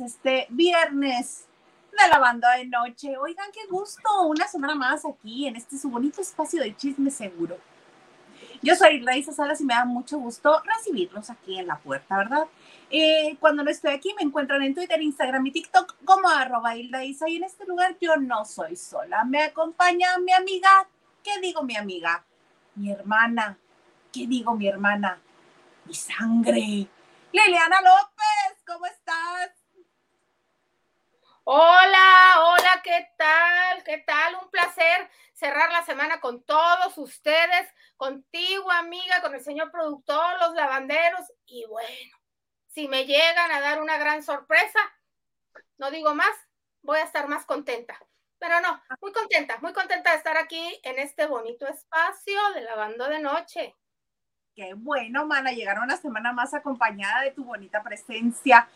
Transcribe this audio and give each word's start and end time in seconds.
este 0.00 0.46
viernes 0.50 1.46
de 1.92 2.08
la 2.08 2.18
banda 2.18 2.56
de 2.56 2.66
noche. 2.66 3.16
Oigan, 3.16 3.50
qué 3.52 3.66
gusto, 3.70 4.22
una 4.26 4.46
semana 4.46 4.74
más 4.74 5.04
aquí 5.04 5.46
en 5.46 5.56
este 5.56 5.78
su 5.78 5.90
bonito 5.90 6.20
espacio 6.20 6.62
de 6.62 6.76
chisme 6.76 7.10
seguro. 7.10 7.58
Yo 8.60 8.74
soy 8.74 9.00
Raíza 9.04 9.32
Salas 9.32 9.60
y 9.60 9.64
me 9.64 9.74
da 9.74 9.84
mucho 9.84 10.18
gusto 10.18 10.62
recibirlos 10.64 11.30
aquí 11.30 11.58
en 11.58 11.68
la 11.68 11.78
puerta, 11.78 12.16
¿verdad? 12.16 12.44
Eh, 12.90 13.36
cuando 13.38 13.62
no 13.62 13.70
estoy 13.70 13.92
aquí 13.92 14.14
me 14.16 14.22
encuentran 14.22 14.62
en 14.62 14.74
Twitter, 14.74 15.00
Instagram 15.00 15.46
y 15.46 15.52
TikTok 15.52 15.94
como 16.04 16.28
arroba 16.28 16.74
Isa 16.76 17.28
y 17.28 17.36
en 17.36 17.44
este 17.44 17.66
lugar 17.66 17.96
yo 18.00 18.16
no 18.16 18.44
soy 18.44 18.76
sola. 18.76 19.24
Me 19.24 19.42
acompaña 19.42 20.18
mi 20.18 20.32
amiga, 20.32 20.88
¿qué 21.22 21.38
digo 21.40 21.62
mi 21.62 21.76
amiga? 21.76 22.24
Mi 22.74 22.90
hermana, 22.90 23.58
¿qué 24.12 24.26
digo 24.26 24.54
mi 24.54 24.66
hermana? 24.66 25.20
Mi 25.84 25.94
sangre, 25.94 26.88
Liliana 27.32 27.80
López, 27.80 28.62
¿cómo 28.66 28.86
estás? 28.86 29.57
Hola, 31.50 32.34
hola, 32.40 32.82
¿qué 32.84 33.08
tal? 33.16 33.82
¿Qué 33.82 34.04
tal? 34.06 34.34
Un 34.34 34.50
placer 34.50 35.08
cerrar 35.32 35.72
la 35.72 35.82
semana 35.82 36.20
con 36.20 36.44
todos 36.44 36.98
ustedes, 36.98 37.72
contigo, 37.96 38.70
amiga, 38.70 39.22
con 39.22 39.34
el 39.34 39.42
señor 39.42 39.70
productor, 39.70 40.38
los 40.40 40.52
lavanderos. 40.52 41.22
Y 41.46 41.64
bueno, 41.64 42.18
si 42.66 42.86
me 42.86 43.06
llegan 43.06 43.50
a 43.50 43.60
dar 43.60 43.80
una 43.80 43.96
gran 43.96 44.22
sorpresa, 44.22 44.78
no 45.78 45.90
digo 45.90 46.14
más, 46.14 46.28
voy 46.82 46.98
a 46.98 47.04
estar 47.04 47.28
más 47.28 47.46
contenta. 47.46 47.98
Pero 48.38 48.60
no, 48.60 48.82
muy 49.00 49.12
contenta, 49.12 49.56
muy 49.62 49.72
contenta 49.72 50.10
de 50.10 50.18
estar 50.18 50.36
aquí 50.36 50.78
en 50.82 50.98
este 50.98 51.24
bonito 51.24 51.66
espacio 51.66 52.38
de 52.56 52.60
lavando 52.60 53.08
de 53.08 53.20
noche. 53.20 53.74
Qué 54.54 54.74
bueno, 54.74 55.24
mana, 55.24 55.52
llegar 55.52 55.78
una 55.78 55.96
semana 55.96 56.30
más 56.34 56.52
acompañada 56.52 57.22
de 57.22 57.30
tu 57.30 57.42
bonita 57.42 57.82
presencia. 57.82 58.68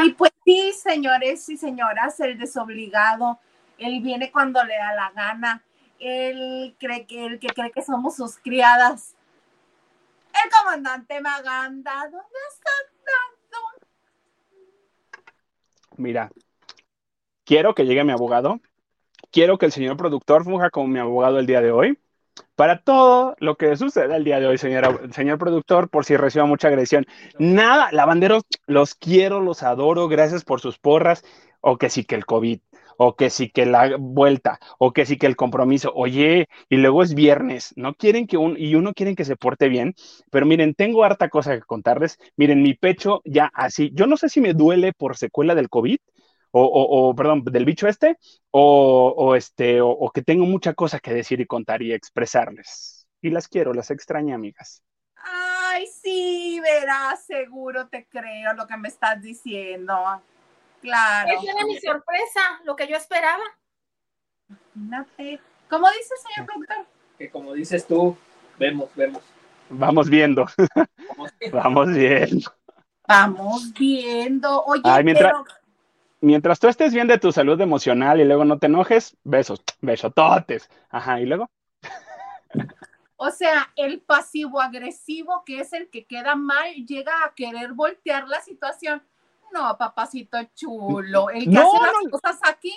Y 0.00 0.14
pues 0.14 0.33
sí, 0.44 0.72
señores 0.72 1.48
y 1.48 1.56
señoras, 1.56 2.20
el 2.20 2.38
desobligado, 2.38 3.38
él 3.78 4.00
viene 4.00 4.30
cuando 4.30 4.62
le 4.64 4.76
da 4.76 4.94
la 4.94 5.10
gana, 5.10 5.62
él 5.98 6.76
cree 6.78 7.06
que, 7.06 7.26
él 7.26 7.38
que 7.38 7.48
cree 7.48 7.70
que 7.70 7.82
somos 7.82 8.16
sus 8.16 8.38
criadas. 8.38 9.14
El 10.32 10.50
comandante 10.50 11.20
Maganda, 11.20 11.94
¿dónde 12.02 12.38
está 12.52 12.70
andando? 12.80 13.84
Mira, 15.96 16.30
quiero 17.44 17.74
que 17.74 17.84
llegue 17.84 18.04
mi 18.04 18.12
abogado, 18.12 18.60
quiero 19.30 19.58
que 19.58 19.66
el 19.66 19.72
señor 19.72 19.96
productor 19.96 20.44
funja 20.44 20.70
como 20.70 20.88
mi 20.88 20.98
abogado 20.98 21.38
el 21.38 21.46
día 21.46 21.60
de 21.60 21.70
hoy 21.70 21.98
para 22.56 22.80
todo 22.80 23.34
lo 23.38 23.56
que 23.56 23.76
sucede 23.76 24.14
el 24.16 24.24
día 24.24 24.40
de 24.40 24.46
hoy, 24.46 24.58
señora, 24.58 24.98
señor 25.12 25.38
productor, 25.38 25.88
por 25.88 26.04
si 26.04 26.16
reciba 26.16 26.46
mucha 26.46 26.68
agresión. 26.68 27.06
Nada, 27.38 27.88
lavanderos, 27.92 28.44
los 28.66 28.94
quiero, 28.94 29.40
los 29.40 29.62
adoro, 29.62 30.08
gracias 30.08 30.44
por 30.44 30.60
sus 30.60 30.78
porras, 30.78 31.24
o 31.60 31.78
que 31.78 31.90
sí 31.90 32.04
que 32.04 32.14
el 32.14 32.26
COVID, 32.26 32.60
o 32.96 33.16
que 33.16 33.30
sí 33.30 33.50
que 33.50 33.66
la 33.66 33.96
vuelta, 33.98 34.58
o 34.78 34.92
que 34.92 35.06
sí 35.06 35.16
que 35.16 35.26
el 35.26 35.36
compromiso. 35.36 35.92
Oye, 35.94 36.48
y 36.68 36.76
luego 36.76 37.02
es 37.02 37.14
viernes, 37.14 37.72
no 37.76 37.94
quieren 37.94 38.26
que 38.26 38.36
un, 38.36 38.56
y 38.58 38.74
uno 38.74 38.92
quieren 38.94 39.16
que 39.16 39.24
se 39.24 39.36
porte 39.36 39.68
bien, 39.68 39.94
pero 40.30 40.46
miren, 40.46 40.74
tengo 40.74 41.04
harta 41.04 41.28
cosa 41.28 41.54
que 41.54 41.62
contarles. 41.62 42.18
Miren, 42.36 42.62
mi 42.62 42.74
pecho 42.74 43.20
ya 43.24 43.50
así, 43.54 43.90
yo 43.94 44.06
no 44.06 44.16
sé 44.16 44.28
si 44.28 44.40
me 44.40 44.54
duele 44.54 44.92
por 44.92 45.16
secuela 45.16 45.54
del 45.54 45.68
COVID, 45.68 45.98
o, 46.56 47.14
perdón, 47.16 47.42
del 47.44 47.64
bicho 47.64 47.88
este, 47.88 48.16
o, 48.50 49.34
este, 49.36 49.80
o, 49.80 50.10
que 50.14 50.22
tengo 50.22 50.46
mucha 50.46 50.74
cosa 50.74 51.00
que 51.00 51.12
decir 51.12 51.40
y 51.40 51.46
contar 51.46 51.82
y 51.82 51.92
expresarles. 51.92 53.06
Y 53.20 53.30
las 53.30 53.48
quiero, 53.48 53.74
las 53.74 53.90
extraño, 53.90 54.34
amigas. 54.34 54.82
Ay, 55.16 55.86
sí, 55.86 56.60
verás, 56.62 57.24
seguro 57.24 57.88
te 57.88 58.06
creo 58.06 58.52
lo 58.54 58.66
que 58.66 58.76
me 58.76 58.88
estás 58.88 59.20
diciendo. 59.20 59.94
Claro. 60.80 61.30
Esa 61.30 61.52
era 61.52 61.64
mi 61.66 61.78
sorpresa, 61.80 62.40
lo 62.64 62.76
que 62.76 62.86
yo 62.86 62.96
esperaba. 62.96 63.42
Imagínate. 64.76 65.40
¿Cómo 65.68 65.88
dices, 65.90 66.22
señor 66.22 66.46
productor? 66.46 66.86
Que 67.18 67.30
como 67.30 67.52
dices 67.54 67.86
tú, 67.86 68.16
vemos, 68.58 68.90
vemos. 68.94 69.22
Vamos 69.70 70.08
viendo. 70.08 70.46
Vamos 71.52 71.88
viendo. 71.88 72.52
Vamos 73.08 73.72
viendo. 73.72 74.62
Oye, 74.64 75.02
mientras, 75.02 75.32
mientras 76.24 76.58
tú 76.58 76.68
estés 76.68 76.92
bien 76.92 77.06
de 77.06 77.18
tu 77.18 77.30
salud 77.30 77.60
emocional 77.60 78.20
y 78.20 78.24
luego 78.24 78.44
no 78.44 78.58
te 78.58 78.66
enojes, 78.66 79.16
besos, 79.22 79.62
besototes. 79.80 80.70
Ajá, 80.90 81.20
y 81.20 81.26
luego. 81.26 81.50
O 83.16 83.30
sea, 83.30 83.70
el 83.76 84.00
pasivo 84.00 84.60
agresivo, 84.60 85.44
que 85.44 85.60
es 85.60 85.72
el 85.72 85.88
que 85.88 86.04
queda 86.04 86.34
mal, 86.34 86.74
llega 86.86 87.12
a 87.24 87.34
querer 87.34 87.72
voltear 87.72 88.26
la 88.28 88.40
situación. 88.40 89.02
No, 89.52 89.76
papacito 89.78 90.38
chulo, 90.54 91.30
el 91.30 91.48
que 91.48 91.58
hace 91.58 91.78
las 91.80 92.10
cosas 92.10 92.40
aquí. 92.42 92.74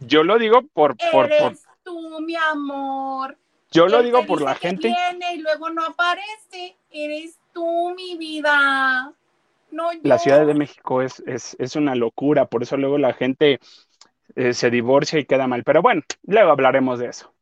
Yo 0.00 0.22
lo 0.22 0.38
digo 0.38 0.62
por. 0.72 0.96
por, 1.10 1.32
Eres 1.32 1.66
tú, 1.82 2.20
mi 2.20 2.36
amor. 2.36 3.36
Yo 3.70 3.88
lo 3.88 4.02
digo 4.02 4.24
por 4.26 4.40
la 4.40 4.54
gente. 4.54 4.88
Viene 4.88 5.34
y 5.34 5.38
luego 5.38 5.70
no 5.70 5.84
aparece. 5.84 6.76
Eres 6.90 7.38
tú, 7.52 7.94
mi 7.96 8.16
vida 8.16 9.12
la 10.02 10.18
Ciudad 10.18 10.46
de 10.46 10.54
México 10.54 11.02
es, 11.02 11.22
es, 11.26 11.76
una 11.76 11.94
locura, 11.94 12.46
por 12.46 12.62
eso 12.62 12.76
luego 12.76 12.98
la 12.98 13.12
gente 13.12 13.60
eh, 14.34 14.52
se 14.52 14.70
divorcia 14.70 15.18
y 15.18 15.24
queda 15.24 15.46
mal. 15.46 15.64
Pero 15.64 15.82
bueno, 15.82 16.02
luego 16.22 16.50
hablaremos 16.50 16.98
de 16.98 17.08
eso. 17.08 17.32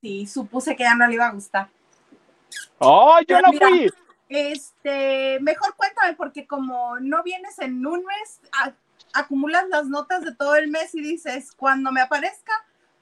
Sí, 0.00 0.26
supuse 0.26 0.76
que 0.76 0.84
ya 0.84 0.94
no 0.94 1.06
le 1.06 1.14
iba 1.14 1.26
a 1.26 1.32
gustar. 1.32 1.68
¡Oh, 2.78 3.18
yo 3.26 3.40
no 3.40 3.52
fui! 3.52 3.90
Este, 4.28 5.38
mejor 5.40 5.74
cuéntame, 5.74 6.14
porque 6.14 6.46
como 6.46 7.00
no 7.00 7.22
vienes 7.22 7.58
en 7.60 7.84
un 7.86 8.04
mes, 8.04 8.40
acumulas 9.14 9.68
las 9.68 9.86
notas 9.86 10.22
de 10.22 10.34
todo 10.34 10.54
el 10.56 10.68
mes 10.68 10.94
y 10.94 11.00
dices, 11.00 11.52
cuando 11.52 11.90
me 11.92 12.02
aparezca, 12.02 12.52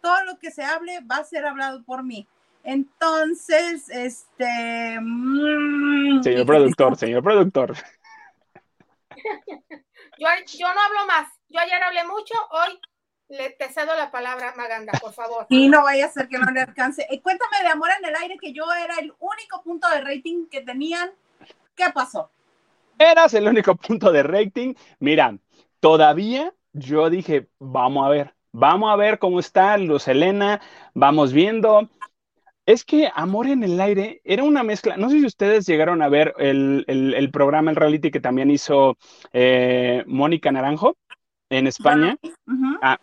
todo 0.01 0.25
lo 0.25 0.39
que 0.39 0.53
se 0.53 0.63
hable 0.63 1.01
va 1.01 1.17
a 1.17 1.25
ser 1.25 1.45
hablado 1.47 1.83
por 1.83 2.05
mí. 2.05 2.29
Entonces, 2.67 3.89
este... 3.91 4.99
Mm, 5.01 6.21
señor 6.21 6.47
productor, 6.47 6.97
señor 6.97 7.23
productor. 7.23 7.77
Yo, 10.19 10.29
no 10.75 10.81
hablo 10.81 11.07
más. 11.07 11.29
Yo 11.49 11.61
ayer 11.61 11.81
hablé 11.81 12.05
mucho, 12.05 12.35
hoy 12.51 12.81
le 13.29 13.51
te 13.51 13.69
cedo 13.69 13.95
la 13.97 14.11
palabra, 14.11 14.53
Maganda, 14.57 14.93
por 15.01 15.13
favor. 15.13 15.47
Y 15.49 15.69
no 15.69 15.85
vaya 15.85 16.07
a 16.07 16.11
ser 16.11 16.27
que 16.27 16.39
no 16.39 16.51
le 16.51 16.63
alcance. 16.63 17.07
Eh, 17.09 17.21
cuéntame 17.23 17.63
de 17.63 17.69
Amor 17.69 17.91
en 18.01 18.05
el 18.09 18.17
Aire, 18.17 18.37
que 18.41 18.53
yo 18.53 18.65
era 18.73 18.97
el 18.99 19.13
único 19.21 19.63
punto 19.63 19.89
de 19.89 20.01
rating 20.01 20.47
que 20.51 20.63
tenían. 20.63 21.11
¿Qué 21.77 21.85
pasó? 21.95 22.31
Eras 22.99 23.33
el 23.35 23.47
único 23.47 23.77
punto 23.77 24.11
de 24.11 24.25
rating. 24.25 24.75
Mira, 24.99 25.39
todavía 25.79 26.53
yo 26.73 27.11
dije, 27.11 27.47
vamos 27.61 28.05
a 28.07 28.09
ver, 28.09 28.35
vamos 28.51 28.93
a 28.93 28.97
ver 28.97 29.21
cómo 29.21 29.39
está 29.39 29.79
Luz 29.79 30.09
Elena, 30.09 30.61
vamos 30.95 31.33
viendo. 31.33 31.89
Es 32.67 32.85
que 32.85 33.09
Amor 33.15 33.47
en 33.47 33.63
el 33.63 33.81
Aire 33.81 34.21
era 34.25 34.43
una 34.43 34.65
mezcla. 34.65 34.97
No 34.97 35.09
sé 35.09 35.21
si 35.21 35.27
ustedes 35.27 35.67
llegaron 35.67 36.03
a 36.03 36.09
ver 36.09 36.35
el, 36.39 37.31
programa, 37.33 37.71
el 37.71 37.77
reality 37.77 38.11
que 38.11 38.21
también 38.21 38.51
hizo 38.51 38.99
eh, 39.33 40.03
Mónica 40.07 40.51
Naranjo 40.51 40.97
en 41.49 41.69
España. 41.69 42.17
Ah, 42.83 42.99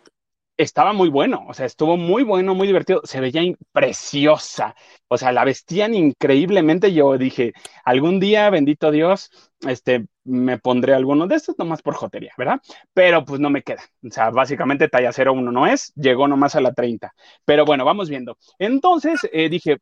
estaba 0.56 0.92
muy 0.92 1.08
bueno, 1.08 1.44
o 1.48 1.54
sea, 1.54 1.66
estuvo 1.66 1.96
muy 1.96 2.22
bueno, 2.22 2.54
muy 2.54 2.66
divertido, 2.66 3.00
se 3.04 3.20
veía 3.20 3.42
preciosa, 3.72 4.74
o 5.08 5.18
sea, 5.18 5.32
la 5.32 5.44
vestían 5.44 5.94
increíblemente. 5.94 6.92
Yo 6.92 7.16
dije, 7.18 7.54
algún 7.84 8.20
día, 8.20 8.50
bendito 8.50 8.90
Dios, 8.90 9.30
este, 9.68 10.06
me 10.24 10.58
pondré 10.58 10.94
alguno 10.94 11.26
de 11.26 11.36
estos 11.36 11.58
nomás 11.58 11.82
por 11.82 11.94
jotería, 11.94 12.32
¿verdad? 12.36 12.60
Pero 12.92 13.24
pues 13.24 13.40
no 13.40 13.50
me 13.50 13.62
queda. 13.62 13.82
O 14.06 14.10
sea, 14.10 14.30
básicamente 14.30 14.88
talla 14.88 15.10
01 15.16 15.50
no 15.52 15.66
es, 15.66 15.92
llegó 15.94 16.28
nomás 16.28 16.54
a 16.54 16.60
la 16.60 16.72
30. 16.72 17.12
Pero 17.44 17.64
bueno, 17.64 17.84
vamos 17.84 18.08
viendo. 18.08 18.36
Entonces 18.58 19.20
eh, 19.32 19.48
dije, 19.48 19.78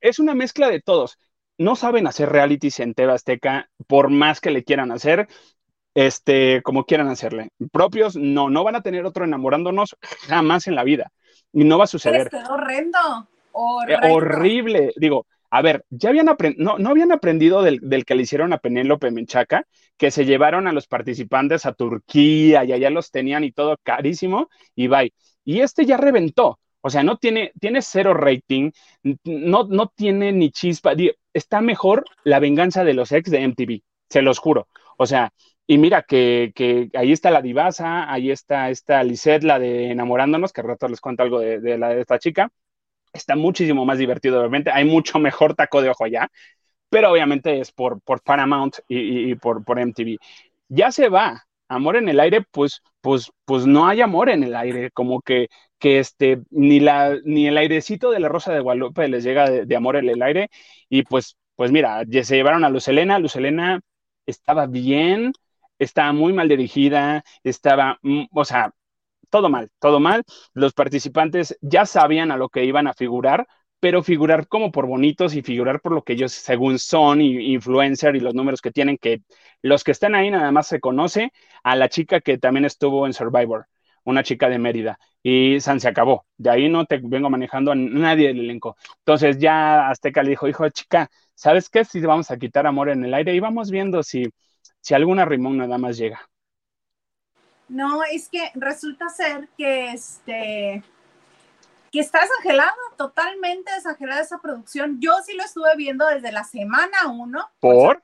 es 0.00 0.18
una 0.18 0.34
mezcla 0.34 0.68
de 0.68 0.80
todos. 0.80 1.18
No 1.58 1.76
saben 1.76 2.06
hacer 2.06 2.30
realities 2.30 2.80
en 2.80 2.94
Teba 2.94 3.14
Azteca, 3.14 3.70
por 3.86 4.10
más 4.10 4.40
que 4.40 4.50
le 4.50 4.62
quieran 4.62 4.92
hacer, 4.92 5.26
este, 5.94 6.60
como 6.62 6.84
quieran 6.84 7.08
hacerle. 7.08 7.48
Propios, 7.72 8.16
no, 8.16 8.50
no 8.50 8.62
van 8.62 8.76
a 8.76 8.82
tener 8.82 9.06
otro 9.06 9.24
enamorándonos 9.24 9.96
jamás 10.28 10.66
en 10.66 10.74
la 10.74 10.84
vida. 10.84 11.10
Y 11.52 11.64
no 11.64 11.78
va 11.78 11.84
a 11.84 11.88
suceder. 11.88 12.28
Es 12.30 12.48
horrendo. 12.50 12.98
Eh, 13.88 14.12
horrible. 14.12 14.92
Digo, 14.96 15.26
a 15.56 15.62
ver, 15.62 15.86
ya 15.88 16.10
habían 16.10 16.28
aprendido, 16.28 16.76
no, 16.78 16.90
habían 16.90 17.12
aprendido 17.12 17.62
del, 17.62 18.04
que 18.04 18.14
le 18.14 18.24
hicieron 18.24 18.52
a 18.52 18.58
Penélope 18.58 19.10
Menchaca, 19.10 19.66
que 19.96 20.10
se 20.10 20.26
llevaron 20.26 20.66
a 20.66 20.72
los 20.72 20.86
participantes 20.86 21.64
a 21.64 21.72
Turquía 21.72 22.62
y 22.62 22.72
allá 22.72 22.90
los 22.90 23.10
tenían 23.10 23.42
y 23.42 23.52
todo 23.52 23.78
carísimo, 23.82 24.50
y 24.74 24.88
bye. 24.88 25.14
Y 25.44 25.60
este 25.60 25.86
ya 25.86 25.96
reventó. 25.96 26.60
O 26.82 26.90
sea, 26.90 27.02
no 27.02 27.16
tiene, 27.16 27.52
tiene 27.58 27.80
cero 27.80 28.12
rating, 28.12 28.70
no, 29.24 29.64
no 29.64 29.88
tiene 29.96 30.30
ni 30.32 30.50
chispa. 30.50 30.92
Está 31.32 31.62
mejor 31.62 32.04
la 32.22 32.38
venganza 32.38 32.84
de 32.84 32.92
los 32.92 33.10
ex 33.12 33.30
de 33.30 33.40
MTV, 33.40 33.82
se 34.10 34.20
los 34.20 34.38
juro. 34.38 34.68
O 34.98 35.06
sea, 35.06 35.32
y 35.66 35.78
mira 35.78 36.02
que, 36.02 36.52
ahí 36.92 37.12
está 37.12 37.30
la 37.30 37.40
divasa, 37.40 38.12
ahí 38.12 38.30
está 38.30 38.68
esta 38.68 39.02
Lisette, 39.02 39.42
la 39.42 39.58
de 39.58 39.90
enamorándonos, 39.90 40.52
que 40.52 40.60
al 40.60 40.66
rato 40.66 40.86
les 40.86 41.00
cuento 41.00 41.22
algo 41.22 41.40
de, 41.40 41.78
la 41.78 41.88
de 41.88 42.02
esta 42.02 42.18
chica. 42.18 42.50
Está 43.16 43.36
muchísimo 43.36 43.84
más 43.84 43.98
divertido, 43.98 44.38
obviamente. 44.40 44.70
Hay 44.70 44.84
mucho 44.84 45.18
mejor 45.18 45.54
taco 45.54 45.82
de 45.82 45.90
ojo 45.90 46.04
allá. 46.04 46.28
pero 46.90 47.12
obviamente 47.12 47.60
es 47.60 47.72
por, 47.72 48.00
por 48.02 48.22
Paramount 48.22 48.76
y, 48.88 49.34
por, 49.36 49.64
por 49.64 49.78
MTV. 49.78 50.18
Ya 50.68 50.92
se 50.92 51.08
va, 51.08 51.46
amor 51.68 51.96
en 51.96 52.08
el 52.08 52.20
aire, 52.20 52.42
pues, 52.50 52.82
pues, 53.00 53.32
pues 53.44 53.66
no 53.66 53.86
hay 53.88 54.00
amor 54.02 54.28
en 54.30 54.44
el 54.44 54.56
aire, 54.56 54.90
como 54.92 55.20
que, 55.22 55.48
que 55.78 55.98
este, 56.00 56.42
ni, 56.50 56.80
la, 56.80 57.16
ni 57.24 57.48
el 57.48 57.58
airecito 57.58 58.10
de 58.10 58.20
la 58.20 58.28
Rosa 58.28 58.52
de 58.52 58.60
Guadalupe 58.60 59.08
les 59.08 59.24
llega 59.24 59.50
de, 59.50 59.76
amor 59.76 59.96
en 59.96 60.08
el 60.08 60.22
aire, 60.22 60.50
y 60.88 61.02
pues, 61.04 61.36
pues 61.56 61.72
mira, 61.72 62.04
se 62.22 62.36
llevaron 62.36 62.64
a 62.64 62.70
Luz 62.70 62.88
Helena, 62.88 63.18
Luz 63.18 63.36
Helena 63.36 63.80
estaba 64.26 64.66
bien, 64.66 65.32
estaba 65.78 66.12
muy 66.12 66.32
mal 66.32 66.48
dirigida, 66.48 67.24
estaba, 67.44 67.98
mm, 68.02 68.24
o 68.32 68.44
sea, 68.44 68.72
todo 69.36 69.50
mal, 69.50 69.70
todo 69.80 70.00
mal. 70.00 70.24
Los 70.54 70.72
participantes 70.72 71.56
ya 71.60 71.84
sabían 71.84 72.30
a 72.30 72.36
lo 72.38 72.48
que 72.48 72.64
iban 72.64 72.86
a 72.86 72.94
figurar, 72.94 73.46
pero 73.80 74.02
figurar 74.02 74.48
como 74.48 74.72
por 74.72 74.86
bonitos 74.86 75.34
y 75.34 75.42
figurar 75.42 75.80
por 75.82 75.92
lo 75.92 76.02
que 76.02 76.14
ellos 76.14 76.32
según 76.32 76.78
son 76.78 77.20
y 77.20 77.52
influencer 77.52 78.16
y 78.16 78.20
los 78.20 78.34
números 78.34 78.62
que 78.62 78.70
tienen, 78.70 78.96
que 78.96 79.20
los 79.62 79.84
que 79.84 79.92
están 79.92 80.14
ahí 80.14 80.30
nada 80.30 80.50
más 80.52 80.68
se 80.68 80.80
conoce 80.80 81.32
a 81.62 81.76
la 81.76 81.88
chica 81.90 82.20
que 82.22 82.38
también 82.38 82.64
estuvo 82.64 83.06
en 83.06 83.12
Survivor, 83.12 83.66
una 84.04 84.22
chica 84.22 84.48
de 84.48 84.58
Mérida, 84.58 84.98
y 85.22 85.60
San 85.60 85.80
se 85.80 85.88
acabó. 85.88 86.24
De 86.38 86.48
ahí 86.50 86.68
no 86.70 86.86
te 86.86 86.98
vengo 87.02 87.28
manejando 87.28 87.72
a 87.72 87.74
nadie 87.74 88.28
del 88.28 88.40
elenco. 88.40 88.76
Entonces 89.00 89.38
ya 89.38 89.88
Azteca 89.90 90.22
le 90.22 90.30
dijo, 90.30 90.48
hijo, 90.48 90.66
chica, 90.70 91.10
¿sabes 91.34 91.68
qué? 91.68 91.84
Si 91.84 92.00
vamos 92.00 92.30
a 92.30 92.38
quitar 92.38 92.66
amor 92.66 92.88
en 92.88 93.04
el 93.04 93.12
aire 93.12 93.34
y 93.34 93.40
vamos 93.40 93.70
viendo 93.70 94.02
si, 94.02 94.24
si 94.80 94.94
alguna 94.94 95.24
rimón 95.26 95.58
nada 95.58 95.76
más 95.78 95.98
llega. 95.98 96.20
No, 97.68 98.02
es 98.04 98.28
que 98.28 98.50
resulta 98.54 99.08
ser 99.08 99.48
que 99.56 99.92
este 99.92 100.82
que 101.92 102.00
está 102.00 102.20
desangelada, 102.20 102.74
totalmente 102.96 103.72
desangelada 103.72 104.20
esa 104.20 104.38
producción. 104.38 105.00
Yo 105.00 105.12
sí 105.24 105.34
lo 105.34 105.44
estuve 105.44 105.74
viendo 105.76 106.06
desde 106.06 106.32
la 106.32 106.44
semana 106.44 107.08
uno. 107.08 107.48
¿Por? 107.60 108.02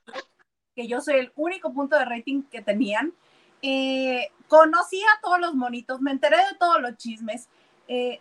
Que 0.75 0.87
yo 0.89 1.01
soy 1.01 1.17
el 1.17 1.33
único 1.37 1.73
punto 1.73 1.99
de 1.99 2.05
rating 2.05 2.43
que 2.45 2.63
tenían. 2.63 3.13
Eh, 3.61 4.31
conocí 4.49 5.01
a 5.03 5.21
todos 5.21 5.39
los 5.41 5.55
monitos, 5.55 6.01
me 6.01 6.11
enteré 6.11 6.39
de 6.39 6.57
todos 6.59 6.81
los 6.81 6.97
chismes. 6.97 7.49
Eh, 7.89 8.21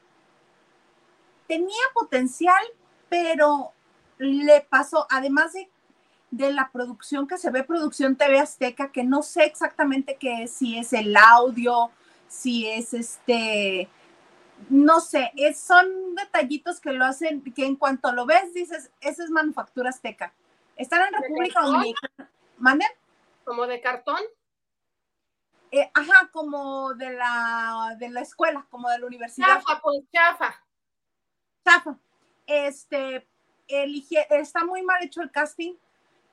tenía 1.48 1.84
potencial, 1.94 2.64
pero 3.10 3.72
le 4.18 4.62
pasó, 4.62 5.08
además 5.10 5.54
de, 5.54 5.70
de, 6.32 6.54
la 6.54 6.72
producción 6.72 7.28
que 7.28 7.38
se 7.38 7.52
ve, 7.52 7.64
producción 7.64 8.16
TV 8.16 8.40
Azteca, 8.40 8.92
que 8.92 9.04
no 9.04 9.22
sé 9.22 9.44
exactamente 9.44 10.18
qué 10.18 10.44
es, 10.44 10.52
si 10.52 10.78
es 10.78 10.94
el 10.94 11.16
audio, 11.16 11.92
si 12.28 12.68
es 12.68 12.94
este, 12.94 13.90
no 14.70 15.00
sé, 15.00 15.32
es, 15.36 15.60
son 15.60 16.16
detallitos 16.16 16.80
que 16.80 16.94
lo 16.94 17.06
hacen, 17.06 17.44
que 17.44 17.66
en 17.66 17.76
cuanto 17.76 18.12
lo 18.12 18.26
ves 18.26 18.54
dices, 18.54 18.92
esa 19.02 19.24
es 19.24 19.30
manufactura 19.30 19.90
azteca. 19.90 20.34
Están 20.76 21.08
en 21.08 21.22
República 21.22 21.62
Dominicana. 21.62 22.32
¿Manden? 22.58 22.90
¿Como 23.44 23.68
de 23.68 23.82
cartón? 23.82 24.20
Eh, 25.72 25.90
ajá, 25.94 26.30
como 26.32 26.94
de 26.96 27.12
la, 27.14 27.96
de 27.98 28.10
la 28.10 28.22
escuela, 28.22 28.66
como 28.70 28.90
de 28.90 29.00
la 29.00 29.06
universidad. 29.06 29.48
Chafa, 29.48 29.82
pues 29.82 30.02
chafa. 30.12 30.56
Chafa. 31.66 31.98
Este, 32.46 33.28
elige, 33.68 34.28
está 34.30 34.66
muy 34.66 34.82
mal 34.84 35.04
hecho 35.04 35.22
el 35.22 35.32
casting. 35.32 35.76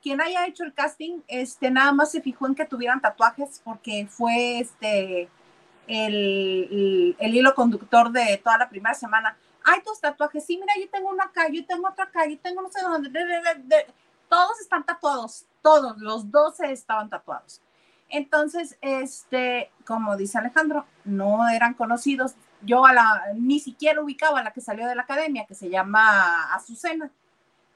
Quien 0.01 0.21
haya 0.21 0.47
hecho 0.47 0.63
el 0.63 0.73
casting, 0.73 1.19
este, 1.27 1.71
nada 1.71 1.91
más 1.91 2.11
se 2.11 2.21
fijó 2.21 2.47
en 2.47 2.55
que 2.55 2.65
tuvieran 2.65 3.01
tatuajes 3.01 3.61
porque 3.63 4.07
fue 4.09 4.59
este 4.59 5.29
el, 5.87 7.15
hilo 7.19 7.55
conductor 7.55 8.11
de 8.11 8.39
toda 8.43 8.57
la 8.57 8.69
primera 8.69 8.95
semana. 8.95 9.35
Hay 9.63 9.81
tus 9.83 9.99
tatuajes, 9.99 10.45
sí, 10.45 10.57
mira, 10.57 10.73
yo 10.79 10.89
tengo 10.89 11.09
uno 11.09 11.23
acá, 11.23 11.49
yo 11.51 11.65
tengo 11.65 11.87
otro 11.89 12.03
acá, 12.03 12.25
yo 12.27 12.39
tengo 12.39 12.61
no 12.61 12.69
sé 12.69 12.81
dónde. 12.81 13.11
todos 14.29 14.61
están 14.61 14.85
tatuados, 14.85 15.45
todos, 15.61 15.97
los 15.97 16.31
12 16.31 16.71
estaban 16.71 17.09
tatuados. 17.09 17.61
Entonces, 18.09 18.77
este, 18.81 19.71
como 19.85 20.17
dice 20.17 20.37
Alejandro, 20.37 20.85
no 21.05 21.47
eran 21.49 21.73
conocidos. 21.75 22.35
Yo 22.61 22.85
a 22.85 22.93
la, 22.93 23.23
ni 23.35 23.59
siquiera 23.59 24.01
ubicaba 24.01 24.39
a 24.39 24.43
la 24.43 24.51
que 24.51 24.61
salió 24.61 24.87
de 24.87 24.95
la 24.95 25.03
academia, 25.03 25.45
que 25.45 25.55
se 25.55 25.69
llama 25.69 26.53
Azucena. 26.53 27.11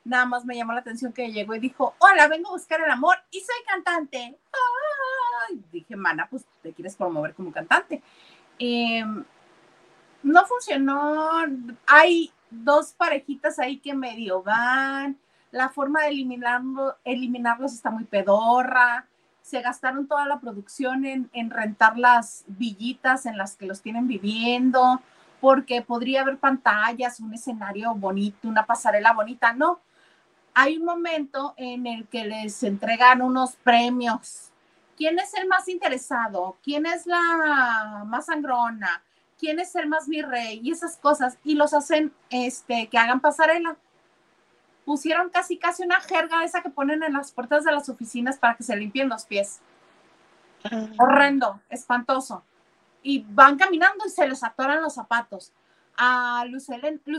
Nada 0.05 0.25
más 0.25 0.43
me 0.43 0.55
llamó 0.55 0.73
la 0.73 0.81
atención 0.81 1.13
que 1.13 1.31
llegó 1.31 1.55
y 1.55 1.59
dijo, 1.59 1.95
hola, 1.99 2.27
vengo 2.27 2.49
a 2.49 2.53
buscar 2.53 2.81
el 2.81 2.91
amor 2.91 3.15
y 3.31 3.39
soy 3.39 3.55
cantante. 3.65 4.37
dije, 5.71 5.95
mana, 5.95 6.27
pues 6.29 6.45
te 6.61 6.73
quieres 6.73 6.95
promover 6.95 7.33
como 7.33 7.51
cantante. 7.51 8.01
Em, 8.59 9.23
no 10.23 10.45
funcionó. 10.45 11.29
Hay 11.87 12.31
dos 12.49 12.93
parejitas 12.93 13.59
ahí 13.59 13.77
que 13.77 13.93
medio 13.93 14.43
van. 14.43 15.17
La 15.51 15.69
forma 15.69 16.01
de 16.01 16.09
eliminarlo, 16.09 16.97
eliminarlos 17.05 17.73
está 17.73 17.89
muy 17.89 18.03
pedorra. 18.03 19.07
Se 19.41 19.61
gastaron 19.61 20.07
toda 20.07 20.25
la 20.25 20.39
producción 20.39 21.05
en, 21.05 21.29
en 21.33 21.49
rentar 21.49 21.97
las 21.97 22.43
villitas 22.47 23.25
en 23.25 23.37
las 23.37 23.55
que 23.55 23.65
los 23.65 23.81
tienen 23.81 24.07
viviendo, 24.07 25.01
porque 25.41 25.81
podría 25.81 26.21
haber 26.21 26.37
pantallas, 26.37 27.19
un 27.19 27.33
escenario 27.33 27.93
bonito, 27.93 28.47
una 28.47 28.65
pasarela 28.65 29.13
bonita. 29.13 29.53
No, 29.53 29.81
hay 30.53 30.77
un 30.77 30.85
momento 30.85 31.53
en 31.57 31.87
el 31.87 32.07
que 32.07 32.25
les 32.25 32.61
entregan 32.63 33.21
unos 33.21 33.55
premios. 33.57 34.51
¿Quién 34.95 35.17
es 35.19 35.33
el 35.33 35.47
más 35.47 35.67
interesado? 35.67 36.57
¿Quién 36.63 36.85
es 36.85 37.07
la 37.07 38.03
más 38.05 38.27
sangrona? 38.27 39.01
¿Quién 39.39 39.59
es 39.59 39.75
el 39.75 39.87
más 39.87 40.07
virrey? 40.07 40.61
Y 40.63 40.71
esas 40.71 40.97
cosas. 40.97 41.37
Y 41.43 41.55
los 41.55 41.73
hacen 41.73 42.13
este, 42.29 42.87
que 42.87 42.97
hagan 42.97 43.19
pasarela. 43.19 43.75
Pusieron 44.85 45.29
casi 45.29 45.57
casi 45.57 45.83
una 45.83 45.99
jerga 46.01 46.43
esa 46.43 46.61
que 46.61 46.69
ponen 46.69 47.03
en 47.03 47.13
las 47.13 47.31
puertas 47.31 47.63
de 47.63 47.71
las 47.71 47.89
oficinas 47.89 48.37
para 48.37 48.55
que 48.55 48.63
se 48.63 48.75
limpien 48.75 49.09
los 49.09 49.25
pies. 49.25 49.59
Ah. 50.63 50.87
Horrendo, 50.99 51.59
espantoso. 51.69 52.43
Y 53.01 53.25
van 53.29 53.57
caminando 53.57 54.05
y 54.05 54.09
se 54.09 54.27
les 54.27 54.43
atoran 54.43 54.81
los 54.81 54.93
zapatos. 54.93 55.51
A 55.97 56.45
Luz 56.45 56.69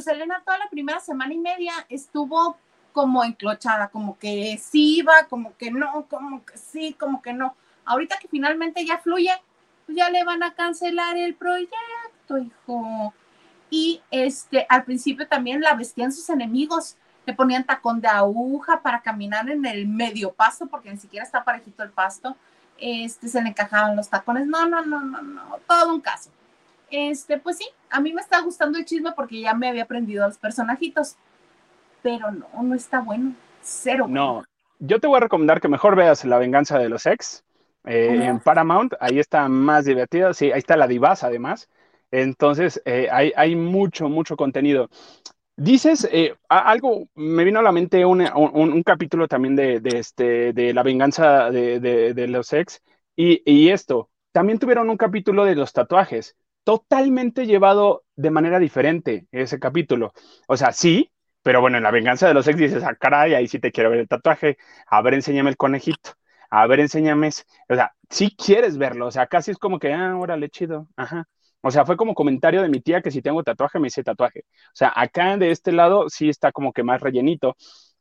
Elena 0.07 0.43
toda 0.45 0.59
la 0.59 0.69
primera 0.69 1.01
semana 1.01 1.33
y 1.35 1.39
media 1.39 1.73
estuvo 1.89 2.57
como 2.95 3.25
enclochada, 3.25 3.89
como 3.89 4.17
que 4.21 4.57
sí 4.63 4.99
iba, 4.99 5.27
como 5.29 5.57
que 5.57 5.73
no, 5.73 6.07
como 6.09 6.45
que 6.47 6.57
sí, 6.57 6.95
como 6.95 7.21
que 7.21 7.33
no. 7.33 7.57
Ahorita 7.85 8.19
que 8.21 8.29
finalmente 8.29 8.87
ya 8.87 8.99
fluye, 8.99 9.33
pues 9.85 9.99
ya 9.99 10.11
le 10.11 10.23
van 10.23 10.45
a 10.45 10.55
cancelar 10.55 11.17
el 11.17 11.35
proyecto, 11.35 12.39
hijo. 12.39 13.13
Y 13.69 14.01
este, 14.13 14.65
al 14.69 14.85
principio 14.85 15.27
también 15.27 15.61
la 15.61 15.75
vestían 15.75 16.13
sus 16.13 16.31
enemigos, 16.31 16.97
le 17.27 17.35
ponían 17.35 17.65
tacón 17.65 18.01
de 18.01 18.07
aguja 18.07 18.81
para 18.81 19.03
caminar 19.03 19.51
en 19.51 19.67
el 19.67 19.89
medio 19.89 20.33
pasto, 20.33 20.67
porque 20.67 20.93
ni 20.93 20.97
siquiera 20.97 21.27
está 21.27 21.43
parejito 21.43 21.83
el 21.83 21.91
pasto. 21.91 22.37
Este, 22.79 23.27
se 23.27 23.43
le 23.43 23.49
encajaban 23.49 23.97
los 23.97 24.09
tacones. 24.09 24.47
No, 24.47 24.67
no, 24.67 24.85
no, 24.85 25.01
no, 25.01 25.21
no, 25.21 25.59
todo 25.67 25.93
un 25.93 26.01
caso. 26.01 26.31
Este, 26.93 27.39
pues 27.39 27.59
sí, 27.59 27.67
a 27.91 27.99
mí 27.99 28.13
me 28.13 28.21
está 28.21 28.41
gustando 28.41 28.79
el 28.79 28.85
chisme 28.85 29.11
porque 29.11 29.41
ya 29.41 29.53
me 29.53 29.69
había 29.69 29.83
aprendido 29.83 30.23
a 30.23 30.29
los 30.29 30.39
personajitos 30.39 31.17
pero 32.05 32.31
no, 32.31 32.63
no 32.63 32.75
está 32.75 33.01
bueno. 33.01 33.35
Cero. 33.63 34.07
No, 34.07 34.45
yo 34.79 35.01
te 35.01 35.07
voy 35.07 35.17
a 35.17 35.21
recomendar 35.21 35.61
que 35.61 35.69
mejor 35.69 35.97
veas 35.97 36.25
La 36.27 36.37
venganza 36.37 36.79
de 36.79 36.91
los 36.91 37.07
ex 37.07 37.43
eh, 37.85 38.21
en 38.23 38.41
Paramount. 38.41 38.93
Ahí 39.01 39.19
está 39.19 39.49
más 39.49 39.87
divertido. 39.87 40.35
Sí, 40.35 40.53
ahí 40.53 40.59
está 40.59 40.77
la 40.77 40.87
divas 40.87 41.25
además. 41.25 41.71
Entonces, 42.11 42.81
eh, 42.85 43.09
hay, 43.11 43.57
mucho, 43.57 44.11
mucho 44.11 44.37
contenido. 44.37 44.91
Dices, 45.57 46.07
eh, 46.13 46.37
algo, 46.49 47.09
me 47.15 47.43
vino 47.43 47.61
a 47.61 47.63
la 47.63 47.73
mente 47.73 48.05
un, 48.05 48.83
capítulo 48.85 49.27
también 49.27 49.57
de, 49.57 49.81
este, 49.85 50.53
de 50.53 50.75
la 50.75 50.83
venganza 50.83 51.51
de, 51.51 52.27
los 52.29 52.53
ex 52.53 52.83
y, 53.17 53.43
y, 53.51 53.71
esto, 53.71 54.11
también 54.33 54.59
tuvieron 54.59 54.91
un 54.91 54.97
capítulo 54.97 55.45
de 55.45 55.55
los 55.55 55.73
tatuajes, 55.73 56.37
totalmente 56.65 57.47
llevado 57.47 58.05
de 58.17 58.31
manera 58.31 58.59
diferente 58.59 59.27
ese 59.33 59.59
capítulo. 59.59 60.13
O 60.47 60.57
sea, 60.57 60.73
sí, 60.73 61.11
pero 61.45 61.61
bueno, 61.61 61.77
en 61.77 61.85
la 61.85 61.91
venganza 61.91 62.27
de 62.27 62.35
los 62.35 62.49
ex 62.49 62.59
dices, 62.59 62.83
ah, 62.85 62.95
caray, 62.97 63.35
ahí 63.35 63.49
sí 63.49 63.59
te 63.61 63.71
quiero 63.71 63.91
ver 63.91 64.01
el 64.01 64.09
tatuaje. 64.09 64.57
A 64.87 65.03
ver, 65.03 65.15
enséñame 65.15 65.51
el 65.51 65.59
conejito. 65.59 66.13
A 66.51 66.67
ver, 66.67 66.81
enséñame. 66.81 67.29
O 67.69 67.75
sea, 67.75 67.93
sí 68.09 68.35
quieres 68.35 68.79
verlo. 68.79 69.07
O 69.09 69.11
sea, 69.11 69.27
casi 69.27 69.51
es 69.51 69.59
como 69.59 69.79
que, 69.79 69.93
ah, 69.93 70.17
órale, 70.17 70.49
chido. 70.49 70.89
Ajá. 70.97 71.27
O 71.61 71.71
sea, 71.71 71.85
fue 71.85 71.99
como 71.99 72.15
comentario 72.15 72.63
de 72.63 72.71
mi 72.71 72.81
tía 72.81 73.03
que 73.03 73.11
si 73.11 73.21
tengo 73.23 73.43
tatuaje, 73.43 73.79
me 73.79 73.89
hice 73.89 74.03
tatuaje. 74.03 74.41
O 74.41 74.77
sea, 74.77 74.93
acá 74.97 75.37
de 75.37 75.51
este 75.51 75.73
lado 75.73 76.09
sí 76.09 76.31
está 76.31 76.51
como 76.51 76.73
que 76.73 76.83
más 76.83 77.01
rellenito. 77.03 77.57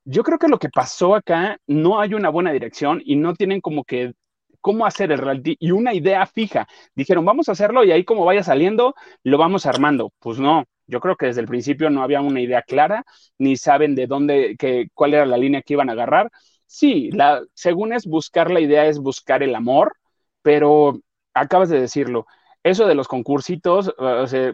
Yo 0.06 0.24
creo 0.24 0.40
que 0.40 0.48
lo 0.48 0.60
que 0.60 0.70
pasó 0.70 1.14
acá, 1.16 1.58
no 1.68 2.00
hay 2.00 2.14
una 2.14 2.30
buena 2.30 2.52
dirección 2.54 3.02
y 3.06 3.18
no 3.18 3.34
tienen 3.36 3.60
como 3.62 3.84
que 3.84 4.14
cómo 4.62 4.86
hacer 4.86 5.12
el 5.12 5.20
reality 5.20 5.58
y 5.60 5.72
una 5.72 5.94
idea 5.94 6.26
fija. 6.26 6.68
Dijeron, 6.96 7.26
vamos 7.26 7.50
a 7.50 7.54
hacerlo 7.54 7.84
y 7.84 7.92
ahí 7.92 8.06
como 8.06 8.24
vaya 8.26 8.44
saliendo, 8.44 8.96
lo 9.24 9.38
vamos 9.38 9.66
armando. 9.66 10.14
Pues 10.20 10.40
no, 10.40 10.66
yo 10.88 11.00
creo 11.00 11.16
que 11.16 11.28
desde 11.28 11.42
el 11.42 11.48
principio 11.48 11.90
no 11.90 12.04
había 12.04 12.22
una 12.22 12.42
idea 12.42 12.62
clara, 12.62 13.06
ni 13.38 13.58
saben 13.58 13.96
de 13.96 14.08
dónde, 14.08 14.56
que, 14.58 14.88
cuál 14.94 15.14
era 15.14 15.26
la 15.26 15.38
línea 15.38 15.62
que 15.62 15.74
iban 15.74 15.90
a 15.90 15.94
agarrar. 15.94 16.32
Sí, 16.66 17.12
la, 17.12 17.42
según 17.54 17.94
es 17.94 18.06
buscar 18.06 18.52
la 18.52 18.60
idea, 18.60 18.86
es 18.88 19.00
buscar 19.00 19.44
el 19.44 19.56
amor, 19.56 19.96
pero 20.42 21.00
acabas 21.34 21.70
de 21.70 21.80
decirlo, 21.80 22.26
eso 22.64 22.88
de 22.88 22.96
los 22.96 23.08
concursitos, 23.08 23.94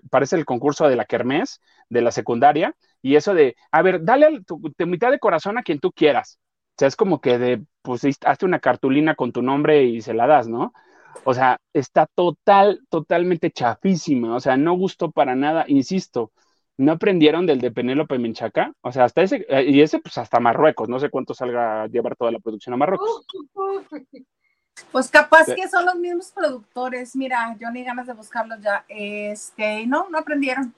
parece 0.10 0.36
el 0.36 0.46
concurso 0.46 0.88
de 0.88 0.96
la 0.96 1.06
Kermés, 1.06 1.62
de 1.90 2.02
la 2.02 2.12
secundaria, 2.12 2.76
y 3.02 3.16
eso 3.16 3.34
de, 3.34 3.56
a 3.72 3.82
ver, 3.82 4.04
dale 4.04 4.42
tu, 4.44 4.60
mitad 4.88 5.12
de 5.12 5.20
corazón 5.20 5.58
a 5.58 5.64
quien 5.64 5.80
tú 5.80 5.92
quieras. 5.92 6.40
sea, 6.78 6.88
es 6.88 6.96
como 6.96 7.22
que 7.22 7.38
de, 7.38 7.64
pues, 7.82 8.02
hazte 8.26 8.46
una 8.46 8.60
cartulina 8.60 9.16
con 9.16 9.32
tu 9.32 9.42
nombre 9.42 9.84
y 9.84 10.02
se 10.02 10.14
la 10.14 10.28
das, 10.28 10.48
¿no? 10.48 10.74
O 11.24 11.34
sea, 11.34 11.58
está 11.74 12.08
total, 12.08 12.82
totalmente 12.90 13.52
chafísima, 13.52 14.36
o 14.36 14.40
sea, 14.40 14.58
no 14.58 14.74
gustó 14.74 15.12
para 15.12 15.36
nada, 15.36 15.66
insisto, 15.68 16.32
no 16.78 16.94
aprendieron 16.94 17.46
del 17.46 17.60
de 17.60 17.72
Penélope 17.72 18.18
Menchaca, 18.18 18.74
o 18.82 18.92
sea, 18.92 19.04
hasta 19.04 19.22
ese, 19.22 19.46
eh, 19.50 19.66
y 19.68 19.82
ese 19.82 20.00
pues 20.00 20.18
hasta 20.18 20.40
Marruecos, 20.40 20.88
no 20.88 21.00
sé 21.00 21.10
cuánto 21.10 21.34
salga 21.34 21.84
a 21.84 21.88
llevar 21.88 22.16
toda 22.16 22.32
la 22.32 22.40
producción 22.40 22.74
a 22.74 22.78
Marruecos. 22.78 23.26
Pues 24.94 25.10
capaz 25.10 25.46
que 25.46 25.68
son 25.68 25.86
los 25.86 25.96
mismos 25.96 26.32
productores, 26.32 27.14
mira, 27.14 27.54
yo 27.60 27.70
ni 27.70 27.84
ganas 27.84 28.08
de 28.08 28.14
buscarlos 28.14 28.62
ya, 28.62 28.86
este, 28.88 29.86
no, 29.86 30.10
no 30.10 30.20
aprendieron, 30.20 30.74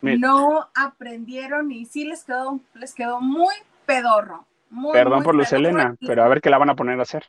no 0.00 0.68
aprendieron 0.74 1.72
y 1.72 1.86
sí 1.86 2.04
les 2.04 2.22
quedó, 2.22 2.60
les 2.74 2.94
quedó 2.94 3.20
muy 3.20 3.54
pedorro. 3.84 4.46
Muy, 4.70 4.92
Perdón 4.92 5.24
por 5.24 5.34
Luz 5.34 5.52
Elena, 5.52 5.96
pero 6.06 6.22
a 6.22 6.28
ver 6.28 6.40
qué 6.40 6.50
la 6.50 6.58
van 6.58 6.70
a 6.70 6.76
poner 6.76 6.98
a 7.00 7.02
hacer. 7.02 7.24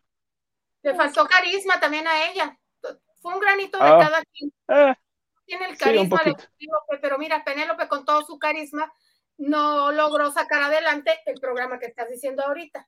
Le 0.87 0.95
faltó 0.95 1.27
carisma 1.27 1.81
también 1.81 2.07
a 2.07 2.29
ella. 2.29 2.57
Fue 3.21 3.33
un 3.33 3.41
granito 3.41 3.77
de 3.77 3.83
ah, 3.83 3.97
cada 3.99 4.23
quien. 4.23 4.53
Eh, 4.69 4.95
Tiene 5.45 5.65
el 5.65 5.77
carisma 5.77 6.21
de 6.23 6.33
Penélope, 6.33 6.97
pero 7.01 7.17
mira, 7.17 7.43
Penélope 7.43 7.89
con 7.89 8.05
todo 8.05 8.23
su 8.23 8.39
carisma 8.39 8.89
no 9.37 9.91
logró 9.91 10.31
sacar 10.31 10.63
adelante 10.63 11.11
el 11.25 11.41
programa 11.41 11.77
que 11.77 11.87
estás 11.87 12.07
diciendo 12.07 12.41
ahorita. 12.41 12.87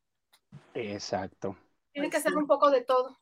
Exacto. 0.75 1.57
Tiene 1.91 2.09
que 2.09 2.21
ser 2.21 2.37
un 2.37 2.47
poco 2.47 2.71
de 2.71 2.85
todo. 2.85 3.19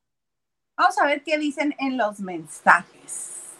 Vamos 0.75 0.95
a 0.99 1.07
ver 1.07 1.23
qué 1.23 1.39
dicen 1.39 1.73
en 1.79 1.97
los 1.97 2.19
mensajes. 2.19 3.55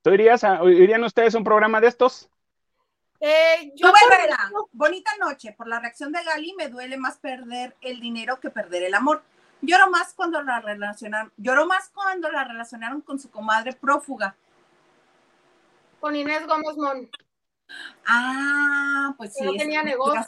¿Tú 0.00 0.10
irías 0.10 0.44
irían 0.64 1.02
ustedes 1.02 1.34
a 1.34 1.38
un 1.38 1.44
programa 1.44 1.80
de 1.80 1.88
estos? 1.88 2.30
Eh, 3.18 3.72
yo 3.74 3.92
bonita 4.70 5.10
noche. 5.18 5.52
Por 5.58 5.66
la 5.66 5.80
reacción 5.80 6.12
de 6.12 6.22
Gali 6.22 6.54
me 6.54 6.68
duele 6.68 6.96
más 6.96 7.18
perder 7.18 7.74
el 7.80 7.98
dinero 7.98 8.38
que 8.38 8.50
perder 8.50 8.84
el 8.84 8.94
amor. 8.94 9.24
Lloro 9.62 9.90
más 9.90 10.14
cuando 10.14 10.42
la 10.42 10.60
relacionaron, 10.60 11.32
lloró 11.36 11.66
más 11.66 11.90
cuando 11.90 12.30
la 12.30 12.44
relacionaron 12.44 13.00
con 13.02 13.18
su 13.18 13.30
comadre 13.30 13.72
prófuga. 13.74 14.34
Con 16.00 16.16
Inés 16.16 16.46
Gómez 16.46 16.76
Mon. 16.76 17.10
Ah, 18.06 19.14
pues 19.16 19.34
sí. 19.34 19.44
No 19.44 19.52
tenía 19.52 19.82
negocios. 19.82 20.26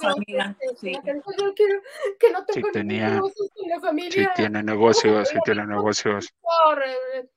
Sí. 0.79 0.93
Yo 0.93 1.55
quiero 1.55 1.83
que 2.21 2.31
no 2.31 2.45
tenga 2.45 2.67
sí, 2.67 2.73
tenía, 2.73 3.09
negocios 3.09 3.51
con 3.55 3.69
la 3.69 3.81
familia. 3.81 4.13
Sí 4.13 4.29
tiene 4.37 4.63
negocios, 4.63 5.29
sí 5.29 5.39
tiene 5.45 5.67
negocios. 5.67 6.33
Por 6.41 6.83
el, 6.83 7.31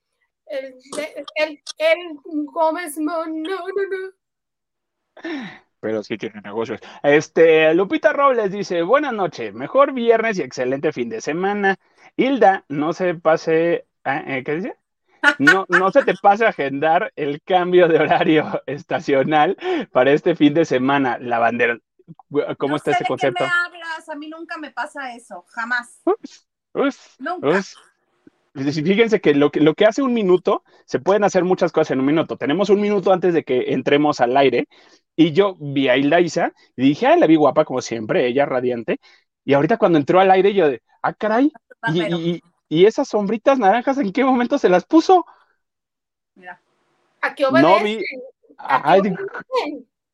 el, 0.47 0.75
el, 1.35 1.63
el 1.77 2.19
Gómez 2.23 2.97
Mon, 2.97 3.41
no, 3.41 3.57
no, 3.57 3.65
no 3.65 4.13
pero 5.85 6.01
sí 6.01 6.17
tiene 6.17 6.41
negocios. 6.41 6.79
Este, 7.03 7.71
Lupita 7.75 8.11
Robles 8.11 8.51
dice, 8.51 8.81
buenas 8.81 9.13
noches, 9.13 9.53
mejor 9.53 9.93
viernes 9.93 10.39
y 10.39 10.41
excelente 10.41 10.91
fin 10.91 11.09
de 11.09 11.21
semana. 11.21 11.77
Hilda, 12.17 12.65
no 12.69 12.91
se 12.91 13.13
pase, 13.13 13.85
ah, 14.03 14.23
eh, 14.25 14.43
¿qué 14.43 14.55
dice? 14.55 14.77
No, 15.37 15.67
no 15.69 15.91
se 15.91 16.03
te 16.03 16.15
pase 16.15 16.43
a 16.43 16.49
agendar 16.49 17.13
el 17.15 17.39
cambio 17.43 17.87
de 17.87 17.99
horario 17.99 18.63
estacional 18.65 19.57
para 19.91 20.11
este 20.11 20.35
fin 20.35 20.55
de 20.55 20.65
semana, 20.65 21.19
la 21.19 21.37
bandera. 21.37 21.77
¿Cómo 22.57 22.77
está 22.77 22.89
ese 22.89 23.05
concepto? 23.05 23.43
Qué 23.43 23.51
me 23.51 23.77
hablas? 23.77 24.09
A 24.09 24.15
mí 24.15 24.27
nunca 24.27 24.57
me 24.57 24.71
pasa 24.71 25.13
eso, 25.13 25.45
jamás. 25.49 26.01
nunca. 27.19 27.61
Fíjense 28.55 29.19
que 29.19 29.35
lo, 29.35 29.51
que 29.51 29.59
lo 29.59 29.75
que 29.75 29.85
hace 29.85 30.01
un 30.01 30.13
minuto, 30.13 30.63
se 30.85 30.99
pueden 30.99 31.25
hacer 31.25 31.43
muchas 31.43 31.71
cosas 31.73 31.91
en 31.91 31.99
un 31.99 32.05
minuto. 32.05 32.37
Tenemos 32.37 32.69
un 32.69 32.79
minuto 32.79 33.11
antes 33.11 33.33
de 33.33 33.43
que 33.43 33.73
entremos 33.73 34.21
al 34.21 34.35
aire 34.37 34.67
y 35.15 35.31
yo 35.31 35.55
vi 35.59 35.87
a 35.87 35.97
Hilda 35.97 36.19
Isa 36.19 36.53
y 36.75 36.89
dije, 36.89 37.07
ah, 37.07 37.15
la 37.15 37.27
vi 37.27 37.35
guapa 37.35 37.65
como 37.65 37.81
siempre, 37.81 38.27
ella 38.27 38.45
radiante. 38.45 38.99
Y 39.43 39.53
ahorita 39.53 39.77
cuando 39.77 39.97
entró 39.97 40.19
al 40.19 40.31
aire 40.31 40.53
yo 40.53 40.69
de, 40.69 40.81
ah, 41.01 41.13
caray, 41.13 41.51
y, 42.67 42.85
esas 42.85 43.07
sombritas 43.07 43.59
naranjas, 43.59 43.97
¿en 43.99 44.11
qué 44.11 44.23
momento 44.25 44.57
se 44.57 44.69
las 44.69 44.85
puso? 44.85 45.25
Mira. 46.33 46.59
¿A 47.21 47.33
qué 47.33 47.45
obedecen? 47.45 47.77
No 47.77 47.83
vi. 47.83 48.03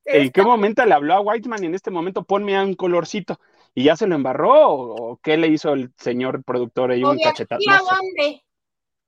¿En 0.05 0.31
qué 0.31 0.41
momento 0.43 0.85
le 0.85 0.93
habló 0.93 1.13
a 1.13 1.21
Whiteman 1.21 1.63
y 1.63 1.67
en 1.67 1.75
este 1.75 1.91
momento 1.91 2.23
ponme 2.23 2.57
a 2.57 2.63
un 2.63 2.75
colorcito? 2.75 3.39
¿Y 3.73 3.85
ya 3.85 3.95
se 3.95 4.07
lo 4.07 4.15
embarró? 4.15 4.69
¿O, 4.69 5.19
qué 5.23 5.37
le 5.37 5.47
hizo 5.47 5.73
el 5.73 5.91
señor 5.97 6.43
productor 6.43 6.91
ahí 6.91 7.03
un 7.03 7.19
cachetazo? 7.19 7.69
¿A 7.69 7.77
dónde? 7.77 8.43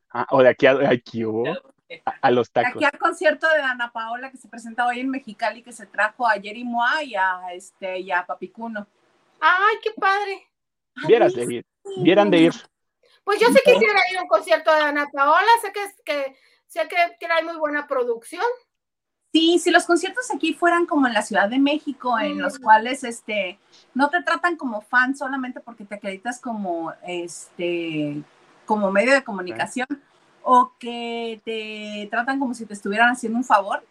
Ah, 0.10 0.28
o 0.32 0.42
de 0.42 0.50
aquí 0.50 0.68
a 0.68 0.90
aquí, 0.90 1.24
a, 2.22 2.32
los 2.32 2.52
tacos. 2.52 2.76
Aquí 2.76 2.86
al 2.86 2.98
concierto 2.98 3.48
de 3.48 3.62
Ana 3.62 3.92
Paola 3.92 4.32
que 4.32 4.38
se 4.38 4.48
presenta 4.48 4.86
hoy 4.86 5.00
en 5.00 5.10
Mexicali, 5.10 5.62
que 5.62 5.72
se 5.72 5.86
trajo 5.86 6.28
a 6.28 6.34
Jerry 6.34 6.64
Moa 6.64 7.04
y 7.04 7.16
a, 7.16 7.54
este, 7.54 8.00
y 8.00 8.12
a 8.12 8.26
Papicuno. 8.26 8.88
¡Ay, 9.40 9.78
qué 9.82 9.92
padre! 9.92 10.48
Vieras 11.08 11.34
de 11.34 11.44
ir, 11.44 11.66
vieran 11.98 12.32
de 12.32 12.38
ir. 12.38 12.54
Pues 13.24 13.40
yo 13.40 13.48
sé 13.48 13.62
que 13.66 13.74
quisiera 13.74 14.00
ir 14.12 14.18
a 14.18 14.24
un 14.24 14.28
concierto 14.28 14.74
de 14.74 14.82
Ana 14.82 15.10
Paola, 15.12 15.48
sé 15.62 15.72
que, 15.72 15.82
que, 16.06 16.36
sé 16.68 16.88
que, 16.88 16.96
que 17.20 17.26
hay 17.26 17.44
muy 17.44 17.56
buena 17.58 17.88
producción. 17.88 18.44
Sí, 19.34 19.58
si 19.58 19.72
los 19.72 19.86
conciertos 19.86 20.30
aquí 20.30 20.54
fueran 20.54 20.86
como 20.86 21.08
en 21.08 21.14
la 21.14 21.24
Ciudad 21.24 21.50
de 21.50 21.58
México, 21.58 22.20
en 22.20 22.40
los 22.40 22.60
mm. 22.60 22.64
cuales 22.64 23.04
este 23.04 23.58
no 23.96 24.10
te 24.10 24.22
tratan 24.22 24.58
como 24.58 24.82
fan 24.82 25.16
solamente 25.18 25.60
porque 25.60 25.86
te 25.86 25.96
acreditas 25.96 26.40
como 26.40 26.94
este 27.08 28.22
como 28.66 28.92
medio 28.92 29.14
de 29.14 29.24
comunicación 29.24 29.88
o 30.44 30.74
que 30.80 31.42
te 31.44 32.08
tratan 32.10 32.40
como 32.40 32.54
si 32.54 32.66
te 32.66 32.74
estuvieran 32.74 33.10
haciendo 33.10 33.38
un 33.38 33.44
favor. 33.44 33.84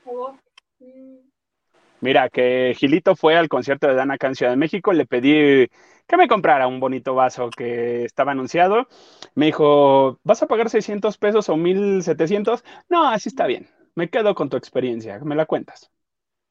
Mira, 2.01 2.29
que 2.29 2.75
Gilito 2.77 3.15
fue 3.17 3.37
al 3.37 3.49
concierto 3.49 3.87
de 3.87 3.95
Dana 3.95 4.19
Can 4.19 4.35
Ciudad 4.35 4.53
de 4.53 4.57
México, 4.57 4.93
le 4.93 5.07
pedí 5.07 5.69
que 6.07 6.17
me 6.17 6.29
comprara 6.29 6.67
un 6.67 6.81
bonito 6.81 7.15
vaso 7.15 7.49
que 7.51 8.05
estaba 8.05 8.33
anunciado. 8.33 8.89
Me 9.35 9.47
dijo, 9.47 10.19
¿vas 10.25 10.43
a 10.43 10.47
pagar 10.47 10.69
600 10.69 11.17
pesos 11.19 11.49
o 11.49 11.57
1700? 11.57 12.65
No, 12.89 13.09
así 13.09 13.29
está 13.29 13.47
bien 13.47 13.69
me 13.95 14.11
quedo 14.11 14.35
con 14.35 14.49
tu 14.49 14.57
experiencia, 14.57 15.19
me 15.21 15.37
la 15.37 15.47
cuentas. 15.47 15.91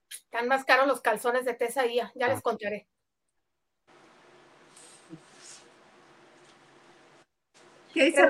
Están 0.10 0.48
más 0.48 0.66
caros 0.66 0.88
los 0.88 1.02
calzones 1.02 1.46
de 1.46 1.54
Tesaía, 1.54 2.12
ya 2.16 2.28
les 2.28 2.40
ah. 2.40 2.42
contaré. 2.42 2.88
¿Qué 7.94 8.06
dice 8.06 8.26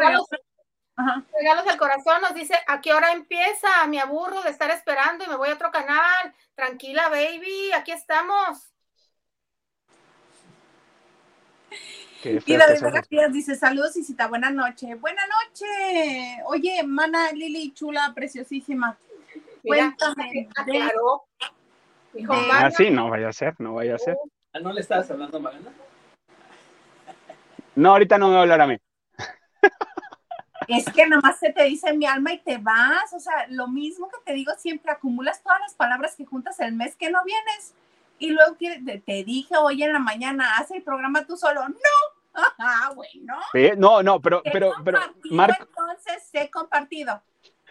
regalos, 1.06 1.26
regalos 1.38 1.66
del 1.66 1.78
corazón 1.78 2.22
nos 2.22 2.34
dice, 2.34 2.56
¿a 2.68 2.82
qué 2.82 2.94
hora 2.94 3.12
empieza? 3.12 3.68
Me 3.88 4.00
aburro 4.00 4.42
de 4.42 4.50
estar 4.50 4.70
esperando 4.72 5.24
y 5.24 5.28
me 5.28 5.36
voy 5.36 5.50
a 5.50 5.54
otro 5.54 5.72
canal. 5.72 6.34
Tranquila, 6.56 7.10
baby, 7.10 7.72
aquí 7.74 7.92
estamos. 7.92 8.72
Y 12.24 12.56
de 12.56 12.92
García 12.92 13.28
dice, 13.30 13.56
saludos 13.56 13.96
y 13.98 14.04
cita, 14.04 14.28
buena 14.28 14.52
noche. 14.52 14.94
Buena 14.96 15.24
noche. 15.26 15.66
Oye, 16.46 16.84
mana 16.84 17.32
Lili, 17.32 17.74
chula, 17.74 18.12
preciosísima. 18.14 18.98
Cuéntame. 19.64 20.48
Claro. 20.66 21.24
ah, 22.30 22.70
sí, 22.72 22.92
no 22.92 23.10
vaya 23.10 23.30
a 23.30 23.34
ser, 23.34 23.56
no 23.60 23.74
vaya 23.76 23.96
a 23.96 23.98
ser. 23.98 24.18
Ah, 24.54 24.60
¿No 24.60 24.72
le 24.72 24.82
estabas 24.82 25.10
hablando 25.10 25.38
a 25.38 25.40
Magana? 25.40 25.72
No, 27.76 27.92
ahorita 27.92 28.18
no 28.18 28.28
me 28.28 28.34
va 28.34 28.40
a 28.40 28.42
hablar 28.44 28.62
a 28.62 28.68
mí. 28.68 28.78
Es 30.78 30.86
que 30.94 31.08
nomás 31.08 31.40
se 31.40 31.52
te 31.52 31.64
dice 31.64 31.94
mi 31.94 32.06
alma 32.06 32.34
y 32.34 32.40
te 32.40 32.58
vas. 32.58 33.14
O 33.14 33.20
sea, 33.20 33.48
lo 33.50 33.68
mismo 33.68 34.10
que 34.10 34.18
te 34.26 34.34
digo 34.34 34.52
siempre, 34.58 34.92
acumulas 34.92 35.42
todas 35.44 35.60
las 35.60 35.74
palabras 35.74 36.16
que 36.16 36.26
juntas 36.26 36.60
el 36.60 36.74
mes 36.74 36.96
que 36.96 37.10
no 37.10 37.24
vienes 37.24 37.74
y 38.22 38.30
luego 38.30 38.56
te, 38.56 39.24
dije 39.24 39.58
hoy 39.58 39.82
en 39.84 39.94
la 39.94 40.00
mañana, 40.00 40.58
haz 40.58 40.70
el 40.72 40.84
programa 40.84 41.26
tú 41.26 41.36
solo. 41.36 41.68
No. 41.68 41.76
Ah, 42.60 42.94
bueno. 42.96 43.36
No, 43.76 44.02
no, 44.02 44.22
pero, 44.22 44.42
pero, 44.42 44.72
pero, 44.86 45.00
Marco. 45.32 45.66
Entonces, 45.68 46.30
he 46.32 46.50
compartido. 46.50 47.22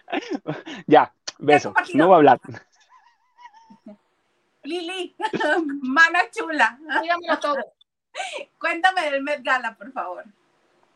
ya, 0.85 1.11
beso. 1.39 1.73
No 1.95 2.05
voy 2.05 2.13
a 2.13 2.17
hablar. 2.17 2.39
Lili, 4.63 5.15
mana 5.81 6.29
chula. 6.29 6.77
Dígamelo 7.01 7.39
todo. 7.39 7.55
Cuéntame 8.59 9.09
del 9.09 9.23
Met 9.23 9.41
Gala, 9.41 9.73
por 9.73 9.91
favor. 9.91 10.25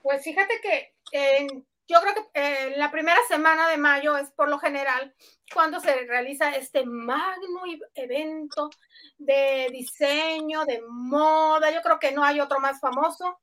Pues 0.03 0.23
fíjate 0.23 0.61
que 0.61 0.93
en 1.11 1.65
yo 1.87 2.01
creo 2.01 2.13
que 2.15 2.29
eh, 2.33 2.73
la 2.77 2.91
primera 2.91 3.19
semana 3.27 3.67
de 3.69 3.77
mayo 3.77 4.17
es 4.17 4.31
por 4.31 4.49
lo 4.49 4.57
general 4.57 5.13
cuando 5.53 5.79
se 5.79 5.93
realiza 6.05 6.55
este 6.55 6.85
magno 6.85 7.61
evento 7.93 8.69
de 9.17 9.69
diseño, 9.71 10.65
de 10.65 10.81
moda. 10.87 11.71
Yo 11.71 11.81
creo 11.81 11.99
que 11.99 12.11
no 12.11 12.23
hay 12.23 12.39
otro 12.39 12.59
más 12.59 12.79
famoso. 12.79 13.39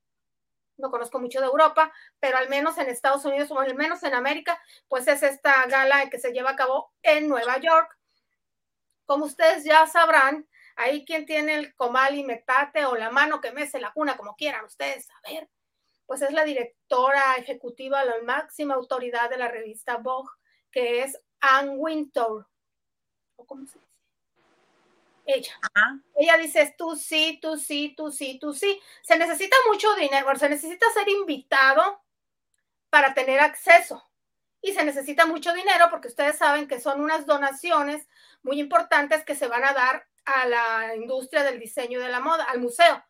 No 0.76 0.90
conozco 0.90 1.20
mucho 1.20 1.40
de 1.40 1.46
Europa, 1.46 1.92
pero 2.18 2.38
al 2.38 2.49
menos 2.49 2.78
en 2.78 2.88
Estados 2.88 3.25
Unidos 3.25 3.50
o 3.52 3.61
al 3.61 3.76
menos 3.76 4.02
en 4.02 4.14
América, 4.14 4.61
pues 4.88 5.06
es 5.06 5.22
esta 5.22 5.64
gala 5.66 6.11
que 6.11 6.18
se 6.18 6.32
lleva 6.32 6.50
a 6.50 6.56
cabo 6.56 6.92
en 7.02 7.28
Nueva 7.28 7.58
York. 7.58 7.96
Como 9.04 9.26
ustedes 9.26 9.64
ya 9.64 9.87
sabrán, 9.87 10.49
ahí 10.75 11.04
quien 11.04 11.26
tiene 11.26 11.54
el 11.54 11.75
comal 11.76 12.16
y 12.16 12.25
metate 12.25 12.87
o 12.87 12.96
la 12.96 13.11
mano 13.11 13.40
que 13.40 13.52
mece 13.52 13.78
la 13.80 13.92
cuna, 13.92 14.16
como 14.16 14.34
quieran 14.34 14.64
ustedes 14.64 15.06
saber 15.06 15.49
pues 16.12 16.21
es 16.21 16.33
la 16.33 16.45
directora 16.45 17.37
ejecutiva, 17.38 18.04
la 18.04 18.21
máxima 18.21 18.75
autoridad 18.75 19.31
de 19.31 19.38
la 19.38 19.49
revista 19.49 19.97
Vogue, 19.97 20.28
que 20.71 21.02
es 21.02 21.19
Anne 21.40 21.71
Wintour. 21.71 22.47
¿O 23.37 23.47
cómo 23.47 23.64
se 23.64 23.78
dice? 23.78 23.90
Ella. 25.25 25.54
Ella 26.14 26.37
dice 26.37 26.75
tú 26.76 26.97
sí, 26.97 27.38
tú 27.40 27.57
sí, 27.57 27.95
tú 27.97 28.12
sí, 28.12 28.38
tú 28.38 28.52
sí. 28.52 28.78
Se 29.00 29.16
necesita 29.16 29.57
mucho 29.71 29.95
dinero, 29.95 30.37
se 30.37 30.50
necesita 30.50 30.85
ser 30.92 31.09
invitado 31.09 32.02
para 32.90 33.14
tener 33.14 33.40
acceso. 33.40 34.07
Y 34.61 34.75
se 34.75 34.85
necesita 34.85 35.25
mucho 35.25 35.54
dinero 35.54 35.87
porque 35.88 36.09
ustedes 36.09 36.37
saben 36.37 36.69
que 36.69 36.78
son 36.78 37.00
unas 37.00 37.25
donaciones 37.25 38.07
muy 38.42 38.61
importantes 38.61 39.25
que 39.25 39.35
se 39.35 39.49
van 39.49 39.64
a 39.64 39.73
dar 39.73 40.07
a 40.26 40.47
la 40.47 40.95
industria 40.95 41.42
del 41.42 41.59
diseño 41.59 41.99
y 41.99 42.02
de 42.02 42.11
la 42.11 42.21
moda, 42.21 42.45
al 42.45 42.61
museo 42.61 43.02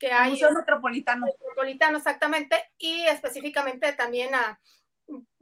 que 0.00 0.10
hay 0.10 0.30
Museo 0.30 0.52
Metropolitano. 0.52 1.26
metropolitano 1.26 1.98
exactamente 1.98 2.56
y 2.78 3.02
específicamente 3.02 3.92
también 3.92 4.34
a, 4.34 4.58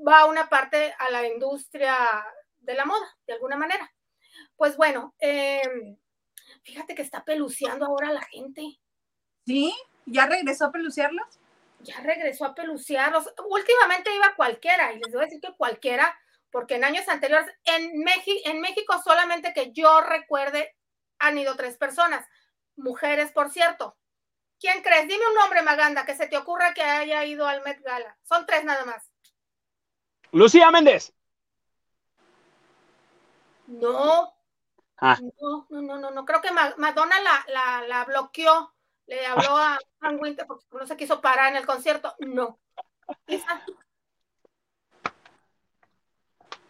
va 0.07 0.27
una 0.27 0.49
parte 0.49 0.93
a 0.99 1.11
la 1.11 1.27
industria 1.27 1.97
de 2.59 2.75
la 2.75 2.85
moda, 2.85 3.17
de 3.27 3.35
alguna 3.35 3.57
manera. 3.57 3.95
Pues 4.57 4.77
bueno, 4.77 5.15
eh, 5.21 5.97
fíjate 6.65 6.97
que 6.97 7.03
está 7.03 7.25
peluceando 7.25 7.87
ahora 7.87 8.13
la 8.13 8.23
gente. 8.23 8.63
¿Sí? 9.47 9.73
¿Ya 10.07 10.27
regresó 10.27 10.67
a 10.67 10.73
peluciarlos? 10.73 11.27
Ya 11.81 12.01
regresó 12.01 12.47
a 12.47 12.55
pelucearlos. 12.55 13.33
Últimamente 13.49 14.15
iba 14.15 14.35
cualquiera, 14.35 14.93
y 14.93 14.99
les 14.99 15.13
voy 15.13 15.23
a 15.23 15.27
decir 15.27 15.41
que 15.41 15.57
cualquiera, 15.57 16.19
porque 16.51 16.75
en 16.75 16.85
años 16.85 17.09
anteriores, 17.09 17.47
en, 17.65 17.99
México, 17.99 18.41
en 18.45 18.61
México 18.61 19.01
solamente 19.05 19.53
que 19.53 19.73
yo 19.73 20.01
recuerde, 20.01 20.75
han 21.21 21.39
ido 21.39 21.55
tres 21.55 21.77
personas, 21.77 22.27
mujeres, 22.75 23.31
por 23.31 23.51
cierto. 23.51 23.98
¿Quién 24.61 24.83
crees? 24.83 25.07
Dime 25.09 25.27
un 25.29 25.35
nombre, 25.35 25.63
Maganda, 25.63 26.05
que 26.05 26.15
se 26.17 26.27
te 26.27 26.37
ocurra 26.37 26.75
que 26.75 26.83
haya 26.83 27.25
ido 27.25 27.47
al 27.47 27.63
Met 27.63 27.81
Gala. 27.83 28.17
Son 28.25 28.45
tres 28.47 28.65
nada 28.65 28.85
más. 28.85 29.09
Lucía 30.33 30.71
Méndez. 30.71 31.13
No, 33.67 34.35
Ah, 35.01 35.17
no, 35.41 35.67
no, 35.71 35.81
no, 35.81 35.97
no, 35.99 36.11
no. 36.11 36.25
Creo 36.25 36.41
que 36.41 36.51
Ma- 36.51 36.75
Madonna 36.77 37.21
la, 37.21 37.45
la, 37.53 37.87
la 37.87 38.05
bloqueó. 38.05 38.75
Le 39.07 39.25
habló 39.25 39.57
a 39.57 39.79
Frank 40.01 40.21
Winter 40.21 40.45
porque 40.47 40.67
no 40.73 40.87
se 40.87 40.97
quiso 40.97 41.21
parar 41.21 41.51
en 41.51 41.57
el 41.57 41.65
concierto. 41.65 42.15
No. 42.19 42.59
Isa. 43.29 43.65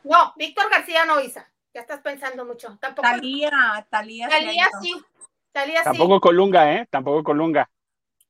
No, 0.04 0.34
Víctor 0.36 0.70
García 0.70 1.04
no, 1.06 1.20
Isa. 1.20 1.50
Ya 1.74 1.80
estás 1.80 2.00
pensando 2.00 2.44
mucho. 2.44 2.76
Tampoco. 2.80 3.08
Talía, 3.08 3.86
Talía. 3.90 4.28
sí 4.28 4.32
Talía 4.36 4.68
sí. 4.82 5.04
Talía 5.50 5.78
sí. 5.78 5.84
tampoco 5.84 6.20
Colunga, 6.20 6.72
¿eh? 6.74 6.86
Tampoco 6.90 7.24
Colunga. 7.24 7.68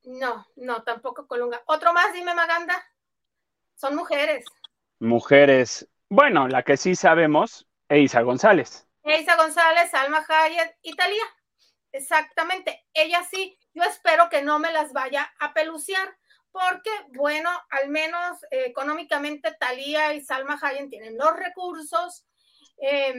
No, 0.08 0.46
no, 0.56 0.82
tampoco 0.84 1.26
Colunga. 1.26 1.62
Otro 1.66 1.92
más, 1.92 2.14
dime, 2.14 2.34
Maganda. 2.34 2.82
Son 3.74 3.94
mujeres. 3.94 4.42
Mujeres. 5.00 5.86
Bueno, 6.08 6.48
la 6.48 6.62
que 6.62 6.78
sí 6.78 6.94
sabemos, 6.94 7.68
Eisa 7.90 8.22
González. 8.22 8.88
Eisa 9.02 9.36
González, 9.36 9.92
Alma 9.92 10.24
Hayek 10.26 10.78
y 10.80 10.96
Talía. 10.96 11.24
Exactamente. 11.92 12.86
Ella 12.94 13.22
sí, 13.22 13.58
yo 13.74 13.82
espero 13.82 14.30
que 14.30 14.40
no 14.40 14.58
me 14.58 14.72
las 14.72 14.94
vaya 14.94 15.30
a 15.40 15.52
peluciar, 15.52 16.16
porque, 16.52 16.90
bueno, 17.08 17.50
al 17.68 17.90
menos 17.90 18.42
eh, 18.44 18.64
económicamente 18.64 19.54
Talía 19.60 20.14
y 20.14 20.22
Salma 20.22 20.58
Hayek 20.60 20.88
tienen 20.88 21.18
los 21.18 21.36
recursos. 21.36 22.24
Eh, 22.80 23.14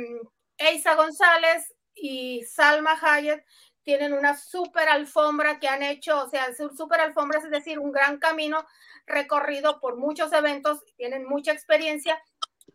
Eisa 0.58 0.96
González 0.96 1.72
y 1.94 2.44
Salma 2.46 2.98
Hayek 3.00 3.46
tienen 3.90 4.14
una 4.14 4.38
súper 4.38 4.88
alfombra 4.88 5.60
que 5.60 5.68
han 5.68 5.82
hecho, 5.82 6.24
o 6.24 6.30
sea, 6.30 6.54
su 6.54 6.70
súper 6.70 7.00
alfombra 7.02 7.40
es 7.40 7.50
decir, 7.50 7.80
un 7.80 7.92
gran 7.92 8.20
camino 8.20 8.64
recorrido 9.08 9.80
por 9.80 9.98
muchos 9.98 10.32
eventos, 10.32 10.84
tienen 10.96 11.26
mucha 11.26 11.52
experiencia. 11.54 12.22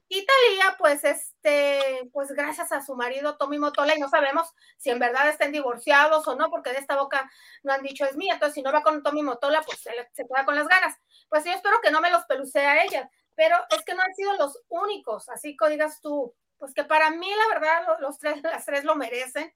Y 0.09 0.27
Talía, 0.27 0.75
pues, 0.77 1.05
este, 1.05 2.11
pues 2.13 2.33
gracias 2.33 2.73
a 2.73 2.83
su 2.83 2.97
marido 2.97 3.37
Tommy 3.37 3.61
Motola, 3.61 3.95
y 3.95 4.01
no 4.01 4.09
sabemos 4.09 4.49
si 4.77 4.91
en 4.91 4.99
verdad 4.99 5.29
estén 5.29 5.53
divorciados 5.53 6.27
o 6.27 6.35
no, 6.35 6.51
porque 6.51 6.71
de 6.73 6.79
esta 6.79 6.97
boca 6.97 7.31
no 7.63 7.73
han 7.73 7.83
dicho 7.85 8.05
es 8.05 8.17
mía, 8.17 8.35
entonces 8.35 8.55
si 8.55 8.63
no 8.63 8.73
va 8.73 8.83
con 8.83 9.05
Tommy 9.05 9.23
Motola, 9.23 9.63
pues 9.63 9.79
se, 9.79 9.93
le- 9.93 10.11
se 10.15 10.27
queda 10.27 10.45
con 10.45 10.57
las 10.57 10.67
ganas. 10.67 10.97
Pues 11.29 11.45
yo 11.45 11.53
espero 11.53 11.81
que 11.81 11.93
no 11.93 12.01
me 12.01 12.11
los 12.11 12.25
pelucee 12.25 12.67
a 12.67 12.83
ella, 12.83 13.09
pero 13.37 13.57
es 13.71 13.85
que 13.85 13.95
no 13.95 14.03
han 14.03 14.15
sido 14.17 14.33
los 14.37 14.61
únicos, 14.69 15.29
así 15.29 15.57
que 15.57 15.69
digas 15.69 16.01
tú, 16.01 16.35
pues 16.59 16.75
que 16.75 16.83
para 16.83 17.11
mí 17.11 17.31
la 17.31 17.55
verdad 17.55 17.87
lo- 17.87 18.01
los 18.01 18.19
tres, 18.19 18.43
las 18.43 18.65
tres 18.67 18.83
lo 18.83 18.97
merecen, 18.97 19.55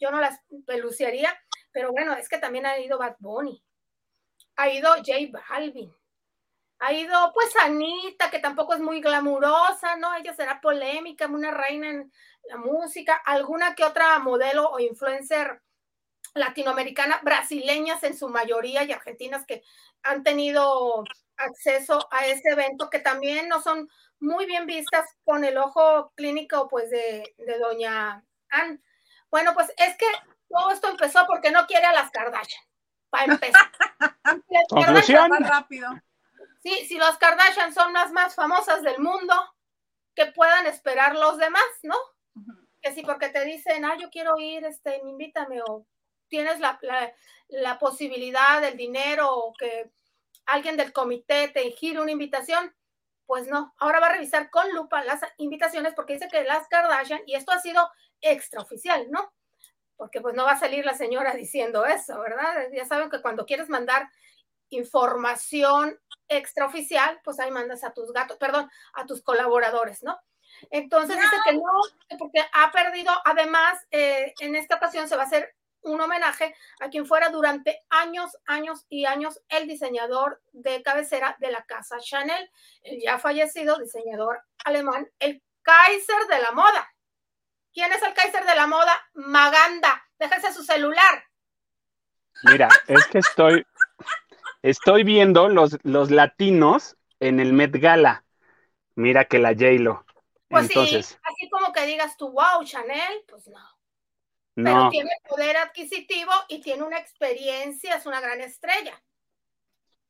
yo 0.00 0.10
no 0.10 0.20
las 0.20 0.40
pelucearía, 0.66 1.38
pero 1.72 1.92
bueno, 1.92 2.14
es 2.14 2.28
que 2.28 2.38
también 2.38 2.66
ha 2.66 2.78
ido 2.78 2.98
Bad 2.98 3.16
Bunny, 3.18 3.62
ha 4.56 4.68
ido 4.70 4.94
J 4.96 5.12
Balvin, 5.30 5.92
ha 6.80 6.92
ido 6.92 7.32
pues 7.34 7.54
Anita, 7.62 8.30
que 8.30 8.38
tampoco 8.38 8.74
es 8.74 8.80
muy 8.80 9.00
glamurosa, 9.00 9.96
¿no? 9.96 10.14
Ella 10.14 10.34
será 10.34 10.60
polémica, 10.60 11.26
una 11.26 11.50
reina 11.50 11.90
en 11.90 12.12
la 12.44 12.56
música, 12.56 13.14
alguna 13.24 13.74
que 13.74 13.84
otra 13.84 14.18
modelo 14.18 14.70
o 14.70 14.80
influencer 14.80 15.60
latinoamericana, 16.34 17.20
brasileñas 17.22 18.02
en 18.04 18.16
su 18.16 18.28
mayoría 18.28 18.84
y 18.84 18.92
argentinas 18.92 19.44
que 19.46 19.62
han 20.02 20.22
tenido 20.22 21.04
acceso 21.36 22.08
a 22.10 22.26
este 22.26 22.50
evento, 22.50 22.90
que 22.90 23.00
también 23.00 23.48
no 23.48 23.60
son 23.60 23.88
muy 24.20 24.46
bien 24.46 24.66
vistas 24.66 25.06
con 25.24 25.44
el 25.44 25.58
ojo 25.58 26.12
clínico 26.14 26.68
pues 26.68 26.90
de, 26.90 27.34
de 27.38 27.58
doña 27.58 28.24
Ann. 28.50 28.82
Bueno, 29.30 29.54
pues 29.54 29.72
es 29.76 29.96
que 29.96 30.06
todo 30.48 30.70
esto 30.70 30.88
empezó 30.88 31.26
porque 31.26 31.50
no 31.50 31.66
quiere 31.66 31.86
a 31.86 31.92
las 31.92 32.10
Kardashian, 32.10 32.64
para 33.08 33.24
empezar. 33.32 33.70
Las 34.48 34.66
Conclusión. 34.68 35.30
Rápido. 35.40 35.88
Sí, 36.62 36.84
si 36.86 36.98
los 36.98 37.16
Kardashian 37.16 37.72
son 37.72 37.92
las 37.92 38.12
más 38.12 38.34
famosas 38.34 38.82
del 38.82 38.98
mundo, 38.98 39.34
que 40.14 40.26
puedan 40.26 40.66
esperar 40.66 41.14
los 41.14 41.38
demás, 41.38 41.62
¿no? 41.82 41.96
Que 42.82 42.92
si 42.92 43.02
porque 43.02 43.28
te 43.28 43.44
dicen, 43.44 43.84
ah, 43.84 43.96
yo 43.98 44.10
quiero 44.10 44.38
ir, 44.38 44.64
este, 44.64 44.98
invítame, 44.98 45.62
o 45.62 45.86
tienes 46.28 46.60
la, 46.60 46.78
la, 46.82 47.12
la 47.48 47.78
posibilidad 47.78 48.60
del 48.60 48.76
dinero, 48.76 49.34
o 49.34 49.54
que 49.54 49.90
alguien 50.46 50.76
del 50.76 50.92
comité 50.92 51.48
te 51.48 51.70
gire 51.72 52.00
una 52.00 52.12
invitación, 52.12 52.74
pues 53.26 53.46
no. 53.46 53.74
Ahora 53.78 54.00
va 54.00 54.08
a 54.08 54.12
revisar 54.12 54.50
con 54.50 54.70
lupa 54.74 55.04
las 55.04 55.20
invitaciones 55.38 55.94
porque 55.94 56.14
dice 56.14 56.28
que 56.28 56.44
las 56.44 56.68
Kardashian, 56.68 57.22
y 57.26 57.36
esto 57.36 57.52
ha 57.52 57.60
sido 57.60 57.88
extraoficial, 58.20 59.10
¿no? 59.10 59.32
Porque 59.96 60.20
pues 60.20 60.34
no 60.34 60.44
va 60.44 60.52
a 60.52 60.58
salir 60.58 60.84
la 60.84 60.94
señora 60.94 61.34
diciendo 61.36 61.84
eso, 61.86 62.18
¿verdad? 62.20 62.68
Ya 62.72 62.84
saben 62.84 63.10
que 63.10 63.22
cuando 63.22 63.46
quieres 63.46 63.68
mandar 63.68 64.08
información 64.70 65.98
extraoficial, 66.28 67.20
pues 67.24 67.40
ahí 67.40 67.50
mandas 67.50 67.82
a 67.84 67.92
tus 67.92 68.12
gatos, 68.12 68.36
perdón, 68.38 68.70
a 68.94 69.04
tus 69.04 69.22
colaboradores, 69.22 70.02
¿no? 70.02 70.18
Entonces 70.70 71.16
dice 71.16 71.36
que 71.44 71.54
no, 71.54 72.18
porque 72.18 72.40
ha 72.52 72.70
perdido, 72.70 73.12
además, 73.24 73.78
eh, 73.90 74.34
en 74.40 74.56
esta 74.56 74.76
ocasión 74.76 75.08
se 75.08 75.16
va 75.16 75.22
a 75.22 75.26
hacer 75.26 75.54
un 75.82 76.00
homenaje 76.00 76.54
a 76.80 76.88
quien 76.90 77.06
fuera 77.06 77.30
durante 77.30 77.84
años, 77.88 78.36
años 78.46 78.84
y 78.88 79.06
años 79.06 79.40
el 79.48 79.66
diseñador 79.66 80.42
de 80.52 80.82
cabecera 80.82 81.36
de 81.40 81.50
la 81.50 81.64
casa 81.64 81.98
Chanel, 81.98 82.50
el 82.82 83.00
ya 83.00 83.18
fallecido 83.18 83.78
diseñador 83.78 84.42
alemán, 84.64 85.10
el 85.18 85.42
Kaiser 85.62 86.26
de 86.28 86.40
la 86.40 86.52
moda. 86.52 86.88
¿Quién 87.72 87.92
es 87.92 88.02
el 88.02 88.14
Kaiser 88.14 88.44
de 88.44 88.54
la 88.54 88.66
moda? 88.66 88.92
Maganda. 89.14 90.04
Déjense 90.18 90.52
su 90.52 90.62
celular. 90.62 91.24
Mira, 92.42 92.68
es 92.86 93.06
que 93.06 93.18
estoy, 93.18 93.66
estoy 94.62 95.04
viendo 95.04 95.48
los, 95.48 95.78
los 95.82 96.10
latinos 96.10 96.96
en 97.20 97.40
el 97.40 97.52
Met 97.52 97.76
Gala. 97.76 98.24
Mira 98.94 99.24
que 99.24 99.38
la 99.38 99.50
J-Lo. 99.50 100.04
Pues 100.48 100.64
Entonces, 100.64 101.06
sí, 101.06 101.16
así 101.22 101.50
como 101.50 101.72
que 101.72 101.86
digas 101.86 102.16
tú, 102.16 102.32
wow, 102.32 102.64
Chanel, 102.64 103.24
pues 103.28 103.46
no. 103.48 103.60
Pero 104.54 104.88
tiene 104.90 105.10
poder 105.28 105.56
adquisitivo 105.56 106.32
y 106.48 106.60
tiene 106.60 106.82
una 106.82 106.98
experiencia, 106.98 107.94
es 107.94 108.04
una 108.04 108.20
gran 108.20 108.40
estrella. 108.40 109.00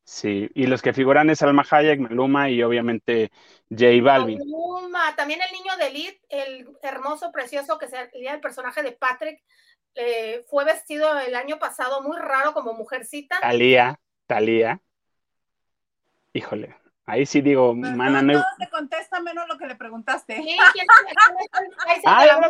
Sí. 0.03 0.49
Y 0.53 0.67
los 0.67 0.81
que 0.81 0.93
figuran 0.93 1.29
es 1.29 1.41
Alma 1.41 1.65
Hayek, 1.69 1.99
Maluma 1.99 2.49
y 2.49 2.61
obviamente 2.63 3.31
J 3.69 3.85
Balvin. 4.01 4.39
Maluma, 4.39 5.15
también 5.15 5.39
el 5.41 5.51
niño 5.51 5.77
de 5.77 5.89
Lid, 5.91 6.13
el 6.29 6.69
hermoso, 6.81 7.31
precioso 7.31 7.77
que 7.77 7.87
sería 7.87 8.33
el 8.33 8.41
personaje 8.41 8.83
de 8.83 8.91
Patrick, 8.91 9.41
eh, 9.95 10.43
fue 10.49 10.63
vestido 10.65 11.19
el 11.19 11.35
año 11.35 11.59
pasado 11.59 12.01
muy 12.01 12.17
raro 12.17 12.53
como 12.53 12.73
mujercita. 12.73 13.39
Talía, 13.41 13.99
Talía. 14.25 14.81
Híjole, 16.33 16.75
ahí 17.05 17.25
sí 17.25 17.41
digo, 17.41 17.75
Pero 17.79 17.95
mana, 17.97 18.19
todo, 18.19 18.27
no. 18.27 18.33
todo 18.33 18.45
te 18.57 18.69
contesta 18.69 19.19
menos 19.19 19.47
lo 19.49 19.57
que 19.57 19.67
le 19.67 19.75
preguntaste. 19.75 20.37
Sí, 20.37 20.57
¿quién- 20.73 20.87
el 21.09 21.75
Kaiser 21.75 22.03
Ah, 22.05 22.47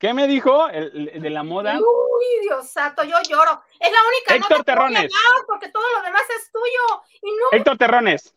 ¿qué 0.00 0.12
me 0.12 0.26
dijo 0.26 0.68
el, 0.68 1.08
el 1.10 1.22
de 1.22 1.30
la 1.30 1.44
moda? 1.44 1.78
Uy, 1.78 2.40
Dios 2.42 2.68
santo, 2.68 3.04
yo 3.04 3.16
lloro. 3.28 3.62
Es 3.78 3.92
la 3.92 3.98
única 4.08 4.34
Héctor 4.34 4.40
nota 4.40 4.48
que 4.48 4.54
voy 4.54 4.60
a 4.60 4.64
Terrones. 4.64 5.12
porque 5.46 5.68
todo 5.68 5.84
lo 5.96 6.02
demás 6.02 6.22
es 6.36 6.50
tuyo. 6.50 7.02
Y 7.22 7.30
no, 7.30 7.46
Héctor 7.52 7.78
Terrones, 7.78 8.34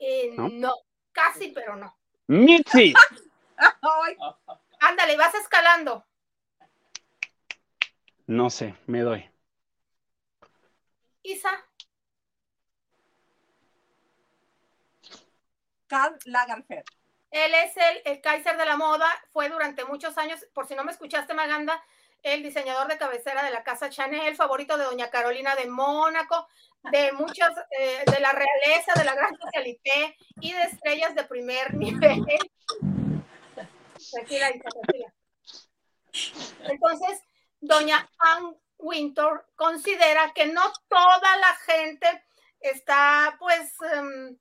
eh, 0.00 0.32
¿No? 0.36 0.48
no, 0.48 0.74
casi, 1.12 1.48
pero 1.52 1.76
no. 1.76 1.96
Mitzi, 2.26 2.92
Ay, 3.56 4.16
Ándale, 4.80 5.16
vas 5.16 5.34
escalando. 5.36 6.04
no 8.26 8.50
sé, 8.50 8.74
me 8.86 9.00
doy. 9.02 9.28
Isa, 11.22 11.50
Karl 15.86 16.18
Lagerfeld. 16.24 16.84
Él 17.32 17.52
es 17.54 17.76
el, 17.76 18.02
el 18.04 18.20
Kaiser 18.20 18.56
de 18.56 18.66
la 18.66 18.76
moda, 18.76 19.08
fue 19.32 19.48
durante 19.48 19.84
muchos 19.84 20.16
años, 20.18 20.46
por 20.52 20.68
si 20.68 20.74
no 20.74 20.84
me 20.84 20.92
escuchaste, 20.92 21.34
Maganda, 21.34 21.82
el 22.22 22.42
diseñador 22.42 22.88
de 22.88 22.98
cabecera 22.98 23.42
de 23.42 23.50
la 23.50 23.64
casa 23.64 23.90
Chanel, 23.90 24.36
favorito 24.36 24.76
de 24.76 24.84
Doña 24.84 25.10
Carolina 25.10 25.56
de 25.56 25.66
Mónaco, 25.66 26.46
de 26.90 27.12
muchas, 27.12 27.52
eh, 27.78 28.04
de 28.06 28.20
la 28.20 28.32
realeza, 28.32 28.92
de 28.94 29.04
la 29.04 29.14
gran 29.14 29.36
socialité 29.36 30.16
y 30.40 30.52
de 30.52 30.62
estrellas 30.62 31.14
de 31.14 31.24
primer 31.24 31.74
nivel. 31.74 32.22
Entonces, 36.64 37.22
Doña 37.60 38.08
Ann 38.18 38.56
Winter 38.78 39.46
considera 39.56 40.32
que 40.34 40.46
no 40.46 40.62
toda 40.88 41.36
la 41.38 41.54
gente 41.66 42.24
está, 42.60 43.36
pues, 43.38 43.72
um, 43.80 44.36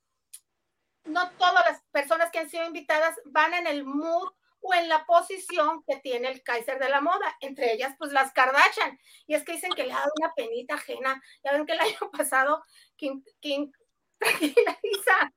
no 1.05 1.29
todas 1.31 1.65
las 1.65 1.81
personas 1.91 2.31
que 2.31 2.39
han 2.39 2.49
sido 2.49 2.65
invitadas 2.65 3.15
van 3.25 3.53
en 3.53 3.67
el 3.67 3.83
mood 3.83 4.31
o 4.61 4.73
en 4.73 4.87
la 4.87 5.05
posición 5.05 5.83
que 5.87 5.97
tiene 5.97 6.29
el 6.29 6.43
Kaiser 6.43 6.79
de 6.79 6.89
la 6.89 7.01
moda, 7.01 7.35
entre 7.41 7.73
ellas 7.73 7.95
pues 7.97 8.11
las 8.11 8.31
Kardashian. 8.31 8.99
Y 9.25 9.33
es 9.33 9.43
que 9.43 9.53
dicen 9.53 9.71
que 9.71 9.85
le 9.85 9.93
ha 9.93 9.97
dado 9.97 10.11
una 10.19 10.33
penita 10.33 10.75
ajena. 10.75 11.21
Ya 11.43 11.51
ven 11.51 11.65
que 11.65 11.73
el 11.73 11.79
año 11.79 11.97
pasado, 12.17 12.63
Kim, 12.95 13.23
Kim 13.39 13.71
tranquila, 14.17 14.79
Isa. 14.83 15.33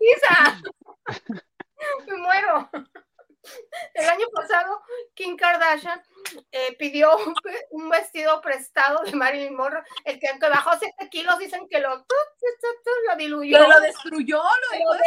Isa, 0.00 0.60
me 2.06 2.16
muero. 2.16 2.70
El 3.94 4.08
año 4.08 4.26
pasado, 4.32 4.80
Kim 5.14 5.36
Kardashian 5.36 6.02
eh, 6.52 6.76
pidió 6.78 7.10
un, 7.70 7.88
vestido 7.88 8.40
prestado 8.40 9.02
de 9.04 9.12
Marilyn 9.12 9.56
Monroe, 9.56 9.82
el 10.04 10.18
que 10.18 10.28
aunque 10.28 10.48
bajó 10.48 10.70
7 10.78 11.08
kilos, 11.10 11.38
dicen 11.38 11.68
que 11.68 11.80
lo, 11.80 11.96
lo 11.96 13.16
diluyó. 13.16 13.66
lo 13.66 13.80
destruyó, 13.80 14.42
lo, 14.42 14.98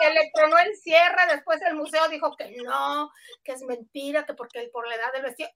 Que 0.00 0.10
le 0.10 0.30
tronó 0.34 0.58
el 0.58 0.74
cierre, 0.76 1.26
después 1.30 1.60
el 1.62 1.74
museo 1.74 2.08
dijo 2.08 2.34
que 2.36 2.50
no, 2.62 3.10
que 3.44 3.52
es 3.52 3.62
mentira, 3.62 4.24
que 4.24 4.34
porque 4.34 4.68
por 4.72 4.88
la 4.88 4.94
edad 4.94 5.12
del 5.12 5.22
vestido, 5.22 5.50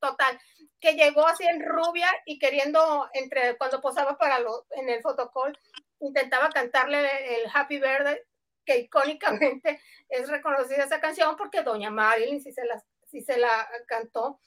total, 0.00 0.38
que 0.80 0.94
llegó 0.94 1.26
así 1.26 1.44
en 1.44 1.64
rubia 1.64 2.08
y 2.26 2.38
queriendo, 2.38 3.08
entre 3.12 3.56
cuando 3.56 3.80
posaba 3.80 4.18
para 4.18 4.40
lo, 4.40 4.66
en 4.70 4.88
el 4.88 5.00
fotocall, 5.00 5.56
intentaba 6.00 6.48
cantarle 6.50 7.42
el 7.42 7.50
Happy 7.52 7.78
Birthday 7.78 8.20
que 8.64 8.78
icónicamente 8.78 9.80
es 10.08 10.28
reconocida 10.28 10.84
esa 10.84 11.00
canción 11.00 11.36
porque 11.36 11.62
doña 11.62 11.90
Marilyn 11.90 12.40
sí 12.40 12.52
se 12.52 12.64
la, 12.64 12.82
sí 13.10 13.22
se 13.22 13.38
la 13.38 13.68
cantó 13.86 14.40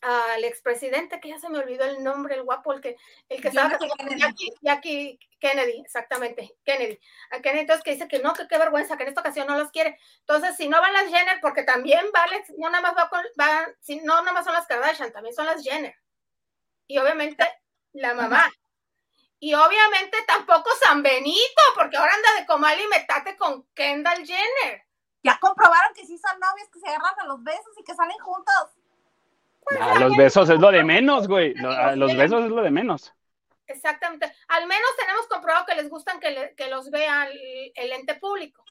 al 0.00 0.44
expresidente, 0.44 1.18
que 1.18 1.30
ya 1.30 1.38
se 1.38 1.48
me 1.48 1.58
olvidó 1.58 1.84
el 1.84 2.04
nombre, 2.04 2.36
el 2.36 2.44
guapo, 2.44 2.72
el 2.72 2.80
que, 2.80 2.96
el 3.28 3.40
que 3.40 3.48
estaba 3.48 3.76
Jackie, 4.16 4.54
Jackie, 4.60 5.18
Kennedy, 5.40 5.80
exactamente, 5.80 6.56
Kennedy. 6.64 7.00
A 7.30 7.40
Kennedy 7.40 7.62
entonces 7.62 7.82
que 7.82 7.92
dice 7.92 8.06
que 8.06 8.20
no, 8.20 8.32
que 8.32 8.46
qué 8.46 8.58
vergüenza, 8.58 8.96
que 8.96 9.02
en 9.02 9.08
esta 9.08 9.22
ocasión 9.22 9.48
no 9.48 9.58
los 9.58 9.72
quiere. 9.72 9.98
Entonces, 10.20 10.56
si 10.56 10.68
no 10.68 10.80
van 10.80 10.92
las 10.92 11.08
Jenner, 11.08 11.38
porque 11.40 11.64
también 11.64 12.06
vale, 12.12 12.44
no 12.58 12.70
nada 12.70 12.80
más 12.80 12.96
va 12.96 13.08
con, 13.08 13.24
va, 13.40 13.68
si 13.80 13.96
no 13.96 14.20
nada 14.20 14.32
más 14.32 14.44
son 14.44 14.54
las 14.54 14.66
Kardashian, 14.66 15.12
también 15.12 15.34
son 15.34 15.46
las 15.46 15.62
Jenner. 15.62 15.96
Y 16.86 16.98
obviamente 16.98 17.44
la 17.92 18.14
mamá. 18.14 18.48
Y 19.40 19.54
obviamente 19.54 20.16
tampoco 20.26 20.70
San 20.82 21.02
Benito, 21.02 21.62
porque 21.74 21.96
ahora 21.96 22.12
anda 22.14 22.40
de 22.40 22.46
comal 22.46 22.78
y 22.80 22.88
metate 22.88 23.36
con 23.36 23.64
Kendall 23.74 24.26
Jenner. 24.26 24.84
Ya 25.22 25.38
comprobaron 25.38 25.94
que 25.94 26.04
sí 26.04 26.18
son 26.18 26.38
novios, 26.40 26.68
que 26.72 26.80
se 26.80 26.88
agarran 26.88 27.20
a 27.20 27.26
los 27.26 27.42
besos 27.42 27.72
y 27.78 27.84
que 27.84 27.94
salen 27.94 28.18
juntos. 28.18 28.78
Pues 29.62 29.78
ah, 29.80 29.98
los 30.00 30.16
besos 30.16 30.48
es 30.50 30.58
lo 30.58 30.70
de 30.70 30.82
menos, 30.82 31.28
güey. 31.28 31.54
Los, 31.54 32.16
besos 32.16 32.44
es 32.44 32.50
lo 32.50 32.62
de 32.62 32.70
menos. 32.70 33.12
Exactamente. 33.66 34.32
Al 34.48 34.66
menos 34.66 34.88
tenemos 34.98 35.26
comprobado 35.28 35.66
que 35.66 35.74
les 35.74 35.88
gustan 35.88 36.18
que, 36.18 36.54
que 36.56 36.68
los 36.68 36.90
vea 36.90 37.28
el, 37.28 37.92
ente 37.92 38.14
público. 38.14 38.64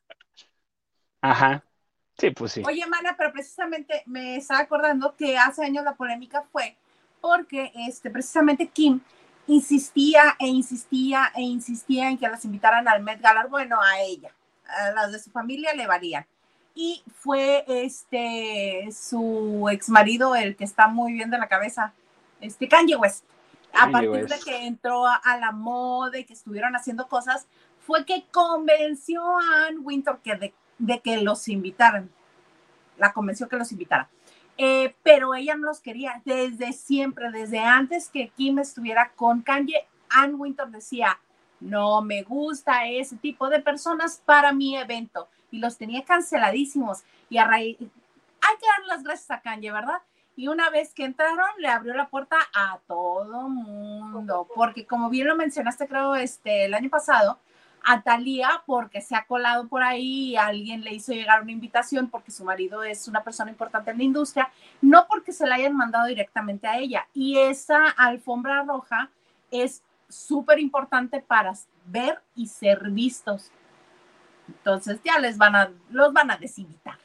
Ajá. 1.21 1.63
Sí, 2.17 2.31
pues 2.31 2.53
sí. 2.53 2.63
Oye, 2.65 2.85
Mana, 2.87 3.15
pero 3.15 3.31
precisamente 3.31 4.03
me 4.07 4.37
estaba 4.37 4.61
acordando 4.61 5.15
que 5.15 5.37
hace 5.37 5.63
años 5.63 5.85
la 5.85 5.95
polémica 5.95 6.43
fue 6.51 6.75
porque 7.21 7.71
este, 7.87 8.09
precisamente 8.09 8.67
Kim 8.67 9.01
insistía 9.47 10.35
e 10.39 10.47
insistía 10.47 11.31
e 11.35 11.41
insistía 11.41 12.09
en 12.09 12.17
que 12.17 12.27
las 12.27 12.45
invitaran 12.45 12.87
al 12.87 13.01
Met 13.01 13.21
Gala, 13.21 13.47
bueno, 13.47 13.81
a 13.81 14.01
ella, 14.01 14.31
a 14.67 14.91
las 14.91 15.11
de 15.11 15.19
su 15.19 15.31
familia 15.31 15.73
le 15.73 15.87
varían. 15.87 16.25
Y 16.75 17.03
fue 17.15 17.63
este 17.67 18.87
su 18.91 19.67
ex 19.71 19.89
marido 19.89 20.35
el 20.35 20.55
que 20.55 20.63
está 20.63 20.87
muy 20.87 21.13
bien 21.13 21.31
de 21.31 21.39
la 21.39 21.47
cabeza, 21.47 21.93
este 22.39 22.67
Kanye 22.67 22.95
West. 22.95 23.23
a 23.73 23.89
partir 23.89 24.27
de 24.27 24.39
que 24.39 24.67
entró 24.67 25.05
a, 25.07 25.37
la 25.39 25.51
moda 25.51 26.17
y 26.19 26.23
que 26.23 26.33
estuvieron 26.33 26.75
haciendo 26.75 27.07
cosas, 27.07 27.47
fue 27.79 28.05
que 28.05 28.25
convenció 28.31 29.23
a 29.39 29.67
Ann 29.67 29.79
Winter 29.81 30.17
que 30.23 30.35
de, 30.35 30.53
de 30.77 30.99
que 30.99 31.17
los 31.17 31.47
invitaran. 31.47 32.11
La 32.97 33.13
convenció 33.13 33.47
que 33.47 33.55
los 33.55 33.71
invitara. 33.71 34.09
Eh, 34.57 34.95
pero 35.03 35.35
ella 35.35 35.55
no 35.55 35.67
los 35.67 35.79
quería 35.79 36.21
desde 36.25 36.73
siempre, 36.73 37.31
desde 37.31 37.59
antes 37.59 38.09
que 38.09 38.29
Kim 38.29 38.59
estuviera 38.59 39.11
con 39.15 39.41
Kanye. 39.41 39.87
Ann 40.09 40.35
Winter 40.35 40.67
decía, 40.67 41.19
no 41.59 42.01
me 42.01 42.23
gusta 42.23 42.87
ese 42.87 43.17
tipo 43.17 43.49
de 43.49 43.59
personas 43.59 44.21
para 44.25 44.51
mi 44.53 44.77
evento 44.77 45.27
y 45.51 45.59
los 45.59 45.77
tenía 45.77 46.03
canceladísimos 46.03 47.03
y 47.29 47.37
a 47.37 47.45
raíz, 47.45 47.77
hay 47.79 48.57
que 48.57 48.67
dar 48.67 48.87
las 48.87 49.03
gracias 49.03 49.31
a 49.31 49.41
Kanye, 49.41 49.71
¿verdad? 49.71 50.01
Y 50.35 50.47
una 50.47 50.69
vez 50.69 50.93
que 50.93 51.03
entraron, 51.03 51.49
le 51.57 51.67
abrió 51.67 51.95
la 51.95 52.09
puerta 52.09 52.37
a 52.53 52.79
todo 52.87 53.49
mundo, 53.49 54.47
porque 54.53 54.85
como 54.85 55.09
bien 55.09 55.27
lo 55.27 55.35
mencionaste, 55.35 55.87
creo, 55.87 56.15
este, 56.15 56.65
el 56.65 56.75
año 56.75 56.89
pasado, 56.89 57.39
a 57.83 58.01
Talía 58.01 58.63
porque 58.65 59.01
se 59.01 59.15
ha 59.15 59.25
colado 59.25 59.67
por 59.67 59.83
ahí 59.83 60.31
y 60.31 60.35
alguien 60.35 60.83
le 60.83 60.93
hizo 60.93 61.13
llegar 61.13 61.41
una 61.41 61.51
invitación 61.51 62.09
porque 62.09 62.31
su 62.31 62.43
marido 62.43 62.83
es 62.83 63.07
una 63.07 63.23
persona 63.23 63.49
importante 63.49 63.91
en 63.91 63.97
la 63.97 64.03
industria, 64.03 64.51
no 64.81 65.07
porque 65.07 65.31
se 65.31 65.47
la 65.47 65.55
hayan 65.55 65.75
mandado 65.75 66.07
directamente 66.07 66.67
a 66.67 66.77
ella. 66.77 67.07
Y 67.13 67.37
esa 67.37 67.87
alfombra 67.89 68.63
roja 68.63 69.09
es 69.51 69.83
súper 70.09 70.59
importante 70.59 71.21
para 71.21 71.53
ver 71.85 72.21
y 72.35 72.47
ser 72.47 72.89
vistos. 72.89 73.51
Entonces 74.47 74.99
ya 75.03 75.19
les 75.19 75.37
van 75.37 75.55
a, 75.55 75.71
los 75.89 76.13
van 76.13 76.31
a 76.31 76.37
desinvitar. 76.37 76.97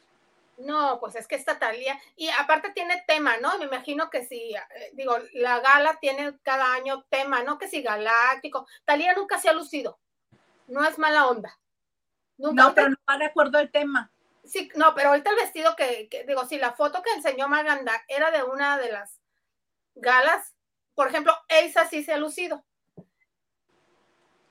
No, 0.57 0.99
pues 0.99 1.15
es 1.15 1.27
que 1.27 1.35
esta 1.35 1.59
Talía, 1.59 1.99
y 2.15 2.29
aparte 2.29 2.71
tiene 2.71 3.03
tema, 3.07 3.37
¿no? 3.37 3.57
Me 3.57 3.65
imagino 3.65 4.09
que 4.09 4.23
si, 4.23 4.53
eh, 4.53 4.91
digo, 4.93 5.15
la 5.33 5.59
gala 5.59 5.97
tiene 5.99 6.37
cada 6.43 6.73
año 6.73 7.03
tema, 7.09 7.43
¿no? 7.43 7.57
Que 7.57 7.67
si 7.67 7.81
galáctico. 7.81 8.67
Talía 8.85 9.13
nunca 9.15 9.39
se 9.39 9.49
ha 9.49 9.53
lucido 9.53 9.97
no 10.73 10.83
es 10.83 10.97
mala 10.97 11.27
onda. 11.27 11.57
no, 12.37 12.73
pero 12.73 12.89
no 12.89 12.97
va 13.07 13.17
de 13.17 13.25
acuerdo 13.25 13.59
el 13.59 13.71
tema. 13.71 14.11
Sí, 14.43 14.69
no, 14.75 14.93
pero 14.93 15.09
ahorita 15.09 15.29
el 15.29 15.37
vestido 15.37 15.75
que, 15.75 16.09
digo, 16.27 16.45
si 16.45 16.57
la 16.57 16.73
foto 16.73 17.01
que 17.01 17.11
enseñó 17.11 17.47
Maganda 17.47 18.03
era 18.07 18.31
de 18.31 18.43
una 18.43 18.77
de 18.77 18.91
las 18.91 19.21
galas, 19.95 20.53
por 20.95 21.07
ejemplo, 21.07 21.33
Eisa 21.47 21.87
sí 21.87 22.03
se 22.03 22.13
ha 22.13 22.17
lucido. 22.17 22.65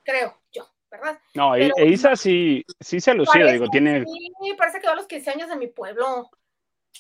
Creo 0.04 0.40
yo, 0.52 0.66
¿verdad? 0.90 1.20
No, 1.34 1.54
Eisa 1.54 2.16
sí, 2.16 2.64
sí 2.80 3.00
se 3.00 3.10
ha 3.10 3.14
lucido, 3.14 3.50
digo, 3.50 3.68
tiene. 3.68 4.04
Sí, 4.04 4.54
parece 4.56 4.80
que 4.80 4.86
va 4.86 4.94
a 4.94 4.96
los 4.96 5.06
15 5.06 5.30
años 5.30 5.48
de 5.48 5.56
mi 5.56 5.66
pueblo. 5.66 6.30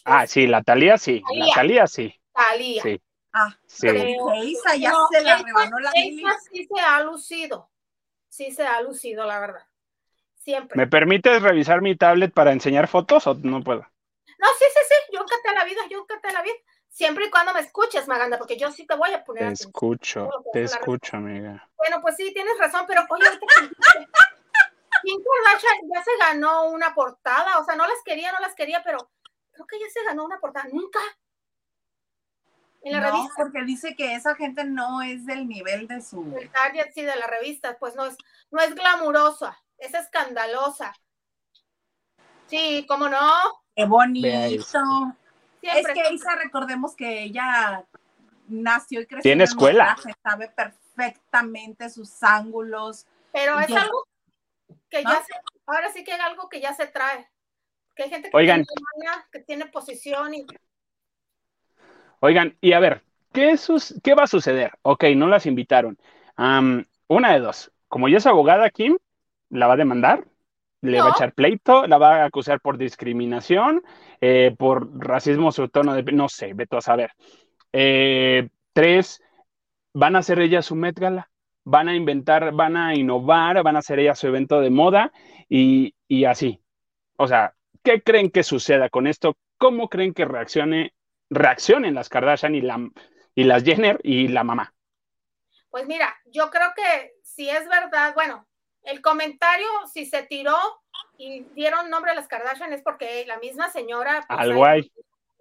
Ah, 0.04 0.26
sí, 0.26 0.46
la 0.46 0.62
Talía 0.62 0.98
sí, 0.98 1.22
la 1.34 1.46
Talía 1.54 1.86
sí. 1.86 2.14
Talía. 2.32 2.82
Sí. 2.82 3.00
Ah, 3.32 3.56
sí. 3.66 3.88
Eisa 3.88 4.76
ya 4.76 4.92
se 5.10 5.22
la 5.22 5.38
rebanó 5.38 5.78
la 5.78 5.92
Eisa 5.94 6.36
sí 6.50 6.66
se 6.66 6.80
ha 6.80 7.02
lucido 7.02 7.71
sí 8.32 8.50
se 8.50 8.66
ha 8.66 8.80
lucido, 8.80 9.26
la 9.26 9.38
verdad. 9.38 9.66
Siempre. 10.34 10.76
¿Me 10.76 10.86
permites 10.86 11.42
revisar 11.42 11.82
mi 11.82 11.94
tablet 11.96 12.32
para 12.32 12.52
enseñar 12.52 12.88
fotos 12.88 13.26
o 13.26 13.34
no 13.34 13.62
puedo? 13.62 13.80
No, 13.80 14.48
sí, 14.58 14.64
sí, 14.72 14.80
sí, 14.88 14.94
yo 15.12 15.20
encanté 15.20 15.54
la 15.54 15.64
vida, 15.64 15.82
yo 15.88 16.00
encanté 16.00 16.32
la 16.32 16.42
vida. 16.42 16.54
Siempre 16.88 17.26
y 17.26 17.30
cuando 17.30 17.54
me 17.54 17.60
escuches, 17.60 18.08
Maganda, 18.08 18.38
porque 18.38 18.56
yo 18.56 18.72
sí 18.72 18.86
te 18.86 18.96
voy 18.96 19.12
a 19.12 19.22
poner. 19.22 19.48
Te 19.48 19.52
escucho, 19.52 20.30
te 20.52 20.64
escucho, 20.64 21.18
amiga. 21.18 21.68
Bueno, 21.76 22.00
pues 22.00 22.16
sí, 22.16 22.32
tienes 22.32 22.58
razón, 22.58 22.84
pero 22.88 23.02
oye, 23.08 23.24
Kim 25.02 25.20
Kardashian 25.22 25.78
ya 25.94 26.02
se 26.02 26.16
ganó 26.18 26.70
una 26.70 26.94
portada, 26.94 27.58
o 27.58 27.64
sea, 27.64 27.76
no 27.76 27.86
las 27.86 28.02
quería, 28.04 28.32
no 28.32 28.40
las 28.40 28.54
quería, 28.54 28.82
pero 28.82 29.10
creo 29.52 29.66
que 29.66 29.78
ya 29.78 29.88
se 29.90 30.04
ganó 30.04 30.24
una 30.24 30.40
portada. 30.40 30.68
Nunca, 30.72 31.00
en 32.84 32.92
la 32.92 33.00
revista. 33.00 33.34
porque 33.36 33.62
dice 33.64 33.94
que 33.94 34.14
esa 34.14 34.34
gente 34.34 34.64
no 34.64 35.02
es 35.02 35.24
del 35.26 35.48
nivel 35.48 35.86
de 35.86 36.00
su. 36.00 36.36
El 36.38 36.50
target, 36.50 36.92
sí, 36.94 37.02
de 37.02 37.16
la 37.16 37.26
revista, 37.26 37.76
pues 37.78 37.94
no 37.94 38.06
es, 38.06 38.16
no 38.50 38.60
es 38.60 38.74
glamurosa, 38.74 39.56
es 39.78 39.94
escandalosa. 39.94 40.92
Sí, 42.46 42.84
¿cómo 42.88 43.08
no? 43.08 43.18
Qué 43.74 43.84
bonito. 43.84 44.26
es 45.62 45.86
que 45.86 46.14
Isa, 46.14 46.34
recordemos 46.36 46.94
que 46.94 47.22
ella 47.22 47.86
nació 48.48 49.00
y 49.00 49.06
creció. 49.06 49.22
Tiene 49.22 49.44
escuela. 49.44 49.96
sabe 50.22 50.48
perfectamente 50.48 51.88
sus 51.88 52.22
ángulos. 52.22 53.06
Pero 53.32 53.58
es 53.60 53.70
algo 53.70 54.06
que 54.90 55.02
ya 55.02 55.22
se, 55.22 55.32
ahora 55.66 55.90
sí 55.92 56.04
que 56.04 56.12
es 56.12 56.20
algo 56.20 56.48
que 56.48 56.60
ya 56.60 56.74
se 56.74 56.86
trae. 56.86 57.30
Que 57.94 58.04
hay 58.04 58.10
gente 58.10 58.30
que, 58.30 58.38
Tiene, 58.38 58.66
que 59.30 59.38
tiene 59.40 59.66
posición 59.66 60.34
y 60.34 60.46
Oigan, 62.24 62.56
y 62.60 62.72
a 62.72 62.78
ver, 62.78 63.02
¿qué, 63.32 63.56
¿qué 64.02 64.14
va 64.14 64.22
a 64.22 64.28
suceder? 64.28 64.70
Ok, 64.82 65.04
no 65.16 65.26
las 65.26 65.44
invitaron. 65.46 65.98
una 66.36 67.32
de 67.32 67.40
dos. 67.40 67.72
Como 67.88 68.08
ya 68.08 68.18
es 68.18 68.26
abogada, 68.26 68.70
Kim, 68.70 68.96
¿la 69.50 69.66
va 69.66 69.74
a 69.74 69.76
demandar? 69.76 70.24
le 70.82 71.00
va 71.00 71.08
a 71.08 71.10
echar 71.10 71.32
pleito, 71.32 71.86
la 71.86 71.96
va 71.96 72.22
a 72.22 72.24
acusar 72.24 72.60
por 72.60 72.76
discriminación, 72.76 73.82
eh, 74.20 74.54
por 74.58 74.88
racismo, 74.98 75.52
su 75.52 75.68
tono 75.68 75.94
de, 75.94 76.02
no 76.12 76.28
sé, 76.28 76.54
veto 76.54 76.76
a 76.76 76.80
saber. 76.80 77.12
Eh, 77.72 78.48
tres, 78.72 79.22
van 79.94 80.16
a 80.16 80.20
hacer 80.20 80.40
ella 80.40 80.60
su 80.60 80.74
Met 80.74 80.98
Gala, 80.98 81.30
van 81.64 81.88
a 81.88 81.94
inventar, 81.94 82.52
van 82.52 82.76
a 82.76 82.96
innovar, 82.96 83.62
van 83.62 83.76
a 83.76 83.78
hacer 83.78 84.00
ella 84.00 84.16
su 84.16 84.26
evento 84.26 84.60
de 84.60 84.70
moda 84.70 85.12
y, 85.48 85.94
y 86.08 86.24
así. 86.24 86.60
O 87.16 87.28
sea, 87.28 87.54
¿qué 87.84 88.02
creen 88.02 88.30
que 88.30 88.42
suceda 88.42 88.88
con 88.90 89.06
esto? 89.06 89.36
¿Cómo 89.58 89.88
creen 89.88 90.14
que 90.14 90.24
reaccione, 90.24 90.94
reaccionen 91.32 91.94
las 91.94 92.08
Kardashian 92.08 92.54
y, 92.54 92.60
la, 92.60 92.78
y 93.34 93.44
las 93.44 93.64
Jenner 93.64 93.98
y 94.02 94.28
la 94.28 94.44
mamá? 94.44 94.74
Pues 95.70 95.86
mira, 95.86 96.14
yo 96.26 96.50
creo 96.50 96.72
que 96.76 97.14
si 97.22 97.48
es 97.48 97.66
verdad, 97.68 98.14
bueno, 98.14 98.46
el 98.82 99.00
comentario, 99.00 99.66
si 99.92 100.06
se 100.06 100.22
tiró 100.24 100.56
y 101.16 101.44
dieron 101.54 101.88
nombre 101.88 102.10
a 102.10 102.14
las 102.14 102.28
Kardashian 102.28 102.72
es 102.72 102.82
porque 102.82 103.24
la 103.26 103.38
misma 103.38 103.70
señora. 103.70 104.24
Pues, 104.28 104.40
Algo 104.40 104.66
hay. 104.66 104.92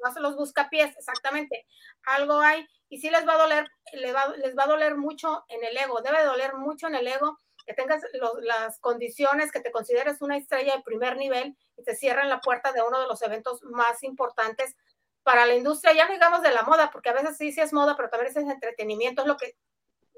No 0.03 0.11
se 0.11 0.19
los 0.19 0.35
busca 0.35 0.69
pies, 0.69 0.95
exactamente. 0.97 1.65
Algo 2.05 2.39
hay. 2.39 2.67
Y 2.89 2.99
sí 2.99 3.09
les 3.09 3.27
va 3.27 3.33
a 3.33 3.37
doler, 3.37 3.69
les 3.93 4.13
va, 4.13 4.27
les 4.37 4.57
va 4.57 4.63
a 4.63 4.67
doler 4.67 4.95
mucho 4.95 5.45
en 5.47 5.63
el 5.63 5.77
ego. 5.77 6.01
Debe 6.01 6.23
doler 6.23 6.55
mucho 6.55 6.87
en 6.87 6.95
el 6.95 7.07
ego 7.07 7.37
que 7.65 7.73
tengas 7.73 8.01
las 8.41 8.79
condiciones, 8.79 9.51
que 9.51 9.59
te 9.59 9.71
consideres 9.71 10.21
una 10.21 10.37
estrella 10.37 10.75
de 10.75 10.83
primer 10.83 11.17
nivel 11.17 11.55
y 11.77 11.83
te 11.83 11.95
cierren 11.95 12.29
la 12.29 12.41
puerta 12.41 12.71
de 12.71 12.81
uno 12.81 12.99
de 12.99 13.07
los 13.07 13.21
eventos 13.21 13.61
más 13.63 14.03
importantes 14.03 14.75
para 15.23 15.45
la 15.45 15.55
industria, 15.55 15.93
ya 15.93 16.05
no 16.07 16.13
digamos 16.13 16.41
de 16.41 16.51
la 16.51 16.63
moda, 16.63 16.89
porque 16.91 17.09
a 17.09 17.13
veces 17.13 17.37
sí, 17.37 17.51
sí 17.51 17.61
es 17.61 17.73
moda, 17.73 17.95
pero 17.95 18.09
también 18.09 18.31
es 18.31 18.37
entretenimiento, 18.37 19.21
es 19.21 19.27
lo 19.27 19.37
que 19.37 19.55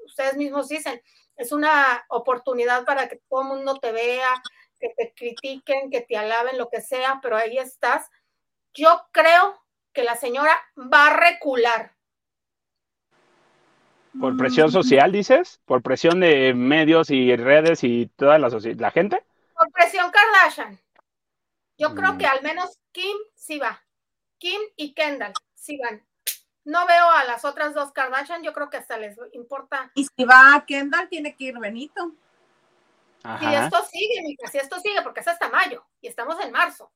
ustedes 0.04 0.36
mismos 0.36 0.68
dicen, 0.68 1.00
es 1.36 1.52
una 1.52 2.04
oportunidad 2.08 2.84
para 2.84 3.08
que 3.08 3.20
todo 3.28 3.42
el 3.42 3.48
mundo 3.48 3.78
te 3.78 3.92
vea, 3.92 4.42
que 4.78 4.90
te 4.96 5.12
critiquen, 5.14 5.90
que 5.90 6.02
te 6.02 6.16
alaben, 6.16 6.58
lo 6.58 6.68
que 6.68 6.80
sea, 6.80 7.20
pero 7.22 7.36
ahí 7.36 7.58
estás. 7.58 8.08
Yo 8.72 9.06
creo 9.12 9.60
que 9.92 10.04
la 10.04 10.16
señora 10.16 10.52
va 10.76 11.08
a 11.08 11.16
recular. 11.16 11.94
¿Por 14.18 14.36
presión 14.36 14.70
social, 14.70 15.10
dices? 15.10 15.60
¿Por 15.64 15.82
presión 15.82 16.20
de 16.20 16.54
medios 16.54 17.10
y 17.10 17.34
redes 17.34 17.82
y 17.82 18.06
toda 18.16 18.38
la, 18.38 18.48
la 18.48 18.90
gente? 18.92 19.24
Por 19.54 19.72
presión 19.72 20.10
Kardashian. 20.10 20.80
Yo 21.76 21.94
creo 21.94 22.12
mm. 22.12 22.18
que 22.18 22.26
al 22.26 22.42
menos 22.42 22.78
Kim 22.92 23.16
sí 23.34 23.58
va. 23.58 23.82
Kim 24.44 24.60
y 24.76 24.92
Kendall 24.92 25.32
sí 25.54 25.78
van. 25.82 26.06
No 26.64 26.86
veo 26.86 27.10
a 27.10 27.24
las 27.24 27.46
otras 27.46 27.72
dos 27.72 27.92
Kardashian, 27.92 28.42
yo 28.42 28.52
creo 28.52 28.68
que 28.68 28.76
hasta 28.76 28.98
les 28.98 29.16
importa. 29.32 29.90
Y 29.94 30.04
si 30.04 30.24
va 30.26 30.54
a 30.54 30.66
Kendall, 30.66 31.08
tiene 31.08 31.34
que 31.34 31.44
ir 31.44 31.58
Benito. 31.58 32.12
Si 33.40 33.46
esto 33.46 33.82
sigue, 33.90 34.20
mija, 34.22 34.46
si 34.48 34.58
esto 34.58 34.78
sigue, 34.80 35.00
porque 35.00 35.20
es 35.20 35.28
hasta 35.28 35.48
mayo 35.48 35.82
y 36.02 36.08
estamos 36.08 36.38
en 36.44 36.52
marzo. 36.52 36.92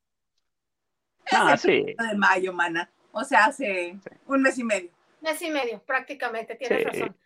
Ah, 1.31 1.57
sí. 1.57 1.95
De 1.97 2.15
mayo, 2.15 2.53
mana. 2.53 2.91
O 3.11 3.23
sea, 3.23 3.45
hace 3.45 3.97
un 4.27 4.43
mes 4.43 4.59
y 4.59 4.63
medio. 4.63 4.91
Mes 5.21 5.41
y 5.41 5.49
medio, 5.49 5.81
prácticamente, 5.81 6.53
tienes 6.53 6.83
razón. 6.83 7.17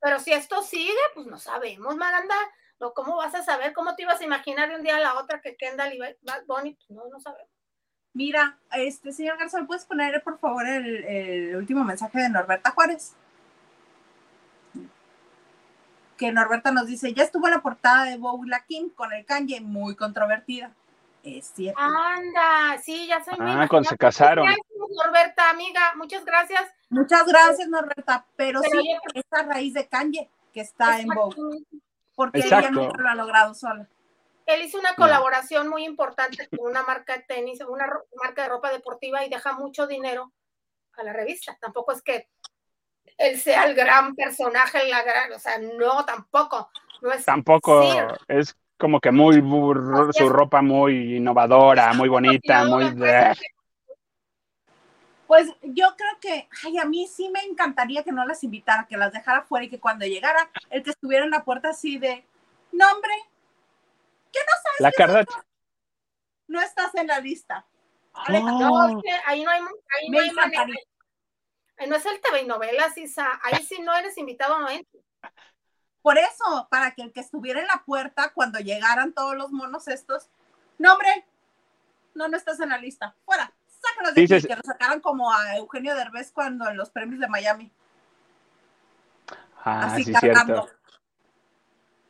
Pero 0.00 0.18
si 0.20 0.32
esto 0.32 0.62
sigue, 0.62 0.94
pues 1.12 1.26
no 1.26 1.38
sabemos, 1.38 1.96
Maranda. 1.96 2.34
¿Cómo 2.94 3.16
vas 3.16 3.34
a 3.34 3.42
saber? 3.42 3.74
¿Cómo 3.74 3.94
te 3.94 4.04
ibas 4.04 4.22
a 4.22 4.24
imaginar 4.24 4.70
de 4.70 4.76
un 4.76 4.82
día 4.82 4.96
a 4.96 5.00
la 5.00 5.18
otra 5.18 5.42
que 5.42 5.54
Kendall 5.54 5.92
y 5.92 5.98
Bad 5.98 6.46
Bunny? 6.46 6.74
Pues 6.74 6.90
no, 6.90 7.06
no 7.10 7.20
sabemos. 7.20 7.55
Mira, 8.16 8.56
este 8.72 9.12
señor 9.12 9.36
Garza, 9.36 9.62
¿puedes 9.66 9.84
poner 9.84 10.22
por 10.22 10.38
favor 10.38 10.66
el, 10.66 11.54
último 11.54 11.84
mensaje 11.84 12.18
de 12.18 12.30
Norberta 12.30 12.70
Juárez? 12.70 13.14
Que 16.16 16.32
Norberta 16.32 16.70
nos 16.72 16.86
dice, 16.86 17.12
ya 17.12 17.24
estuvo 17.24 17.46
la 17.50 17.60
portada 17.60 18.04
de 18.04 18.16
Boula 18.16 18.64
King 18.64 18.88
con 18.88 19.12
el 19.12 19.26
Kanye, 19.26 19.60
muy 19.60 19.96
controvertida. 19.96 20.70
Es 21.24 21.48
cierto. 21.48 21.78
Anda, 21.78 22.78
sí, 22.82 23.06
ya 23.06 23.22
soy 23.22 23.34
Ah, 23.38 23.66
cuando 23.68 23.90
se 23.90 23.98
casaron. 23.98 24.48
Norberta, 25.04 25.50
amiga, 25.50 25.92
muchas 25.96 26.24
gracias. 26.24 26.62
Muchas 26.88 27.26
gracias, 27.26 27.68
Norberta, 27.68 28.24
pero, 28.34 28.62
sí, 28.62 28.96
esta 29.12 29.42
raíz 29.42 29.74
de 29.74 29.88
Kanye 29.88 30.30
que 30.54 30.62
está 30.62 31.00
en 31.00 31.08
Vogue. 31.08 31.64
Porque 32.14 32.38
ella 32.38 32.70
no 32.70 32.88
lo 32.88 33.08
ha 33.10 33.14
logrado 33.14 33.52
sola 33.52 33.86
él 34.46 34.62
hizo 34.62 34.78
una 34.78 34.94
colaboración 34.94 35.68
muy 35.68 35.84
importante 35.84 36.48
con 36.48 36.70
una 36.70 36.84
marca 36.84 37.16
de 37.16 37.24
tenis, 37.24 37.60
una 37.68 37.88
marca 38.22 38.42
de 38.42 38.48
ropa 38.48 38.70
deportiva 38.70 39.24
y 39.24 39.28
deja 39.28 39.52
mucho 39.52 39.86
dinero 39.86 40.32
a 40.94 41.02
la 41.02 41.12
revista. 41.12 41.58
Tampoco 41.60 41.92
es 41.92 42.00
que 42.00 42.28
él 43.18 43.38
sea 43.40 43.64
el 43.64 43.74
gran 43.74 44.14
personaje, 44.14 44.86
la 44.88 45.02
gran, 45.02 45.32
o 45.32 45.38
sea, 45.38 45.58
no, 45.58 46.04
tampoco. 46.04 46.70
No 47.02 47.12
es 47.12 47.24
tampoco 47.24 47.82
es 48.28 48.56
como 48.78 49.00
que 49.00 49.10
muy 49.10 49.42
su 50.12 50.28
ropa 50.28 50.62
muy 50.62 51.16
innovadora, 51.16 51.92
muy 51.94 52.08
bonita, 52.08 52.64
muy 52.64 52.94
Pues 55.26 55.48
yo 55.62 55.88
creo 55.96 56.20
que, 56.20 56.48
ay, 56.64 56.78
a 56.78 56.84
mí 56.84 57.06
sí 57.06 57.30
me 57.30 57.40
encantaría 57.40 58.04
que 58.04 58.12
no 58.12 58.24
las 58.24 58.44
invitara, 58.44 58.86
que 58.86 58.96
las 58.96 59.12
dejara 59.12 59.42
fuera 59.42 59.66
y 59.66 59.70
que 59.70 59.80
cuando 59.80 60.06
llegara, 60.06 60.50
el 60.70 60.82
que 60.82 60.90
estuviera 60.90 61.24
en 61.24 61.30
la 61.30 61.44
puerta 61.44 61.70
así 61.70 61.98
de, 61.98 62.24
nombre, 62.70 63.12
la 64.78 64.92
Kardashian. 64.92 65.42
No 66.48 66.60
estás 66.60 66.94
en 66.94 67.06
la 67.06 67.20
lista. 67.20 67.66
No, 68.28 68.80
ahí 69.26 69.44
no 69.44 69.50
hay, 69.50 69.62
ahí 69.98 70.08
no 70.10 70.20
hay 70.20 70.30
manera. 70.30 70.66
no 71.86 71.96
es 71.96 72.06
el 72.06 72.20
TV 72.20 72.42
y 72.42 72.46
novelas, 72.46 72.96
Isa. 72.96 73.40
Ahí 73.42 73.62
sí 73.64 73.80
no 73.82 73.94
eres 73.94 74.16
invitado, 74.16 74.58
no 74.58 74.68
entras. 74.70 75.04
Por 76.00 76.18
eso, 76.18 76.68
para 76.70 76.92
que 76.94 77.02
el 77.02 77.12
que 77.12 77.20
estuviera 77.20 77.60
en 77.60 77.66
la 77.66 77.82
puerta 77.84 78.32
cuando 78.32 78.60
llegaran 78.60 79.12
todos 79.12 79.36
los 79.36 79.50
monos 79.50 79.88
estos, 79.88 80.30
no, 80.78 80.92
hombre, 80.92 81.26
no, 82.14 82.28
no 82.28 82.36
estás 82.36 82.60
en 82.60 82.68
la 82.68 82.78
lista. 82.78 83.14
Fuera, 83.24 83.52
sácalos 83.66 84.14
de 84.14 84.22
aquí, 84.22 84.46
que 84.46 84.56
lo 84.56 84.62
sacaran 84.62 85.00
como 85.00 85.32
a 85.32 85.56
Eugenio 85.56 85.94
Derbez 85.94 86.30
cuando 86.32 86.68
en 86.68 86.76
los 86.76 86.90
premios 86.90 87.20
de 87.20 87.28
Miami. 87.28 87.72
Ah, 89.64 89.86
Así 89.86 90.04
sí, 90.04 90.14
cierto. 90.14 90.68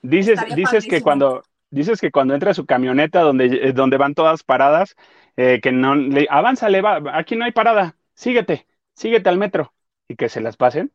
Dices, 0.02 0.38
dices 0.54 0.86
que 0.86 1.00
cuando, 1.00 1.42
Dices 1.70 2.00
que 2.00 2.10
cuando 2.10 2.34
entra 2.34 2.54
su 2.54 2.64
camioneta 2.64 3.20
donde, 3.20 3.46
eh, 3.46 3.72
donde 3.72 3.96
van 3.96 4.14
todas 4.14 4.42
paradas, 4.42 4.94
eh, 5.36 5.60
que 5.60 5.72
no 5.72 5.94
le 5.94 6.26
avanza, 6.30 6.68
le 6.68 6.80
va, 6.80 7.00
aquí 7.12 7.36
no 7.36 7.44
hay 7.44 7.52
parada, 7.52 7.96
síguete, 8.14 8.66
síguete 8.94 9.28
al 9.28 9.38
metro 9.38 9.72
y 10.08 10.16
que 10.16 10.28
se 10.28 10.40
las 10.40 10.56
pasen. 10.56 10.92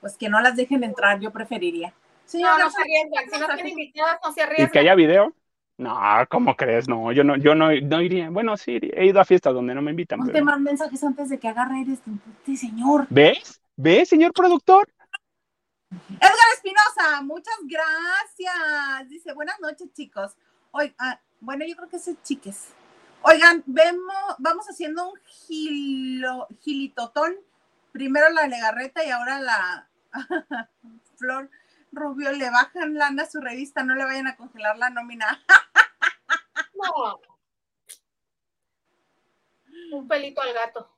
Pues 0.00 0.16
que 0.16 0.28
no 0.28 0.40
las 0.40 0.56
dejen 0.56 0.82
entrar, 0.82 1.20
yo 1.20 1.30
preferiría. 1.30 1.92
no, 2.34 2.58
no 2.58 2.70
se 2.70 2.80
arriesgan, 2.80 3.30
si 3.30 3.40
no 3.40 3.46
tienen 3.54 3.68
invitadas, 3.68 4.18
no 4.24 4.32
se 4.32 4.42
arriesgan. 4.42 4.68
¿Y 4.68 4.70
que 4.70 4.78
haya 4.78 4.94
video? 4.94 5.34
No, 5.78 5.98
¿cómo 6.28 6.54
crees? 6.56 6.88
No, 6.88 7.12
yo 7.12 7.24
no, 7.24 7.36
yo 7.36 7.54
no, 7.54 7.70
no 7.72 8.00
iría. 8.00 8.30
Bueno, 8.30 8.56
sí, 8.56 8.78
he 8.94 9.06
ido 9.06 9.20
a 9.20 9.24
fiestas 9.24 9.54
donde 9.54 9.74
no 9.74 9.82
me 9.82 9.90
invitan. 9.90 10.20
Ponte 10.20 10.42
más 10.42 10.60
mensajes 10.60 11.02
antes 11.02 11.28
de 11.28 11.38
que 11.38 11.48
agarre 11.48 11.84
este 11.88 12.56
señor. 12.56 13.06
¿Ves? 13.10 13.60
¿Ves, 13.76 14.08
señor 14.08 14.32
productor? 14.32 14.88
Edgar 15.92 16.48
Espinosa, 16.54 17.22
muchas 17.22 17.54
gracias. 17.64 19.08
Dice, 19.08 19.32
buenas 19.34 19.60
noches, 19.60 19.92
chicos. 19.92 20.32
Hoy, 20.70 20.94
ah, 20.98 21.20
bueno, 21.40 21.66
yo 21.66 21.76
creo 21.76 21.88
que 21.88 21.96
es 21.96 22.10
chiques. 22.22 22.68
Oigan, 23.22 23.62
vemos, 23.66 24.16
vamos 24.38 24.66
haciendo 24.68 25.12
un 25.12 25.20
gilo, 25.26 26.48
gilitotón. 26.60 27.36
Primero 27.92 28.30
la 28.30 28.46
legarreta 28.46 29.04
y 29.04 29.10
ahora 29.10 29.40
la 29.40 29.88
Flor 31.16 31.50
Rubio 31.92 32.32
le 32.32 32.48
bajan 32.50 32.94
lana 32.94 33.24
a 33.24 33.30
su 33.30 33.40
revista, 33.40 33.84
no 33.84 33.94
le 33.94 34.04
vayan 34.04 34.28
a 34.28 34.36
congelar 34.36 34.78
la 34.78 34.88
nómina. 34.88 35.44
no. 36.74 37.20
Un 39.92 40.08
pelito 40.08 40.40
al 40.40 40.54
gato. 40.54 40.90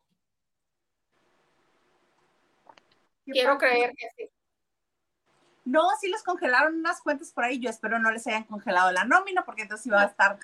Quiero 3.24 3.58
creer 3.58 3.92
que 3.96 4.08
sí. 4.16 4.33
No, 5.64 5.82
sí 6.00 6.08
les 6.10 6.22
congelaron 6.22 6.74
unas 6.74 7.00
cuentas 7.00 7.32
por 7.32 7.44
ahí. 7.44 7.58
Yo 7.58 7.70
espero 7.70 7.98
no 7.98 8.10
les 8.10 8.26
hayan 8.26 8.44
congelado 8.44 8.92
la 8.92 9.04
nómina 9.04 9.44
porque 9.44 9.62
entonces 9.62 9.86
iba 9.86 10.02
a 10.02 10.06
estar 10.06 10.38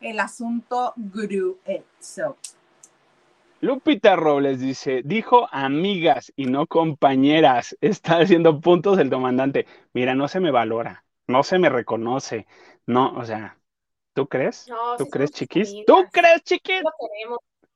el 0.00 0.20
asunto 0.20 0.92
grueso. 0.96 2.36
Lupita 3.60 4.16
Robles 4.16 4.60
dice, 4.60 5.00
dijo 5.04 5.48
amigas 5.50 6.32
y 6.36 6.46
no 6.46 6.66
compañeras. 6.66 7.76
Está 7.80 8.18
haciendo 8.18 8.60
puntos 8.60 8.98
el 8.98 9.10
comandante. 9.10 9.66
Mira, 9.92 10.14
no 10.14 10.28
se 10.28 10.40
me 10.40 10.50
valora, 10.50 11.04
no 11.26 11.42
se 11.42 11.58
me 11.58 11.68
reconoce. 11.68 12.46
No, 12.86 13.14
o 13.16 13.24
sea, 13.24 13.58
¿tú 14.14 14.28
crees? 14.28 14.66
¿Tú 14.98 15.06
crees, 15.08 15.30
chiquis? 15.32 15.74
¿Tú 15.86 16.04
crees, 16.12 16.42
chiquis? 16.42 16.82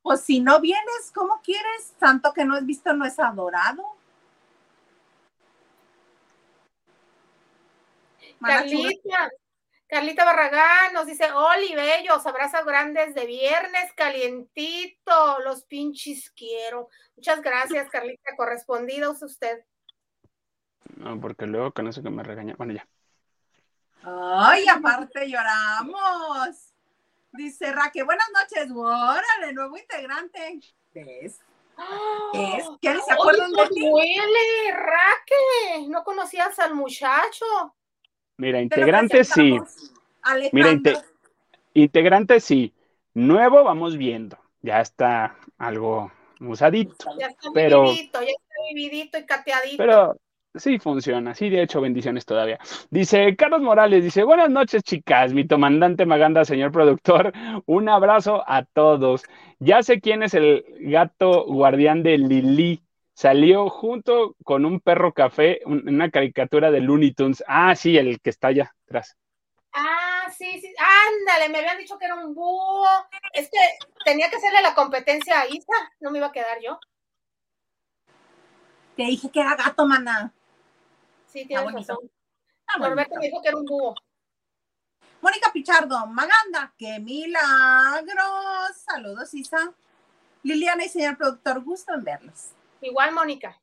Pues 0.03 0.21
si 0.21 0.41
no 0.41 0.61
vienes, 0.61 1.13
¿cómo 1.15 1.41
quieres? 1.43 1.95
Tanto 1.99 2.33
que 2.33 2.45
no 2.45 2.57
es 2.57 2.65
visto, 2.65 2.93
no 2.93 3.05
es 3.05 3.19
adorado. 3.19 3.83
Carlita, 8.41 9.31
Carlita 9.87 10.25
Barragán 10.25 10.93
nos 10.93 11.07
dice, 11.07 11.31
Oli, 11.33 11.75
bellos, 11.75 12.25
abrazos 12.25 12.65
grandes 12.65 13.15
de 13.15 13.27
viernes, 13.27 13.93
calientito, 13.95 15.41
los 15.41 15.65
pinches 15.65 16.31
quiero. 16.31 16.89
Muchas 17.17 17.43
gracias, 17.43 17.91
Carlita, 17.91 18.37
correspondidos 18.37 19.23
usted. 19.23 19.65
No, 20.97 21.21
porque 21.21 21.47
luego 21.47 21.73
con 21.73 21.89
eso 21.89 22.03
que 22.03 22.11
me 22.11 22.23
regaña, 22.23 22.55
bueno, 22.57 22.75
ya. 22.75 22.89
Ay, 24.03 24.65
aparte 24.69 25.29
lloramos. 25.29 26.73
Dice 27.33 27.73
Raque, 27.73 28.03
buenas 28.03 28.29
noches, 28.33 28.71
órale, 28.75 29.53
nuevo 29.53 29.77
integrante. 29.77 30.61
¿Ves? 30.93 31.41
¿Ves? 32.33 32.65
¿Qué 32.81 33.01
se 33.01 33.13
acuerdan 33.13 33.53
Oye, 33.53 33.63
de 33.63 33.69
ti? 33.71 33.89
huele, 33.89 34.73
Raque. 34.73 35.89
No 35.89 36.03
conocías 36.05 36.59
al 36.59 36.75
muchacho. 36.75 37.75
Mira, 38.41 38.53
Te 38.53 38.59
lo 38.59 38.63
integrante 38.63 39.25
sí. 39.25 39.59
Alejandro. 40.23 40.51
Mira, 40.53 40.71
inte- 40.73 40.97
integrante 41.75 42.41
sí. 42.41 42.73
Nuevo 43.15 43.65
vamos 43.65 43.97
viendo. 43.97 44.39
Ya 44.63 44.81
está 44.81 45.37
algo 45.59 46.11
usadito. 46.41 46.95
Ya 47.19 47.27
está 47.29 47.49
Pero- 47.53 47.83
vividito, 47.85 48.21
ya 48.23 48.29
está 48.29 48.55
vividito 48.73 49.19
y 49.19 49.25
cateadito. 49.27 49.77
Pero 49.79 50.17
sí 50.55 50.79
funciona, 50.79 51.35
sí, 51.35 51.49
de 51.49 51.63
hecho, 51.63 51.81
bendiciones 51.81 52.25
todavía. 52.27 52.59
Dice 52.91 53.37
Carlos 53.37 53.63
Morales, 53.63 54.03
dice, 54.05 54.25
buenas 54.25 54.51
noches, 54.51 54.83
chicas, 54.83 55.33
mi 55.33 55.47
comandante 55.47 56.07
Maganda, 56.07 56.45
señor 56.45 56.73
productor, 56.73 57.33
un 57.67 57.89
abrazo 57.89 58.43
a 58.47 58.65
todos. 58.65 59.25
Ya 59.59 59.83
sé 59.83 60.01
quién 60.01 60.23
es 60.23 60.35
el 60.35 60.65
gato 60.81 61.45
guardián 61.47 62.03
de 62.03 62.19
Lili. 62.19 62.83
Salió 63.15 63.69
junto 63.69 64.35
con 64.45 64.65
un 64.65 64.81
perro 64.81 65.13
café, 65.13 65.61
un- 65.67 65.87
una 65.89 66.11
caricatura 66.11 66.71
de 66.71 66.81
Looney 66.81 67.13
Tunes. 67.13 67.45
Ah, 67.47 67.75
sí, 67.77 67.99
el 67.99 68.21
que 68.21 68.31
está 68.31 68.49
allá 68.49 68.75
atrás. 68.87 69.17
Ah, 69.73 70.31
sí, 70.37 70.61
sí. 70.61 70.73
Ándale, 70.79 71.49
me 71.49 71.59
habían 71.59 71.79
dicho 71.79 71.99
que 71.99 72.07
era 72.07 72.15
un 72.15 72.35
búho. 72.35 72.87
Es 73.33 73.51
que 73.51 73.59
tenía 74.05 74.31
que 74.31 74.37
hacerle 74.37 74.63
la 74.63 74.75
competencia 74.75 75.41
a 75.41 75.47
Isa. 75.49 75.73
No 76.01 76.11
me 76.11 76.19
iba 76.19 76.29
a 76.29 76.33
quedar 76.33 76.59
yo. 76.63 76.79
Te 78.97 79.05
dije 79.05 79.31
que 79.31 79.41
era 79.41 79.55
gato, 79.57 79.87
mana. 79.87 80.33
Sí, 81.27 81.47
tienes 81.47 81.73
razón. 81.73 82.11
Ah, 82.67 82.79
Norberto 82.79 83.15
me 83.17 83.27
dijo 83.27 83.43
que 83.43 83.49
era 83.49 83.57
un 83.57 83.65
búho. 83.65 83.95
Mónica 85.21 85.53
Pichardo, 85.53 86.07
Maganda, 86.07 86.73
qué 86.79 86.99
milagros. 86.99 88.77
Saludos, 88.85 89.33
Isa. 89.35 89.73
Liliana 90.43 90.85
y 90.85 90.89
señor 90.89 91.19
productor, 91.19 91.63
gusto 91.63 91.93
en 91.95 92.05
verlos. 92.05 92.53
Igual, 92.83 93.13
Mónica. 93.15 93.61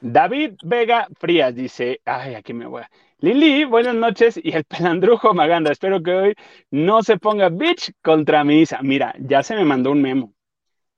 David 0.00 0.54
Vega 0.62 1.08
Frías 1.18 1.54
dice, 1.54 2.00
ay, 2.04 2.34
aquí 2.34 2.52
me 2.52 2.66
voy. 2.66 2.82
a- 2.82 2.90
Lili, 3.20 3.64
buenas 3.64 3.94
noches 3.94 4.38
y 4.42 4.52
el 4.52 4.64
pelandrujo 4.64 5.32
Maganda, 5.32 5.72
espero 5.72 6.02
que 6.02 6.12
hoy 6.14 6.34
no 6.70 7.02
se 7.02 7.16
ponga 7.18 7.48
bitch 7.48 7.92
contra 8.02 8.44
mi 8.44 8.60
Isa. 8.60 8.80
Mira, 8.82 9.14
ya 9.18 9.42
se 9.42 9.56
me 9.56 9.64
mandó 9.64 9.92
un 9.92 10.02
memo, 10.02 10.34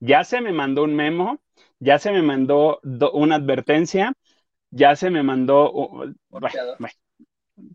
ya 0.01 0.25
se 0.25 0.41
me 0.41 0.53
mandó 0.53 0.83
un 0.83 0.97
memo, 0.97 1.39
ya 1.79 1.99
se 2.01 2.11
me 2.11 2.23
mandó 2.23 2.81
do- 2.83 3.13
una 3.13 3.37
advertencia, 3.37 4.13
ya 4.71 4.97
se 4.97 5.11
me 5.11 5.23
mandó, 5.23 5.71
uh, 5.73 5.89
bueno, 5.99 6.15
Bloqueador. 6.31 6.77
bueno, 6.81 6.95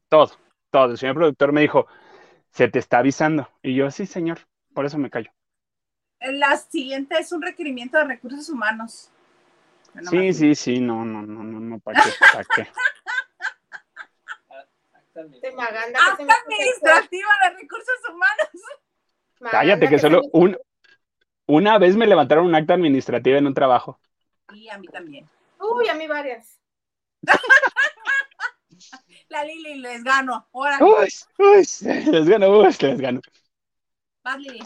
todo, 0.10 0.32
todo. 0.70 0.92
El 0.92 0.98
señor 0.98 1.16
productor 1.16 1.54
me 1.54 1.62
dijo, 1.62 1.88
se 2.52 2.68
te 2.68 2.80
está 2.80 3.00
avisando. 3.00 3.48
Y 3.64 3.76
yo, 3.76 3.90
sí, 3.90 4.06
señor, 4.06 4.40
por 4.74 4.86
eso 4.86 4.98
me 4.98 5.10
callo. 5.10 5.32
La 6.22 6.56
siguiente 6.58 7.18
es 7.18 7.32
un 7.32 7.42
requerimiento 7.42 7.98
de 7.98 8.04
recursos 8.06 8.48
humanos. 8.50 9.10
Sí, 10.10 10.34
sí, 10.34 10.56
sí, 10.56 10.80
no, 10.80 11.04
no, 11.04 11.22
no, 11.24 11.44
no, 11.44 11.60
no, 11.60 11.80
¿para 11.80 12.02
qué? 12.02 12.10
¿Para 12.32 12.46
qué? 12.46 12.62
Acta 14.94 15.20
administrativa. 15.22 15.50
De 15.50 15.56
Maganda. 15.56 16.00
que 16.18 16.24
administrativa 16.24 17.30
recursos 17.60 18.00
humanos. 18.10 18.50
Maganda, 19.40 19.60
Cállate, 19.60 19.90
que 19.90 20.00
solo 20.00 20.22
un, 20.32 20.58
una 21.48 21.78
vez 21.78 21.98
me 21.98 22.08
levantaron 22.08 22.46
un 22.46 22.56
acta 22.56 22.76
administrativa 22.76 23.38
en 23.38 23.48
un 23.48 23.54
trabajo. 23.54 24.00
Y 24.54 24.70
a 24.70 24.78
mí 24.78 24.88
también. 24.88 25.28
Uy, 25.60 25.90
a 25.90 25.94
mí 25.96 26.08
varias. 26.08 26.58
La 29.30 29.44
Lili 29.44 29.80
les 29.80 30.04
gano. 30.04 30.48
Ahora, 30.54 30.80
Uy, 30.82 31.08
uy, 31.38 31.68
les 32.12 32.28
gano, 32.28 32.60
uy, 32.60 32.76
les 32.80 33.00
gano. 33.02 33.22
vas, 34.24 34.38
Lili. 34.38 34.60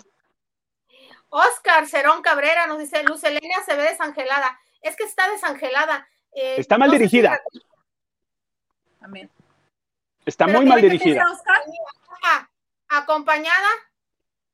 Oscar 1.35 1.85
Cerón 1.85 2.21
Cabrera 2.21 2.65
nos 2.65 2.79
dice, 2.79 3.03
Luz 3.03 3.21
Elena 3.25 3.61
se 3.65 3.75
ve 3.75 3.83
desangelada. 3.83 4.57
Es 4.81 4.95
que 4.95 5.03
está 5.03 5.29
desangelada. 5.29 6.07
Eh, 6.33 6.55
Está 6.57 6.77
mal 6.77 6.87
no 6.87 6.93
si 6.93 6.99
dirigida. 6.99 7.41
También. 9.01 9.29
Está 10.25 10.45
Pero 10.45 10.59
muy 10.59 10.69
mal 10.69 10.81
dirigida. 10.81 11.25
Oscar. 11.29 11.61
Ah, 12.23 12.49
acompañada, 12.87 13.67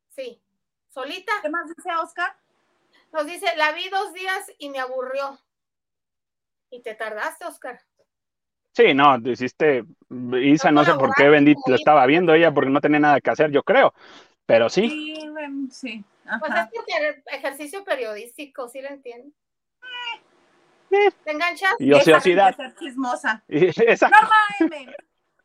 sí. 0.10 0.42
Solita, 0.90 1.32
¿Qué 1.44 1.50
más 1.50 1.68
dice 1.68 1.90
Oscar? 2.02 2.36
nos 3.14 3.26
dice, 3.28 3.46
la 3.58 3.74
vi 3.74 3.88
dos 3.90 4.14
días 4.14 4.52
y 4.58 4.70
me 4.70 4.80
aburrió. 4.80 5.40
Y 6.72 6.82
te 6.82 6.96
tardaste, 6.96 7.46
Oscar. 7.46 7.80
Sí, 8.74 8.94
no, 8.96 9.18
hiciste, 9.18 9.84
Isa, 10.42 10.72
no 10.72 10.84
sé 10.84 10.94
por 10.96 11.14
qué 11.14 11.26
como 11.26 11.62
lo 11.68 11.76
estaba 11.76 12.06
viendo 12.08 12.34
ella 12.34 12.52
porque 12.54 12.70
no 12.72 12.82
tenía 12.82 13.00
nada 13.00 13.22
que 13.22 13.30
hacer, 13.30 13.52
yo 13.52 13.62
creo. 13.64 13.94
Pero 14.46 14.70
sí, 14.70 14.90
Sí, 14.90 15.30
bueno, 15.30 15.68
Pues 16.40 16.52
es 16.56 16.68
porque 16.74 16.94
era 16.98 17.38
ejercicio 17.38 17.84
periodístico, 17.84 18.68
¿sí 18.70 18.82
lo 18.82 18.90
entiendo? 18.90 19.34
Eh. 20.92 21.10
¿Te 21.24 21.32
enganchas? 21.32 21.74
y 21.80 21.92
ociosidad. 21.94 22.56
Chismosa. 22.80 23.44
Esa- 23.48 24.10
Norma 24.10 24.36
M. 24.60 24.96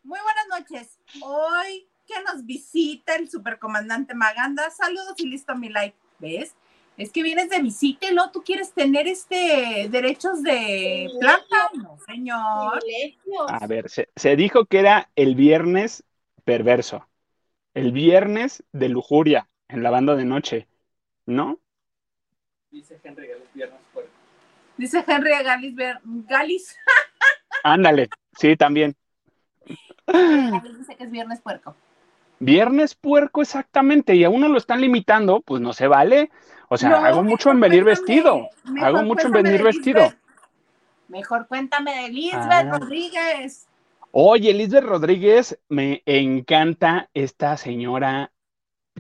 Muy 0.03 0.19
buenas 0.21 0.47
noches. 0.61 0.99
Hoy 1.23 1.89
que 2.07 2.15
nos 2.23 2.45
visita 2.45 3.17
el 3.17 3.29
supercomandante 3.31 4.15
Maganda. 4.15 4.71
Saludos 4.71 5.15
y 5.19 5.27
listo 5.29 5.55
mi 5.57 5.69
like. 5.69 5.97
¿Ves? 6.19 6.55
Es 6.97 7.13
que 7.13 7.23
vienes 7.23 7.51
de 7.51 7.61
visita 7.61 8.07
y 8.09 8.15
luego 8.15 8.31
tú 8.31 8.43
quieres 8.43 8.73
tener 8.73 9.07
este 9.07 9.87
derechos 9.91 10.43
de 10.43 11.09
Sí. 11.13 11.19
planta. 11.21 11.71
No, 11.75 11.99
señor. 12.07 12.81
A 13.49 13.67
ver, 13.67 13.91
se, 13.91 14.09
se 14.17 14.35
dijo 14.35 14.65
que 14.65 14.79
era 14.79 15.11
el 15.15 15.35
viernes 15.35 16.05
perverso, 16.45 17.07
el 17.75 17.93
viernes 17.93 18.65
de 18.73 18.89
lujuria 18.89 19.49
en 19.69 19.83
la 19.83 19.91
banda 19.91 20.15
de 20.17 20.25
noche, 20.25 20.69
¿no? 21.27 21.59
Dice 22.71 22.99
Henry 23.03 23.29
Gales, 23.29 23.49
viernes 23.55 23.81
fuerte. 23.93 24.11
Dice 24.77 25.05
Henry 25.07 25.31
Galis. 25.43 25.75
Galis. 26.29 26.77
Ándale, 27.63 28.09
sí, 28.39 28.57
también. 28.57 28.95
Galis 30.07 30.79
dice 30.79 30.97
que 30.97 31.05
es 31.05 31.11
viernes 31.11 31.41
puerco. 31.41 31.75
Viernes 32.39 32.95
puerco, 32.95 33.41
exactamente, 33.41 34.15
y 34.15 34.25
a 34.25 34.31
uno 34.31 34.49
lo 34.49 34.59
están 34.59 34.81
limitando, 34.81 35.41
pues 35.41 35.63
no 35.63 35.73
se 35.73 35.87
vale. 35.89 36.31
O 36.69 36.77
sea, 36.77 36.91
No, 36.91 36.97
hago 36.97 37.23
mucho 37.23 37.51
en 37.51 37.61
venir 37.61 37.85
vestido. 37.85 38.49
Hago 38.83 39.03
mucho 39.03 39.29
en 39.29 39.33
venir 39.33 39.63
vestido. 39.63 40.03
Lisbeth. 40.03 40.19
Mejor 41.09 41.47
cuéntame 41.47 42.03
de 42.03 42.09
Lisbeth 42.11 42.43
Ah. 42.51 42.79
Rodríguez. 42.79 43.69
Oye, 44.11 44.51
Elizabeth 44.51 44.85
Rodríguez, 44.85 45.59
me 45.69 46.03
encanta 46.05 47.09
esta 47.15 47.57
señora. 47.57 48.33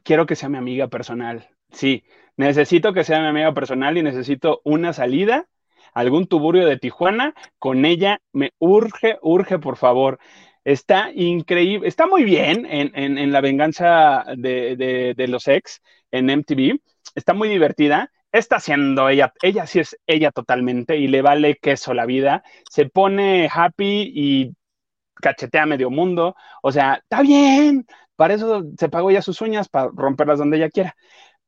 Quiero 0.03 0.27
que 0.27 0.37
sea 0.37 0.49
mi 0.49 0.59
amiga 0.59 0.89
personal. 0.89 1.49
Sí, 1.73 2.05
necesito 2.37 2.93
que 2.93 3.05
sea 3.05 3.21
mi 3.21 3.27
amiga 3.29 3.53
personal 3.55 3.97
y 3.99 4.03
necesito 4.03 4.61
una 4.65 4.93
salida, 4.93 5.47
algún 5.95 6.27
tuburio 6.27 6.67
de 6.67 6.79
Tijuana. 6.79 7.35
Con 7.59 7.85
ella 7.85 8.21
me 8.33 8.53
urge, 8.59 9.19
urge, 9.23 9.59
por 9.59 9.77
favor. 9.77 10.19
Está 10.65 11.11
increíble, 11.15 11.87
está 11.89 12.07
muy 12.07 12.25
bien 12.25 12.67
en, 12.67 12.91
en- 12.95 13.19
en 13.19 13.33
la 13.33 13.41
venganza 13.41 14.25
de, 14.37 14.77
de- 14.77 15.15
de 15.17 15.29
los 15.29 15.47
ex 15.49 15.81
en 16.11 16.31
MTV. 16.31 16.81
Está 17.15 17.35
muy 17.35 17.49
divertida. 17.49 18.11
Está 18.33 18.61
siendo 18.61 19.09
ella, 19.09 19.33
ella 19.43 19.67
sí 19.67 19.79
es 19.81 19.97
ella 20.07 20.31
totalmente 20.31 20.97
y 20.99 21.07
le 21.09 21.23
vale 21.23 21.57
queso 21.57 21.95
la 21.95 22.05
vida. 22.07 22.43
Se 22.71 22.87
pone 22.89 23.49
happy 23.53 24.13
y 24.15 24.53
cachetea 25.15 25.67
medio 25.67 25.91
mundo. 25.91 26.37
O 26.63 26.73
sea, 26.73 26.95
está 26.97 27.23
bien. 27.23 27.87
Para 28.17 28.35
eso 28.35 28.65
se 28.79 28.89
pagó 28.89 29.11
ya 29.11 29.23
sus 29.23 29.41
uñas, 29.43 29.69
para 29.69 29.91
romperlas 29.95 30.39
donde 30.39 30.57
ella 30.59 30.71
quiera. 30.71 30.97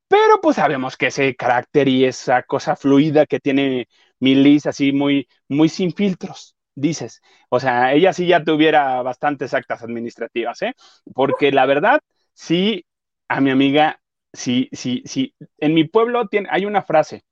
Pero 0.08 0.40
pues 0.40 0.56
sabemos 0.56 0.96
que 0.96 1.08
ese 1.08 1.36
carácter 1.36 1.88
y 1.88 2.04
esa 2.04 2.42
cosa 2.42 2.76
fluida 2.76 3.26
que 3.26 3.40
tiene 3.40 3.88
mi 4.20 4.34
Liz, 4.34 4.66
así 4.66 4.92
muy, 4.92 5.28
muy 5.48 5.68
sin 5.68 5.92
filtros, 5.92 6.56
dices. 6.74 7.20
O 7.50 7.60
sea, 7.60 7.92
ella 7.92 8.12
sí 8.12 8.26
ya 8.26 8.42
tuviera 8.42 9.02
bastantes 9.02 9.54
actas 9.54 9.82
administrativas, 9.82 10.62
¿eh? 10.62 10.74
Porque 11.14 11.52
la 11.52 11.66
verdad, 11.66 12.00
sí, 12.32 12.86
a 13.28 13.40
mi 13.40 13.50
amiga, 13.50 14.00
sí, 14.32 14.68
sí, 14.72 15.02
sí. 15.04 15.34
En 15.58 15.74
mi 15.74 15.84
pueblo 15.84 16.26
tiene, 16.28 16.48
hay 16.50 16.64
una 16.64 16.82
frase 16.82 17.24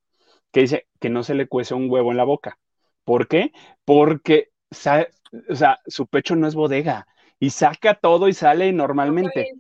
que 0.53 0.61
dice 0.61 0.87
que 1.01 1.11
no 1.11 1.23
se 1.23 1.35
le 1.35 1.49
cuece 1.49 1.75
un 1.75 1.91
huevo 1.91 2.11
en 2.11 2.19
la 2.19 2.25
boca. 2.25 2.59
¿Por 3.05 3.29
qué? 3.29 3.53
Porque 3.85 4.51
o 4.71 5.55
sea, 5.55 5.79
su 5.87 6.07
pecho 6.07 6.37
no 6.37 6.47
es 6.47 6.55
bodega 6.55 7.07
y 7.39 7.51
saca 7.51 7.95
todo 7.95 8.29
y 8.29 8.33
sale 8.33 8.73
normalmente. 8.73 9.53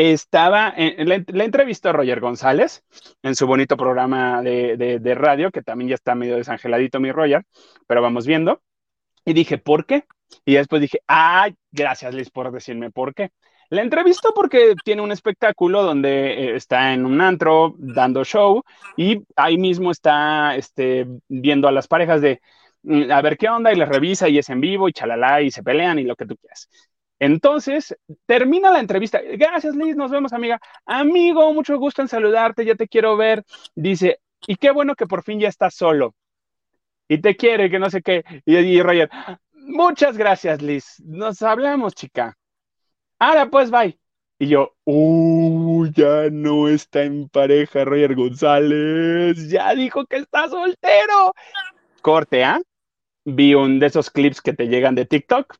Estaba, 0.00 0.72
en, 0.74 1.26
entrevistó 1.28 1.92
Roger 1.92 2.20
González 2.20 2.82
en 3.22 3.34
su 3.34 3.46
bonito 3.46 3.76
programa 3.76 4.40
de, 4.40 5.14
radio, 5.14 5.50
que 5.50 5.60
también 5.60 5.90
ya 5.90 5.94
está 5.94 6.14
medio 6.14 6.36
desangeladito 6.36 7.00
mi 7.00 7.12
Roger, 7.12 7.44
pero 7.86 8.00
vamos 8.00 8.26
viendo. 8.26 8.62
Y 9.26 9.34
dije, 9.34 9.58
¿por 9.58 9.84
qué? 9.84 10.04
Y 10.46 10.54
después 10.54 10.80
dije, 10.80 11.00
ay, 11.06 11.54
gracias 11.70 12.14
Liz 12.14 12.30
por 12.30 12.50
decirme 12.50 12.90
por 12.90 13.14
qué. 13.14 13.30
La 13.68 13.82
entrevistó 13.82 14.32
porque 14.34 14.74
tiene 14.82 15.02
un 15.02 15.12
espectáculo 15.12 15.82
donde 15.82 16.32
eh, 16.32 16.56
está 16.56 16.94
en 16.94 17.04
un 17.04 17.20
antro 17.20 17.74
dando 17.76 18.24
show 18.24 18.64
y 18.96 19.22
ahí 19.36 19.58
mismo 19.58 19.90
está 19.90 20.56
este, 20.56 21.06
viendo 21.28 21.68
a 21.68 21.72
las 21.72 21.88
parejas 21.88 22.22
de, 22.22 22.40
mm, 22.84 23.12
a 23.12 23.20
ver 23.20 23.36
qué 23.36 23.50
onda 23.50 23.70
y 23.70 23.76
les 23.76 23.88
revisa 23.88 24.30
y 24.30 24.38
es 24.38 24.48
en 24.48 24.62
vivo 24.62 24.88
y 24.88 24.94
chalala 24.94 25.42
y 25.42 25.50
se 25.50 25.62
pelean 25.62 25.98
y 25.98 26.04
lo 26.04 26.16
que 26.16 26.24
tú 26.24 26.36
quieras. 26.38 26.70
Entonces, 27.20 27.96
termina 28.26 28.70
la 28.70 28.80
entrevista. 28.80 29.20
Gracias, 29.22 29.76
Liz, 29.76 29.94
nos 29.94 30.10
vemos, 30.10 30.32
amiga. 30.32 30.58
Amigo, 30.86 31.52
mucho 31.52 31.78
gusto 31.78 32.00
en 32.02 32.08
saludarte, 32.08 32.64
ya 32.64 32.74
te 32.74 32.88
quiero 32.88 33.16
ver. 33.16 33.44
Dice, 33.74 34.20
y 34.46 34.56
qué 34.56 34.70
bueno 34.70 34.94
que 34.96 35.06
por 35.06 35.22
fin 35.22 35.38
ya 35.38 35.48
estás 35.48 35.74
solo. 35.74 36.14
Y 37.08 37.18
te 37.18 37.36
quiere, 37.36 37.70
que 37.70 37.78
no 37.78 37.90
sé 37.90 38.00
qué. 38.02 38.24
Y, 38.46 38.56
y 38.56 38.82
Roger, 38.82 39.10
muchas 39.52 40.16
gracias, 40.16 40.62
Liz. 40.62 41.00
Nos 41.04 41.42
hablamos, 41.42 41.94
chica. 41.94 42.36
Ahora 43.18 43.50
pues, 43.50 43.70
bye. 43.70 43.98
Y 44.38 44.48
yo, 44.48 44.74
uh, 44.86 45.86
ya 45.94 46.30
no 46.32 46.68
está 46.68 47.02
en 47.02 47.28
pareja 47.28 47.84
Roger 47.84 48.14
González, 48.14 49.50
ya 49.50 49.74
dijo 49.74 50.06
que 50.06 50.16
está 50.16 50.48
soltero. 50.48 51.34
Corte, 52.00 52.42
¿ah? 52.44 52.58
Vi 53.26 53.54
un 53.54 53.78
de 53.78 53.88
esos 53.88 54.10
clips 54.10 54.40
que 54.40 54.54
te 54.54 54.68
llegan 54.68 54.94
de 54.94 55.04
TikTok. 55.04 55.54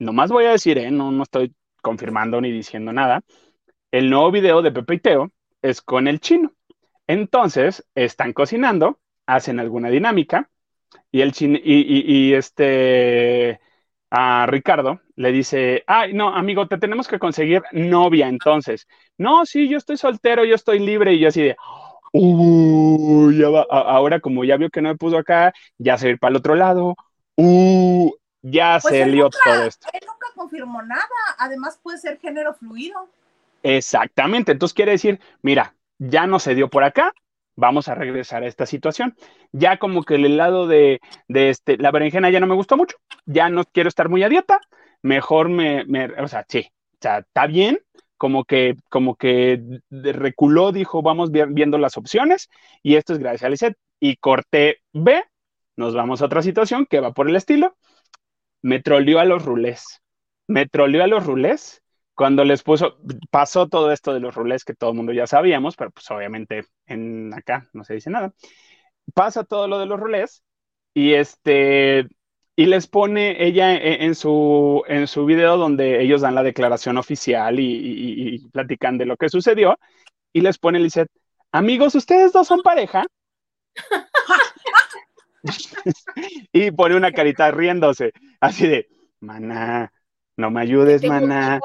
Nomás 0.00 0.32
voy 0.32 0.46
a 0.46 0.52
decir, 0.52 0.78
¿eh? 0.78 0.90
No, 0.90 1.12
no 1.12 1.22
estoy 1.22 1.54
confirmando 1.82 2.40
ni 2.40 2.50
diciendo 2.50 2.92
nada. 2.92 3.22
El 3.90 4.08
nuevo 4.10 4.30
video 4.30 4.62
de 4.62 4.72
Pepe 4.72 4.94
y 4.94 4.98
Teo 5.00 5.30
es 5.62 5.82
con 5.82 6.08
el 6.08 6.20
chino. 6.20 6.52
Entonces, 7.06 7.86
están 7.94 8.32
cocinando, 8.32 8.98
hacen 9.26 9.60
alguna 9.60 9.90
dinámica 9.90 10.48
y 11.12 11.20
el 11.20 11.32
chino, 11.32 11.58
y, 11.62 12.32
este, 12.32 13.60
a 14.10 14.46
Ricardo, 14.46 15.00
le 15.16 15.32
dice, 15.32 15.84
ay, 15.86 16.14
no, 16.14 16.34
amigo, 16.34 16.66
te 16.66 16.78
tenemos 16.78 17.06
que 17.06 17.18
conseguir 17.18 17.62
novia 17.72 18.28
entonces. 18.28 18.86
No, 19.18 19.44
sí, 19.44 19.68
yo 19.68 19.76
estoy 19.76 19.98
soltero, 19.98 20.44
yo 20.46 20.54
estoy 20.54 20.78
libre 20.78 21.12
y 21.12 21.20
yo 21.20 21.28
así 21.28 21.42
de, 21.42 21.56
uh, 22.12 23.30
ya 23.32 23.50
va, 23.50 23.66
ahora 23.70 24.20
como 24.20 24.44
ya 24.44 24.56
vio 24.56 24.70
que 24.70 24.80
no 24.82 24.88
me 24.90 24.96
puso 24.96 25.18
acá, 25.18 25.52
ya 25.78 25.98
se 25.98 26.08
va 26.08 26.14
a 26.14 26.18
para 26.18 26.30
el 26.30 26.36
otro 26.38 26.54
lado, 26.54 26.96
uh, 27.36 28.10
ya 28.42 28.78
Pues 28.80 28.94
se 28.94 29.06
lió 29.06 29.24
nunca- 29.24 29.38
todo 29.44 29.64
esto. 29.64 29.88
Él 29.92 30.00
nunca 30.06 30.26
confirmó 30.34 30.82
nada. 30.82 31.06
Además, 31.38 31.78
puede 31.82 31.98
ser 31.98 32.18
género 32.18 32.54
fluido. 32.54 33.08
Exactamente, 33.62 34.52
entonces 34.52 34.74
quiere 34.74 34.92
decir, 34.92 35.20
mira, 35.42 35.74
ya 35.98 36.26
no 36.26 36.38
se 36.38 36.54
dio 36.54 36.68
por 36.70 36.82
acá, 36.82 37.12
vamos 37.56 37.88
a 37.88 37.94
regresar 37.94 38.42
a 38.42 38.46
esta 38.46 38.64
situación. 38.64 39.14
Ya 39.52 39.78
como 39.78 40.02
que 40.04 40.14
el 40.14 40.36
lado 40.38 40.66
de, 40.66 41.00
de 41.28 41.50
este, 41.50 41.76
la 41.76 41.90
berenjena 41.90 42.30
ya 42.30 42.40
no 42.40 42.46
me 42.46 42.54
gustó 42.54 42.76
mucho, 42.78 42.96
ya 43.26 43.50
no 43.50 43.64
quiero 43.64 43.88
estar 43.88 44.08
muy 44.08 44.22
a 44.22 44.30
dieta, 44.30 44.60
mejor 45.02 45.50
me, 45.50 45.84
me- 45.84 46.06
o 46.06 46.28
sea, 46.28 46.46
sí, 46.48 46.70
o 46.94 46.98
sea, 47.02 47.18
está 47.18 47.46
bien, 47.46 47.80
como 48.16 48.44
que, 48.44 48.76
como 48.88 49.16
que 49.16 49.62
reculó, 49.90 50.72
dijo, 50.72 51.02
vamos 51.02 51.30
vi- 51.30 51.44
viendo 51.48 51.76
las 51.76 51.96
opciones, 51.98 52.48
y 52.82 52.96
esto 52.96 53.12
es 53.12 53.18
gracias 53.18 53.44
a 53.44 53.48
Lisette. 53.50 53.76
Y 54.02 54.16
corté 54.16 54.78
B, 54.94 55.22
nos 55.76 55.94
vamos 55.94 56.22
a 56.22 56.26
otra 56.26 56.40
situación 56.40 56.86
que 56.86 57.00
va 57.00 57.12
por 57.12 57.28
el 57.28 57.36
estilo, 57.36 57.76
me 58.62 58.80
troleó 58.80 59.20
a 59.20 59.24
los 59.24 59.44
rulés, 59.44 60.02
me 60.46 60.66
troleó 60.68 61.04
a 61.04 61.06
los 61.06 61.24
rulés 61.26 61.82
cuando 62.14 62.44
les 62.44 62.62
puso, 62.62 62.98
pasó 63.30 63.68
todo 63.68 63.92
esto 63.92 64.12
de 64.12 64.20
los 64.20 64.34
rulés 64.34 64.64
que 64.64 64.74
todo 64.74 64.90
el 64.90 64.96
mundo 64.96 65.12
ya 65.12 65.26
sabíamos, 65.26 65.76
pero 65.76 65.90
pues 65.90 66.10
obviamente 66.10 66.64
en 66.86 67.32
acá 67.34 67.68
no 67.72 67.84
se 67.84 67.94
dice 67.94 68.10
nada. 68.10 68.32
Pasa 69.14 69.44
todo 69.44 69.68
lo 69.68 69.78
de 69.78 69.86
los 69.86 69.98
rulés 69.98 70.42
y 70.94 71.14
este 71.14 72.06
y 72.56 72.66
les 72.66 72.86
pone 72.88 73.42
ella 73.44 73.74
en, 73.74 74.02
en 74.02 74.14
su 74.14 74.82
en 74.88 75.06
su 75.06 75.24
video 75.24 75.56
donde 75.56 76.02
ellos 76.02 76.20
dan 76.20 76.34
la 76.34 76.42
declaración 76.42 76.98
oficial 76.98 77.58
y 77.58 78.48
platican 78.52 78.98
de 78.98 79.06
lo 79.06 79.16
que 79.16 79.28
sucedió 79.28 79.78
y 80.32 80.40
les 80.40 80.58
pone 80.58 80.78
Lisette, 80.78 81.10
amigos, 81.52 81.94
ustedes 81.94 82.32
dos 82.32 82.46
son 82.46 82.62
pareja. 82.62 83.04
y 86.52 86.70
pone 86.70 86.96
una 86.96 87.12
carita 87.12 87.50
riéndose, 87.50 88.12
así 88.40 88.66
de, 88.66 88.88
maná, 89.20 89.92
no 90.36 90.50
me 90.50 90.60
ayudes, 90.60 91.02
maná 91.04 91.60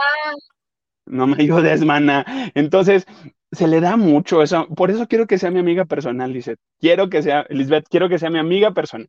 no 1.06 1.28
me 1.28 1.42
ayudes, 1.42 1.84
mana. 1.84 2.26
Entonces, 2.56 3.06
se 3.52 3.68
le 3.68 3.80
da 3.80 3.96
mucho 3.96 4.42
eso. 4.42 4.68
Por 4.76 4.92
eso 4.92 5.08
quiero 5.08 5.28
que 5.28 5.38
sea 5.38 5.52
mi 5.52 5.60
amiga 5.60 5.86
personal, 5.86 6.32
Lisette. 6.32 6.60
Quiero 6.80 7.10
que 7.10 7.22
sea, 7.22 7.46
Lisbeth, 7.50 7.88
quiero 7.90 8.10
que 8.10 8.20
sea 8.20 8.30
mi 8.30 8.40
amiga 8.40 8.72
personal. 8.72 9.08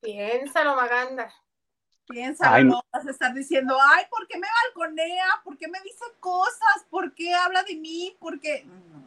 Piénsalo, 0.00 0.76
Maganda. 0.76 1.32
Piénsalo, 2.08 2.54
Ay, 2.54 2.64
no. 2.64 2.70
no 2.70 2.82
vas 2.92 3.06
a 3.06 3.10
estar 3.10 3.32
diciendo, 3.32 3.76
ay, 3.80 4.04
¿por 4.10 4.26
qué 4.26 4.36
me 4.38 4.48
balconea? 4.64 5.26
¿Por 5.44 5.56
qué 5.56 5.68
me 5.68 5.80
dice 5.82 6.04
cosas? 6.20 6.84
¿Por 6.90 7.14
qué 7.14 7.32
habla 7.32 7.62
de 7.62 7.76
mí? 7.76 8.16
¿Por 8.18 8.40
qué? 8.40 8.64
No. 8.64 9.01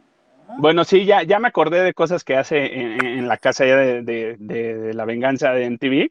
Bueno, 0.58 0.84
sí, 0.84 1.04
ya, 1.04 1.22
ya 1.22 1.38
me 1.38 1.48
acordé 1.48 1.82
de 1.82 1.92
cosas 1.94 2.24
que 2.24 2.36
hace 2.36 2.74
en, 2.80 3.04
en 3.04 3.28
la 3.28 3.36
casa 3.36 3.66
ya 3.66 3.76
de, 3.76 4.02
de- 4.02 4.36
de- 4.38 4.74
de 4.78 4.94
la 4.94 5.04
venganza 5.04 5.52
de 5.52 5.66
MTV. 5.66 6.10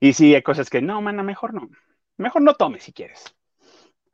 Y 0.00 0.12
sí, 0.12 0.34
hay 0.34 0.42
cosas 0.42 0.68
que, 0.70 0.82
no, 0.82 1.00
mana, 1.00 1.22
mejor 1.22 1.54
no. 1.54 1.68
Mejor 2.16 2.42
no 2.42 2.54
tome 2.54 2.80
si 2.80 2.92
quieres. 2.92 3.34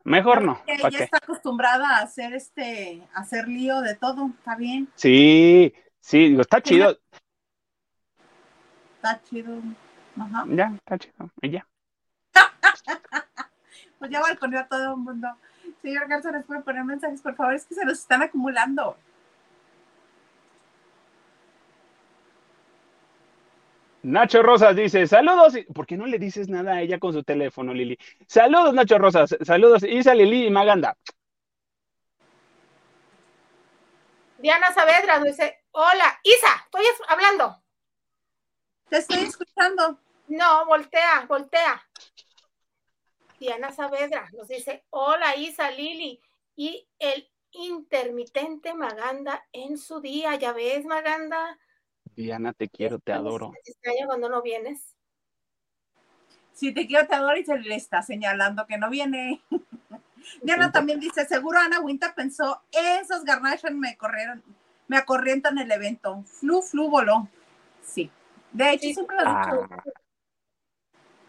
Mejor 0.04 0.42
no. 0.42 0.62
Que 0.66 0.76
¿para 0.78 0.88
ella 0.94 1.04
está 1.04 1.18
acostumbrada 1.18 1.98
a 1.98 2.02
hacer 2.02 2.32
este, 2.34 3.02
a 3.14 3.20
hacer 3.20 3.48
lío 3.48 3.80
de 3.80 3.94
todo, 3.96 4.30
está 4.38 4.56
bien, 4.56 4.88
Sí, 4.94 5.72
sí, 6.00 6.28
digo, 6.30 6.40
está 6.40 6.62
chido. 6.62 6.98
está 8.96 9.20
chido. 9.22 9.60
Ajá. 10.18 10.44
Ya, 10.48 10.72
está 10.76 10.98
chido. 10.98 11.30
Y 11.42 11.50
ya. 11.50 11.66
Pues 13.98 14.10
ya 14.10 14.20
balconeó 14.22 14.60
a 14.60 14.66
todo 14.66 14.92
el 14.92 14.96
mundo. 14.96 15.28
Señor 15.82 16.08
Garza, 16.08 16.32
¿les 16.32 16.44
puede 16.46 16.62
poner 16.62 16.84
mensajes, 16.84 17.20
por 17.20 17.34
favor? 17.36 17.52
Es 17.52 17.66
que 17.66 17.74
se 17.74 17.84
nos 17.84 17.98
están 17.98 18.22
acumulando. 18.22 18.96
Nacho 24.02 24.42
Rosas 24.42 24.74
dice, 24.76 25.06
saludos. 25.06 25.56
y- 25.56 25.64
¿Por 25.64 25.86
qué 25.86 25.96
no 25.96 26.06
le 26.06 26.18
dices 26.18 26.48
nada 26.48 26.72
a 26.74 26.80
ella 26.80 26.98
con 26.98 27.12
su 27.12 27.22
teléfono, 27.22 27.74
Lili? 27.74 27.98
Saludos, 28.26 28.72
Nacho 28.74 28.98
Rosas. 28.98 29.36
Saludos, 29.42 29.82
Isa, 29.82 30.14
Lili 30.14 30.46
y 30.46 30.50
Maganda. 30.50 30.96
Diana 34.38 34.72
Saavedra 34.72 35.18
nos 35.18 35.24
dice, 35.28 35.64
hola, 35.72 36.18
Isa, 36.22 36.62
estoy 36.64 36.82
es- 36.82 37.02
hablando. 37.08 37.62
Te 38.88 38.98
estoy 38.98 39.18
escuchando. 39.18 39.98
No, 40.28 40.64
voltea, 40.66 41.26
voltea. 41.28 41.82
Diana 43.38 43.70
Saavedra 43.72 44.28
nos 44.32 44.48
dice, 44.48 44.84
hola, 44.90 45.36
Isa, 45.36 45.70
Lili, 45.70 46.20
y 46.56 46.88
el 46.98 47.30
intermitente 47.52 48.72
Maganda 48.74 49.46
en 49.52 49.76
su 49.76 50.00
día, 50.00 50.36
ya 50.36 50.52
ves, 50.52 50.84
Maganda. 50.86 51.58
Diana, 52.16 52.52
te 52.52 52.68
quiero, 52.68 52.98
te 52.98 53.12
adoro. 53.12 53.52
Te 53.64 53.70
extraño 53.72 54.06
cuando 54.06 54.28
no 54.28 54.42
vienes. 54.42 54.96
Si 56.52 56.72
te 56.74 56.86
quiero, 56.86 57.06
te 57.06 57.14
adoro 57.14 57.36
y 57.38 57.44
se 57.44 57.58
le 57.58 57.74
está 57.74 58.02
señalando 58.02 58.66
que 58.66 58.76
no 58.78 58.90
viene. 58.90 59.42
Diana 60.42 60.70
también 60.70 61.00
dice, 61.00 61.24
seguro 61.26 61.58
Ana 61.58 61.80
Winter 61.80 62.12
pensó, 62.14 62.62
esos 62.72 63.24
Garnation 63.24 63.78
me 63.80 63.96
corrieron, 63.96 64.42
me 64.86 64.96
acorrientan 64.98 65.58
el 65.58 65.70
evento. 65.72 66.22
Flu, 66.24 66.60
flu, 66.62 66.90
voló. 66.90 67.28
Sí. 67.82 68.10
De 68.52 68.72
hecho, 68.72 68.88
Sí. 68.88 68.94
siempre 68.94 69.16
lo 69.16 69.22
he 69.22 69.24
dicho. 69.24 69.68
Ah, 69.70 69.82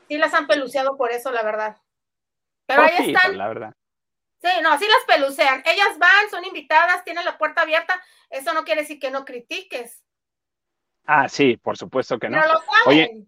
Sí 0.07 0.17
las 0.17 0.33
han 0.33 0.45
peluceado 0.45 0.97
por 0.97 1.11
eso, 1.11 1.31
la 1.31 1.41
verdad. 1.41 1.77
Pero 2.65 2.81
ahí 2.81 2.97
poquito, 2.97 3.17
están. 3.17 3.37
la 3.37 3.47
verdad. 3.47 3.73
Sí, 4.41 4.49
no, 4.61 4.77
sí 4.77 4.85
las 4.85 5.05
pelucean. 5.17 5.63
Ellas 5.65 5.97
van, 5.99 6.29
son 6.29 6.43
invitadas, 6.43 7.03
tienen 7.05 7.23
la 7.23 7.37
puerta 7.37 7.61
abierta. 7.61 8.01
Eso 8.29 8.53
no 8.53 8.65
quiere 8.65 8.81
decir 8.81 8.99
que 8.99 9.09
no 9.09 9.23
critiques. 9.23 10.03
Ah, 11.13 11.27
sí, 11.27 11.57
por 11.57 11.75
supuesto 11.75 12.17
que 12.17 12.29
no. 12.29 12.39
Pero 12.39 12.53
lo 12.53 12.59
saben. 12.59 12.83
Oye, 12.85 13.27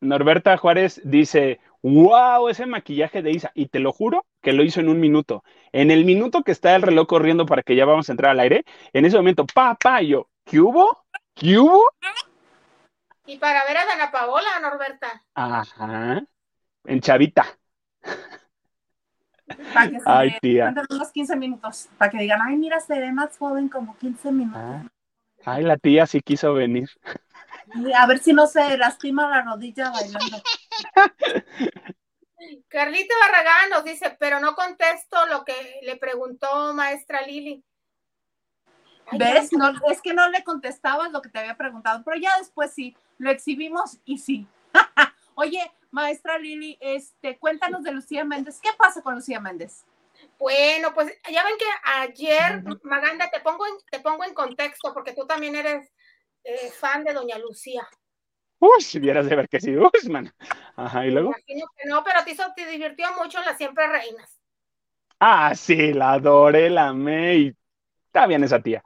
Norberta 0.00 0.56
Juárez 0.56 1.00
dice, 1.02 1.58
wow, 1.82 2.48
ese 2.48 2.66
maquillaje 2.66 3.20
de 3.20 3.32
Isa. 3.32 3.50
Y 3.52 3.66
te 3.66 3.80
lo 3.80 3.92
juro 3.92 4.26
que 4.40 4.52
lo 4.52 4.62
hizo 4.62 4.78
en 4.78 4.88
un 4.88 5.00
minuto. 5.00 5.42
En 5.72 5.90
el 5.90 6.04
minuto 6.04 6.44
que 6.44 6.52
está 6.52 6.76
el 6.76 6.82
reloj 6.82 7.08
corriendo 7.08 7.46
para 7.46 7.64
que 7.64 7.74
ya 7.74 7.84
vamos 7.84 8.08
a 8.08 8.12
entrar 8.12 8.30
al 8.30 8.38
aire, 8.38 8.64
en 8.92 9.04
ese 9.06 9.16
momento, 9.16 9.44
pa, 9.44 9.76
yo, 10.02 10.28
¿qué 10.44 10.60
hubo? 10.60 11.04
¿Qué 11.34 11.58
hubo? 11.58 11.82
Y 13.26 13.38
para 13.38 13.64
ver 13.64 13.78
a 13.78 13.86
Dana 13.86 14.12
Paola, 14.12 14.60
Norberta. 14.62 15.24
Ajá. 15.34 16.22
En 16.84 17.00
chavita. 17.00 17.44
Para 19.74 19.90
que 19.90 19.98
se 19.98 20.04
Ay, 20.06 20.36
tía. 20.40 20.72
unos 20.88 21.10
15 21.10 21.34
minutos. 21.34 21.88
Para 21.98 22.12
que 22.12 22.18
digan, 22.18 22.40
ay, 22.40 22.56
mira, 22.56 22.78
se 22.78 23.00
ve 23.00 23.10
más 23.10 23.36
joven 23.36 23.68
como 23.68 23.96
15 23.96 24.30
minutos. 24.30 24.62
Ah. 24.62 24.84
Ay, 25.44 25.64
la 25.64 25.76
tía 25.76 26.06
sí 26.06 26.20
quiso 26.20 26.54
venir. 26.54 26.90
A 27.96 28.06
ver 28.06 28.18
si 28.18 28.32
no 28.32 28.46
se 28.46 28.76
lastima 28.76 29.28
la 29.28 29.42
rodilla 29.42 29.90
bailando. 29.90 30.42
Carlita 32.68 33.14
Barragán 33.20 33.70
nos 33.70 33.84
dice, 33.84 34.16
pero 34.18 34.40
no 34.40 34.54
contesto 34.54 35.26
lo 35.26 35.44
que 35.44 35.80
le 35.82 35.96
preguntó 35.96 36.72
maestra 36.74 37.22
Lili. 37.22 37.64
Ay, 39.06 39.18
¿Ves? 39.18 39.52
No, 39.52 39.72
es 39.90 40.00
que 40.00 40.14
no 40.14 40.28
le 40.28 40.42
contestabas 40.42 41.12
lo 41.12 41.20
que 41.20 41.28
te 41.28 41.38
había 41.38 41.56
preguntado, 41.56 42.02
pero 42.04 42.16
ya 42.16 42.36
después 42.38 42.72
sí, 42.72 42.96
lo 43.18 43.30
exhibimos 43.30 43.98
y 44.04 44.18
sí. 44.18 44.46
Oye, 45.34 45.70
maestra 45.90 46.38
Lili, 46.38 46.78
este, 46.80 47.38
cuéntanos 47.38 47.82
de 47.82 47.92
Lucía 47.92 48.24
Méndez. 48.24 48.60
¿Qué 48.60 48.70
pasa 48.78 49.02
con 49.02 49.14
Lucía 49.14 49.40
Méndez? 49.40 49.84
Bueno, 50.40 50.94
pues 50.94 51.12
ya 51.30 51.44
ven 51.44 51.58
que 51.58 51.66
ayer, 51.84 52.64
Maganda, 52.84 53.28
te 53.30 53.40
pongo 53.40 53.66
en, 53.66 53.74
te 53.90 54.00
pongo 54.00 54.24
en 54.24 54.32
contexto 54.32 54.94
porque 54.94 55.12
tú 55.12 55.26
también 55.26 55.54
eres 55.54 55.92
eh, 56.44 56.70
fan 56.70 57.04
de 57.04 57.12
Doña 57.12 57.38
Lucía. 57.38 57.86
Uy, 58.58 58.80
si 58.80 58.98
vieras 58.98 59.26
de 59.26 59.36
ver 59.36 59.50
que 59.50 59.60
sí, 59.60 59.76
uy, 59.76 60.08
man. 60.08 60.32
Ajá, 60.76 61.06
y 61.06 61.10
luego. 61.10 61.28
Imagino 61.28 61.66
que 61.76 61.86
no, 61.86 62.02
pero 62.02 62.24
te, 62.24 62.30
hizo, 62.30 62.42
te 62.56 62.66
divirtió 62.66 63.08
mucho 63.22 63.38
en 63.38 63.44
las 63.44 63.58
Siempre 63.58 63.86
Reinas. 63.86 64.40
Ah, 65.18 65.54
sí, 65.54 65.92
la 65.92 66.12
adoré, 66.12 66.70
la 66.70 66.88
amé 66.88 67.36
y 67.36 67.56
está 68.06 68.26
bien 68.26 68.42
esa 68.42 68.62
tía. 68.62 68.82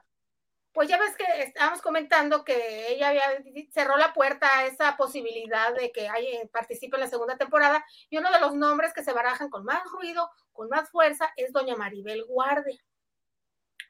Pues 0.75 0.89
ya 0.89 0.99
ves 0.99 1.17
que 1.17 1.25
estábamos 1.45 1.81
comentando 1.81 2.45
que 2.45 2.89
ella 2.89 3.11
había 3.11 3.23
cerró 3.71 3.97
la 3.97 4.13
puerta 4.13 4.59
a 4.59 4.67
esa 4.67 4.97
posibilidad 4.97 5.73
de 5.73 5.93
que 5.93 6.09
hay, 6.09 6.49
participe 6.49 6.97
en 6.97 7.03
la 7.03 7.09
segunda 7.09 7.39
temporada 7.39 7.85
y 8.11 8.19
uno 8.19 8.31
de 8.33 8.41
los 8.41 8.57
nombres 8.57 8.93
que 8.93 9.05
se 9.05 9.13
barajan 9.13 9.51
con 9.51 9.65
más 9.65 9.85
ruido, 9.85 10.29
con 10.53 10.69
más 10.69 10.91
fuerza, 10.91 11.33
es 11.37 11.53
doña 11.53 11.77
Maribel 11.77 12.25
Guardia, 12.25 12.83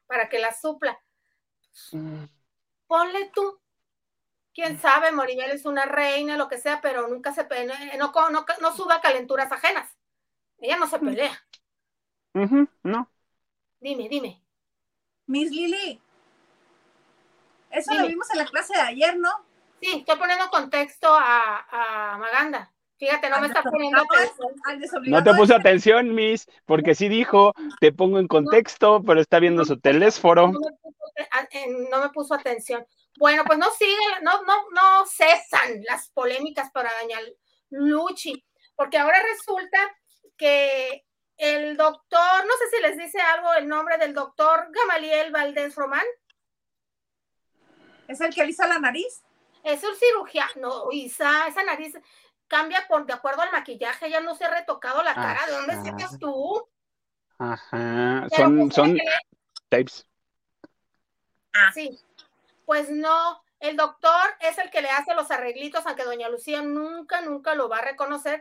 para 0.06 0.28
que 0.28 0.38
la 0.38 0.52
supla. 0.52 1.00
Mm. 1.92 2.24
Ponle 2.86 3.30
tú. 3.34 3.58
Quién 4.52 4.78
sabe, 4.78 5.10
Maribel 5.10 5.52
es 5.52 5.64
una 5.64 5.86
reina, 5.86 6.36
lo 6.36 6.48
que 6.48 6.58
sea, 6.58 6.82
pero 6.82 7.08
nunca 7.08 7.32
se 7.32 7.44
pelea, 7.44 7.96
no, 7.98 8.12
no, 8.30 8.44
no 8.60 8.76
suda 8.76 9.00
calenturas 9.00 9.50
ajenas. 9.50 9.90
Ella 10.58 10.76
no 10.76 10.86
se 10.86 10.98
pelea. 10.98 11.32
Ujú, 12.34 12.68
no. 12.82 13.10
Dime, 13.80 14.08
dime. 14.08 14.42
Miss 15.26 15.50
Lili, 15.50 16.00
eso 17.74 17.94
lo 17.94 18.06
vimos 18.06 18.28
en 18.32 18.38
la 18.38 18.46
clase 18.46 18.74
de 18.74 18.80
ayer, 18.80 19.16
¿no? 19.18 19.30
Sí, 19.80 19.98
estoy 19.98 20.16
poniendo 20.16 20.48
contexto 20.48 21.08
a, 21.12 21.66
a 21.70 22.18
Maganda. 22.18 22.72
Fíjate, 22.96 23.28
no 23.28 23.40
me 23.40 23.48
está 23.48 23.62
poniendo 23.62 24.00
atención. 24.00 25.02
No 25.06 25.22
te 25.22 25.30
puse 25.32 25.52
ese. 25.52 25.60
atención, 25.60 26.14
Miss, 26.14 26.46
porque 26.64 26.94
sí 26.94 27.08
dijo, 27.08 27.52
te 27.80 27.92
pongo 27.92 28.18
en 28.18 28.28
contexto, 28.28 29.02
pero 29.04 29.20
está 29.20 29.40
viendo 29.40 29.64
su 29.64 29.78
teléfono. 29.78 30.52
No 30.52 32.00
me 32.00 32.08
puso, 32.10 32.34
atención. 32.34 32.86
Bueno, 33.18 33.44
pues 33.44 33.58
no 33.58 33.70
siguen, 33.72 34.22
no, 34.22 34.42
no, 34.44 34.54
no 34.70 35.06
cesan 35.06 35.82
las 35.88 36.08
polémicas 36.10 36.70
para 36.70 36.92
dañar 36.94 37.22
Luchi, 37.70 38.44
porque 38.74 38.98
ahora 38.98 39.18
resulta 39.22 39.78
que 40.36 41.04
el 41.36 41.76
doctor, 41.76 42.46
no 42.46 42.52
sé 42.58 42.76
si 42.76 42.82
les 42.82 42.96
dice 42.96 43.20
algo 43.20 43.54
el 43.54 43.68
nombre 43.68 43.98
del 43.98 44.14
doctor 44.14 44.68
Gamaliel 44.70 45.32
Valdés 45.32 45.74
Román, 45.74 46.04
¿Es 48.08 48.20
el 48.20 48.34
que 48.34 48.42
alisa 48.42 48.66
la 48.66 48.78
nariz? 48.78 49.22
es 49.62 49.82
un 49.82 49.96
cirujano, 49.96 50.88
Isa, 50.92 51.46
esa 51.48 51.64
nariz 51.64 51.94
cambia 52.48 52.86
por 52.86 53.06
de 53.06 53.14
acuerdo 53.14 53.40
al 53.40 53.50
maquillaje, 53.50 54.10
ya 54.10 54.20
no 54.20 54.34
se 54.34 54.44
ha 54.44 54.50
retocado 54.50 55.02
la 55.02 55.14
cara, 55.14 55.46
¿de 55.46 55.52
dónde 55.52 55.76
sacas 55.76 56.18
tú? 56.18 56.68
Ajá, 57.38 58.26
son, 58.28 58.58
pues, 58.58 58.74
son 58.74 58.94
le- 58.94 59.04
tapes. 59.70 60.06
Sí, 61.72 61.98
pues 62.66 62.90
no, 62.90 63.42
el 63.58 63.76
doctor 63.76 64.20
es 64.40 64.58
el 64.58 64.70
que 64.70 64.82
le 64.82 64.90
hace 64.90 65.14
los 65.14 65.30
arreglitos, 65.30 65.86
aunque 65.86 66.04
doña 66.04 66.28
Lucía 66.28 66.60
nunca, 66.60 67.22
nunca 67.22 67.54
lo 67.54 67.70
va 67.70 67.78
a 67.78 67.84
reconocer, 67.84 68.40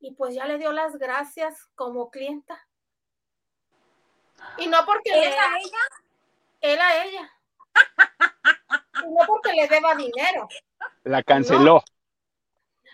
y 0.00 0.12
pues 0.14 0.34
ya 0.34 0.44
le 0.46 0.58
dio 0.58 0.72
las 0.72 0.96
gracias 0.96 1.68
como 1.76 2.10
clienta. 2.10 2.66
Y 4.58 4.66
no 4.66 4.84
porque 4.84 5.10
le, 5.12 5.28
¿Él 5.28 5.34
a 5.38 5.58
ella? 5.58 5.78
él 6.60 6.80
a 6.80 7.04
ella. 7.04 7.32
Y 9.02 9.10
no 9.10 9.26
porque 9.26 9.52
le 9.52 9.66
deba 9.68 9.94
dinero. 9.94 10.48
La 11.04 11.22
canceló. 11.22 11.82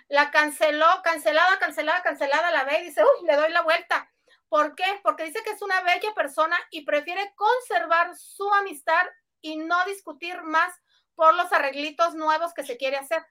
La 0.08 0.30
canceló, 0.30 0.86
cancelada, 1.04 1.58
cancelada, 1.58 2.02
cancelada, 2.02 2.50
la 2.50 2.64
ve 2.64 2.80
y 2.80 2.86
dice, 2.86 3.02
uy, 3.02 3.26
le 3.26 3.36
doy 3.36 3.52
la 3.52 3.62
vuelta. 3.62 4.10
¿Por 4.48 4.74
qué? 4.74 4.84
Porque 5.04 5.24
dice 5.24 5.42
que 5.44 5.52
es 5.52 5.62
una 5.62 5.80
bella 5.82 6.12
persona 6.14 6.56
y 6.70 6.84
prefiere 6.84 7.32
conservar 7.36 8.16
su 8.16 8.52
amistad 8.54 9.06
y 9.40 9.56
no 9.56 9.84
discutir 9.84 10.42
más 10.42 10.74
por 11.14 11.34
los 11.34 11.52
arreglitos 11.52 12.14
nuevos 12.14 12.52
que 12.52 12.64
se 12.64 12.76
quiere 12.76 12.96
hacer. 12.96 13.24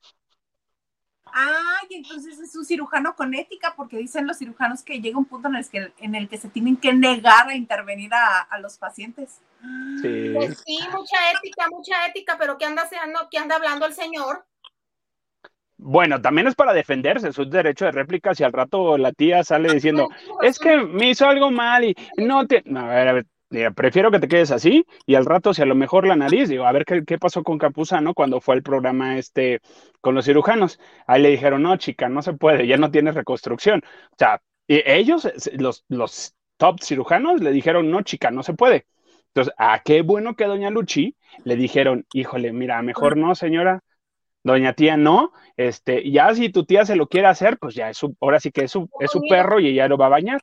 Ay, 1.26 1.88
entonces 1.92 2.40
es 2.40 2.56
un 2.56 2.66
cirujano 2.66 3.16
con 3.16 3.34
ética, 3.34 3.74
porque 3.76 3.98
dicen 3.98 4.26
los 4.26 4.38
cirujanos 4.38 4.82
que 4.82 5.02
llega 5.02 5.18
un 5.18 5.26
punto 5.26 5.48
en 5.50 5.56
el 5.56 5.70
que, 5.70 5.94
en 5.98 6.16
el 6.16 6.30
que 6.30 6.38
se 6.38 6.50
tienen 6.50 6.78
que 6.78 6.94
negar 6.94 7.50
a 7.50 7.56
intervenir 7.56 8.14
a, 8.14 8.42
a 8.42 8.60
los 8.60 8.78
pacientes. 8.78 9.42
Sí. 10.02 10.32
Pues 10.34 10.64
sí, 10.66 10.80
mucha 10.92 11.18
ética, 11.32 11.68
mucha 11.70 12.08
ética, 12.08 12.38
pero 12.40 12.58
¿qué 12.58 12.66
anda 12.66 12.84
haciendo? 12.84 13.28
¿Qué 13.30 13.38
anda 13.38 13.56
hablando 13.56 13.86
el 13.86 13.94
señor? 13.94 14.46
Bueno, 15.78 16.22
también 16.22 16.48
es 16.48 16.56
para 16.56 16.74
defenderse, 16.74 17.32
su 17.32 17.50
derecho 17.50 17.86
de 17.86 17.92
réplica. 17.92 18.36
Si 18.36 18.44
al 18.44 18.52
rato 18.52 18.98
la 18.98 19.14
tía 19.14 19.44
sale 19.44 19.74
diciendo, 19.74 20.10
Pues, 20.40 20.52
es 20.52 20.60
que 20.60 20.78
me 20.78 21.10
hizo 21.10 21.26
algo 21.26 21.52
mal 21.52 21.86
y 21.86 21.96
no 22.18 22.46
te. 22.48 22.64
A 22.76 22.86
ver, 22.88 23.08
a 23.08 23.14
ver, 23.14 23.26
mira, 23.50 23.72
prefiero 23.72 24.12
que 24.12 24.20
te 24.20 24.28
quedes 24.28 24.52
así 24.52 24.86
y 25.06 25.16
al 25.16 25.26
rato, 25.26 25.54
si 25.54 25.62
a 25.62 25.66
lo 25.66 25.76
mejor 25.76 26.06
la 26.06 26.18
nariz, 26.18 26.50
digo, 26.50 26.66
a 26.66 26.72
ver 26.74 26.84
qué, 26.84 27.04
qué 27.06 27.18
pasó 27.18 27.44
con 27.44 27.58
Capuzano 27.58 28.14
cuando 28.14 28.42
fue 28.42 28.56
el 28.56 28.64
programa 28.64 29.18
este 29.18 29.62
con 30.02 30.16
los 30.16 30.26
cirujanos. 30.26 30.80
Ahí 31.08 31.22
le 31.22 31.30
dijeron, 31.30 31.64
no, 31.64 31.78
chica, 31.78 32.10
no 32.10 32.22
se 32.22 32.34
puede, 32.34 32.68
ya 32.68 32.78
no 32.78 32.92
tienes 32.92 33.16
reconstrucción. 33.16 33.82
O 34.12 34.16
sea, 34.18 34.42
ellos, 34.68 35.30
los, 35.54 35.86
los 35.88 36.36
top 36.58 36.82
cirujanos, 36.82 37.42
le 37.42 37.52
dijeron, 37.52 37.90
no, 37.90 38.02
chica, 38.02 38.32
no 38.32 38.44
se 38.44 38.54
puede. 38.54 38.86
Entonces, 39.30 39.54
a 39.58 39.82
qué 39.84 40.02
bueno 40.02 40.36
que 40.36 40.46
doña 40.46 40.70
Luchi 40.70 41.16
le 41.44 41.56
dijeron, 41.56 42.06
híjole, 42.14 42.52
mira, 42.52 42.82
mejor 42.82 43.18
no, 43.18 43.36
señora. 43.36 43.84
Doña 44.42 44.74
tía 44.74 44.96
no, 44.96 45.34
este, 45.58 46.10
ya 46.10 46.34
si 46.34 46.50
tu 46.50 46.66
tía 46.66 46.86
se 46.86 46.96
lo 46.96 47.08
quiere 47.08 47.28
hacer, 47.28 47.58
pues 47.60 47.76
ya 47.76 47.90
es 47.90 47.98
su, 47.98 48.16
ahora 48.22 48.40
sí 48.40 48.52
que 48.52 48.64
es 48.64 48.72
su, 48.72 48.90
es 49.00 49.12
su 49.12 49.22
perro 49.30 49.60
y 49.60 49.68
ella 49.68 49.90
lo 49.90 49.98
va 49.98 50.06
a 50.06 50.10
bañar. 50.10 50.42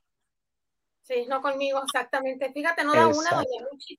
Sí, 1.03 1.24
no 1.28 1.41
conmigo, 1.41 1.82
exactamente. 1.82 2.53
Fíjate, 2.53 2.84
no 2.84 2.93
da 2.93 3.07
una, 3.07 3.30
doña 3.30 3.68
Luchi. 3.70 3.99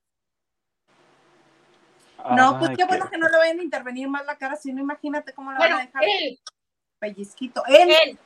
No, 2.36 2.58
pues 2.58 2.76
qué 2.76 2.84
bueno 2.84 3.08
que 3.10 3.18
no 3.18 3.28
le 3.28 3.38
vayan 3.38 3.60
a 3.60 3.62
intervenir 3.62 4.08
más 4.08 4.24
la 4.24 4.38
cara, 4.38 4.56
si 4.56 4.72
no, 4.72 4.80
imagínate 4.80 5.32
cómo 5.32 5.52
la 5.52 5.58
van 5.58 5.68
Bueno, 5.68 5.82
a 5.82 5.86
dejar 5.86 6.02
él, 6.04 6.38
pellizquito. 6.98 7.62
Él, 7.66 7.90
él. 7.90 8.18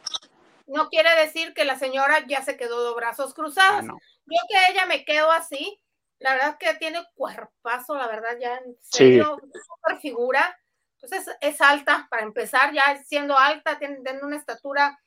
No 0.66 0.88
quiere 0.88 1.10
decir 1.16 1.54
que 1.54 1.64
la 1.64 1.78
señora 1.78 2.24
ya 2.26 2.42
se 2.42 2.56
quedó 2.56 2.88
de 2.88 2.94
brazos 2.94 3.34
cruzados. 3.34 3.80
Ah, 3.80 3.82
no. 3.82 3.98
Yo 4.26 4.38
que 4.48 4.72
ella 4.72 4.86
me 4.86 5.04
quedo 5.04 5.30
así, 5.30 5.80
la 6.23 6.35
verdad 6.35 6.59
que 6.59 6.75
tiene 6.75 7.05
cuerpazo, 7.14 7.95
la 7.97 8.07
verdad, 8.07 8.37
ya 8.41 8.57
en 8.57 8.77
Sí. 8.81 8.97
serio, 8.97 9.37
super 9.53 10.01
figura. 10.01 10.59
Entonces 11.01 11.35
es 11.41 11.61
alta, 11.61 12.07
para 12.11 12.23
empezar, 12.23 12.73
ya 12.73 13.03
siendo 13.05 13.37
alta, 13.37 13.79
tiene, 13.79 14.01
tiene 14.03 14.23
una 14.23 14.37
estatura, 14.37 14.99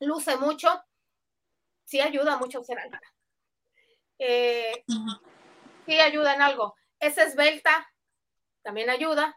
luce 0.00 0.36
mucho. 0.36 0.68
Sí 1.84 2.00
ayuda 2.00 2.36
mucho 2.36 2.62
ser 2.64 2.78
alta. 2.78 3.00
Eh, 4.18 4.84
sí 5.86 6.00
ayuda 6.00 6.34
en 6.34 6.42
algo. 6.42 6.74
Es 6.98 7.16
esbelta, 7.16 7.90
también 8.62 8.90
ayuda. 8.90 9.36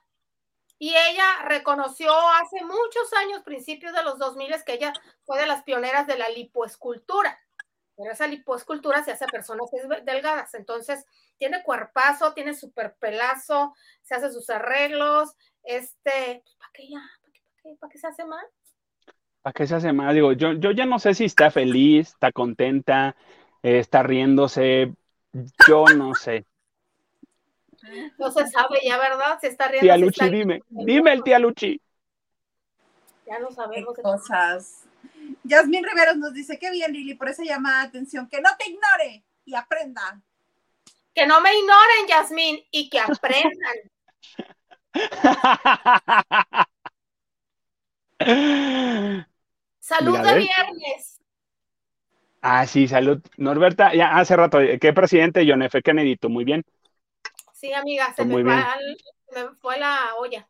Y 0.80 0.96
ella 0.96 1.44
reconoció 1.46 2.12
hace 2.12 2.64
muchos 2.64 3.14
años, 3.14 3.44
principios 3.44 3.94
de 3.94 4.04
los 4.04 4.18
2000, 4.20 4.64
que 4.66 4.74
ella 4.74 4.94
fue 5.26 5.40
de 5.40 5.46
las 5.48 5.64
pioneras 5.64 6.08
de 6.08 6.18
la 6.18 6.28
lipoescultura. 6.30 7.40
Pero 7.96 8.12
esa 8.12 8.28
lipoescultura 8.28 9.04
se 9.04 9.12
hace 9.12 9.26
a 9.26 9.28
personas 9.28 9.70
delgadas. 10.04 10.54
Entonces, 10.56 11.06
tiene 11.38 11.64
cuerpazo, 11.64 12.34
tiene 12.34 12.56
super 12.56 12.96
pelazo, 12.96 13.74
se 14.02 14.16
hace 14.16 14.32
sus 14.32 14.50
arreglos. 14.50 15.36
Este, 15.64 16.44
¿para 16.58 16.72
qué 16.74 16.90
ya? 16.90 17.00
¿Para 17.22 17.32
qué, 17.34 17.42
para 17.42 17.62
qué, 17.62 17.78
para 17.80 17.92
qué 17.92 17.98
se 18.00 18.08
hace 18.08 18.26
mal? 18.26 18.46
¿Para 19.42 19.54
qué 19.54 19.68
se 19.68 19.76
hace 19.76 19.94
más? 19.94 20.14
Digo, 20.14 20.32
yo, 20.34 20.54
yo 20.54 20.72
ya 20.72 20.86
no 20.86 21.00
sé 21.00 21.14
si 21.14 21.26
está 21.26 21.52
feliz, 21.52 22.10
está 22.10 22.32
contenta, 22.32 23.16
eh, 23.62 23.80
está 23.80 24.02
riéndose, 24.02 24.94
yo 25.68 25.86
no 25.96 26.16
sé. 26.16 26.46
No 28.18 28.32
se 28.32 28.48
sabe 28.48 28.80
ya, 28.84 28.98
¿verdad? 28.98 29.38
Se 29.42 29.48
está 29.48 29.68
riendo. 29.68 29.86
Tía 29.86 29.98
si 29.98 30.02
Luchi, 30.04 30.12
está- 30.12 30.30
dime, 30.30 30.62
dime 30.70 31.14
el 31.14 31.24
tía 31.24 31.40
Luchi. 31.40 31.82
Ya 33.28 33.40
no 33.40 33.48
qué 33.50 33.56
sabemos. 33.56 33.98
cosas. 34.02 34.84
Yasmín 35.44 35.84
Riveros 35.84 36.18
nos 36.18 36.34
dice, 36.34 36.58
qué 36.60 36.72
bien, 36.72 36.92
Lili, 36.94 37.16
por 37.16 37.30
esa 37.30 37.44
llamada 37.44 37.82
de 37.84 37.88
atención, 37.90 38.28
que 38.30 38.42
no 38.42 38.50
te 38.58 38.70
ignore 38.70 39.24
y 39.46 39.56
aprenda. 39.56 40.22
Que 41.14 41.28
no 41.28 41.42
me 41.42 41.54
ignoren, 41.54 42.08
Yasmín, 42.08 42.60
y 42.72 42.90
que 42.90 43.00
aprendan. 43.00 43.76
Salud 49.80 50.12
Mira, 50.18 50.24
de 50.34 50.40
viernes. 50.40 51.20
ah, 52.42 52.66
sí, 52.66 52.88
salud. 52.88 53.22
Norberta, 53.38 53.94
ya 53.94 54.18
hace 54.18 54.36
rato, 54.36 54.60
eh, 54.60 54.80
¿qué 54.80 54.94
presidente 54.94 55.46
John 55.48 55.62
F. 55.64 55.82
Kennedy? 55.82 56.18
Tú, 56.18 56.30
muy 56.30 56.46
bien. 56.46 56.64
Sí, 57.54 57.72
amiga, 57.74 58.14
se 58.14 58.26
me, 58.26 58.34
Muy 58.34 58.44
fue 58.44 58.52
bien. 58.54 58.66
al- 58.66 58.98
se 59.30 59.44
me 59.44 59.56
fue 59.56 59.80
la 59.80 60.16
olla. 60.18 60.48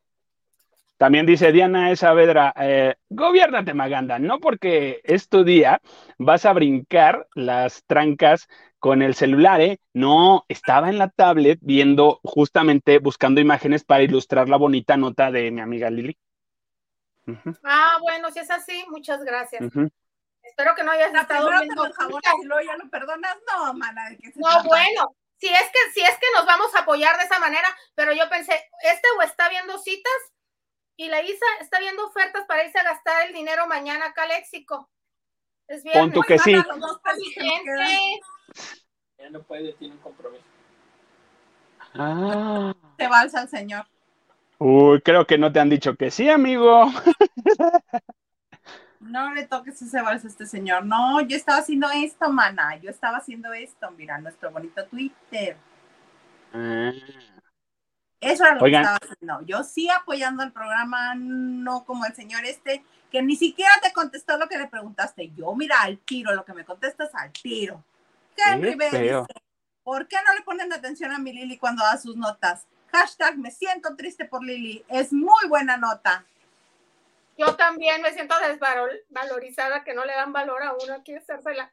También 1.03 1.25
dice 1.25 1.51
Diana 1.51 1.93
Saavedra, 1.97 2.53
eh, 2.55 2.95
gobiérnate 3.09 3.73
Maganda, 3.73 4.19
no 4.19 4.39
porque 4.39 5.01
es 5.03 5.27
tu 5.27 5.43
día, 5.43 5.81
vas 6.17 6.45
a 6.45 6.53
brincar 6.53 7.27
las 7.35 7.83
trancas 7.87 8.47
con 8.79 9.01
el 9.01 9.13
celular, 9.13 9.59
¿eh? 9.59 9.81
No, 9.91 10.45
estaba 10.47 10.87
en 10.87 10.97
la 10.97 11.09
tablet 11.09 11.59
viendo, 11.61 12.21
justamente 12.23 12.99
buscando 12.99 13.41
imágenes 13.41 13.83
para 13.83 14.03
ilustrar 14.03 14.47
la 14.47 14.55
bonita 14.55 14.95
nota 14.95 15.29
de 15.29 15.51
mi 15.51 15.59
amiga 15.59 15.89
Lili. 15.89 16.17
Ah, 17.65 17.97
bueno, 17.99 18.31
si 18.31 18.39
es 18.39 18.49
así, 18.49 18.85
muchas 18.87 19.25
gracias. 19.25 19.61
Espero 20.41 20.73
que 20.73 20.85
no 20.85 20.91
hayas 20.91 21.11
La 21.11 21.23
estado 21.23 21.49
viendo. 21.49 21.85
y 21.85 22.45
luego 22.45 22.65
ya 22.65 22.77
lo 22.77 22.89
perdonas. 22.89 23.35
No, 23.51 23.73
mana, 23.73 24.09
de 24.09 24.19
que 24.19 24.31
se 24.31 24.39
No, 24.39 24.47
trata. 24.47 24.69
bueno, 24.69 25.17
si 25.35 25.47
es 25.49 25.63
que, 25.63 25.91
si 25.95 25.99
es 25.99 26.15
que 26.17 26.27
nos 26.33 26.45
vamos 26.45 26.73
a 26.75 26.83
apoyar 26.83 27.17
de 27.17 27.25
esa 27.25 27.39
manera, 27.39 27.67
pero 27.93 28.13
yo 28.13 28.29
pensé, 28.29 28.53
este 28.83 29.07
o 29.19 29.21
está 29.21 29.49
viendo 29.49 29.77
citas 29.79 30.13
y 30.97 31.07
la 31.07 31.21
Isa 31.21 31.45
está 31.61 31.79
viendo 31.79 32.05
ofertas 32.05 32.45
para 32.47 32.63
irse 32.65 32.79
a 32.79 32.83
gastar 32.83 33.27
el 33.27 33.33
dinero 33.33 33.67
mañana 33.67 34.07
acá 34.07 34.23
al 34.23 34.29
léxico. 34.29 34.89
Es 35.67 35.83
bien. 35.83 35.95
Pon 35.95 36.11
tú 36.11 36.21
que 36.21 36.37
sí. 36.39 36.53
Ya 39.17 39.29
no 39.29 39.41
puede, 39.43 39.73
tiene 39.73 39.95
un 39.95 40.01
compromiso. 40.01 40.43
Ah. 41.93 42.73
Se 42.97 43.07
balsa 43.07 43.43
el 43.43 43.49
señor. 43.49 43.85
Uy, 44.57 45.01
creo 45.01 45.25
que 45.25 45.37
no 45.37 45.51
te 45.51 45.59
han 45.59 45.69
dicho 45.69 45.95
que 45.95 46.11
sí, 46.11 46.29
amigo. 46.29 46.91
No 48.99 49.33
le 49.33 49.45
toques 49.45 49.81
ese 49.81 50.01
vals 50.01 50.23
a 50.23 50.27
este 50.27 50.45
señor. 50.45 50.85
No, 50.85 51.19
yo 51.21 51.35
estaba 51.35 51.59
haciendo 51.59 51.89
esto, 51.91 52.31
mana. 52.31 52.77
Yo 52.77 52.89
estaba 52.89 53.17
haciendo 53.17 53.51
esto. 53.51 53.91
Mira, 53.91 54.17
nuestro 54.17 54.49
bonito 54.49 54.85
Twitter. 54.85 55.57
Ah. 56.53 56.91
Eso 58.23 58.45
era 58.45 58.55
lo 58.55 58.61
Oigan. 58.61 58.83
que 58.83 58.93
estaba 58.93 59.13
haciendo. 59.13 59.41
Yo 59.45 59.63
sí 59.63 59.89
apoyando 59.89 60.43
el 60.43 60.51
programa, 60.51 61.13
no 61.15 61.83
como 61.85 62.05
el 62.05 62.13
señor 62.15 62.45
este, 62.45 62.83
que 63.11 63.21
ni 63.21 63.35
siquiera 63.35 63.71
te 63.81 63.93
contestó 63.93 64.37
lo 64.37 64.47
que 64.47 64.57
le 64.57 64.67
preguntaste. 64.67 65.31
Yo, 65.35 65.53
mira, 65.55 65.81
al 65.81 65.99
tiro, 65.99 66.33
lo 66.33 66.45
que 66.45 66.53
me 66.53 66.65
contestas 66.65 67.13
al 67.13 67.31
tiro. 67.31 67.83
Henry 68.35 68.75
dice, 68.75 69.23
¿por 69.83 70.07
qué 70.07 70.17
no 70.25 70.33
le 70.33 70.41
ponen 70.41 70.71
atención 70.73 71.11
a 71.11 71.19
mi 71.19 71.33
Lili 71.33 71.57
cuando 71.57 71.83
da 71.83 71.97
sus 71.97 72.15
notas? 72.15 72.65
Hashtag, 72.91 73.37
me 73.37 73.51
siento 73.51 73.95
triste 73.95 74.25
por 74.25 74.43
Lili. 74.43 74.83
Es 74.87 75.13
muy 75.13 75.47
buena 75.47 75.77
nota. 75.77 76.25
Yo 77.37 77.55
también 77.55 78.01
me 78.01 78.13
siento 78.13 78.35
desvalorizada 78.39 79.83
que 79.83 79.93
no 79.93 80.05
le 80.05 80.13
dan 80.13 80.33
valor 80.33 80.61
a 80.63 80.73
uno 80.73 80.93
aquí 80.93 81.15
hacérsela. 81.15 81.71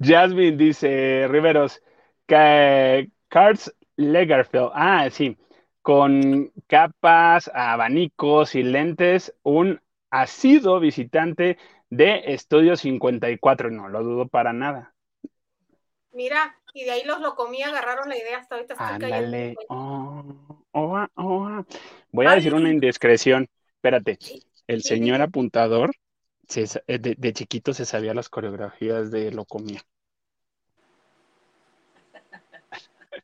Jasmine 0.00 0.56
dice, 0.56 1.26
Riveros, 1.28 1.80
Cards 2.28 3.74
Lagerfeld, 3.96 4.70
ah, 4.74 5.08
sí, 5.10 5.36
con 5.80 6.52
capas, 6.66 7.50
abanicos 7.54 8.54
y 8.54 8.62
lentes, 8.62 9.34
un 9.42 9.80
asiduo 10.10 10.78
visitante 10.78 11.56
de 11.88 12.22
Estudio 12.26 12.76
54, 12.76 13.70
no 13.70 13.88
lo 13.88 14.02
dudo 14.02 14.28
para 14.28 14.52
nada. 14.52 14.94
Mira, 16.12 16.56
y 16.74 16.84
de 16.84 16.90
ahí 16.90 17.04
los 17.04 17.20
lo 17.20 17.34
comí, 17.34 17.62
agarraron 17.62 18.08
la 18.08 18.18
idea 18.18 18.38
hasta 18.38 18.56
ahorita. 18.56 18.74
Ándale, 18.78 19.56
oh, 19.68 20.24
oh, 20.72 21.06
oh. 21.14 21.64
Voy 22.12 22.26
a 22.26 22.30
Ay. 22.30 22.36
decir 22.36 22.54
una 22.54 22.70
indiscreción, 22.70 23.48
espérate, 23.76 24.18
el 24.66 24.82
señor 24.82 25.22
apuntador 25.22 25.92
se 26.46 26.64
eh, 26.86 26.98
de, 26.98 27.14
de 27.16 27.32
chiquito 27.32 27.72
se 27.72 27.86
sabía 27.86 28.14
las 28.14 28.28
coreografías 28.28 29.10
de 29.10 29.30
lo 29.32 29.44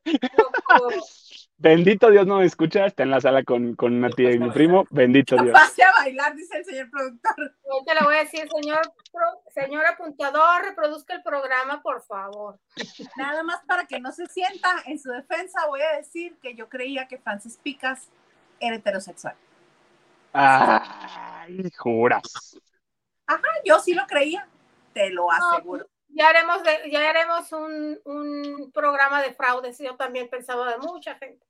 Bendito 1.56 2.10
Dios 2.10 2.26
no 2.26 2.38
me 2.38 2.46
escucha, 2.46 2.84
está 2.84 3.04
en 3.04 3.10
la 3.10 3.20
sala 3.20 3.44
con, 3.44 3.74
con 3.76 3.94
una 3.94 4.10
tía 4.10 4.32
y 4.32 4.38
mi 4.38 4.50
primo, 4.50 4.86
bendito 4.90 5.36
Dios. 5.36 5.52
Pase 5.52 5.84
a 5.84 5.92
bailar, 5.98 6.34
dice 6.34 6.58
el 6.58 6.64
señor 6.64 6.90
productor. 6.90 7.54
Ahorita 7.70 7.94
le 7.94 8.00
voy 8.04 8.14
a 8.16 8.18
decir, 8.18 8.48
señor, 8.60 8.80
pro- 9.12 9.40
señor 9.54 9.86
apuntador, 9.86 10.62
reproduzca 10.64 11.14
el 11.14 11.22
programa, 11.22 11.80
por 11.80 12.02
favor. 12.02 12.58
Nada 13.16 13.44
más 13.44 13.62
para 13.66 13.86
que 13.86 14.00
no 14.00 14.10
se 14.12 14.26
sienta 14.26 14.82
en 14.86 14.98
su 14.98 15.10
defensa, 15.10 15.66
voy 15.68 15.80
a 15.80 15.96
decir 15.96 16.36
que 16.42 16.54
yo 16.54 16.68
creía 16.68 17.06
que 17.06 17.18
Francis 17.18 17.56
Picas 17.62 18.08
era 18.58 18.76
heterosexual. 18.76 19.36
Ay, 20.32 21.70
juras. 21.78 22.58
Yo 23.64 23.78
sí 23.78 23.94
lo 23.94 24.06
creía, 24.06 24.46
te 24.92 25.08
lo 25.10 25.30
aseguro. 25.30 25.86
Ya 26.16 26.28
haremos, 26.28 26.62
de- 26.62 26.90
ya 26.90 27.10
haremos 27.10 27.50
un, 27.52 28.00
un 28.04 28.70
programa 28.72 29.20
de 29.20 29.34
fraudes. 29.34 29.78
Yo 29.78 29.96
también 29.96 30.28
pensaba 30.30 30.70
de 30.70 30.78
mucha 30.78 31.16
gente. 31.16 31.44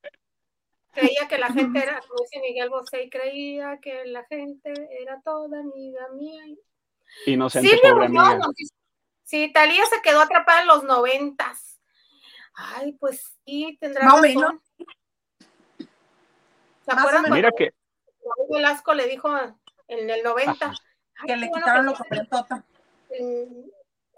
Creía 0.93 1.27
que 1.29 1.39
la 1.39 1.49
gente 1.53 1.83
era, 1.83 2.01
como 2.01 2.21
dice 2.23 2.41
Miguel 2.41 2.71
Bosé, 2.71 3.09
creía 3.11 3.79
que 3.83 4.05
la 4.07 4.25
gente 4.25 4.73
era 5.03 5.21
toda 5.23 5.59
amiga 5.61 6.09
mía. 6.15 6.45
Inocente 7.27 7.69
Silvia 7.69 7.91
pobre 7.93 8.09
dice, 8.57 8.75
Sí, 9.25 9.53
Talía 9.53 9.85
se 9.87 10.01
quedó 10.03 10.21
atrapada 10.21 10.63
en 10.63 10.69
los 10.69 10.85
noventas. 10.85 11.81
Ay, 12.55 12.93
pues 12.93 13.37
sí, 13.45 13.77
tendrá 13.81 14.05
Más 14.05 14.15
o 14.15 14.23
razón. 14.23 14.35
menos. 14.35 14.63
¿Se 16.85 16.93
acuerdan. 16.93 17.33
Mira 17.33 17.51
que, 17.57 17.75
Raúl 18.23 18.49
Velasco 18.51 18.95
le 18.95 19.07
dijo 19.09 19.29
en 19.89 20.11
el 20.11 20.23
90? 20.23 20.67
Ajá. 20.67 20.75
"Ay, 21.17 21.27
Que 21.27 21.37
le 21.37 21.49
bueno 21.49 21.67
quitaron 21.67 21.85
que 21.87 21.91
lo 21.91 21.97
completota. 21.99 22.65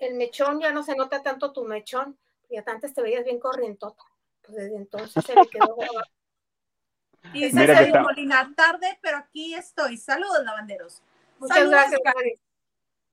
El, 0.01 0.15
mechón 0.15 0.61
ya 0.61 0.73
no 0.73 0.83
se 0.83 0.97
nota 0.97 1.23
tanto 1.23 1.53
tu 1.53 1.65
mechón. 1.65 2.17
Y 2.49 2.57
antes 2.59 2.95
te 2.95 3.03
veías 3.03 3.25
bien 3.25 3.41
corrientota. 3.41 4.03
Pues 4.43 4.57
desde 4.57 4.77
entonces 4.77 5.25
se 5.25 5.35
le 5.35 5.47
quedó 5.47 5.77
grabado. 5.77 6.07
Y 7.35 7.45
dice 7.47 7.59
Mira 7.59 7.79
Sergio 7.79 8.03
Molina, 8.03 8.53
tarde, 8.55 9.01
pero 9.03 9.17
aquí 9.17 9.53
estoy. 9.53 9.97
Saludos, 9.97 10.45
lavanderos. 10.45 11.03
Muchas 11.41 11.57
Saludos, 11.57 11.73
gracias, 11.73 12.01
Mari. 12.05 12.39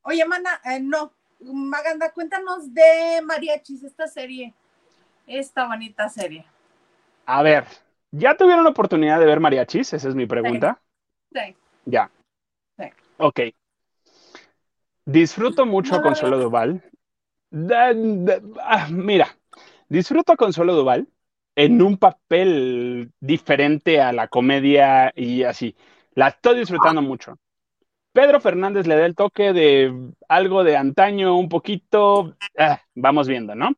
Oye, 0.03 0.23
mana, 0.25 0.61
eh, 0.65 0.79
no. 0.79 1.11
Maganda, 1.39 2.11
cuéntanos 2.11 2.71
de 2.71 3.21
Mariachis, 3.23 3.83
esta 3.83 4.07
serie. 4.07 4.53
Esta 5.25 5.67
bonita 5.67 6.09
serie. 6.09 6.45
a 7.25 7.41
ver, 7.41 7.65
¿ya 8.11 8.37
tuvieron 8.37 8.63
la 8.63 8.69
oportunidad 8.69 9.19
de 9.19 9.25
ver 9.25 9.39
mariachis? 9.39 9.93
Esa 9.93 10.09
es 10.09 10.15
mi 10.15 10.25
pregunta. 10.25 10.79
Sí. 11.33 11.55
Ya. 11.85 12.11
Sí. 12.77 12.85
Ok. 13.17 13.39
Disfruto 15.05 15.65
mucho 15.65 15.95
a 15.95 16.01
Consuelo. 16.01 16.37
Duval. 16.39 16.83
Da- 17.51 17.93
da- 17.93 18.41
ah, 18.61 18.87
mira, 18.89 19.27
disfruto 19.89 20.33
a 20.33 20.37
Consuelo 20.37 20.75
Duval 20.75 21.07
en 21.55 21.81
un 21.81 21.97
papel 21.97 23.11
diferente 23.19 24.01
a 24.01 24.11
la 24.11 24.27
comedia 24.27 25.11
y 25.15 25.43
así. 25.43 25.75
La 26.15 26.29
estoy 26.29 26.59
disfrutando 26.59 27.01
mucho. 27.01 27.37
Pedro 28.11 28.39
Fernández 28.39 28.87
le 28.87 28.95
da 28.95 29.05
el 29.05 29.15
toque 29.15 29.53
de 29.53 30.11
algo 30.27 30.63
de 30.63 30.77
antaño, 30.77 31.35
un 31.37 31.49
poquito. 31.49 32.35
ah, 32.57 32.81
vamos 32.95 33.27
viendo, 33.27 33.55
¿no? 33.55 33.75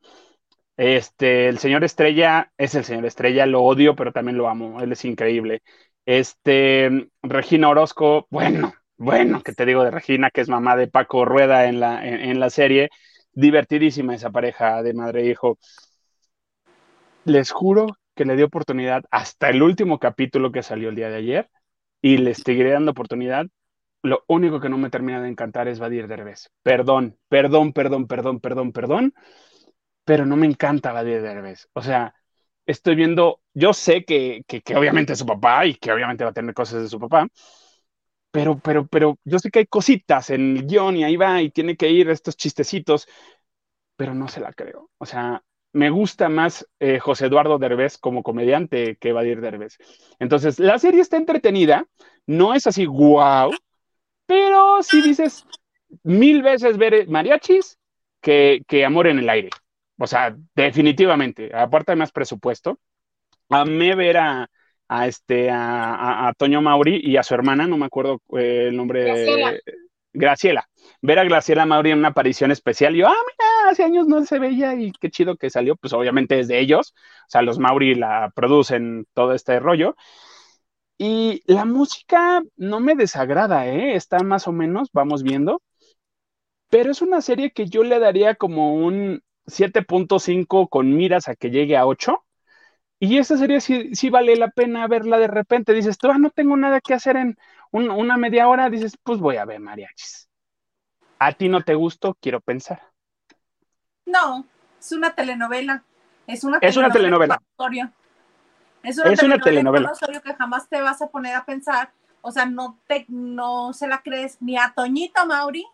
Este, 0.78 1.48
el 1.48 1.58
señor 1.58 1.84
Estrella 1.86 2.52
es 2.58 2.76
el 2.76 2.84
señor 2.84 3.06
Estrella, 3.06 3.46
lo 3.46 3.64
odio, 3.64 3.96
pero 3.96 4.12
también 4.12 4.38
lo 4.38 4.50
amo, 4.50 4.82
él 4.82 4.92
es 4.92 5.06
increíble. 5.06 5.64
Este, 6.06 7.10
Regina 7.24 7.70
Orozco, 7.70 8.28
bueno, 8.30 8.74
bueno, 8.98 9.42
que 9.42 9.54
te 9.54 9.66
digo 9.66 9.84
de 9.84 9.92
Regina, 9.92 10.30
que 10.32 10.42
es 10.42 10.50
mamá 10.50 10.76
de 10.76 10.88
Paco 10.88 11.26
Rueda 11.26 11.66
en 11.66 11.80
la, 11.80 12.06
en, 12.06 12.40
la 12.40 12.50
serie, 12.50 12.90
divertidísima 13.34 14.16
esa 14.16 14.32
pareja 14.32 14.82
de 14.84 14.94
madre 14.94 15.24
e 15.24 15.32
hijo. 15.32 15.58
Les 17.26 17.52
juro 17.52 17.88
que 18.16 18.26
le 18.26 18.36
di 18.36 18.44
oportunidad 18.44 19.04
hasta 19.12 19.50
el 19.50 19.62
último 19.62 20.00
capítulo 20.00 20.52
que 20.52 20.64
salió 20.64 20.90
el 20.90 20.96
día 20.96 21.10
de 21.10 21.18
ayer 21.18 21.50
y 22.02 22.18
les 22.18 22.38
seguiré 22.38 22.72
dando 22.72 22.92
oportunidad. 22.92 23.48
Lo 24.04 24.24
único 24.28 24.60
que 24.62 24.70
no 24.70 24.78
me 24.78 24.90
termina 24.90 25.22
de 25.22 25.30
encantar 25.30 25.68
es 25.68 25.80
Badir 25.80 26.08
Derbez. 26.08 26.50
Perdón, 26.64 27.18
perdón, 27.28 27.74
perdón, 27.74 28.08
perdón, 28.08 28.40
perdón, 28.40 28.72
perdón, 28.72 29.14
pero 30.06 30.26
no 30.26 30.38
me 30.38 30.46
encanta 30.46 30.94
Badir 30.94 31.22
Derbez. 31.22 31.68
O 31.74 31.82
sea, 31.82 32.14
estoy 32.66 32.96
viendo, 32.96 33.42
yo 33.54 33.74
sé 33.74 34.06
que, 34.06 34.44
que, 34.48 34.62
que 34.62 34.76
obviamente 34.76 35.14
es 35.14 35.20
su 35.20 35.26
papá 35.26 35.66
y 35.66 35.76
que 35.76 35.92
obviamente 35.92 36.24
va 36.24 36.30
a 36.30 36.34
tener 36.34 36.54
cosas 36.54 36.84
de 36.84 36.90
su 36.90 37.00
papá, 37.00 37.28
pero, 38.36 38.60
pero, 38.60 38.86
pero 38.86 39.18
yo 39.24 39.40
sé 39.40 39.50
que 39.50 39.60
hay 39.60 39.66
cositas 39.66 40.30
en 40.30 40.58
el 40.58 40.68
guion 40.68 40.98
y 40.98 41.06
ahí 41.06 41.16
va 41.16 41.42
y 41.42 41.52
tiene 41.52 41.78
que 41.78 41.90
ir 41.90 42.10
estos 42.10 42.36
chistecitos, 42.36 43.08
pero 43.96 44.14
no 44.14 44.28
se 44.28 44.42
la 44.42 44.52
creo. 44.52 44.92
O 44.98 45.06
sea, 45.06 45.42
me 45.72 45.90
gusta 45.90 46.28
más 46.28 46.68
eh, 46.82 47.00
José 47.00 47.28
Eduardo 47.28 47.58
Derbez 47.60 47.98
como 47.98 48.24
comediante 48.24 48.98
que 48.98 49.14
Badir 49.14 49.40
Derbez. 49.40 49.78
Entonces, 50.20 50.60
la 50.60 50.78
serie 50.80 51.00
está 51.00 51.16
entretenida, 51.16 51.88
no 52.28 52.54
es 52.54 52.68
así 52.68 52.86
wow, 52.86 53.56
pero 54.26 54.84
si 54.84 55.02
dices 55.02 55.46
mil 56.04 56.44
veces 56.44 56.78
ver 56.78 57.08
mariachis 57.08 57.80
que, 58.20 58.64
que 58.68 58.84
amor 58.84 59.08
en 59.08 59.20
el 59.20 59.30
aire. 59.30 59.50
O 59.98 60.08
sea, 60.08 60.36
definitivamente, 60.56 61.56
aparte 61.56 61.94
de 61.94 61.96
más 61.96 62.12
presupuesto, 62.12 62.80
amé 63.50 63.96
ver 63.96 64.18
a, 64.18 64.50
a 64.88 65.08
este, 65.08 65.50
a, 65.50 65.96
a, 65.96 66.28
a, 66.28 66.34
Toño 66.34 66.62
Mauri 66.62 67.02
y 67.04 67.18
a 67.18 67.24
su 67.24 67.34
hermana, 67.34 67.68
no 67.68 67.78
me 67.78 67.86
acuerdo 67.86 68.22
eh, 68.38 68.68
el 68.70 68.78
nombre. 68.78 69.04
Graciela. 69.04 69.54
Graciela. 70.14 70.70
Ver 71.02 71.20
a 71.20 71.24
Graciela 71.24 71.66
Mauri 71.66 71.92
en 71.92 72.00
una 72.00 72.10
aparición 72.10 72.52
especial, 72.52 72.96
y 72.96 73.00
yo, 73.00 73.08
ah, 73.08 73.14
mira, 73.14 73.72
hace 73.72 73.84
años 73.84 74.08
no 74.08 74.26
se 74.26 74.40
veía 74.40 74.74
y 74.76 74.92
qué 74.94 75.10
chido 75.10 75.36
que 75.36 75.50
salió, 75.50 75.76
pues 75.76 75.94
obviamente 75.94 76.40
es 76.40 76.48
de 76.48 76.60
ellos, 76.60 76.94
o 76.96 77.30
sea, 77.30 77.42
los 77.42 77.60
Mauri 77.60 77.96
la 77.96 78.32
producen 78.36 79.06
todo 79.14 79.34
este 79.34 79.60
rollo. 79.60 79.96
Y 80.98 81.42
la 81.46 81.66
música 81.66 82.42
no 82.56 82.80
me 82.80 82.96
desagrada, 82.96 83.68
¿eh? 83.68 83.96
Está 83.96 84.20
más 84.20 84.48
o 84.48 84.54
menos, 84.54 84.90
vamos 84.94 85.24
viendo. 85.24 85.62
Pero 86.70 86.92
es 86.92 87.02
una 87.02 87.22
serie 87.22 87.52
que 87.52 87.68
yo 87.68 87.84
le 87.84 88.00
daría 88.00 88.36
como 88.36 88.76
un 88.76 89.22
7.5 89.46 90.70
con 90.70 90.96
miras 90.96 91.28
a 91.28 91.36
que 91.36 91.50
llegue 91.52 91.78
a 91.78 91.86
8. 91.86 92.24
Y 93.00 93.18
esta 93.18 93.38
serie 93.38 93.60
sí, 93.62 93.94
sí, 93.94 94.10
vale 94.10 94.36
la 94.36 94.50
pena 94.50 94.88
verla 94.88 95.18
de 95.20 95.28
repente. 95.28 95.74
Dices, 95.74 95.98
tú, 95.98 96.10
ah, 96.10 96.18
no 96.18 96.30
tengo 96.30 96.56
nada 96.56 96.80
que 96.80 96.94
hacer 96.94 97.18
en 97.18 97.38
un, 97.72 97.90
una 97.90 98.18
media 98.18 98.48
hora. 98.48 98.70
Dices, 98.70 98.98
pues 99.04 99.20
voy 99.20 99.38
a 99.38 99.46
ver 99.46 99.60
mariachis. 99.60 100.30
A 101.20 101.34
ti 101.34 101.50
no 101.50 101.62
te 101.62 101.76
gustó, 101.76 102.16
quiero 102.20 102.42
pensar. 102.42 102.82
No, 104.06 104.46
es 104.80 104.92
una 104.92 105.14
telenovela. 105.14 105.84
Es 106.28 106.44
una 106.44 106.58
Es 106.60 106.78
una 106.78 106.90
telenovela. 106.90 107.38
con 107.38 107.66
Osorio. 107.66 107.92
Es 108.84 108.98
una 108.98 109.12
Es 109.12 109.24
una 109.24 109.40
telenovela, 109.40 109.90
con 109.90 109.98
telenovela. 110.00 110.22
Que 110.22 110.38
jamás 110.38 110.70
te 110.70 110.82
vas 110.82 111.02
a 111.02 111.08
poner 111.08 111.36
a 111.36 111.46
pensar, 111.46 111.92
o 112.22 112.32
sea, 112.32 112.46
no 112.46 112.78
te, 112.88 113.06
no 113.08 113.74
se 113.74 113.88
la 113.88 114.02
crees 114.02 114.42
ni 114.42 114.58
a 114.58 114.74
Toñito 114.76 115.26
Mauri, 115.26 115.66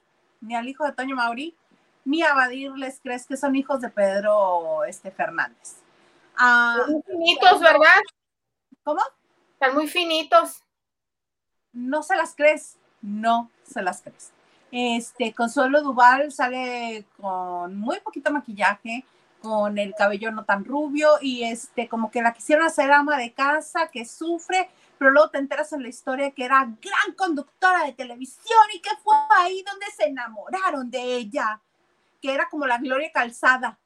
ni 0.41 0.55
al 0.55 0.67
hijo 0.67 0.85
de 0.85 0.93
Toño 0.93 1.15
Mauri, 1.15 1.55
ni 2.03 2.23
a 2.23 2.33
Badir 2.33 2.71
les 2.71 2.99
crees 2.99 3.27
que 3.27 3.37
son 3.37 3.55
hijos 3.55 3.81
de 3.81 3.89
Pedro 3.89 4.83
este, 4.85 5.11
Fernández. 5.11 5.80
Ah, 6.35 6.77
Muy 6.87 7.01
finitos, 7.03 7.59
¿verdad? 7.59 8.01
¿Cómo? 8.83 9.01
Están 9.53 9.75
muy 9.75 9.87
finitos. 9.87 10.63
no 11.73 12.03
se 12.03 12.15
las 12.15 12.35
crees, 12.35 12.77
no 13.01 13.51
se 13.63 13.81
las 13.81 14.01
crees. 14.01 14.31
Este, 14.71 15.33
Consuelo 15.33 15.81
Duval 15.81 16.31
sale 16.31 17.05
con 17.17 17.75
muy 17.77 17.99
poquito 17.99 18.31
maquillaje, 18.31 19.05
con 19.39 19.77
el 19.77 19.93
cabello 19.95 20.31
no 20.31 20.45
tan 20.45 20.65
rubio 20.65 21.13
y 21.21 21.43
este, 21.43 21.87
como 21.89 22.11
que 22.11 22.21
la 22.21 22.33
quisieron 22.33 22.65
hacer 22.65 22.91
ama 22.91 23.17
de 23.17 23.33
casa, 23.33 23.89
que 23.91 24.05
sufre, 24.05 24.69
pero 24.97 25.11
luego 25.11 25.29
te 25.29 25.39
enteras 25.39 25.73
en 25.73 25.83
la 25.83 25.89
historia 25.89 26.31
que 26.31 26.45
era 26.45 26.59
gran 26.65 27.15
conductora 27.17 27.83
de 27.85 27.93
televisión 27.93 28.59
y 28.73 28.81
que 28.81 28.91
fue 29.03 29.15
ahí 29.37 29.63
donde 29.63 29.87
se 29.95 30.05
enamoraron 30.05 30.89
de 30.91 31.15
ella, 31.17 31.61
que 32.21 32.33
era 32.33 32.49
como 32.49 32.67
la 32.67 32.77
Gloria 32.77 33.11
Calzada 33.11 33.79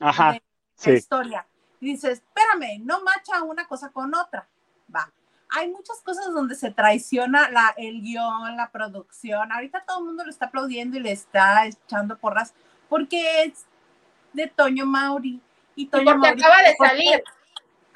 Ajá, 0.00 0.32
de 0.32 0.36
la 0.36 0.42
sí. 0.76 0.90
historia. 0.92 1.46
Y 1.80 1.86
dices, 1.92 2.22
espérame, 2.22 2.80
no 2.84 3.02
macha 3.02 3.42
una 3.42 3.66
cosa 3.66 3.90
con 3.90 4.14
otra. 4.14 4.46
Va. 4.94 5.10
Hay 5.50 5.70
muchas 5.70 6.00
cosas 6.02 6.26
donde 6.34 6.54
se 6.54 6.70
traiciona 6.70 7.48
la, 7.50 7.74
el 7.76 8.00
guion, 8.02 8.56
la 8.56 8.70
producción. 8.70 9.52
Ahorita 9.52 9.84
todo 9.86 10.00
el 10.00 10.04
mundo 10.06 10.24
lo 10.24 10.30
está 10.30 10.46
aplaudiendo 10.46 10.96
y 10.96 11.00
le 11.00 11.12
está 11.12 11.66
echando 11.66 12.18
porras 12.18 12.52
porque 12.88 13.44
es 13.44 13.64
de 14.32 14.48
Toño 14.48 14.86
Mauri. 14.86 15.40
Y 15.76 15.82
Y 15.82 15.86
Toño 15.86 16.04
porque 16.04 16.18
Mauri- 16.30 16.40
acaba 16.44 16.62
de 16.62 16.74
porque- 16.76 16.88
salir. 16.90 17.24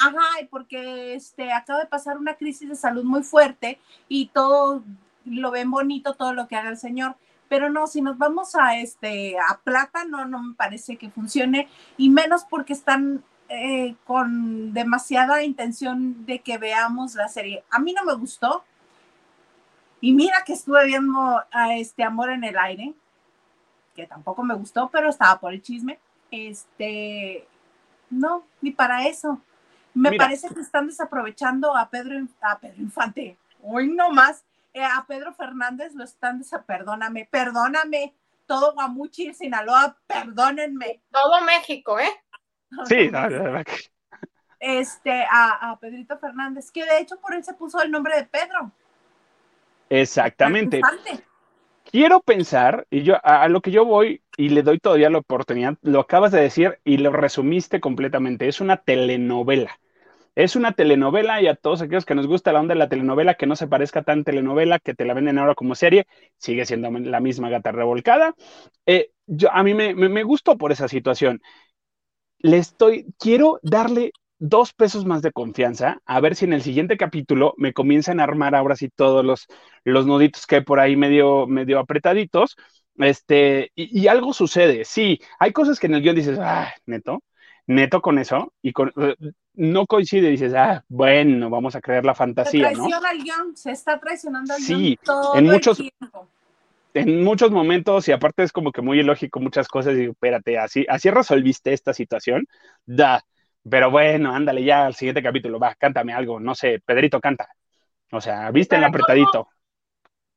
Ajá, 0.02 0.40
y 0.40 0.46
porque 0.46 1.14
este, 1.14 1.52
acaba 1.52 1.80
de 1.80 1.86
pasar 1.86 2.16
una 2.16 2.34
crisis 2.36 2.68
de 2.68 2.74
salud 2.76 3.04
muy 3.04 3.22
fuerte 3.22 3.78
y 4.08 4.28
todo 4.28 4.82
lo 5.26 5.50
ven 5.50 5.70
bonito, 5.70 6.14
todo 6.14 6.32
lo 6.32 6.48
que 6.48 6.56
haga 6.56 6.70
el 6.70 6.78
señor. 6.78 7.16
Pero 7.50 7.68
no, 7.68 7.86
si 7.86 8.00
nos 8.00 8.16
vamos 8.16 8.54
a 8.54 8.78
este 8.78 9.36
a 9.38 9.58
plata, 9.58 10.04
no, 10.04 10.24
no 10.24 10.40
me 10.42 10.54
parece 10.54 10.96
que 10.96 11.10
funcione, 11.10 11.68
y 11.98 12.08
menos 12.08 12.44
porque 12.44 12.72
están 12.72 13.22
eh, 13.52 13.96
con 14.04 14.72
demasiada 14.72 15.42
intención 15.42 16.24
de 16.24 16.38
que 16.38 16.56
veamos 16.56 17.16
la 17.16 17.28
serie. 17.28 17.64
A 17.70 17.80
mí 17.80 17.92
no 17.92 18.04
me 18.04 18.14
gustó. 18.14 18.64
Y 20.00 20.12
mira 20.14 20.44
que 20.46 20.52
estuve 20.54 20.86
viendo 20.86 21.42
a 21.50 21.74
este 21.74 22.04
Amor 22.04 22.30
en 22.30 22.44
el 22.44 22.56
aire, 22.56 22.94
que 23.94 24.06
tampoco 24.06 24.42
me 24.44 24.54
gustó, 24.54 24.88
pero 24.88 25.10
estaba 25.10 25.38
por 25.40 25.52
el 25.52 25.60
chisme. 25.60 25.98
Este, 26.30 27.46
no, 28.08 28.44
ni 28.60 28.70
para 28.70 29.06
eso. 29.08 29.42
Me 29.92 30.10
Mira. 30.10 30.24
parece 30.26 30.48
que 30.48 30.60
están 30.60 30.86
desaprovechando 30.86 31.76
a 31.76 31.90
Pedro, 31.90 32.16
a 32.40 32.58
Pedro 32.58 32.80
Infante. 32.80 33.36
Hoy 33.62 33.88
no 33.88 34.10
más. 34.10 34.44
eh, 34.72 34.84
a 34.84 35.04
Pedro 35.06 35.34
Fernández 35.34 35.92
lo 35.94 36.04
están 36.04 36.38
desa, 36.38 36.62
perdóname, 36.62 37.26
perdóname. 37.28 38.14
Todo 38.46 38.72
Guamuchi, 38.74 39.34
Sinaloa, 39.34 39.96
perdónenme. 40.06 41.00
Todo 41.10 41.42
México, 41.42 41.98
¿eh? 41.98 42.10
Sí, 42.82 43.10
no, 43.10 43.28
no, 43.28 43.50
no. 43.52 43.62
Este, 44.60 45.24
a, 45.28 45.70
a 45.70 45.78
Pedrito 45.80 46.18
Fernández, 46.18 46.70
que 46.70 46.84
de 46.84 46.98
hecho 47.00 47.20
por 47.20 47.34
él 47.34 47.42
se 47.44 47.54
puso 47.54 47.82
el 47.82 47.90
nombre 47.90 48.16
de 48.16 48.24
Pedro. 48.26 48.72
exactamente. 49.88 50.88
Quiero 51.84 52.20
pensar, 52.20 52.86
y 52.90 53.02
yo 53.02 53.16
a, 53.16 53.42
a 53.42 53.48
lo 53.48 53.60
que 53.62 53.72
yo 53.72 53.84
voy 53.84 54.22
y 54.36 54.50
le 54.50 54.62
doy 54.62 54.78
todavía 54.78 55.10
la 55.10 55.18
oportunidad, 55.18 55.76
lo 55.82 56.00
acabas 56.00 56.30
de 56.32 56.40
decir 56.40 56.78
y 56.84 56.98
lo 56.98 57.10
resumiste 57.12 57.80
completamente, 57.80 58.46
es 58.48 58.60
una 58.60 58.76
telenovela. 58.76 59.80
Es 60.36 60.56
una 60.56 60.72
telenovela 60.72 61.42
y 61.42 61.48
a 61.48 61.56
todos 61.56 61.82
aquellos 61.82 62.06
que 62.06 62.14
nos 62.14 62.26
gusta 62.28 62.52
la 62.52 62.60
onda 62.60 62.74
de 62.74 62.78
la 62.78 62.88
telenovela, 62.88 63.34
que 63.36 63.46
no 63.46 63.56
se 63.56 63.68
parezca 63.68 64.02
tan 64.04 64.24
telenovela, 64.24 64.78
que 64.80 64.94
te 64.94 65.04
la 65.04 65.14
venden 65.14 65.38
ahora 65.38 65.54
como 65.56 65.74
serie, 65.74 66.06
sigue 66.38 66.66
siendo 66.66 66.90
la 66.90 67.20
misma 67.20 67.50
gata 67.50 67.72
revolcada. 67.72 68.34
Eh, 68.86 69.10
yo, 69.26 69.52
a 69.52 69.62
mí 69.64 69.74
me, 69.74 69.94
me, 69.94 70.08
me 70.08 70.22
gustó 70.24 70.58
por 70.58 70.72
esa 70.72 70.88
situación. 70.88 71.42
Le 72.40 72.56
estoy, 72.58 73.06
quiero 73.18 73.58
darle 73.62 74.12
dos 74.38 74.72
pesos 74.72 75.04
más 75.04 75.20
de 75.20 75.32
confianza, 75.32 76.00
a 76.06 76.20
ver 76.20 76.34
si 76.34 76.46
en 76.46 76.54
el 76.54 76.62
siguiente 76.62 76.96
capítulo 76.96 77.52
me 77.58 77.74
comienzan 77.74 78.20
a 78.20 78.24
armar 78.24 78.54
ahora 78.54 78.74
sí 78.76 78.88
todos 78.88 79.22
los, 79.24 79.46
los 79.84 80.06
nuditos 80.06 80.46
que 80.46 80.56
hay 80.56 80.60
por 80.62 80.80
ahí 80.80 80.96
medio, 80.96 81.46
medio 81.46 81.78
apretaditos, 81.78 82.56
este, 82.96 83.70
y, 83.74 84.00
y 84.00 84.08
algo 84.08 84.32
sucede, 84.32 84.86
sí, 84.86 85.20
hay 85.38 85.52
cosas 85.52 85.78
que 85.78 85.86
en 85.88 85.94
el 85.94 86.02
guion 86.02 86.16
dices, 86.16 86.38
ah, 86.40 86.72
neto, 86.86 87.22
neto 87.66 88.00
con 88.00 88.18
eso, 88.18 88.54
y 88.62 88.72
con, 88.72 88.90
eh, 88.96 89.14
no 89.54 89.86
coincide, 89.86 90.30
dices, 90.30 90.54
ah, 90.54 90.82
bueno, 90.88 91.50
vamos 91.50 91.76
a 91.76 91.82
creer 91.82 92.06
la 92.06 92.14
Se 92.14 92.18
fantasía, 92.18 92.70
¿no? 92.70 92.84
traiciona 92.84 93.08
al 93.10 93.22
guion, 93.22 93.56
se 93.56 93.72
está 93.72 94.00
traicionando 94.00 94.54
al 94.54 94.60
Sí, 94.60 94.74
guion 94.74 94.98
todo 95.04 95.34
en 95.36 95.46
el 95.46 95.52
muchos- 95.52 95.76
tiempo. 95.76 96.28
En 96.94 97.22
muchos 97.24 97.50
momentos, 97.50 98.08
y 98.08 98.12
aparte 98.12 98.42
es 98.42 98.52
como 98.52 98.72
que 98.72 98.82
muy 98.82 99.00
ilógico 99.00 99.40
muchas 99.40 99.68
cosas, 99.68 99.94
y 99.94 99.96
digo, 99.96 100.12
espérate, 100.12 100.58
así, 100.58 100.86
así 100.88 101.10
resolviste 101.10 101.72
esta 101.72 101.94
situación, 101.94 102.46
da, 102.84 103.24
pero 103.68 103.90
bueno, 103.90 104.34
ándale 104.34 104.64
ya 104.64 104.86
al 104.86 104.94
siguiente 104.94 105.22
capítulo, 105.22 105.58
va, 105.58 105.74
cántame 105.74 106.12
algo, 106.12 106.40
no 106.40 106.54
sé, 106.54 106.80
Pedrito 106.84 107.20
canta, 107.20 107.48
o 108.10 108.20
sea, 108.20 108.50
viste 108.50 108.76
el 108.76 108.84
apretadito, 108.84 109.48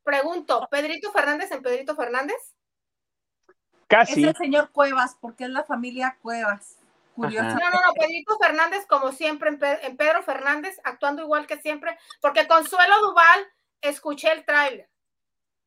Pregunto, 0.04 0.68
¿Pedrito 0.70 1.12
Fernández 1.14 1.50
en 1.52 1.62
Pedrito 1.62 1.96
Fernández? 1.96 2.36
Es 2.36 3.88
casi, 3.88 4.26
el 4.26 4.36
señor 4.36 4.70
Cuevas, 4.72 5.16
porque 5.22 5.46
es 5.46 5.50
la 5.50 5.64
familia 5.64 6.18
Cuevas. 6.22 6.78
Curioso. 7.16 7.46
Ajá. 7.46 7.60
No, 7.60 7.70
no, 7.70 7.78
no, 7.78 7.94
Pedrito 7.94 8.38
Fernández 8.38 8.86
como 8.88 9.12
siempre, 9.12 9.50
en, 9.50 9.60
Pe- 9.60 9.86
en 9.86 9.96
Pedro 9.96 10.24
Fernández, 10.24 10.78
actuando 10.84 11.22
igual 11.22 11.48
que 11.48 11.62
siempre, 11.62 11.98
porque 12.20 12.48
Consuelo 12.48 13.00
Duval, 13.02 13.46
escuché 13.82 14.32
el 14.32 14.44
tráiler, 14.44 14.90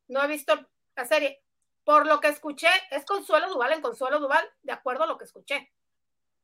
no 0.08 0.22
he 0.22 0.28
visto 0.28 0.68
la 0.96 1.04
serie, 1.06 1.42
por 1.84 2.06
lo 2.06 2.20
que 2.20 2.28
escuché, 2.28 2.68
es 2.90 3.04
Consuelo 3.04 3.48
Duval 3.48 3.72
en 3.74 3.82
Consuelo 3.82 4.20
Duval, 4.20 4.44
de 4.62 4.72
acuerdo 4.72 5.04
a 5.04 5.06
lo 5.06 5.18
que 5.18 5.24
escuché. 5.24 5.70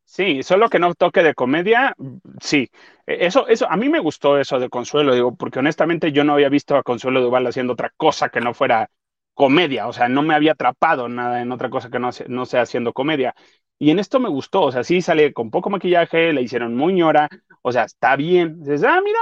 Sí, 0.05 0.42
solo 0.42 0.68
que 0.68 0.78
no 0.78 0.94
toque 0.94 1.22
de 1.22 1.34
comedia, 1.34 1.94
sí. 2.40 2.68
E, 3.07 3.26
Eso, 3.26 3.46
eso, 3.48 3.66
a 3.70 3.76
mí 3.76 3.88
me 3.88 3.98
gustó 4.00 4.38
eso 4.38 4.59
de 4.59 4.68
Consuelo, 4.68 5.14
digo, 5.14 5.34
porque 5.36 5.61
honestamente 5.61 6.12
yo 6.12 6.22
no 6.24 6.34
había 6.34 6.48
visto 6.50 6.76
a 6.76 6.82
Consuelo 6.82 7.20
Duval 7.22 7.46
haciendo 7.46 7.72
otra 7.72 7.90
cosa 7.96 8.28
que 8.28 8.40
no 8.40 8.53
fuera 8.53 8.90
comedia, 9.34 9.88
o 9.88 9.92
sea, 9.94 10.09
no 10.11 10.22
me 10.22 10.34
había 10.34 10.53
atrapado 10.53 11.09
nada 11.09 11.40
en 11.40 11.50
otra 11.53 11.70
cosa 11.70 11.88
que 11.88 11.98
no, 11.98 12.12
se- 12.12 12.28
no 12.28 12.44
sea 12.44 12.62
haciendo 12.62 12.92
comedia. 12.92 13.34
Y 13.78 13.90
en 13.90 13.98
esto 13.98 14.20
me 14.20 14.28
gustó, 14.28 14.62
o 14.64 14.72
sea, 14.72 14.84
sí 14.84 15.00
sale 15.00 15.32
con 15.32 15.50
poco 15.50 15.70
maquillaje, 15.70 16.32
le 16.34 16.42
hicieron 16.42 16.76
muy 16.76 16.92
ñora, 16.92 17.28
o 17.62 17.72
sea, 17.72 17.84
está 17.84 18.14
bien. 18.16 18.61
Dices, 18.61 18.84
ah, 18.84 19.00
mira, 19.03 19.18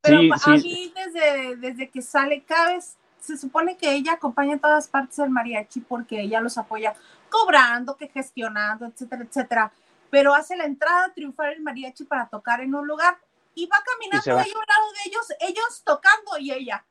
Pero 0.00 0.26
sí, 0.36 0.38
a 0.42 0.56
sí, 0.58 0.58
mí 0.58 0.92
desde, 0.94 1.56
desde 1.56 1.88
que 1.90 2.02
sale 2.02 2.42
cada 2.44 2.74
vez, 2.74 2.97
se 3.20 3.36
supone 3.36 3.76
que 3.76 3.92
ella 3.92 4.12
acompaña 4.14 4.52
en 4.54 4.60
todas 4.60 4.88
partes 4.88 5.16
del 5.16 5.30
mariachi 5.30 5.80
porque 5.80 6.20
ella 6.20 6.40
los 6.40 6.56
apoya 6.58 6.94
cobrando, 7.28 7.96
que 7.96 8.08
gestionando, 8.08 8.86
etcétera, 8.86 9.24
etcétera. 9.24 9.72
Pero 10.10 10.34
hace 10.34 10.56
la 10.56 10.64
entrada 10.64 11.12
triunfal 11.12 11.52
el 11.52 11.60
mariachi 11.62 12.04
para 12.04 12.28
tocar 12.28 12.60
en 12.60 12.74
un 12.74 12.86
lugar 12.86 13.18
y 13.54 13.66
va 13.66 13.76
Y 13.78 13.90
caminando 13.92 14.34
va. 14.36 14.42
ahí 14.42 14.50
a 14.50 14.58
un 14.58 14.64
lado 14.66 14.92
de 14.92 14.98
ellos, 15.10 15.26
ellos 15.40 15.82
tocando 15.84 16.38
y 16.38 16.52
ella 16.52 16.84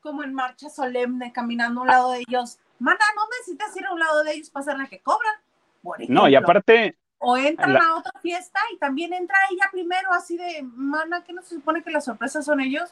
como 0.00 0.22
en 0.22 0.32
marcha 0.32 0.70
solemne 0.70 1.32
caminando 1.32 1.80
a 1.80 1.82
un 1.82 1.88
lado 1.88 2.12
de 2.12 2.20
ellos. 2.26 2.58
Mana, 2.78 3.04
no 3.16 3.22
necesitas 3.38 3.76
ir 3.76 3.84
a 3.86 3.92
un 3.92 3.98
lado 3.98 4.22
de 4.24 4.32
ellos 4.32 4.50
para 4.50 4.64
ser 4.64 4.78
la 4.78 4.86
que 4.86 5.00
cobran. 5.00 5.34
Por 5.82 5.98
no, 6.08 6.28
y 6.28 6.34
aparte, 6.34 6.96
O 7.18 7.36
entran 7.36 7.72
La- 7.72 7.80
a 7.80 7.94
otra 7.96 8.12
fiesta 8.20 8.60
y 8.72 8.78
también 8.78 9.12
entra 9.12 9.36
ella 9.50 9.68
primero, 9.72 10.12
así 10.12 10.36
de, 10.36 10.62
mana, 10.62 11.24
que 11.24 11.32
no 11.32 11.42
se 11.42 11.56
supone 11.56 11.82
que 11.82 11.90
las 11.90 12.04
sorpresas 12.04 12.44
son 12.44 12.60
ellos. 12.60 12.90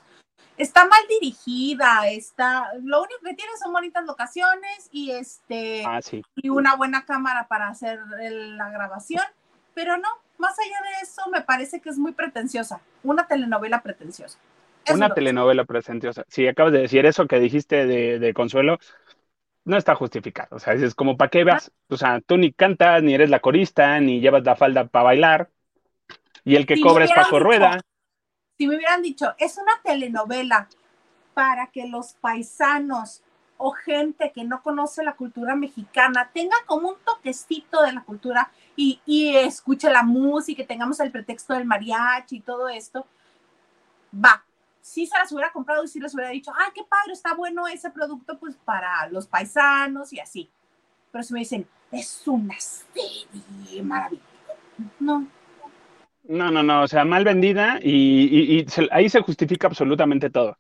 Está 0.59 0.87
mal 0.87 1.01
dirigida, 1.09 2.09
está, 2.09 2.73
lo 2.83 3.03
único 3.03 3.21
que 3.25 3.35
tiene 3.35 3.53
son 3.63 3.73
bonitas 3.73 4.05
locaciones 4.07 4.89
y 4.91 5.11
este, 5.11 5.83
ah, 5.87 6.01
sí, 6.03 6.23
y 6.37 6.49
una 6.49 6.77
buena 6.77 7.05
cámara 7.05 7.47
para 7.47 7.69
hacer 7.69 8.01
el- 8.21 8.57
la 8.57 8.71
grabación, 8.71 9.25
pero 9.75 9.97
no, 9.99 10.09
más 10.39 10.59
allá 10.59 10.77
de 10.91 11.05
eso, 11.05 11.23
me 11.31 11.43
parece 11.43 11.81
que 11.81 11.91
es 11.91 11.99
muy 11.99 12.13
pretenciosa, 12.13 12.81
una 13.03 13.27
telenovela 13.27 13.83
pretenciosa. 13.83 14.39
Eso 14.85 14.95
una 14.95 15.09
es 15.09 15.15
telenovela 15.15 15.65
presenciosa. 15.65 16.25
Sí, 16.29 16.47
acabas 16.47 16.73
de 16.73 16.81
decir 16.81 17.05
eso 17.07 17.27
que 17.27 17.41
dijiste 17.41 17.87
de, 17.87 18.19
de 18.19 18.35
Consuelo, 18.35 18.79
no 19.65 19.77
está 19.77 19.95
justificado. 19.95 20.57
O 20.57 20.59
sea, 20.59 20.75
es 20.75 20.95
como 20.95 21.17
para 21.17 21.31
qué 21.31 21.45
vas. 21.45 21.73
O 21.89 21.97
sea, 21.97 22.21
tú 22.21 22.37
ni 22.37 22.53
cantas, 22.53 23.03
ni 23.03 23.15
eres 23.15 23.31
la 23.31 23.41
corista, 23.41 24.01
ni 24.01 24.21
llevas 24.21 24.45
la 24.45 24.57
falda 24.57 24.87
para 24.87 25.05
bailar. 25.05 25.51
Y 26.45 26.57
el 26.57 26.67
que 26.67 26.77
Si 26.77 26.83
cobra 26.83 27.05
es 27.05 27.13
Paco 27.13 27.41
Rueda. 27.41 27.81
Si 28.59 28.67
me 28.67 28.77
hubieran 28.77 29.03
dicho, 29.03 29.35
es 29.39 29.59
una 29.59 29.81
telenovela 29.83 30.69
para 31.35 31.67
que 31.67 31.87
los 31.87 32.15
paisanos 32.15 33.23
o 33.59 33.73
gente 33.73 34.33
que 34.35 34.45
no 34.45 34.63
conoce 34.63 35.03
la 35.03 35.17
cultura 35.17 35.57
mexicana 35.57 36.31
tenga 36.33 36.57
como 36.67 36.91
un 36.91 36.97
toquecito 37.05 37.83
de 37.83 37.93
la 37.93 38.03
cultura 38.03 38.51
y, 38.75 39.01
y 39.07 39.35
escuche 39.37 39.91
la 39.91 40.03
música 40.03 40.63
y 40.63 40.67
tengamos 40.67 41.01
el 41.01 41.11
pretexto 41.11 41.55
del 41.55 41.65
mariachi 41.65 42.37
y 42.37 42.41
todo 42.41 42.69
esto, 42.69 43.07
va. 44.13 44.43
Si 44.81 45.07
se 45.07 45.19
las 45.19 45.33
hubiera 45.33 45.53
comprado 45.53 45.85
y 45.85 45.89
si 45.89 45.99
les 45.99 46.15
hubiera 46.15 46.31
dicho, 46.31 46.53
ay, 46.57 46.71
qué 46.75 46.85
padre, 46.85 47.13
está 47.13 47.35
bueno 47.35 47.67
ese 47.67 47.91
producto, 47.91 48.39
pues 48.39 48.57
para 48.65 49.09
los 49.09 49.27
paisanos 49.27 50.13
y 50.13 50.21
así. 50.21 50.51
Pero 51.11 51.25
si 51.25 51.33
me 51.33 51.41
dicen, 51.41 51.67
es 51.91 52.27
una 52.27 52.55
serie 52.61 53.83
maravillosa. 53.83 54.27
No. 55.01 55.27
No, 56.29 56.51
no, 56.51 56.63
no, 56.63 56.83
o 56.83 56.89
sea, 56.89 57.05
mal 57.05 57.25
vendida 57.25 57.79
y, 57.81 58.61
y 58.61 58.67
se, 58.69 58.89
ahí 58.91 59.09
se 59.09 59.21
justifica 59.23 59.69
absolutamente 59.69 60.29
todo. 60.31 60.59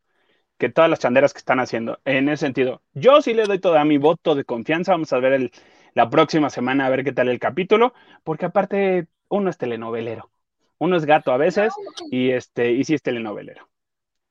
Que 0.58 0.70
todas 0.70 0.90
las 0.90 1.00
chanderas 1.00 1.32
que 1.34 1.38
están 1.40 1.60
haciendo. 1.60 2.00
En 2.04 2.28
ese 2.28 2.46
sentido, 2.46 2.82
yo 2.94 3.22
sí 3.22 3.34
le 3.34 3.44
doy 3.44 3.60
toda 3.60 3.84
mi 3.84 3.98
voto 3.98 4.34
de 4.34 4.44
confianza. 4.44 4.92
Vamos 4.92 5.12
a 5.12 5.18
ver 5.20 5.32
el, 5.34 5.52
la 5.94 6.10
próxima 6.10 6.50
semana 6.50 6.86
a 6.86 6.90
ver 6.90 7.04
qué 7.04 7.12
tal 7.12 7.28
el 7.28 7.40
capítulo, 7.40 7.94
porque 8.24 8.46
aparte 8.46 9.08
uno 9.28 9.50
es 9.50 9.58
telenovelero. 9.58 10.30
Uno 10.78 10.96
es 10.96 11.06
gato 11.06 11.32
a 11.32 11.38
veces 11.38 11.74
y 12.10 12.30
este 12.30 12.72
y 12.72 12.84
sí 12.84 12.94
es 12.94 13.02
telenovelero. 13.02 13.68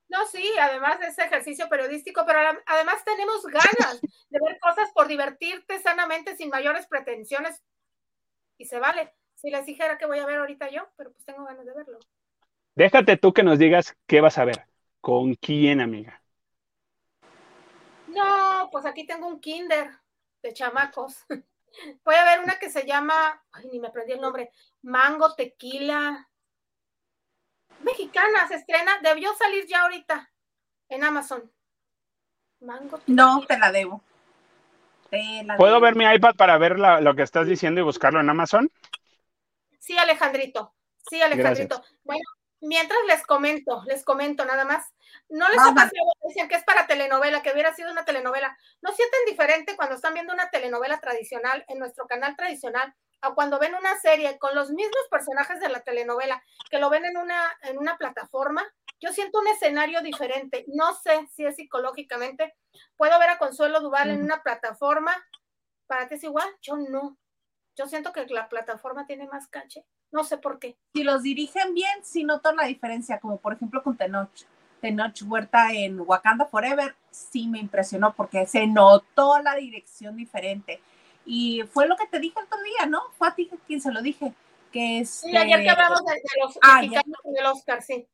No, 0.08 0.26
sí, 0.28 0.50
además 0.62 1.00
de 1.00 1.08
ese 1.08 1.24
ejercicio 1.24 1.68
periodístico, 1.68 2.24
pero 2.26 2.40
además 2.66 3.04
tenemos 3.04 3.44
ganas 3.46 4.02
de 4.30 4.40
ver 4.40 4.60
cosas 4.60 4.92
por 4.94 5.08
divertirte 5.08 5.80
sanamente 5.82 6.36
sin 6.38 6.50
mayores 6.50 6.88
pretensiones. 6.88 7.62
Y 8.58 8.66
se 8.66 8.80
vale. 8.80 9.14
Si 9.36 9.50
les 9.50 9.66
dijera 9.66 9.98
que 9.98 10.06
voy 10.06 10.20
a 10.20 10.26
ver 10.26 10.40
ahorita 10.40 10.70
yo, 10.70 10.88
pero 10.96 11.12
pues 11.12 11.26
tengo 11.26 11.46
ganas 11.46 11.66
de 11.66 11.74
verlo. 11.74 12.00
Déjate 12.76 13.18
tú 13.18 13.34
que 13.34 13.44
nos 13.44 13.60
digas 13.60 13.96
qué 14.08 14.22
vas 14.22 14.38
a 14.38 14.46
ver. 14.46 14.66
¿Con 15.02 15.36
quién, 15.36 15.82
amiga? 15.82 16.22
No, 18.08 18.70
pues 18.72 18.86
aquí 18.86 19.06
tengo 19.06 19.28
un 19.28 19.40
kinder 19.40 19.92
de 20.42 20.54
chamacos. 20.54 21.26
Voy 22.06 22.16
a 22.16 22.26
ver 22.26 22.40
una 22.40 22.58
que 22.58 22.70
se 22.70 22.86
llama, 22.86 23.44
ay, 23.52 23.68
ni 23.72 23.80
me 23.80 23.88
aprendí 23.88 24.14
el 24.14 24.22
nombre, 24.22 24.52
Mango 24.82 25.36
Tequila. 25.36 26.30
Mexicana, 27.82 28.48
se 28.48 28.56
estrena, 28.56 29.00
debió 29.02 29.34
salir 29.36 29.66
ya 29.68 29.82
ahorita 29.82 30.32
en 30.90 31.04
Amazon. 31.04 31.52
Mango 32.62 32.98
Tequila. 32.98 33.24
No, 33.24 33.46
te 33.46 33.58
la 33.58 33.72
debo. 33.72 34.02
¿Puedo 35.58 35.80
ver 35.80 35.96
mi 35.96 36.06
iPad 36.06 36.36
para 36.36 36.58
ver 36.58 36.78
lo 36.78 37.16
que 37.16 37.22
estás 37.22 37.48
diciendo 37.48 37.80
y 37.80 37.84
buscarlo 37.84 38.20
en 38.20 38.30
Amazon? 38.30 38.70
Sí, 39.86 39.96
Alejandrito. 40.00 40.74
Sí, 41.08 41.22
Alejandrito. 41.22 41.80
Bueno, 42.04 42.24
mientras 42.60 42.98
les 43.08 43.22
comento, 43.24 43.84
les 43.86 44.04
comento 44.04 44.44
nada 44.44 44.66
más. 44.66 44.84
No 45.30 45.48
les 45.48 45.60
ha 45.60 45.76
pasado, 45.76 46.12
decían 46.24 46.48
que 46.48 46.56
es 46.56 46.64
para 46.64 46.88
telenovela, 46.88 47.44
que 47.44 47.52
hubiera 47.52 47.72
sido 47.76 47.92
una 47.92 48.04
telenovela. 48.04 48.58
¿No 48.82 48.92
sienten 48.94 49.20
diferente 49.28 49.76
cuando 49.76 49.94
están 49.94 50.16
viendo 50.16 50.34
una 50.34 50.50
telenovela 50.50 51.00
tradicional 51.00 51.64
en 51.68 51.78
nuestro 51.78 52.08
canal 52.08 52.36
tradicional 52.36 52.96
a 53.22 53.36
cuando 53.36 53.60
ven 53.60 53.76
una 53.76 53.96
serie 54.00 54.40
con 54.40 54.56
los 54.56 54.72
mismos 54.72 55.06
personajes 55.12 55.60
de 55.60 55.70
la 55.70 55.82
telenovela, 55.82 56.44
que 56.72 56.80
lo 56.80 56.90
ven 56.90 57.06
en 57.06 57.18
una, 57.18 57.56
en 57.62 57.78
una 57.78 57.96
plataforma? 57.96 58.66
Yo 59.00 59.14
siento 59.14 59.38
un 59.38 59.48
escenario 59.50 60.02
diferente. 60.02 60.66
No 60.68 60.96
sé 60.96 61.28
si 61.36 61.46
es 61.46 61.58
psicológicamente. 61.58 62.56
Puedo 62.98 63.20
ver 63.20 63.30
a 63.30 63.38
Consuelo 63.38 63.82
Duval 63.82 64.10
en 64.10 64.24
una 64.24 64.42
plataforma. 64.42 65.16
¿Para 65.86 66.08
ti 66.08 66.16
es 66.16 66.24
igual? 66.24 66.50
Yo 66.64 66.76
no. 66.76 67.20
Yo 67.76 67.88
siento 67.88 68.14
que 68.14 68.26
la 68.28 68.48
plataforma 68.48 69.06
tiene 69.06 69.28
más 69.28 69.48
caché. 69.48 69.84
No 70.12 70.24
sé 70.24 70.38
por 70.38 70.60
qué. 70.60 70.78
Si 70.94 71.04
los 71.04 71.24
dirigen 71.24 71.74
bien, 71.74 72.04
sí 72.04 72.24
noto 72.24 72.54
la 72.54 72.66
diferencia, 72.66 73.20
como 73.20 73.38
por 73.38 73.54
ejemplo 73.54 73.84
con 73.84 73.98
Tenoch. 73.98 74.32
Tenoch 74.80 75.22
Huerta 75.28 75.74
en 75.74 76.00
Wakanda 76.00 76.46
Forever, 76.46 76.96
sí 77.10 77.48
me 77.48 77.60
impresionó 77.60 78.14
porque 78.14 78.46
se 78.46 78.68
notó 78.68 79.40
la 79.40 79.56
dirección 79.56 80.16
diferente. 80.16 80.82
Y 81.26 81.64
fue 81.64 81.88
lo 81.88 81.98
que 81.98 82.08
te 82.08 82.20
dije 82.20 82.40
el 82.40 82.46
otro 82.46 82.62
día, 82.64 82.86
¿no? 82.86 83.02
Fue 83.18 83.28
a 83.28 83.36
ti 83.36 83.50
quien 83.66 83.82
se 83.82 83.92
lo 83.92 84.02
dije. 84.02 84.34
Que 84.72 85.00
es, 85.00 85.10
sí, 85.10 85.36
ayer 85.36 85.64
que 85.64 85.70
hablamos 85.70 86.04
de, 86.06 86.22
los 86.42 86.60
ah, 86.62 86.82
mexicanos 86.82 87.20
del 87.24 87.46
Oscar, 87.46 87.82
sí. 87.82 88.08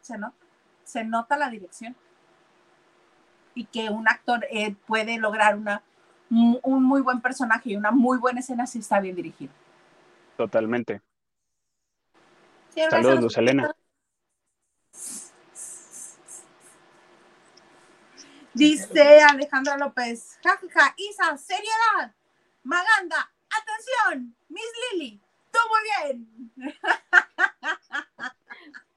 Se 0.00 0.16
nota, 0.16 0.36
se 0.84 1.04
nota 1.04 1.36
la 1.36 1.50
dirección. 1.50 1.94
Y 3.54 3.66
que 3.66 3.90
un 3.90 4.08
actor 4.08 4.46
eh, 4.50 4.74
puede 4.86 5.18
lograr 5.18 5.56
una 5.56 5.82
un 6.30 6.84
muy 6.84 7.02
buen 7.02 7.20
personaje 7.20 7.70
y 7.70 7.76
una 7.76 7.90
muy 7.90 8.18
buena 8.18 8.40
escena 8.40 8.66
si 8.66 8.80
está 8.80 9.00
bien 9.00 9.16
dirigido. 9.16 9.52
Totalmente. 10.36 11.00
Saludos, 12.90 13.22
Luz 13.22 13.38
Elena. 13.38 13.74
Dice 18.52 19.22
Alejandra 19.22 19.76
López, 19.76 20.38
jajaja, 20.42 20.94
Isa, 20.96 21.36
seriedad, 21.36 22.14
Maganda, 22.62 23.30
atención, 23.50 24.34
Miss 24.48 24.64
Lily, 24.92 25.20
tú 25.52 25.58
muy 25.68 25.80
bien. 25.90 26.52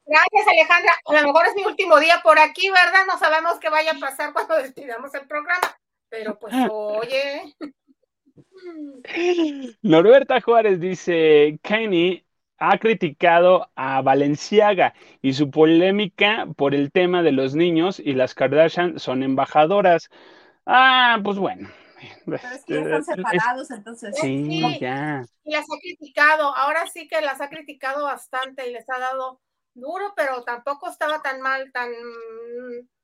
Gracias, 0.06 0.48
Alejandra. 0.48 0.94
A 1.06 1.14
lo 1.14 1.28
mejor 1.28 1.46
es 1.48 1.56
mi 1.56 1.66
último 1.66 2.00
día 2.00 2.22
por 2.24 2.40
aquí, 2.40 2.70
¿verdad? 2.72 3.06
No 3.06 3.20
sabemos 3.20 3.60
qué 3.60 3.70
vaya 3.70 3.92
a 3.92 4.00
pasar 4.00 4.34
cuando 4.34 4.56
despidamos 4.56 5.14
el 5.14 5.28
programa. 5.28 5.78
Pero 6.10 6.38
pues, 6.38 6.54
oye. 6.70 7.56
Norberta 9.82 10.42
Juárez 10.42 10.80
dice, 10.80 11.60
Kenny 11.64 12.26
ha 12.58 12.78
criticado 12.78 13.72
a 13.76 14.02
Valenciaga 14.02 14.94
y 15.22 15.34
su 15.34 15.50
polémica 15.50 16.46
por 16.58 16.76
el 16.76 16.92
tema 16.92 17.24
de 17.24 17.32
los 17.32 17.56
niños 17.56 18.00
y 18.00 18.14
las 18.14 18.36
Kardashian 18.36 19.00
son 19.00 19.24
embajadoras. 19.24 20.10
Ah, 20.66 21.20
pues 21.24 21.38
bueno. 21.38 21.70
Pero 22.26 22.38
es 22.38 22.66
que 22.66 22.80
están 22.80 23.04
separados, 23.04 23.72
entonces. 23.72 24.18
Sí, 24.20 24.78
ya. 24.80 25.26
Y 25.44 25.52
las 25.52 25.64
ha 25.64 25.80
criticado, 25.82 26.56
ahora 26.56 26.86
sí 26.88 27.08
que 27.08 27.22
las 27.22 27.42
ha 27.42 27.50
criticado 27.50 28.06
bastante 28.06 28.68
y 28.68 28.74
les 28.74 28.90
ha 28.90 29.00
dado 29.00 29.42
duro, 29.74 30.14
pero 30.16 30.44
tampoco 30.44 30.90
estaba 30.90 31.22
tan 31.22 31.42
mal, 31.42 31.72
tan, 31.72 31.90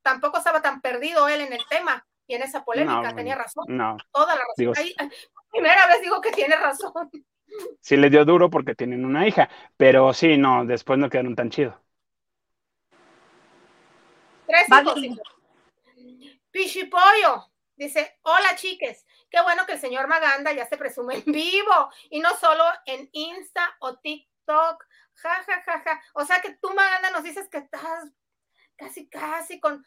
tampoco 0.01 0.37
estaba 0.37 0.61
tan 0.61 0.81
perdido 0.81 1.27
él 1.27 1.41
en 1.41 1.53
el 1.53 1.61
tema 1.69 2.05
y 2.27 2.35
en 2.35 2.41
esa 2.41 2.63
polémica 2.63 3.13
tenía 3.15 3.35
razón. 3.35 3.65
No. 3.67 3.97
Toda 4.11 4.35
la 4.35 4.41
razón. 4.41 4.85
primera 5.51 5.87
vez 5.87 6.01
digo 6.01 6.21
que 6.21 6.31
tiene 6.31 6.55
razón. 6.55 7.09
Sí 7.79 7.95
le 7.95 8.09
dio 8.09 8.25
duro 8.25 8.49
porque 8.49 8.75
tienen 8.75 9.05
una 9.05 9.27
hija, 9.27 9.49
pero 9.77 10.13
sí, 10.13 10.37
no, 10.37 10.65
después 10.65 10.99
no 10.99 11.09
quedaron 11.09 11.35
tan 11.35 11.49
chido. 11.49 11.79
Tres 14.47 14.67
hijos. 14.69 15.25
Pichipollo 16.51 17.51
dice, 17.75 18.17
hola 18.21 18.55
chiques, 18.55 19.05
qué 19.29 19.41
bueno 19.41 19.65
que 19.65 19.73
el 19.73 19.79
señor 19.79 20.07
Maganda 20.07 20.53
ya 20.53 20.65
se 20.65 20.77
presume 20.77 21.15
en 21.15 21.31
vivo 21.31 21.89
y 22.09 22.19
no 22.19 22.35
solo 22.37 22.63
en 22.85 23.09
Insta 23.11 23.75
o 23.79 23.97
TikTok. 23.97 24.85
Ja, 25.15 25.43
ja, 25.45 25.61
ja, 25.65 25.81
ja. 25.81 26.01
O 26.13 26.25
sea 26.25 26.41
que 26.41 26.55
tú, 26.61 26.73
Maganda, 26.73 27.11
nos 27.11 27.23
dices 27.23 27.47
que 27.49 27.57
estás 27.57 28.09
casi, 28.75 29.07
casi 29.09 29.59
con 29.59 29.85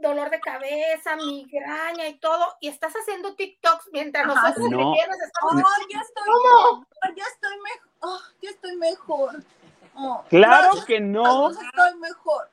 dolor 0.00 0.30
de 0.30 0.40
cabeza, 0.40 1.16
migraña 1.16 2.08
y 2.08 2.18
todo, 2.18 2.44
y 2.60 2.68
estás 2.68 2.92
haciendo 2.94 3.34
TikToks 3.34 3.90
mientras 3.92 4.26
nosotros 4.26 4.70
no. 4.70 4.94
estamos... 4.94 4.96
Oh, 5.42 5.86
ya 5.90 6.00
estoy 6.00 6.24
¿Cómo? 6.26 6.86
ya 7.16 7.24
estoy 7.24 7.56
mejor, 7.62 7.88
oh, 8.00 8.20
ya 8.42 8.50
estoy 8.50 8.76
mejor. 8.76 9.44
Oh, 9.94 10.24
claro 10.28 10.70
que 10.86 11.00
no. 11.00 11.50
Estoy 11.50 11.98
mejor. 12.00 12.50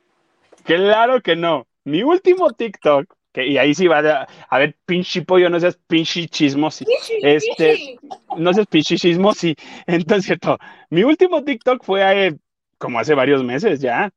Claro 0.63 1.21
que 1.21 1.35
no. 1.35 1.67
Mi 1.83 2.01
último 2.01 2.51
TikTok, 2.51 3.05
que, 3.31 3.45
y 3.45 3.57
ahí 3.59 3.75
sí 3.75 3.87
va 3.87 3.99
a, 3.99 4.27
a 4.49 4.57
ver, 4.57 4.75
pinche 4.85 5.21
pollo, 5.21 5.49
no 5.49 5.59
seas 5.59 5.77
pinche 5.87 6.27
chismosi. 6.27 6.85
este, 7.21 7.99
no 8.37 8.51
seas 8.53 8.65
pinche 8.67 8.97
chismosi. 8.97 9.55
Entonces, 9.85 10.25
cierto, 10.25 10.57
mi 10.89 11.03
último 11.03 11.43
TikTok 11.43 11.83
fue 11.83 12.27
eh, 12.27 12.35
como 12.79 12.99
hace 12.99 13.13
varios 13.13 13.43
meses 13.43 13.79
ya. 13.79 14.11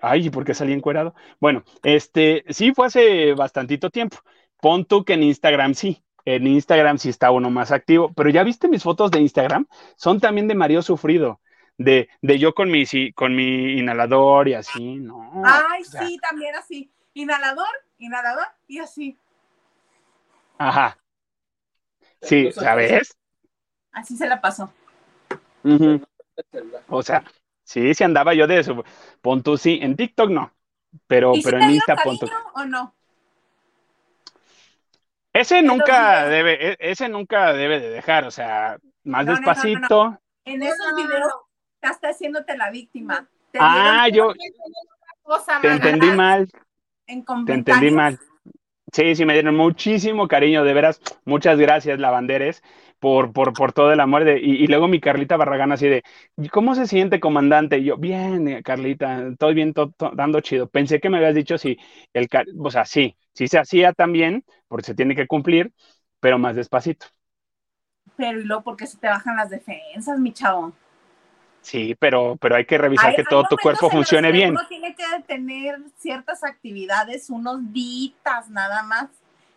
Ay, 0.00 0.30
¿por 0.30 0.44
qué 0.44 0.54
salí 0.54 0.72
encuerado? 0.72 1.14
Bueno, 1.40 1.64
este, 1.82 2.44
sí 2.48 2.72
fue 2.72 2.86
hace 2.86 3.34
bastantito 3.34 3.90
tiempo. 3.90 4.18
Pon 4.60 4.84
tú 4.84 5.04
que 5.04 5.14
en 5.14 5.22
Instagram 5.22 5.74
sí. 5.74 6.02
En 6.24 6.46
Instagram 6.46 6.98
sí 6.98 7.10
está 7.10 7.30
uno 7.30 7.50
más 7.50 7.70
activo, 7.70 8.12
pero 8.14 8.30
ya 8.30 8.42
viste 8.44 8.66
mis 8.66 8.82
fotos 8.82 9.10
de 9.10 9.20
Instagram, 9.20 9.66
son 9.96 10.20
también 10.20 10.48
de 10.48 10.54
Mario 10.54 10.80
Sufrido, 10.80 11.40
de, 11.76 12.08
de 12.22 12.38
yo 12.38 12.54
con 12.54 12.70
mi, 12.70 12.84
con 13.12 13.36
mi 13.36 13.78
inhalador 13.78 14.48
y 14.48 14.54
así, 14.54 14.96
¿no? 14.96 15.42
Ay, 15.44 15.84
sí, 15.84 16.18
también 16.22 16.54
así. 16.54 16.90
Inhalador, 17.12 17.68
inhalador 17.98 18.46
y 18.66 18.78
así. 18.78 19.18
Ajá. 20.56 20.96
Sí, 22.22 22.50
¿sabes? 22.52 23.14
Así 23.92 24.16
se 24.16 24.26
la 24.26 24.40
pasó. 24.40 24.72
O 26.88 27.02
sea, 27.02 27.22
Sí, 27.64 27.94
sí 27.94 28.04
andaba 28.04 28.34
yo 28.34 28.46
de 28.46 28.60
eso. 28.60 28.84
Pon 29.20 29.42
sí, 29.58 29.78
en 29.82 29.96
TikTok 29.96 30.30
no, 30.30 30.52
pero, 31.06 31.32
pero 31.42 31.58
en 31.58 31.70
Insta 31.70 31.96
pon 31.96 32.18
¿O 32.54 32.64
no? 32.64 32.94
Ese 35.32 35.62
nunca 35.62 36.26
debe, 36.26 36.72
e, 36.72 36.76
ese 36.78 37.08
nunca 37.08 37.52
debe 37.52 37.80
de 37.80 37.90
dejar, 37.90 38.24
o 38.24 38.30
sea, 38.30 38.78
más 39.02 39.26
despacito. 39.26 40.16
en 40.44 40.62
esos 40.62 40.94
videos 40.96 41.32
estás 41.74 41.98
haciéndote 42.02 42.56
la 42.56 42.70
víctima. 42.70 43.28
ah, 43.58 44.08
yo 44.08 44.32
te 45.60 45.68
entendí 45.68 46.10
mal. 46.12 46.48
te 47.46 47.52
entendí 47.52 47.90
mal. 47.90 48.18
Sí, 48.94 49.16
sí, 49.16 49.24
me 49.26 49.32
dieron 49.32 49.56
muchísimo 49.56 50.28
cariño, 50.28 50.62
de 50.62 50.72
veras. 50.72 51.00
Muchas 51.24 51.58
gracias, 51.58 51.98
lavanderes 51.98 52.62
por, 53.00 53.32
por, 53.32 53.52
por 53.52 53.72
todo 53.72 53.90
el 53.92 53.98
amor. 53.98 54.22
De, 54.22 54.38
y, 54.38 54.68
luego 54.68 54.86
mi 54.86 55.00
Carlita 55.00 55.36
Barragán 55.36 55.72
así 55.72 55.88
de, 55.88 56.04
¿cómo 56.52 56.76
se 56.76 56.86
siente, 56.86 57.18
comandante? 57.18 57.78
Y 57.78 57.86
yo, 57.86 57.96
bien, 57.96 58.46
eh, 58.46 58.62
Carlita, 58.62 59.34
todo 59.36 59.52
bien, 59.52 59.74
todo, 59.74 59.92
dando 60.14 60.40
chido. 60.42 60.68
Pensé 60.68 61.00
que 61.00 61.10
me 61.10 61.16
habías 61.16 61.34
dicho 61.34 61.58
si 61.58 61.76
el, 62.12 62.28
o 62.56 62.70
sea, 62.70 62.84
sí, 62.84 63.16
sí 63.32 63.48
se 63.48 63.58
hacía 63.58 63.92
también, 63.92 64.44
porque 64.68 64.86
se 64.86 64.94
tiene 64.94 65.16
que 65.16 65.26
cumplir, 65.26 65.72
pero 66.20 66.38
más 66.38 66.54
despacito. 66.54 67.06
Pero 68.16 68.40
y 68.40 68.44
luego, 68.44 68.62
¿por 68.62 68.76
qué 68.76 68.86
se 68.86 68.98
te 68.98 69.08
bajan 69.08 69.34
las 69.34 69.50
defensas, 69.50 70.20
mi 70.20 70.32
chavo? 70.32 70.72
Sí, 71.64 71.94
pero, 71.98 72.36
pero 72.36 72.56
hay 72.56 72.66
que 72.66 72.76
revisar 72.76 73.08
Hay- 73.10 73.16
que 73.16 73.24
todo 73.24 73.44
tu 73.48 73.56
cuerpo 73.56 73.88
funcione 73.88 74.30
bien. 74.30 74.50
Uno 74.50 74.66
tiene 74.68 74.94
que 74.94 75.02
tener 75.26 75.80
ciertas 75.96 76.44
actividades, 76.44 77.30
unos 77.30 77.72
días 77.72 78.50
nada 78.50 78.82
más, 78.82 79.08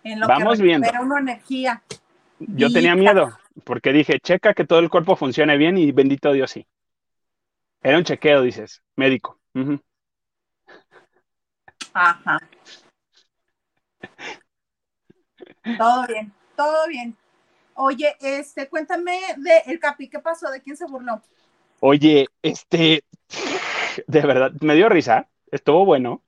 en 0.06 0.22
lo 0.22 0.28
Vamos 0.28 0.58
que 0.58 0.64
viendo. 0.64 0.88
uno 1.02 1.18
energía. 1.18 1.84
Yo 2.40 2.72
tenía 2.72 2.96
miedo, 2.96 3.38
porque 3.66 3.92
dije, 3.92 4.22
checa 4.22 4.54
que 4.54 4.64
todo 4.64 4.80
el 4.80 4.90
cuerpo 4.90 5.18
funcione 5.18 5.58
bien 5.58 5.78
y 5.78 5.92
bendito 5.92 6.32
Dios 6.32 6.50
sí. 6.52 6.66
Era 7.84 7.98
un 7.98 8.06
chequeo, 8.06 8.42
dices, 8.42 8.82
médico. 8.96 9.38
Ajá. 11.94 12.40
Todo 15.78 16.08
bien, 16.08 16.32
todo 16.56 16.88
bien. 16.88 17.18
Oye, 17.74 18.16
este, 18.22 18.70
cuéntame 18.70 19.20
de 19.36 19.58
el 19.66 19.80
Capi, 19.80 20.08
¿qué 20.08 20.20
pasó? 20.20 20.50
¿De 20.50 20.62
quién 20.62 20.78
se 20.78 20.86
burló? 20.86 21.22
Oye, 21.80 22.28
este, 22.42 23.04
de 24.08 24.22
verdad, 24.22 24.52
me 24.62 24.76
dio 24.76 24.90
risa, 24.90 25.30
estuvo 25.52 25.86
bueno. 25.86 26.24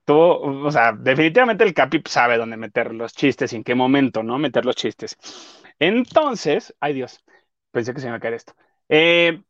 Estuvo, 0.00 0.66
o 0.66 0.70
sea, 0.70 0.92
definitivamente 0.92 1.64
el 1.64 1.74
Capi 1.74 2.02
sabe 2.06 2.36
dónde 2.36 2.56
meter 2.58 2.94
los 2.94 3.14
chistes 3.14 3.52
y 3.52 3.56
en 3.56 3.64
qué 3.64 3.74
momento, 3.74 4.22
¿no? 4.22 4.38
Meter 4.38 4.64
los 4.64 4.76
chistes. 4.76 5.16
Entonces, 5.78 6.74
ay 6.80 6.94
Dios, 6.94 7.24
pensé 7.70 7.94
que 7.94 8.00
se 8.00 8.06
me 8.06 8.10
iba 8.10 8.18
a 8.18 8.20
caer 8.20 8.34
esto. 8.34 8.54
Eh, 8.88 9.42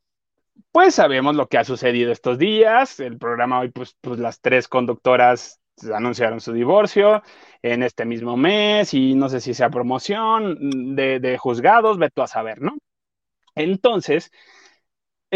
pues 0.73 0.95
sabemos 0.95 1.37
lo 1.37 1.49
que 1.49 1.59
ha 1.59 1.65
sucedido 1.65 2.13
estos 2.13 2.39
días. 2.39 3.01
El 3.01 3.19
programa 3.19 3.61
hoy, 3.61 3.71
pues, 3.71 3.97
pues 4.01 4.19
las 4.21 4.41
tres 4.41 4.69
conductoras 4.69 5.61
anunciaron 5.93 6.41
su 6.41 6.53
divorcio 6.53 7.23
en 7.63 7.83
este 7.83 8.05
mismo 8.05 8.37
mes 8.37 8.95
y 8.95 9.15
no 9.15 9.29
sé 9.29 9.41
si 9.41 9.55
sea 9.55 9.71
promoción 9.71 10.95
de, 10.95 11.37
juzgados, 11.39 11.99
ve 11.99 12.11
a 12.17 12.27
saber, 12.27 12.61
¿no? 12.61 12.77
Entonces, 13.55 14.31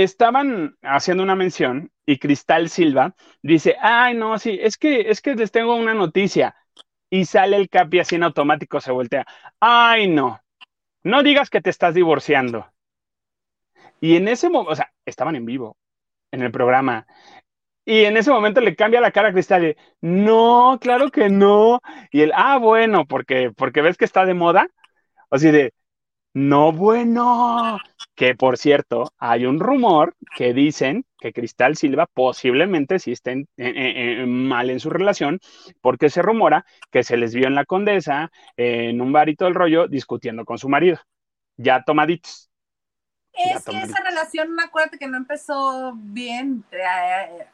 estaban 0.03 0.77
haciendo 0.83 1.25
una 1.25 1.35
mención 1.35 1.91
y 2.07 2.19
Cristal 2.19 2.69
Silva 2.69 3.17
dice, 3.43 3.77
ay, 3.81 4.15
no, 4.15 4.39
sí, 4.39 4.57
es 4.63 4.79
que, 4.79 5.11
es 5.11 5.21
que 5.21 5.35
les 5.35 5.51
tengo 5.51 5.75
una 5.75 5.93
noticia. 5.93 6.55
Y 7.11 7.25
sale 7.25 7.57
el 7.57 7.69
Capi 7.69 7.99
así 7.99 8.15
en 8.15 8.23
automático, 8.23 8.81
se 8.81 8.93
voltea. 8.93 9.27
Ay, 9.59 10.09
no, 10.09 10.41
no 11.03 11.23
digas 11.25 11.51
que 11.51 11.61
te 11.61 11.71
estás 11.71 11.95
divorciando. 11.95 12.71
Y 14.01 14.17
en 14.17 14.29
ese 14.29 14.49
momento, 14.51 14.73
o 14.73 14.77
sea, 14.77 14.93
estaban 15.05 15.35
en 15.35 15.45
vivo, 15.45 15.77
en 16.31 16.43
el 16.43 16.53
programa. 16.53 17.07
Y 17.85 18.05
en 18.05 18.17
ese 18.17 18.31
momento 18.31 18.61
le 18.61 18.77
cambia 18.77 19.01
la 19.01 19.11
cara 19.11 19.31
a 19.31 19.33
Cristal 19.33 19.65
y, 19.65 19.77
no, 20.01 20.79
claro 20.81 21.11
que 21.11 21.29
no. 21.29 21.81
Y 22.13 22.21
él, 22.21 22.33
ah, 22.37 22.59
bueno, 22.59 23.07
porque, 23.07 23.51
porque 23.57 23.83
ves 23.83 23.97
que 23.97 24.05
está 24.05 24.25
de 24.27 24.35
moda. 24.35 24.69
Así 25.31 25.51
de, 25.51 25.73
no, 26.39 26.73
bueno. 26.73 27.79
Que 28.15 28.35
por 28.35 28.59
cierto, 28.59 29.13
hay 29.19 29.47
un 29.47 29.61
rumor 29.61 30.17
que 30.37 30.53
dicen 30.53 31.05
que 31.19 31.33
Cristal 31.33 31.77
Silva 31.77 32.07
posiblemente 32.07 32.99
sí 32.99 33.13
esté 33.13 33.33
en- 33.33 33.49
en- 33.57 33.77
en- 33.77 34.49
mal 34.49 34.71
en 34.71 34.81
su 34.81 34.91
relación, 34.91 35.41
porque 35.81 36.11
se 36.11 36.23
rumora 36.23 36.65
que 36.91 37.03
se 37.03 37.17
les 37.17 37.35
vio 37.35 37.47
en 37.47 37.55
la 37.55 37.65
Condesa, 37.65 38.31
en 38.57 39.01
un 39.01 39.13
bar 39.13 39.29
y 39.29 39.37
todo 39.37 39.49
el 39.49 39.55
rollo, 39.55 39.89
discutiendo 39.89 40.45
con 40.45 40.59
su 40.59 40.69
marido. 40.69 40.99
Ya 41.57 41.83
tomaditos. 41.83 42.51
Ya 43.37 43.57
Es 43.57 43.65
que 43.65 43.79
esa 43.79 44.03
relación, 44.03 44.59
acuérdate 44.61 44.99
que 44.99 45.07
no 45.09 45.17
empezó 45.17 45.93
bien. 45.97 46.65
eh, 46.73 47.47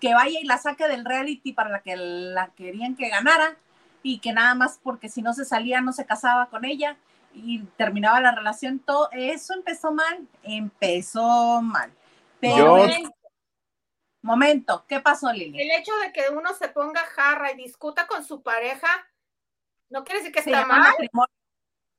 que 0.00 0.12
vaya 0.12 0.38
y 0.40 0.44
la 0.46 0.58
saque 0.58 0.86
del 0.88 1.04
reality 1.04 1.52
para 1.52 1.70
la 1.70 1.80
que 1.80 1.96
la 1.96 2.48
querían 2.48 2.94
que 2.96 3.08
ganara 3.08 3.56
y 4.02 4.18
que 4.18 4.32
nada 4.32 4.54
más 4.54 4.78
porque 4.82 5.08
si 5.08 5.22
no 5.22 5.32
se 5.32 5.46
salía 5.46 5.80
no 5.80 5.92
se 5.92 6.04
casaba 6.04 6.46
con 6.50 6.64
ella 6.66 6.96
y 7.34 7.62
terminaba 7.76 8.20
la 8.20 8.34
relación, 8.34 8.78
todo 8.78 9.08
eso 9.12 9.54
empezó 9.54 9.92
mal, 9.92 10.26
empezó 10.42 11.60
mal. 11.62 11.92
Pero 12.40 12.86
Yo- 12.86 13.10
momento, 14.22 14.84
¿qué 14.88 15.00
pasó, 15.00 15.32
Lili? 15.32 15.60
El 15.60 15.70
hecho 15.80 15.94
de 15.98 16.12
que 16.12 16.28
uno 16.30 16.54
se 16.54 16.68
ponga 16.68 17.00
jarra 17.00 17.52
y 17.52 17.56
discuta 17.56 18.06
con 18.06 18.24
su 18.24 18.42
pareja, 18.42 18.88
no 19.90 20.04
quiere 20.04 20.20
decir 20.20 20.32
que 20.34 20.42
Se 20.42 20.50
está 20.50 20.62
llama 20.62 20.78
mal. 20.78 20.90
matrimonio. 20.92 21.32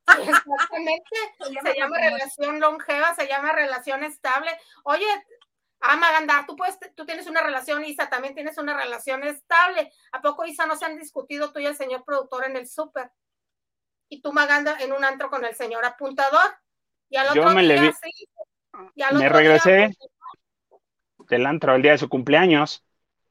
Exactamente. 0.57 1.15
Se 1.39 1.51
llama 1.53 1.69
Se 1.71 1.77
llama 1.77 1.89
matrimonio. 1.89 2.17
relación 2.17 2.59
longeva, 2.59 3.15
se 3.15 3.27
llama 3.27 3.51
relación 3.53 4.03
estable. 4.03 4.51
Oye, 4.83 5.05
ah, 5.81 5.95
Maganda, 5.97 6.45
tú 6.47 6.55
puedes, 6.55 6.77
tú 6.95 7.05
tienes 7.05 7.27
una 7.27 7.41
relación, 7.41 7.83
Isa, 7.85 8.09
también 8.09 8.33
tienes 8.35 8.57
una 8.57 8.75
relación 8.75 9.23
estable. 9.23 9.91
¿A 10.11 10.21
poco, 10.21 10.45
Isa, 10.45 10.65
no 10.65 10.75
se 10.75 10.85
han 10.85 10.97
discutido 10.97 11.51
tú 11.51 11.59
y 11.59 11.65
el 11.65 11.75
señor 11.75 12.03
productor 12.05 12.45
en 12.45 12.55
el 12.57 12.67
súper? 12.67 13.11
Y 14.09 14.21
tú, 14.21 14.33
Maganda, 14.33 14.77
en 14.79 14.93
un 14.93 15.03
antro 15.03 15.29
con 15.29 15.43
el 15.45 15.55
señor 15.55 15.83
apuntador. 15.85 16.55
Y 17.09 17.17
al 17.17 17.33
Yo 17.35 17.41
otro 17.41 17.55
me 17.55 17.63
le 17.63 17.73
día, 17.75 17.83
vi- 17.83 17.93
sí. 17.93 18.27
Y 18.95 19.01
al 19.01 19.15
Me 19.15 19.25
otro 19.27 19.39
día, 19.39 19.47
regresé 19.49 19.89
del 21.29 21.45
antro 21.45 21.75
el 21.75 21.81
día 21.81 21.91
de 21.93 21.97
su 21.97 22.09
cumpleaños. 22.09 22.83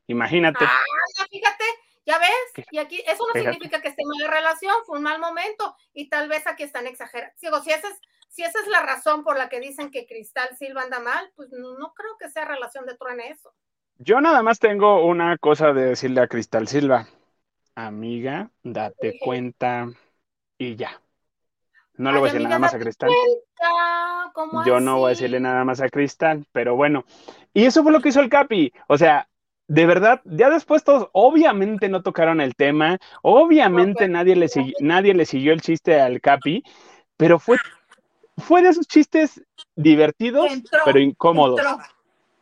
Imagínate. 0.06 0.64
Ah, 0.64 0.80
ya 1.18 1.24
fíjate, 1.26 1.64
ya 2.06 2.18
ves, 2.18 2.66
y 2.70 2.78
aquí 2.78 3.02
eso 3.06 3.26
no 3.26 3.32
Fíjate. 3.32 3.52
significa 3.52 3.80
que 3.80 3.88
esté 3.88 4.02
mal 4.04 4.18
la 4.28 4.30
relación, 4.36 4.74
fue 4.84 4.98
un 4.98 5.04
mal 5.04 5.18
momento 5.20 5.76
y 5.92 6.08
tal 6.08 6.28
vez 6.28 6.46
aquí 6.46 6.62
están 6.62 6.86
exagerando. 6.86 7.34
Digo, 7.40 7.60
si 7.62 7.70
esa 7.72 7.88
es, 7.88 8.00
si 8.28 8.42
esa 8.42 8.60
es 8.60 8.66
la 8.68 8.82
razón 8.82 9.24
por 9.24 9.38
la 9.38 9.48
que 9.48 9.60
dicen 9.60 9.90
que 9.90 10.06
Cristal 10.06 10.56
Silva 10.58 10.82
anda 10.82 11.00
mal, 11.00 11.32
pues 11.36 11.50
no, 11.52 11.78
no 11.78 11.94
creo 11.94 12.16
que 12.18 12.28
sea 12.30 12.44
relación 12.44 12.84
de 12.86 12.96
truene 12.96 13.30
eso. 13.30 13.54
Yo 13.98 14.20
nada 14.20 14.42
más 14.42 14.58
tengo 14.58 15.04
una 15.06 15.38
cosa 15.38 15.72
de 15.72 15.86
decirle 15.86 16.20
a 16.20 16.28
Cristal 16.28 16.68
Silva. 16.68 17.06
Amiga, 17.76 18.50
date 18.62 19.18
cuenta 19.20 19.88
y 20.58 20.76
ya. 20.76 21.00
No 21.96 22.10
le 22.10 22.18
voy 22.18 22.28
a 22.28 22.32
decir 22.32 22.46
nada 22.46 22.58
más 22.58 22.74
a 22.74 22.78
Cristal. 22.78 23.10
Ah, 23.62 24.30
¿cómo 24.34 24.64
Yo 24.64 24.80
no 24.80 24.98
voy 24.98 25.06
a 25.06 25.10
decirle 25.10 25.38
nada 25.38 25.64
más 25.64 25.80
a 25.80 25.88
Cristal, 25.88 26.44
pero 26.52 26.74
bueno. 26.74 27.04
Y 27.52 27.66
eso 27.66 27.82
fue 27.82 27.92
lo 27.92 28.00
que 28.00 28.08
hizo 28.08 28.20
el 28.20 28.28
Capi. 28.28 28.72
O 28.88 28.98
sea, 28.98 29.28
de 29.68 29.86
verdad, 29.86 30.20
ya 30.24 30.50
después 30.50 30.82
todos, 30.82 31.08
obviamente 31.12 31.88
no 31.88 32.02
tocaron 32.02 32.40
el 32.40 32.54
tema, 32.56 32.98
obviamente 33.22 34.08
nadie 34.08 34.36
le 34.36 34.48
siguió, 34.48 34.74
nadie 34.80 35.14
le 35.14 35.24
siguió 35.24 35.52
el 35.52 35.62
chiste 35.62 36.00
al 36.00 36.20
Capi, 36.20 36.64
pero 37.16 37.38
fue, 37.38 37.56
fue 38.36 38.60
de 38.62 38.70
esos 38.70 38.86
chistes 38.86 39.42
divertidos, 39.76 40.50
Entró, 40.50 40.80
pero 40.84 40.98
incómodos. 40.98 41.60
Entró. 41.60 41.78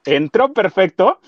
Entró 0.04 0.52
perfecto. 0.52 1.20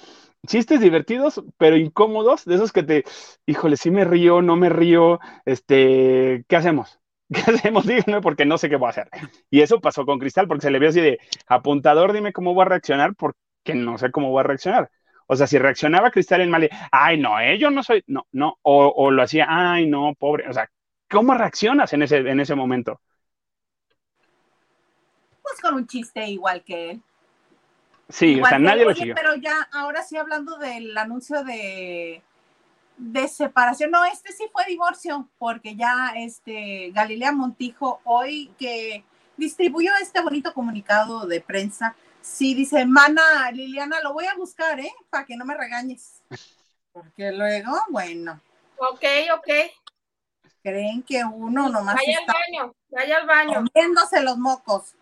Chistes 0.46 0.80
divertidos, 0.80 1.42
pero 1.58 1.76
incómodos, 1.76 2.44
de 2.44 2.56
esos 2.56 2.72
que 2.72 2.82
te, 2.82 3.04
híjole, 3.46 3.76
sí 3.76 3.90
me 3.90 4.04
río, 4.04 4.42
no 4.42 4.56
me 4.56 4.68
río, 4.68 5.20
este, 5.44 6.44
¿qué 6.48 6.56
hacemos? 6.56 7.00
¿Qué 7.32 7.40
hacemos? 7.40 7.86
Díganme 7.86 8.20
porque 8.20 8.44
no 8.44 8.58
sé 8.58 8.68
qué 8.68 8.76
voy 8.76 8.88
a 8.88 8.90
hacer. 8.90 9.08
Y 9.50 9.62
eso 9.62 9.80
pasó 9.80 10.04
con 10.04 10.18
Cristal, 10.18 10.46
porque 10.46 10.62
se 10.62 10.70
le 10.70 10.78
vio 10.78 10.90
así 10.90 11.00
de, 11.00 11.18
apuntador, 11.46 12.12
dime 12.12 12.32
cómo 12.32 12.54
voy 12.54 12.62
a 12.62 12.68
reaccionar, 12.68 13.14
porque 13.14 13.36
no 13.74 13.98
sé 13.98 14.10
cómo 14.10 14.30
voy 14.30 14.40
a 14.40 14.44
reaccionar. 14.44 14.90
O 15.26 15.36
sea, 15.36 15.46
si 15.46 15.58
reaccionaba 15.58 16.10
Cristal 16.10 16.42
en 16.42 16.50
mal, 16.50 16.68
ay, 16.92 17.18
no, 17.18 17.40
eh, 17.40 17.58
yo 17.58 17.70
no 17.70 17.82
soy, 17.82 18.02
no, 18.06 18.26
no, 18.32 18.58
o, 18.62 18.88
o 18.88 19.10
lo 19.10 19.22
hacía, 19.22 19.46
ay, 19.48 19.86
no, 19.86 20.14
pobre, 20.18 20.48
o 20.48 20.52
sea, 20.52 20.68
¿cómo 21.10 21.34
reaccionas 21.34 21.92
en 21.94 22.02
ese, 22.02 22.18
en 22.18 22.40
ese 22.40 22.54
momento? 22.54 23.00
Pues 25.42 25.60
con 25.60 25.74
un 25.74 25.86
chiste 25.86 26.26
igual 26.28 26.62
que 26.64 26.90
él. 26.90 27.02
Sí, 28.08 28.26
Igual 28.32 28.44
o 28.44 28.48
sea, 28.50 28.58
nadie 28.58 28.84
lo 28.84 28.94
siguió. 28.94 29.14
Pero 29.14 29.34
ya, 29.36 29.68
ahora 29.72 30.02
sí 30.02 30.16
hablando 30.16 30.56
del 30.58 30.96
anuncio 30.96 31.42
de, 31.44 32.22
de 32.96 33.28
separación, 33.28 33.90
no, 33.90 34.04
este 34.04 34.32
sí 34.32 34.44
fue 34.52 34.64
divorcio, 34.66 35.28
porque 35.38 35.74
ya 35.74 36.12
este 36.16 36.90
Galilea 36.92 37.32
Montijo 37.32 38.00
hoy 38.04 38.52
que 38.58 39.04
distribuyó 39.36 39.90
este 40.00 40.20
bonito 40.20 40.52
comunicado 40.54 41.26
de 41.26 41.40
prensa, 41.40 41.96
sí 42.20 42.54
dice, 42.54 42.86
mana, 42.86 43.50
Liliana, 43.52 44.00
lo 44.00 44.12
voy 44.12 44.26
a 44.26 44.34
buscar, 44.36 44.78
¿eh? 44.80 44.92
Para 45.10 45.24
que 45.24 45.36
no 45.36 45.44
me 45.44 45.56
regañes. 45.56 46.22
Porque 46.92 47.32
luego, 47.32 47.72
bueno, 47.90 48.40
Ok, 48.76 49.04
ok. 49.34 49.48
creen 50.62 51.02
que 51.02 51.24
uno 51.24 51.68
nomás 51.68 51.94
Vaya 51.96 52.18
al 52.18 52.26
baño, 52.26 52.74
vaya 52.90 53.16
al 53.18 53.26
baño. 53.26 53.64
comiéndose 53.72 54.22
los 54.22 54.36
mocos. 54.36 54.94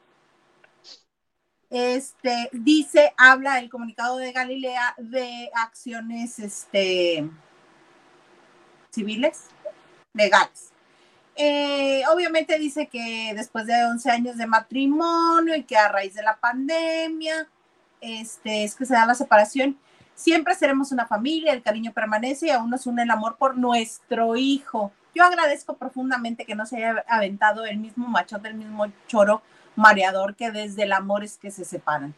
Este 1.73 2.51
dice, 2.53 3.15
habla 3.17 3.59
el 3.59 3.71
comunicado 3.71 4.19
de 4.19 4.31
Galilea 4.31 4.95
de 4.99 5.51
acciones 5.55 6.39
este, 6.39 7.27
civiles, 8.91 9.47
legales. 10.13 10.71
Eh, 11.35 12.03
obviamente 12.13 12.59
dice 12.59 12.89
que 12.89 13.33
después 13.35 13.65
de 13.65 13.87
11 13.87 14.11
años 14.11 14.37
de 14.37 14.47
matrimonio 14.47 15.57
y 15.57 15.63
que 15.63 15.79
a 15.79 15.89
raíz 15.89 16.13
de 16.13 16.23
la 16.23 16.37
pandemia, 16.37 17.49
este, 18.03 18.65
es 18.65 18.75
que 18.75 18.85
se 18.85 18.93
da 18.93 19.07
la 19.07 19.15
separación. 19.15 19.79
Siempre 20.15 20.55
seremos 20.55 20.93
una 20.93 21.07
familia, 21.07 21.55
el 21.55 21.63
cariño 21.63 21.95
permanece 21.95 22.49
y 22.49 22.51
aún 22.51 22.69
nos 22.69 22.87
une 22.87 23.05
el 23.05 23.11
amor 23.11 23.39
por 23.39 23.57
nuestro 23.57 24.37
hijo. 24.37 24.93
Yo 25.15 25.25
agradezco 25.25 25.79
profundamente 25.79 26.45
que 26.45 26.55
no 26.55 26.67
se 26.67 26.77
haya 26.77 27.03
aventado 27.09 27.65
el 27.65 27.79
mismo 27.79 28.09
machote, 28.09 28.49
el 28.49 28.57
mismo 28.57 28.93
choro 29.07 29.41
mareador 29.77 30.35
que 30.37 30.51
desde 30.51 30.85
el 30.85 30.93
amor 30.93 31.25
es 31.25 31.39
que 31.39 31.51
se 31.51 31.65
separan. 31.65 32.15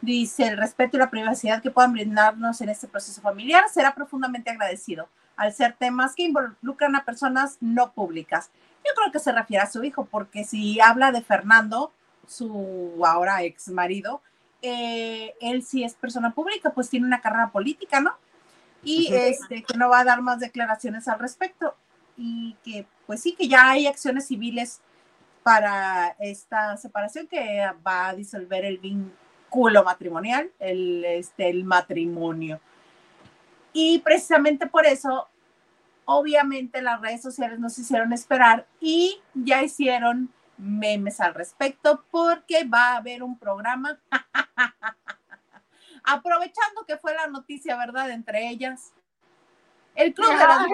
Dice, 0.00 0.46
el 0.48 0.56
respeto 0.56 0.96
y 0.96 1.00
la 1.00 1.10
privacidad 1.10 1.62
que 1.62 1.70
puedan 1.70 1.92
brindarnos 1.92 2.60
en 2.60 2.70
este 2.70 2.88
proceso 2.88 3.20
familiar 3.20 3.64
será 3.72 3.94
profundamente 3.94 4.50
agradecido 4.50 5.08
al 5.36 5.52
ser 5.52 5.74
temas 5.78 6.14
que 6.14 6.24
involucran 6.24 6.96
a 6.96 7.04
personas 7.04 7.58
no 7.60 7.92
públicas. 7.92 8.50
Yo 8.84 8.92
creo 8.94 9.12
que 9.12 9.18
se 9.18 9.32
refiere 9.32 9.62
a 9.62 9.70
su 9.70 9.82
hijo, 9.84 10.04
porque 10.04 10.44
si 10.44 10.80
habla 10.80 11.12
de 11.12 11.22
Fernando, 11.22 11.92
su 12.26 13.00
ahora 13.06 13.42
ex 13.42 13.68
marido, 13.68 14.20
eh, 14.62 15.34
él 15.40 15.62
sí 15.62 15.84
es 15.84 15.94
persona 15.94 16.32
pública, 16.32 16.70
pues 16.70 16.90
tiene 16.90 17.06
una 17.06 17.20
carrera 17.20 17.50
política, 17.50 18.00
¿no? 18.00 18.12
Y 18.82 19.12
este, 19.12 19.62
que 19.62 19.76
no 19.76 19.88
va 19.88 20.00
a 20.00 20.04
dar 20.04 20.22
más 20.22 20.40
declaraciones 20.40 21.08
al 21.08 21.18
respecto. 21.18 21.74
Y 22.16 22.56
que, 22.64 22.86
pues 23.06 23.22
sí, 23.22 23.32
que 23.32 23.48
ya 23.48 23.70
hay 23.70 23.86
acciones 23.86 24.26
civiles 24.26 24.80
para 25.42 26.16
esta 26.18 26.76
separación 26.76 27.26
que 27.26 27.66
va 27.86 28.08
a 28.08 28.14
disolver 28.14 28.64
el 28.64 28.78
vínculo 28.78 29.84
matrimonial, 29.84 30.50
el, 30.58 31.04
este, 31.04 31.48
el 31.48 31.64
matrimonio. 31.64 32.60
Y 33.72 34.00
precisamente 34.00 34.66
por 34.66 34.86
eso, 34.86 35.28
obviamente 36.04 36.82
las 36.82 37.00
redes 37.00 37.22
sociales 37.22 37.58
nos 37.58 37.78
hicieron 37.78 38.12
esperar 38.12 38.66
y 38.80 39.20
ya 39.34 39.62
hicieron 39.62 40.32
memes 40.58 41.20
al 41.20 41.34
respecto 41.34 42.04
porque 42.10 42.64
va 42.64 42.92
a 42.92 42.96
haber 42.96 43.22
un 43.22 43.38
programa. 43.38 43.98
Aprovechando 46.04 46.84
que 46.86 46.96
fue 46.96 47.14
la 47.14 47.26
noticia, 47.28 47.76
¿verdad? 47.76 48.10
Entre 48.10 48.48
ellas. 48.48 48.92
El 49.94 50.14
Club 50.14 50.28
de 50.30 50.36
las 50.36 50.66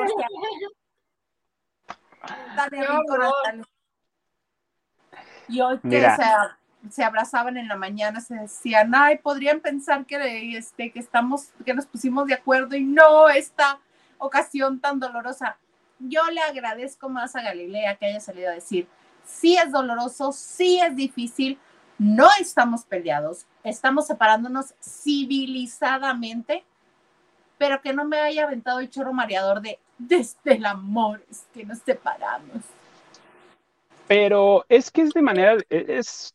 Y 5.48 5.60
hoy 5.60 5.78
que 5.78 6.00
se, 6.00 6.90
se, 6.90 7.04
abrazaban 7.04 7.56
en 7.56 7.68
la 7.68 7.76
mañana, 7.76 8.20
se 8.20 8.34
decían, 8.34 8.92
ay, 8.94 9.18
podrían 9.18 9.60
pensar 9.60 10.04
que, 10.06 10.56
este, 10.56 10.90
que 10.90 10.98
estamos, 10.98 11.48
que 11.64 11.74
nos 11.74 11.86
pusimos 11.86 12.26
de 12.26 12.34
acuerdo 12.34 12.76
y 12.76 12.84
no 12.84 13.28
esta 13.28 13.78
ocasión 14.18 14.80
tan 14.80 14.98
dolorosa. 14.98 15.56
Yo 15.98 16.22
le 16.30 16.40
agradezco 16.40 17.08
más 17.08 17.36
a 17.36 17.42
Galilea 17.42 17.96
que 17.96 18.06
haya 18.06 18.20
salido 18.20 18.50
a 18.50 18.54
decir, 18.54 18.86
sí 19.24 19.56
es 19.56 19.72
doloroso, 19.72 20.32
sí 20.32 20.80
es 20.80 20.94
difícil, 20.94 21.58
no 21.98 22.28
estamos 22.38 22.84
peleados, 22.84 23.46
estamos 23.64 24.06
separándonos 24.06 24.74
civilizadamente, 24.80 26.64
pero 27.56 27.80
que 27.80 27.94
no 27.94 28.04
me 28.04 28.18
haya 28.18 28.44
aventado 28.44 28.80
el 28.80 28.90
choro 28.90 29.12
mareador 29.12 29.62
de 29.62 29.78
desde 29.98 30.56
el 30.56 30.66
amor 30.66 31.24
es 31.30 31.46
que 31.52 31.64
nos 31.64 31.78
separamos. 31.78 32.62
Pero 34.08 34.64
es 34.68 34.90
que 34.90 35.02
es 35.02 35.10
de 35.12 35.22
manera, 35.22 35.56
es, 35.68 36.34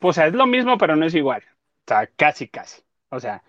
o 0.00 0.12
sea, 0.12 0.26
es 0.26 0.34
lo 0.34 0.46
mismo, 0.46 0.78
pero 0.78 0.96
no 0.96 1.06
es 1.06 1.14
igual. 1.14 1.42
O 1.42 1.88
sea, 1.88 2.06
casi, 2.16 2.48
casi. 2.48 2.82
O 3.10 3.20
sea, 3.20 3.42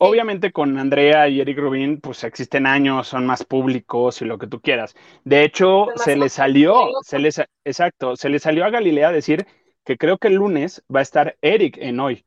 Obviamente 0.00 0.52
con 0.52 0.78
Andrea 0.78 1.28
y 1.28 1.40
Eric 1.40 1.58
Rubin, 1.58 2.00
pues 2.00 2.22
existen 2.22 2.66
años, 2.66 3.08
son 3.08 3.26
más 3.26 3.44
públicos 3.44 4.22
y 4.22 4.26
lo 4.26 4.38
que 4.38 4.46
tú 4.46 4.60
quieras. 4.60 4.94
De 5.24 5.42
hecho, 5.42 5.86
se 5.96 6.16
le 6.16 6.28
salió, 6.28 6.88
se 7.02 7.18
les, 7.18 7.40
exacto, 7.64 8.14
se 8.14 8.28
le 8.28 8.38
salió 8.38 8.64
a 8.64 8.70
Galilea 8.70 9.10
decir 9.10 9.46
que 9.84 9.98
creo 9.98 10.18
que 10.18 10.28
el 10.28 10.34
lunes 10.34 10.84
va 10.94 11.00
a 11.00 11.02
estar 11.02 11.36
Eric 11.42 11.78
en 11.78 11.98
hoy. 11.98 12.24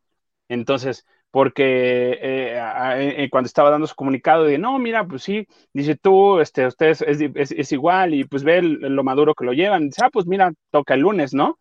Entonces, 0.50 1.06
porque 1.32 2.20
eh, 2.22 3.24
eh, 3.24 3.30
cuando 3.32 3.48
estaba 3.48 3.70
dando 3.70 3.88
su 3.88 3.96
comunicado 3.96 4.44
de, 4.46 4.58
no, 4.58 4.78
mira, 4.80 5.06
pues 5.08 5.24
sí, 5.24 5.48
dice 5.74 5.96
tú, 5.96 6.40
este, 6.40 6.68
ustedes 6.68 7.02
es, 7.02 7.72
igual 7.72 8.14
y 8.14 8.26
pues 8.26 8.44
ve 8.44 8.62
lo 8.62 9.04
maduro 9.04 9.34
que 9.34 9.46
lo 9.46 9.54
llevan. 9.54 9.88
Dice, 9.88 10.02
ah, 10.06 10.10
pues 10.12 10.28
mira, 10.28 10.52
toca 10.72 10.94
el 10.94 11.02
lunes, 11.02 11.34
¿no? 11.34 11.58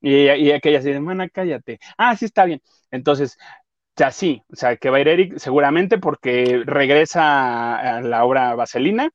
Y, 0.00 0.28
y 0.30 0.52
aquella 0.52 0.78
dice, 0.80 0.98
mana, 1.00 1.28
cállate. 1.28 1.78
Ah, 1.96 2.16
sí, 2.16 2.26
está 2.26 2.44
bien. 2.44 2.60
Entonces, 2.90 3.38
sea, 3.96 4.10
sí, 4.10 4.42
o 4.52 4.56
sea, 4.56 4.76
que 4.76 4.90
va 4.90 4.98
a 4.98 5.00
ir 5.00 5.08
Eric 5.08 5.38
seguramente 5.38 5.98
porque 5.98 6.62
regresa 6.64 7.76
a 7.98 8.00
la 8.00 8.24
obra 8.24 8.54
Vaselina 8.54 9.10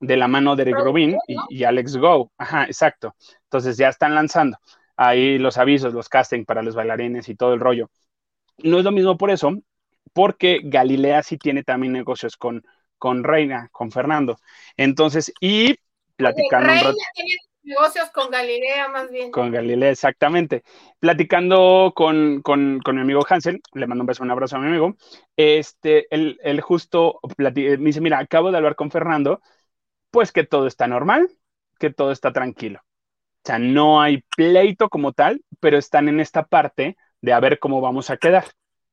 de 0.00 0.16
la 0.16 0.28
mano 0.28 0.56
de 0.56 0.62
Eric 0.62 0.78
Rubin 0.78 1.16
y, 1.48 1.64
Alex 1.64 1.96
Go. 1.96 2.32
Ajá, 2.38 2.64
exacto. 2.64 3.14
Entonces 3.44 3.76
ya 3.76 3.88
están 3.88 4.14
lanzando 4.14 4.58
ahí 4.96 5.38
los 5.38 5.58
avisos, 5.58 5.94
los 5.94 6.08
casting 6.08 6.44
para 6.44 6.62
los 6.62 6.74
bailarines 6.74 7.28
y 7.28 7.36
todo 7.36 7.54
el 7.54 7.60
rollo. 7.60 7.90
No 8.62 8.78
es 8.78 8.84
lo 8.84 8.92
mismo 8.92 9.16
por 9.16 9.30
eso, 9.30 9.52
porque 10.12 10.60
Galilea 10.62 11.22
sí 11.22 11.38
tiene 11.38 11.62
también 11.62 11.92
negocios 11.92 12.36
con, 12.36 12.64
con 12.98 13.24
Reina, 13.24 13.68
con 13.72 13.90
Fernando. 13.90 14.38
Entonces, 14.76 15.32
y 15.40 15.76
platicando. 16.16 16.68
Reina 16.68 16.92
tiene 17.14 17.36
Negocios 17.64 18.10
con 18.10 18.30
Galilea, 18.30 18.88
más 18.88 19.10
bien. 19.10 19.30
Con 19.30 19.52
Galilea, 19.52 19.90
exactamente. 19.90 20.64
Platicando 20.98 21.92
con, 21.94 22.42
con, 22.42 22.80
con, 22.80 22.96
mi 22.96 23.02
amigo 23.02 23.24
Hansen, 23.28 23.60
le 23.74 23.86
mando 23.86 24.02
un 24.02 24.06
beso, 24.06 24.24
un 24.24 24.32
abrazo 24.32 24.56
a 24.56 24.58
mi 24.58 24.66
amigo. 24.66 24.96
Este, 25.36 26.12
él, 26.12 26.40
él 26.42 26.60
justo 26.60 27.20
me 27.36 27.52
dice: 27.52 28.00
Mira, 28.00 28.18
acabo 28.18 28.50
de 28.50 28.56
hablar 28.56 28.74
con 28.74 28.90
Fernando, 28.90 29.40
pues 30.10 30.32
que 30.32 30.44
todo 30.44 30.66
está 30.66 30.88
normal, 30.88 31.30
que 31.78 31.90
todo 31.90 32.10
está 32.10 32.32
tranquilo. 32.32 32.80
O 32.80 33.46
sea, 33.46 33.58
no 33.58 34.02
hay 34.02 34.22
pleito 34.36 34.88
como 34.88 35.12
tal, 35.12 35.44
pero 35.60 35.78
están 35.78 36.08
en 36.08 36.18
esta 36.18 36.46
parte 36.46 36.96
de 37.22 37.32
a 37.32 37.40
ver 37.40 37.58
cómo 37.58 37.80
vamos 37.80 38.10
a 38.10 38.18
quedar. 38.18 38.44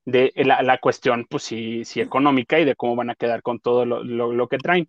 De 0.05 0.31
la, 0.35 0.63
la 0.63 0.79
cuestión, 0.79 1.27
pues 1.29 1.43
sí, 1.43 1.83
sí, 1.85 2.01
económica 2.01 2.57
y 2.59 2.65
de 2.65 2.75
cómo 2.75 2.95
van 2.95 3.11
a 3.11 3.15
quedar 3.15 3.43
con 3.43 3.59
todo 3.59 3.85
lo, 3.85 4.03
lo, 4.03 4.31
lo 4.31 4.47
que 4.47 4.57
traen. 4.57 4.87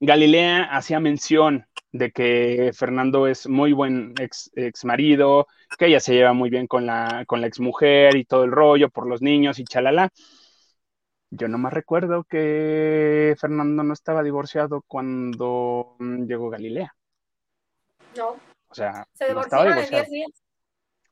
Galilea 0.00 0.64
hacía 0.64 1.00
mención 1.00 1.66
de 1.90 2.12
que 2.12 2.72
Fernando 2.74 3.26
es 3.26 3.48
muy 3.48 3.72
buen 3.72 4.14
ex, 4.20 4.50
ex, 4.54 4.84
marido, 4.84 5.46
que 5.78 5.86
ella 5.86 6.00
se 6.00 6.14
lleva 6.14 6.32
muy 6.32 6.50
bien 6.50 6.66
con 6.66 6.86
la, 6.86 7.24
con 7.26 7.40
la 7.40 7.46
ex 7.46 7.60
mujer 7.60 8.16
y 8.16 8.24
todo 8.24 8.44
el 8.44 8.52
rollo 8.52 8.90
por 8.90 9.06
los 9.06 9.22
niños 9.22 9.58
y 9.58 9.64
chalala. 9.64 10.10
Yo 11.30 11.48
no 11.48 11.58
más 11.58 11.72
recuerdo 11.72 12.24
que 12.24 13.34
Fernando 13.38 13.82
no 13.82 13.92
estaba 13.92 14.22
divorciado 14.22 14.82
cuando 14.86 15.96
mm, 15.98 16.24
llegó 16.24 16.50
Galilea. 16.50 16.94
No. 18.16 18.36
O 18.68 18.74
sea, 18.74 19.06
se 19.14 19.28
divorciaron 19.28 19.78
en 19.78 19.90
10 19.90 20.10
días. 20.10 20.30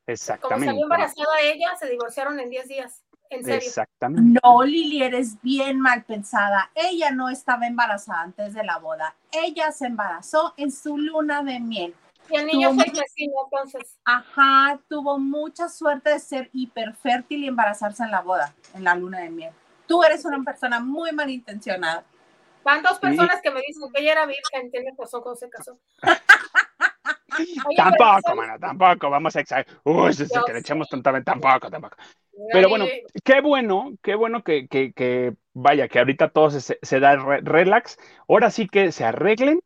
Exactamente. 0.06 0.66
Como 0.66 0.70
salió 0.70 0.84
embarazada 0.84 1.40
ella, 1.42 1.76
se 1.78 1.88
divorciaron 1.88 2.38
en 2.40 2.50
10 2.50 2.68
días. 2.68 3.02
¿En 3.28 3.44
serio? 3.44 3.58
Exactamente. 3.58 4.40
No, 4.42 4.62
Lili, 4.62 5.02
eres 5.02 5.40
bien 5.42 5.80
mal 5.80 6.04
pensada. 6.04 6.70
Ella 6.74 7.10
no 7.10 7.28
estaba 7.28 7.66
embarazada 7.66 8.20
antes 8.20 8.54
de 8.54 8.62
la 8.62 8.78
boda. 8.78 9.16
Ella 9.32 9.72
se 9.72 9.86
embarazó 9.86 10.54
en 10.56 10.70
su 10.70 10.96
luna 10.96 11.42
de 11.42 11.58
miel. 11.58 11.94
Y 12.30 12.36
el 12.36 12.46
niño 12.46 12.74
fue 12.74 12.84
vecino, 12.84 13.34
entonces. 13.44 13.96
Ajá, 14.04 14.80
tuvo 14.88 15.18
mucha 15.18 15.68
suerte 15.68 16.10
de 16.10 16.18
ser 16.18 16.50
hiperfértil 16.52 17.44
y 17.44 17.48
embarazarse 17.48 18.02
en 18.02 18.10
la 18.10 18.20
boda, 18.20 18.54
en 18.74 18.84
la 18.84 18.94
luna 18.94 19.20
de 19.20 19.30
miel. 19.30 19.52
Tú 19.86 20.02
eres 20.02 20.24
una 20.24 20.42
persona 20.42 20.80
muy 20.80 21.12
malintencionada. 21.12 22.04
Van 22.64 22.82
dos 22.82 22.98
personas 22.98 23.40
que 23.40 23.50
me 23.52 23.60
dicen 23.64 23.92
que 23.92 24.02
ella 24.02 24.12
era 24.12 24.26
virgen, 24.26 24.70
tiene 24.72 24.92
razón 24.98 25.22
cuando 25.22 25.38
se 25.38 25.48
casó. 25.48 25.78
Tampoco, 27.76 28.34
mano, 28.34 28.58
tampoco, 28.58 29.10
vamos 29.10 29.36
a 29.36 29.40
exagerar. 29.40 29.80
Uy, 29.84 30.12
si 30.12 30.24
que 30.46 30.52
le 30.52 30.58
echemos 30.60 30.88
tontamente, 30.88 31.24
tampoco, 31.30 31.70
tampoco. 31.70 31.96
Pero 32.52 32.68
bueno, 32.68 32.84
qué 33.24 33.40
bueno, 33.40 33.94
qué 34.02 34.14
bueno 34.14 34.42
que, 34.42 34.68
que, 34.68 34.92
que 34.92 35.34
vaya, 35.54 35.88
que 35.88 35.98
ahorita 35.98 36.28
todo 36.30 36.50
se, 36.50 36.78
se 36.82 37.00
da 37.00 37.16
relax. 37.16 37.96
Ahora 38.28 38.50
sí 38.50 38.68
que 38.68 38.92
se 38.92 39.04
arreglen 39.04 39.60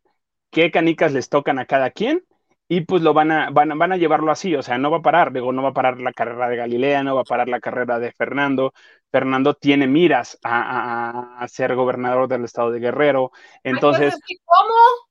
qué 0.51 0.70
canicas 0.70 1.12
les 1.12 1.28
tocan 1.28 1.59
a 1.59 1.66
cada 1.66 1.90
quien 1.90 2.24
y 2.68 2.82
pues 2.82 3.02
lo 3.02 3.12
van 3.12 3.32
a, 3.32 3.51
van, 3.51 3.76
van 3.76 3.92
a 3.92 3.97
llevarlo 3.97 4.30
así, 4.30 4.55
o 4.55 4.62
sea, 4.62 4.78
no 4.78 4.92
va 4.92 4.98
a 4.98 5.02
parar, 5.02 5.32
digo, 5.32 5.52
no 5.52 5.62
va 5.62 5.70
a 5.70 5.74
parar 5.74 6.01
la 6.01 6.12
carrera 6.12 6.48
de 6.48 6.56
Galilea, 6.56 7.02
no 7.02 7.16
va 7.16 7.22
a 7.22 7.24
parar 7.24 7.48
la 7.48 7.59
carrera 7.60 7.98
de 7.98 8.12
Fernando. 8.12 8.72
Fernando 9.10 9.55
tiene 9.55 9.88
miras 9.88 10.38
a, 10.44 11.38
a, 11.38 11.42
a 11.42 11.48
ser 11.48 11.74
gobernador 11.74 12.28
del 12.28 12.44
estado 12.44 12.70
de 12.70 12.78
Guerrero. 12.78 13.32
Entonces, 13.64 14.16
¿cómo? 14.44 15.10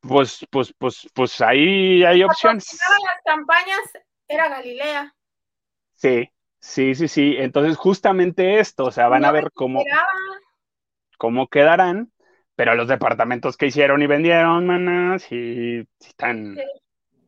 Pues, 0.00 0.46
pues, 0.50 0.72
pues, 0.78 1.08
pues 1.12 1.40
ahí 1.40 2.04
hay 2.04 2.22
opciones. 2.22 2.78
las 2.78 3.22
campañas 3.24 3.80
era 4.28 4.48
Galilea. 4.48 5.14
Sí, 5.94 6.30
Sí, 6.64 6.94
sí, 6.94 7.08
sí. 7.08 7.36
Entonces, 7.36 7.76
justamente 7.76 8.58
esto, 8.58 8.86
o 8.86 8.90
sea, 8.90 9.08
van 9.08 9.26
a 9.26 9.30
ver 9.30 9.50
cómo, 9.52 9.84
cómo 11.18 11.46
quedarán, 11.48 12.10
pero 12.56 12.74
los 12.74 12.88
departamentos 12.88 13.58
que 13.58 13.66
hicieron 13.66 14.00
y 14.00 14.06
vendieron, 14.06 14.66
manas, 14.66 15.30
y, 15.30 15.86
están, 16.00 16.56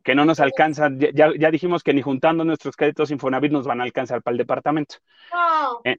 que 0.03 0.15
no 0.15 0.25
nos 0.25 0.39
alcanzan, 0.39 0.99
ya, 0.99 1.31
ya, 1.37 1.51
dijimos 1.51 1.83
que 1.83 1.93
ni 1.93 2.01
juntando 2.01 2.43
nuestros 2.45 2.75
créditos 2.75 3.11
Infonavit 3.11 3.51
nos 3.51 3.67
van 3.67 3.79
a 3.79 3.83
alcanzar 3.83 4.23
para 4.23 4.33
el 4.33 4.39
departamento. 4.39 4.95
No. 5.31 5.81
Eh, 5.83 5.97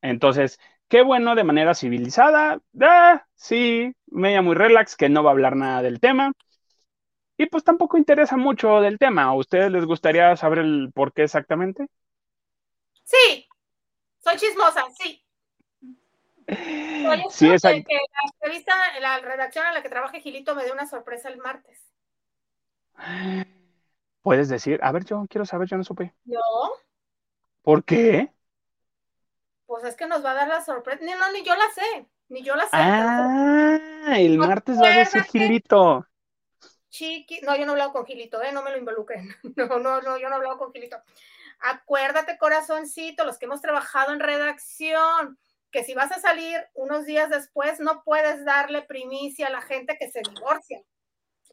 entonces, 0.00 0.58
qué 0.88 1.02
bueno 1.02 1.34
de 1.34 1.44
manera 1.44 1.74
civilizada, 1.74 2.60
ah, 2.80 3.24
sí, 3.34 3.94
media 4.06 4.42
muy 4.42 4.54
relax, 4.54 4.96
que 4.96 5.08
no 5.08 5.22
va 5.22 5.30
a 5.30 5.32
hablar 5.32 5.56
nada 5.56 5.82
del 5.82 6.00
tema. 6.00 6.32
Y 7.38 7.46
pues 7.46 7.64
tampoco 7.64 7.98
interesa 7.98 8.36
mucho 8.36 8.80
del 8.80 8.98
tema. 8.98 9.24
¿A 9.24 9.34
ustedes 9.34 9.70
les 9.70 9.84
gustaría 9.84 10.34
saber 10.36 10.60
el 10.60 10.90
por 10.94 11.12
qué 11.12 11.24
exactamente? 11.24 11.86
Sí, 13.04 13.46
soy 14.18 14.36
chismosa, 14.36 14.84
sí. 14.98 15.22
sí, 17.30 17.50
es 17.50 17.62
que, 17.62 17.68
la 17.68 18.30
entrevista, 18.32 18.74
la 19.00 19.18
redacción 19.18 19.66
a 19.66 19.72
la 19.72 19.82
que 19.82 19.88
trabaja 19.88 20.18
Gilito 20.18 20.54
me 20.54 20.64
dio 20.64 20.72
una 20.72 20.86
sorpresa 20.86 21.28
el 21.28 21.38
martes. 21.38 21.78
Puedes 24.22 24.48
decir, 24.48 24.80
a 24.82 24.90
ver, 24.92 25.04
yo 25.04 25.26
quiero 25.28 25.44
saber, 25.44 25.68
yo 25.68 25.76
no 25.76 25.84
supe. 25.84 26.14
No. 26.24 26.40
¿Por 27.62 27.84
qué? 27.84 28.32
Pues 29.66 29.84
es 29.84 29.96
que 29.96 30.06
nos 30.06 30.24
va 30.24 30.30
a 30.30 30.34
dar 30.34 30.48
la 30.48 30.64
sorpresa. 30.64 31.04
No, 31.04 31.18
no, 31.18 31.32
ni 31.32 31.42
yo 31.42 31.54
la 31.54 31.70
sé, 31.74 32.06
ni 32.28 32.42
yo 32.42 32.54
la 32.54 32.64
sé. 32.64 32.70
Ah, 32.72 34.14
el 34.16 34.38
martes 34.38 34.80
va 34.80 34.88
a 34.88 34.98
decir 34.98 35.22
Gilito. 35.24 36.06
Chiqui, 36.88 37.40
no, 37.42 37.54
yo 37.56 37.66
no 37.66 37.72
he 37.72 37.74
hablado 37.74 37.92
con 37.92 38.06
Gilito, 38.06 38.42
¿eh? 38.42 38.52
no 38.52 38.62
me 38.62 38.70
lo 38.70 38.78
involucren. 38.78 39.28
No, 39.56 39.78
no, 39.78 40.00
no, 40.00 40.18
yo 40.18 40.28
no 40.28 40.34
he 40.34 40.38
hablado 40.38 40.58
con 40.58 40.72
Gilito. 40.72 40.96
Acuérdate, 41.60 42.38
corazoncito, 42.38 43.24
los 43.24 43.38
que 43.38 43.46
hemos 43.46 43.60
trabajado 43.60 44.12
en 44.12 44.20
redacción, 44.20 45.38
que 45.70 45.84
si 45.84 45.94
vas 45.94 46.12
a 46.12 46.20
salir 46.20 46.56
unos 46.74 47.04
días 47.04 47.28
después, 47.28 47.80
no 47.80 48.02
puedes 48.04 48.44
darle 48.44 48.82
primicia 48.82 49.48
a 49.48 49.50
la 49.50 49.62
gente 49.62 49.96
que 49.98 50.10
se 50.10 50.20
divorcia. 50.20 50.82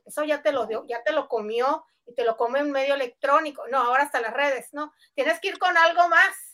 Eso 0.06 0.24
ya 0.24 0.42
te 0.42 0.52
lo 0.52 0.66
dio, 0.66 0.86
ya 0.88 1.04
te 1.04 1.14
lo 1.14 1.28
comió 1.28 1.86
y 2.06 2.14
te 2.14 2.26
lo 2.26 2.38
come 2.38 2.60
en 2.60 2.72
medio 2.72 2.96
electrónico. 2.96 3.68
No, 3.68 3.80
ahora 3.80 4.04
hasta 4.04 4.22
las 4.22 4.34
redes, 4.34 4.70
¿no? 4.74 4.94
Tienes 5.16 5.40
que 5.40 5.50
ir 5.50 5.60
con 5.60 5.76
algo 5.78 6.08
más. 6.10 6.53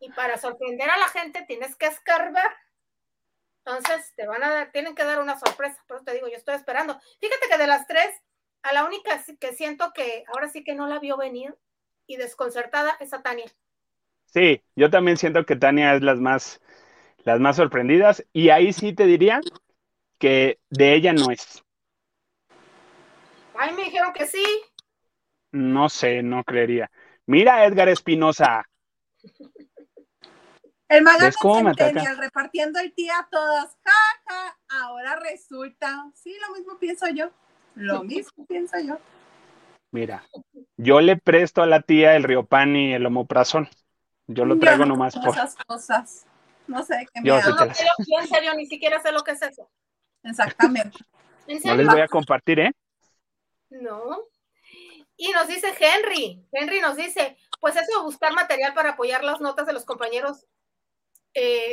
Y 0.00 0.10
para 0.12 0.38
sorprender 0.38 0.90
a 0.90 0.98
la 0.98 1.08
gente 1.08 1.44
tienes 1.46 1.76
que 1.76 1.86
escarbar. 1.86 2.50
Entonces 3.64 4.12
te 4.16 4.26
van 4.26 4.42
a 4.42 4.50
dar, 4.50 4.72
tienen 4.72 4.94
que 4.94 5.04
dar 5.04 5.20
una 5.20 5.38
sorpresa. 5.38 5.82
Por 5.86 5.96
eso 5.96 6.04
te 6.06 6.14
digo, 6.14 6.28
yo 6.28 6.36
estoy 6.36 6.54
esperando. 6.54 6.98
Fíjate 7.20 7.48
que 7.50 7.58
de 7.58 7.66
las 7.66 7.86
tres, 7.86 8.10
a 8.62 8.72
la 8.72 8.84
única 8.84 9.22
que 9.38 9.52
siento 9.52 9.92
que 9.94 10.24
ahora 10.28 10.48
sí 10.48 10.64
que 10.64 10.74
no 10.74 10.86
la 10.86 10.98
vio 10.98 11.16
venir 11.16 11.54
y 12.06 12.16
desconcertada 12.16 12.96
es 13.00 13.12
a 13.12 13.22
Tania. 13.22 13.46
Sí, 14.26 14.62
yo 14.76 14.90
también 14.90 15.16
siento 15.16 15.44
que 15.44 15.56
Tania 15.56 15.94
es 15.94 16.02
las 16.02 16.18
más, 16.18 16.60
las 17.24 17.38
más 17.40 17.56
sorprendidas. 17.56 18.24
Y 18.32 18.48
ahí 18.48 18.72
sí 18.72 18.94
te 18.94 19.06
diría 19.06 19.40
que 20.18 20.58
de 20.70 20.94
ella 20.94 21.12
no 21.12 21.30
es. 21.30 21.62
Ay, 23.54 23.74
me 23.74 23.84
dijeron 23.84 24.12
que 24.12 24.26
sí. 24.26 24.44
No 25.52 25.88
sé, 25.88 26.22
no 26.22 26.44
creería. 26.44 26.90
Mira, 27.26 27.66
Edgar 27.66 27.88
Espinosa. 27.88 28.66
El 30.90 31.04
magazine 31.04 31.28
¿Ves 31.28 31.36
cómo 31.36 31.62
me 31.62 31.70
ataca? 31.70 31.84
Centennial 31.86 32.18
repartiendo 32.18 32.80
el 32.80 32.92
tía 32.92 33.16
a 33.20 33.28
todas. 33.30 33.76
Ja, 33.84 33.92
ja. 34.26 34.58
Ahora 34.82 35.16
resulta. 35.20 36.10
Sí, 36.16 36.36
lo 36.46 36.54
mismo 36.56 36.78
pienso 36.78 37.06
yo. 37.08 37.30
Lo 37.76 38.02
mismo 38.04 38.44
pienso 38.46 38.76
yo. 38.80 38.98
Mira, 39.92 40.24
yo 40.76 41.00
le 41.00 41.16
presto 41.16 41.62
a 41.62 41.66
la 41.66 41.80
tía 41.82 42.16
el 42.16 42.24
Riopan 42.24 42.74
y 42.74 42.92
el 42.92 43.06
Omoprazol. 43.06 43.68
Yo 44.26 44.44
lo 44.44 44.54
Yo 44.54 44.60
traigo 44.60 44.84
no 44.84 44.94
nomás 44.94 45.14
por. 45.16 45.28
esas 45.30 45.54
cosas. 45.66 46.26
No 46.66 46.82
sé 46.84 46.96
de 46.96 47.06
qué 47.06 47.20
me 47.20 47.28
Yo 47.28 47.36
sí 47.36 47.42
hablas. 47.44 47.60
No, 47.60 47.66
las- 47.66 47.78
pero 47.78 47.90
yo 47.98 48.20
en 48.22 48.28
serio 48.28 48.54
ni 48.54 48.66
siquiera 48.66 49.00
sé 49.00 49.12
lo 49.12 49.22
que 49.22 49.30
es 49.32 49.42
eso. 49.42 49.70
Exactamente. 50.24 50.98
¿En 51.46 51.60
No 51.64 51.76
les 51.76 51.86
voy 51.86 52.00
a 52.00 52.08
compartir, 52.08 52.58
¿eh? 52.60 52.72
No. 53.70 54.18
Y 55.16 55.30
nos 55.32 55.46
dice 55.46 55.68
Henry, 55.78 56.44
Henry 56.50 56.80
nos 56.80 56.96
dice, 56.96 57.36
pues 57.60 57.76
eso 57.76 57.98
de 57.98 58.04
buscar 58.04 58.32
material 58.32 58.74
para 58.74 58.90
apoyar 58.90 59.22
las 59.22 59.40
notas 59.40 59.66
de 59.66 59.72
los 59.72 59.84
compañeros 59.84 60.46
eh, 61.34 61.72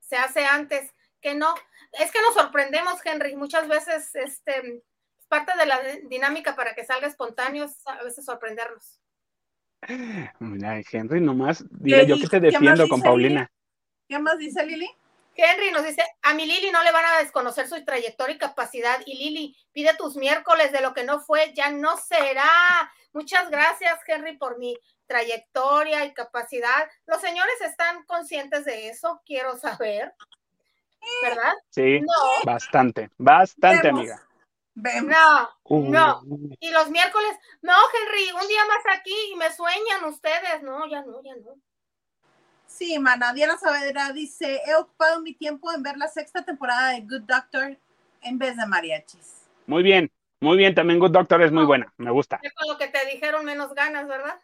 se 0.00 0.16
hace 0.16 0.44
antes, 0.44 0.92
que 1.20 1.34
no. 1.34 1.54
Es 1.92 2.10
que 2.12 2.20
nos 2.20 2.34
sorprendemos, 2.34 3.04
Henry, 3.04 3.36
muchas 3.36 3.68
veces 3.68 4.14
este, 4.14 4.82
es 5.18 5.26
parte 5.28 5.52
de 5.58 5.66
la 5.66 5.80
di- 5.80 6.08
dinámica 6.08 6.54
para 6.54 6.74
que 6.74 6.84
salga 6.84 7.06
espontáneo, 7.06 7.64
es 7.64 7.86
a 7.86 8.02
veces 8.02 8.24
sorprendernos. 8.24 9.00
Mira, 10.40 10.80
Henry, 10.90 11.20
nomás. 11.20 11.64
Mira, 11.70 12.02
yo 12.02 12.16
¿Y 12.16 12.22
que 12.22 12.28
te 12.28 12.40
defiendo 12.40 12.88
con 12.88 13.00
Paulina. 13.02 13.50
¿Qué 14.08 14.18
más 14.18 14.38
dice 14.38 14.64
Lili? 14.64 14.88
Henry 15.34 15.70
nos 15.70 15.84
dice, 15.84 16.02
a 16.22 16.32
mi 16.32 16.46
Lili 16.46 16.70
no 16.70 16.82
le 16.82 16.92
van 16.92 17.04
a 17.04 17.18
desconocer 17.18 17.68
su 17.68 17.84
trayectoria 17.84 18.36
y 18.36 18.38
capacidad. 18.38 19.00
Y 19.04 19.18
Lili, 19.18 19.56
pide 19.72 19.94
tus 19.94 20.16
miércoles 20.16 20.72
de 20.72 20.80
lo 20.80 20.94
que 20.94 21.04
no 21.04 21.20
fue, 21.20 21.52
ya 21.54 21.70
no 21.70 21.96
será. 21.98 22.48
Muchas 23.12 23.50
gracias, 23.50 23.98
Henry, 24.06 24.38
por 24.38 24.58
mi 24.58 24.78
trayectoria 25.06 26.04
y 26.04 26.12
capacidad. 26.14 26.88
Los 27.06 27.20
señores 27.20 27.60
están 27.62 28.04
conscientes 28.04 28.64
de 28.64 28.88
eso, 28.88 29.20
quiero 29.24 29.56
saber. 29.56 30.14
¿Verdad? 31.22 31.54
Sí, 31.70 32.00
No, 32.00 32.12
bastante, 32.44 33.10
bastante, 33.16 33.86
Vemos. 33.86 34.00
amiga. 34.00 34.22
Vemos. 34.74 35.10
no, 35.10 35.50
Uh, 35.64 35.90
no. 35.90 36.22
Y 36.60 36.70
los 36.70 36.90
miércoles, 36.90 37.30
no, 37.62 37.72
Henry, 37.72 38.30
un 38.42 38.48
día 38.48 38.60
más 38.66 38.98
aquí 38.98 39.14
y 39.32 39.36
me 39.36 39.50
sueñan 39.52 40.04
ustedes. 40.04 40.62
No, 40.62 40.86
ya 40.88 41.02
no, 41.02 41.22
ya 41.22 41.34
no. 41.36 41.54
Sí, 42.66 42.98
mana. 42.98 43.32
Diana 43.32 43.56
Saavedra 43.56 44.12
dice: 44.12 44.60
He 44.66 44.74
ocupado 44.74 45.20
mi 45.22 45.32
tiempo 45.34 45.72
en 45.72 45.82
ver 45.82 45.96
la 45.96 46.08
sexta 46.08 46.44
temporada 46.44 46.90
de 46.90 47.00
Good 47.02 47.22
Doctor 47.22 47.78
en 48.22 48.38
vez 48.38 48.56
de 48.56 48.66
mariachis. 48.66 49.46
Muy 49.66 49.82
bien, 49.82 50.12
muy 50.40 50.56
bien. 50.58 50.74
También 50.74 50.98
Good 50.98 51.12
Doctor 51.12 51.40
es 51.42 51.52
muy 51.52 51.64
buena, 51.64 51.90
me 51.96 52.10
gusta. 52.10 52.38
Con 52.56 52.68
lo 52.68 52.76
que 52.76 52.88
te 52.88 53.06
dijeron 53.06 53.44
menos 53.44 53.72
ganas, 53.74 54.06
¿verdad? 54.08 54.38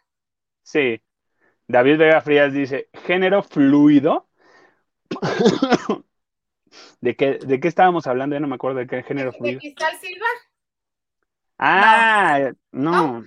Sí. 0.63 1.01
David 1.67 1.97
Vega 1.97 2.21
Frías 2.21 2.53
dice: 2.53 2.89
género 3.05 3.43
fluido. 3.43 4.27
¿De 7.01 7.15
qué, 7.15 7.37
¿De 7.37 7.59
qué 7.59 7.67
estábamos 7.67 8.07
hablando? 8.07 8.35
Ya 8.35 8.39
no 8.39 8.47
me 8.47 8.55
acuerdo 8.55 8.79
de 8.79 8.87
qué 8.87 9.03
género 9.03 9.31
¿De 9.31 9.37
fluido. 9.37 9.59
Cristal 9.59 9.95
Silva? 9.97 10.25
Ah, 11.59 12.51
no. 12.71 13.23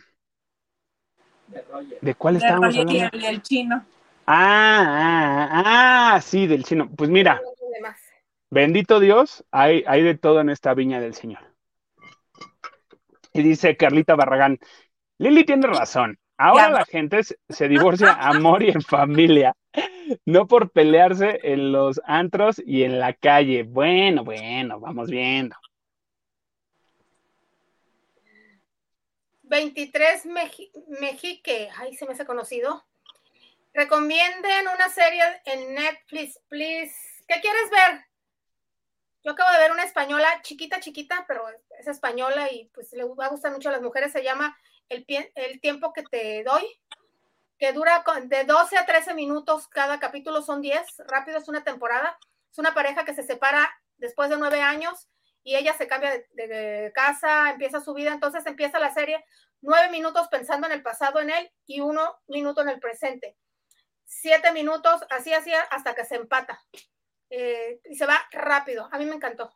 De 1.46 1.62
Roger. 1.62 1.98
¿De 2.00 2.14
cuál 2.14 2.34
De 2.34 2.38
estábamos 2.38 2.74
Roger 2.74 2.80
hablando? 2.88 3.16
el, 3.16 3.22
y 3.22 3.26
el 3.26 3.42
chino. 3.42 3.86
Ah, 4.26 5.52
ah, 5.54 6.14
ah, 6.16 6.20
sí, 6.20 6.46
del 6.48 6.64
chino. 6.64 6.90
Pues 6.90 7.08
mira, 7.08 7.40
bendito 8.50 8.98
Dios, 8.98 9.44
hay, 9.52 9.84
hay 9.86 10.02
de 10.02 10.16
todo 10.16 10.40
en 10.40 10.50
esta 10.50 10.74
viña 10.74 11.00
del 11.00 11.14
Señor. 11.14 11.40
Y 13.32 13.42
dice 13.42 13.76
Carlita 13.76 14.16
Barragán, 14.16 14.58
Lili 15.18 15.44
tiene 15.44 15.68
razón. 15.68 16.18
Ahora 16.38 16.70
la 16.70 16.84
gente 16.84 17.22
se, 17.24 17.68
divorcia 17.68 18.12
amor 18.12 18.62
y 18.62 18.70
en 18.70 18.82
familia, 18.82 19.56
no 20.26 20.46
por 20.46 20.70
pelearse 20.70 21.40
en 21.42 21.72
los 21.72 22.00
antros 22.04 22.60
y 22.64 22.82
en 22.82 22.98
la 22.98 23.14
calle. 23.14 23.62
Bueno, 23.62 24.22
bueno, 24.24 24.78
vamos 24.78 25.08
viendo. 25.10 25.56
23 29.44 30.26
Meji- 30.26 30.70
Mexique, 31.00 31.70
ay, 31.78 31.94
se 31.96 32.04
me 32.06 32.12
hace 32.12 32.26
conocido. 32.26 32.84
Recomienden 33.72 34.66
una 34.74 34.88
serie 34.88 35.22
en 35.44 35.74
Netflix, 35.74 36.40
please. 36.48 36.94
¿Qué 37.28 37.40
quieres 37.40 37.70
ver? 37.70 38.04
Yo 39.22 39.32
acabo 39.32 39.50
de 39.52 39.58
ver 39.58 39.72
una 39.72 39.84
española, 39.84 40.28
chiquita, 40.42 40.80
chiquita, 40.80 41.24
pero 41.28 41.48
es- 41.48 41.70
es 41.80 41.86
española 41.88 42.50
y 42.52 42.66
pues 42.74 42.92
le 42.92 43.04
va 43.04 43.26
a 43.26 43.30
gustar 43.30 43.52
mucho 43.52 43.68
a 43.68 43.72
las 43.72 43.82
mujeres. 43.82 44.12
Se 44.12 44.22
llama 44.22 44.56
El, 44.88 45.04
Pie- 45.06 45.32
el 45.34 45.60
tiempo 45.60 45.92
que 45.92 46.02
te 46.04 46.42
doy, 46.44 46.64
que 47.58 47.72
dura 47.72 48.02
con- 48.04 48.28
de 48.28 48.44
12 48.44 48.76
a 48.78 48.86
13 48.86 49.14
minutos 49.14 49.68
cada 49.68 49.98
capítulo, 49.98 50.42
son 50.42 50.60
10. 50.62 50.86
Rápido 51.08 51.38
es 51.38 51.48
una 51.48 51.64
temporada. 51.64 52.18
Es 52.50 52.58
una 52.58 52.74
pareja 52.74 53.04
que 53.04 53.14
se 53.14 53.22
separa 53.22 53.70
después 53.98 54.30
de 54.30 54.36
nueve 54.38 54.60
años 54.62 55.08
y 55.42 55.56
ella 55.56 55.74
se 55.74 55.86
cambia 55.86 56.10
de, 56.10 56.48
de 56.48 56.92
casa, 56.94 57.50
empieza 57.50 57.80
su 57.80 57.94
vida. 57.94 58.12
Entonces 58.12 58.44
empieza 58.46 58.78
la 58.78 58.92
serie 58.92 59.24
nueve 59.60 59.90
minutos 59.90 60.28
pensando 60.28 60.66
en 60.66 60.72
el 60.72 60.82
pasado 60.82 61.20
en 61.20 61.30
él 61.30 61.50
y 61.66 61.80
uno 61.80 62.16
minuto 62.28 62.62
en 62.62 62.68
el 62.68 62.80
presente. 62.80 63.36
Siete 64.04 64.52
minutos, 64.52 65.04
así, 65.10 65.32
así, 65.32 65.52
hasta 65.70 65.94
que 65.94 66.04
se 66.04 66.16
empata. 66.16 66.60
Eh, 67.30 67.80
y 67.84 67.96
se 67.96 68.06
va 68.06 68.18
rápido. 68.32 68.88
A 68.92 68.98
mí 68.98 69.04
me 69.06 69.16
encantó. 69.16 69.52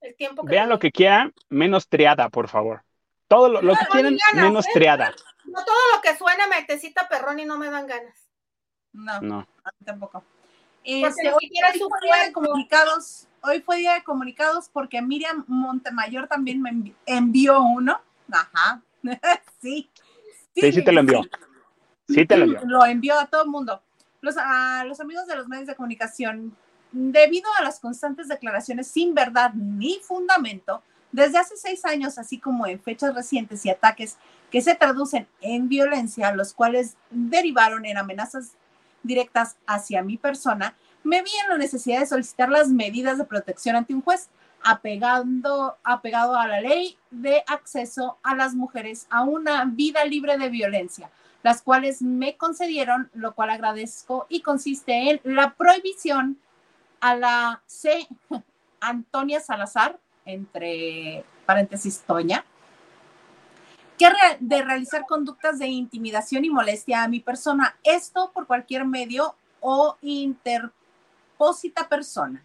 El 0.00 0.16
tiempo 0.16 0.44
que 0.44 0.52
Vean 0.52 0.68
lo 0.68 0.78
que 0.78 0.90
quieran, 0.90 1.32
menos 1.48 1.88
triada, 1.88 2.28
por 2.28 2.48
favor. 2.48 2.82
Todo 3.34 3.48
lo, 3.48 3.62
lo 3.62 3.74
que 3.74 4.02
No, 4.02 4.10
ni 4.10 4.18
ganas, 4.32 4.44
menos 4.50 4.66
¿eh? 4.66 4.70
triada. 4.74 5.14
No 5.44 5.64
todo 5.64 5.76
lo 5.94 6.00
que 6.02 6.16
suena 6.16 6.46
metecita 6.46 7.08
perrón 7.08 7.40
y 7.40 7.44
no 7.44 7.58
me 7.58 7.68
dan 7.70 7.86
ganas. 7.86 8.16
No, 8.92 9.20
No. 9.20 9.38
a 9.64 9.70
mí 9.78 9.84
tampoco. 9.84 10.22
Este, 10.84 11.28
hoy, 11.32 11.50
hoy 11.72 11.78
su 11.78 11.88
fue 11.88 11.98
día 12.02 12.24
de 12.24 12.32
comunicados. 12.32 13.26
Hoy 13.42 13.60
fue 13.60 13.76
día 13.78 13.94
de 13.94 14.04
comunicados 14.04 14.68
porque 14.72 15.02
Miriam 15.02 15.44
Montemayor 15.48 16.28
también 16.28 16.62
me 16.62 16.70
envi- 16.70 16.94
envió 17.06 17.60
uno. 17.62 18.00
Ajá. 18.30 18.80
sí. 19.60 19.90
Sí, 20.54 20.72
sí 20.72 20.84
te 20.84 20.92
lo 20.92 21.00
envió. 21.00 21.22
Sí 22.08 22.24
te 22.26 22.36
lo 22.36 22.44
envió. 22.44 22.60
Lo 22.66 22.86
envió 22.86 23.18
a 23.18 23.26
todo 23.26 23.42
el 23.42 23.48
mundo. 23.50 23.82
Los, 24.20 24.36
a 24.38 24.84
los 24.84 25.00
amigos 25.00 25.26
de 25.26 25.36
los 25.36 25.48
medios 25.48 25.66
de 25.66 25.74
comunicación, 25.74 26.56
debido 26.92 27.50
a 27.58 27.62
las 27.62 27.80
constantes 27.80 28.28
declaraciones 28.28 28.86
sin 28.86 29.14
verdad 29.14 29.52
ni 29.54 29.98
fundamento, 30.00 30.82
desde 31.14 31.38
hace 31.38 31.56
seis 31.56 31.84
años, 31.84 32.18
así 32.18 32.40
como 32.40 32.66
en 32.66 32.80
fechas 32.80 33.14
recientes 33.14 33.64
y 33.64 33.70
ataques 33.70 34.16
que 34.50 34.60
se 34.60 34.74
traducen 34.74 35.28
en 35.42 35.68
violencia, 35.68 36.34
los 36.34 36.52
cuales 36.52 36.96
derivaron 37.08 37.86
en 37.86 37.98
amenazas 37.98 38.54
directas 39.04 39.54
hacia 39.64 40.02
mi 40.02 40.16
persona, 40.16 40.74
me 41.04 41.22
vi 41.22 41.30
en 41.44 41.50
la 41.50 41.56
necesidad 41.56 42.00
de 42.00 42.06
solicitar 42.06 42.48
las 42.48 42.68
medidas 42.68 43.16
de 43.16 43.26
protección 43.26 43.76
ante 43.76 43.94
un 43.94 44.02
juez, 44.02 44.28
apegando, 44.64 45.76
apegado 45.84 46.34
a 46.34 46.48
la 46.48 46.60
ley 46.60 46.98
de 47.12 47.44
acceso 47.46 48.18
a 48.24 48.34
las 48.34 48.56
mujeres 48.56 49.06
a 49.08 49.22
una 49.22 49.64
vida 49.66 50.04
libre 50.04 50.36
de 50.36 50.48
violencia, 50.48 51.12
las 51.44 51.62
cuales 51.62 52.02
me 52.02 52.36
concedieron, 52.36 53.08
lo 53.14 53.36
cual 53.36 53.50
agradezco, 53.50 54.26
y 54.28 54.40
consiste 54.40 55.10
en 55.10 55.20
la 55.22 55.54
prohibición 55.54 56.40
a 56.98 57.14
la 57.14 57.62
C. 57.66 58.08
Antonia 58.80 59.38
Salazar, 59.38 60.00
entre 60.24 61.24
paréntesis 61.46 62.02
Toña, 62.06 62.44
que 63.98 64.08
de 64.40 64.62
realizar 64.62 65.04
conductas 65.06 65.58
de 65.58 65.66
intimidación 65.68 66.44
y 66.44 66.50
molestia 66.50 67.02
a 67.02 67.08
mi 67.08 67.20
persona, 67.20 67.76
esto 67.84 68.30
por 68.32 68.46
cualquier 68.46 68.84
medio 68.84 69.34
o 69.60 69.96
interpósita 70.02 71.88
persona. 71.88 72.42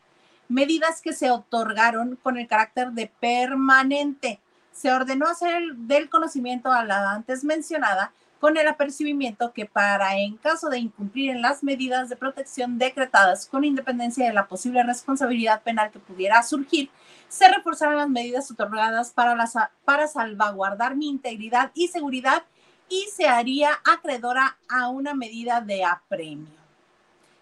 Medidas 0.48 1.02
que 1.02 1.14
se 1.14 1.32
otorgaron 1.32 2.18
con 2.18 2.38
el 2.38 2.48
carácter 2.48 2.92
de 2.92 3.12
permanente, 3.20 4.40
se 4.72 4.92
ordenó 4.92 5.28
hacer 5.28 5.62
del 5.76 6.10
conocimiento 6.10 6.72
a 6.72 6.86
la 6.86 7.12
antes 7.12 7.44
mencionada 7.44 8.14
con 8.40 8.56
el 8.58 8.68
apercibimiento 8.68 9.52
que 9.52 9.66
para 9.66 10.18
en 10.18 10.38
caso 10.38 10.70
de 10.70 10.80
incumplir 10.80 11.32
en 11.32 11.42
las 11.42 11.62
medidas 11.62 12.08
de 12.08 12.16
protección 12.16 12.78
decretadas 12.78 13.46
con 13.46 13.66
independencia 13.66 14.26
de 14.26 14.34
la 14.34 14.48
posible 14.48 14.82
responsabilidad 14.84 15.62
penal 15.62 15.92
que 15.92 16.00
pudiera 16.00 16.42
surgir, 16.44 16.90
se 17.30 17.48
reforzaran 17.48 17.98
las 17.98 18.10
medidas 18.10 18.52
otorgadas 18.52 19.12
para, 19.12 19.48
para 19.86 20.08
salvaguardar 20.08 20.96
mi 20.96 21.08
integridad 21.08 21.72
y 21.74 21.88
seguridad 21.88 22.44
y 22.90 23.08
se 23.16 23.28
haría 23.28 23.70
acreedora 23.86 24.58
a 24.68 24.90
una 24.90 25.14
medida 25.14 25.62
de 25.62 25.86
apremio. 25.86 26.60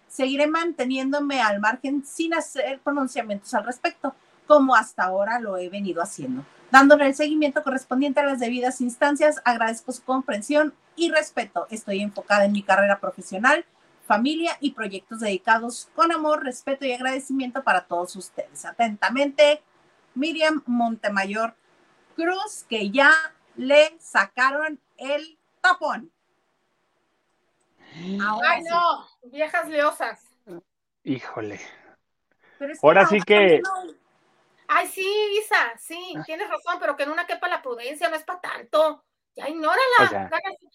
Seguiré 0.08 0.46
manteniéndome 0.46 1.40
al 1.40 1.58
margen 1.58 2.04
sin 2.04 2.34
hacer 2.34 2.80
pronunciamientos 2.80 3.52
al 3.54 3.64
respecto, 3.64 4.14
como 4.46 4.74
hasta 4.74 5.04
ahora 5.04 5.40
lo 5.40 5.56
he 5.56 5.68
venido 5.68 6.02
haciendo. 6.02 6.44
Dándole 6.70 7.06
el 7.06 7.14
seguimiento 7.14 7.62
correspondiente 7.62 8.20
a 8.20 8.26
las 8.26 8.40
debidas 8.40 8.80
instancias, 8.80 9.40
agradezco 9.44 9.92
su 9.92 10.02
comprensión 10.04 10.74
y 10.96 11.10
respeto. 11.10 11.66
Estoy 11.70 12.00
enfocada 12.00 12.44
en 12.44 12.52
mi 12.52 12.62
carrera 12.62 13.00
profesional, 13.00 13.64
familia 14.06 14.56
y 14.60 14.72
proyectos 14.72 15.20
dedicados 15.20 15.88
con 15.94 16.12
amor, 16.12 16.42
respeto 16.42 16.84
y 16.84 16.92
agradecimiento 16.92 17.62
para 17.62 17.82
todos 17.82 18.16
ustedes. 18.16 18.64
Atentamente, 18.64 19.62
Miriam 20.18 20.62
Montemayor 20.66 21.54
Cruz, 22.16 22.64
que 22.68 22.90
ya 22.90 23.12
le 23.56 23.96
sacaron 24.00 24.80
el 24.96 25.38
tapón. 25.60 26.10
Ay, 27.94 28.62
no, 28.68 29.08
viejas 29.24 29.68
leosas. 29.68 30.20
Híjole. 31.04 31.60
Ahora 32.82 33.06
sí 33.06 33.20
que... 33.22 33.62
Ay, 34.66 34.86
sí, 34.88 35.06
Isa, 35.40 35.72
sí, 35.78 36.14
ah. 36.14 36.22
tienes 36.26 36.50
razón, 36.50 36.76
pero 36.78 36.94
que 36.94 37.04
en 37.04 37.10
una 37.10 37.26
quepa 37.26 37.48
la 37.48 37.62
prudencia 37.62 38.10
no 38.10 38.16
es 38.16 38.24
para 38.24 38.40
tanto. 38.40 39.02
Ya 39.34 39.48
ignórala. 39.48 40.30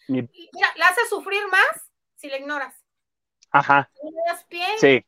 Mira, 0.08 0.28
la 0.76 0.88
hace 0.88 1.06
sufrir 1.08 1.46
más 1.48 1.90
si 2.16 2.28
la 2.28 2.38
ignoras. 2.38 2.74
Ajá. 3.52 3.88
Sí. 4.80 5.04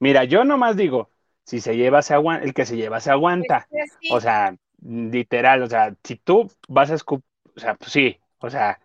Mira, 0.00 0.24
yo 0.24 0.42
nomás 0.42 0.76
digo, 0.76 1.11
si 1.44 1.60
se 1.60 1.76
lleva, 1.76 2.02
se 2.02 2.14
aguanta, 2.14 2.44
el 2.44 2.54
que 2.54 2.66
se 2.66 2.76
lleva, 2.76 3.00
se 3.00 3.10
aguanta. 3.10 3.66
Pues, 3.70 3.90
pues, 4.00 4.12
o 4.12 4.20
sea, 4.20 4.56
literal, 4.82 5.62
o 5.62 5.68
sea, 5.68 5.94
si 6.02 6.16
tú 6.16 6.50
vas 6.68 6.90
a 6.90 6.94
escupir, 6.94 7.24
o 7.56 7.60
sea, 7.60 7.74
pues 7.74 7.92
sí, 7.92 8.18
o 8.38 8.50
sea, 8.50 8.80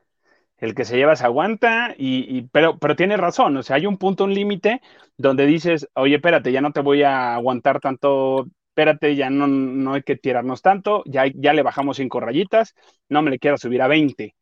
el 0.57 0.73
que 0.73 0.85
se 0.85 0.97
lleva 0.97 1.15
se 1.15 1.25
aguanta, 1.25 1.93
y, 1.97 2.43
pero, 2.51 2.77
pero 2.79 2.95
tienes 2.95 3.19
razón, 3.19 3.57
o 3.57 3.63
sea, 3.63 3.75
hay 3.75 3.85
un 3.85 3.97
punto, 3.97 4.23
un 4.23 4.33
límite 4.33 4.81
donde 5.17 5.45
dices, 5.45 5.87
oye, 5.93 6.15
espérate, 6.15 6.51
ya 6.51 6.61
no 6.61 6.71
te 6.71 6.81
voy 6.81 7.03
a 7.03 7.35
aguantar 7.35 7.79
tanto, 7.79 8.47
espérate, 8.69 9.15
ya 9.15 9.29
no, 9.29 9.47
no 9.47 9.93
hay 9.93 10.03
que 10.03 10.15
tirarnos 10.15 10.61
tanto, 10.61 11.03
ya, 11.05 11.25
ya 11.33 11.53
le 11.53 11.63
bajamos 11.63 11.97
cinco 11.97 12.19
rayitas, 12.19 12.73
no 13.09 13.21
me 13.21 13.31
le 13.31 13.39
quiero 13.39 13.57
subir 13.57 13.81
a 13.81 13.87
20, 13.87 14.35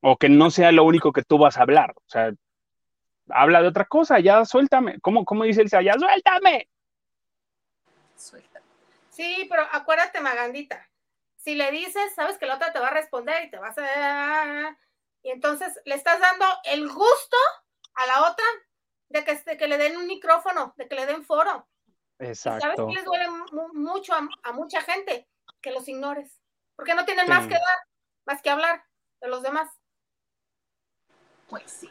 o 0.00 0.16
que 0.16 0.28
no 0.28 0.50
sea 0.50 0.72
lo 0.72 0.84
único 0.84 1.12
que 1.12 1.22
tú 1.22 1.38
vas 1.38 1.56
a 1.56 1.62
hablar, 1.62 1.92
o 1.96 2.02
sea, 2.06 2.32
habla 3.28 3.62
de 3.62 3.68
otra 3.68 3.84
cosa, 3.84 4.18
ya 4.18 4.44
suéltame, 4.44 4.98
¿cómo, 5.00 5.24
cómo 5.24 5.44
dice 5.44 5.62
el 5.62 5.68
ya 5.68 5.94
suéltame? 5.94 6.66
Suéltame. 8.20 8.66
Sí, 9.10 9.46
pero 9.48 9.66
acuérdate, 9.72 10.20
Magandita, 10.20 10.88
si 11.36 11.54
le 11.54 11.70
dices, 11.70 12.14
sabes 12.14 12.38
que 12.38 12.46
la 12.46 12.56
otra 12.56 12.72
te 12.72 12.78
va 12.78 12.88
a 12.88 12.94
responder 12.94 13.44
y 13.44 13.50
te 13.50 13.58
vas 13.58 13.76
a 13.78 14.76
y 15.22 15.30
entonces 15.30 15.78
le 15.84 15.94
estás 15.94 16.18
dando 16.20 16.46
el 16.64 16.88
gusto 16.88 17.36
a 17.94 18.06
la 18.06 18.30
otra 18.30 18.44
de 19.08 19.24
que, 19.24 19.56
que 19.58 19.68
le 19.68 19.76
den 19.76 19.96
un 19.96 20.06
micrófono, 20.06 20.72
de 20.76 20.88
que 20.88 20.94
le 20.94 21.06
den 21.06 21.24
foro. 21.24 21.68
Exacto. 22.18 22.60
¿Sabes 22.60 22.80
qué 22.86 22.94
les 22.94 23.04
duele 23.04 23.26
mucho 23.72 24.14
a, 24.14 24.52
mucha 24.52 24.80
gente? 24.82 25.28
Que 25.60 25.72
los 25.72 25.88
ignores. 25.88 26.40
Porque 26.76 26.94
no 26.94 27.04
tienen 27.04 27.28
más 27.28 27.46
que 27.46 27.54
dar, 27.54 27.78
más 28.24 28.40
que 28.40 28.50
hablar 28.50 28.82
de 29.20 29.28
los 29.28 29.42
demás. 29.42 29.68
Pues 31.48 31.70
sí. 31.70 31.90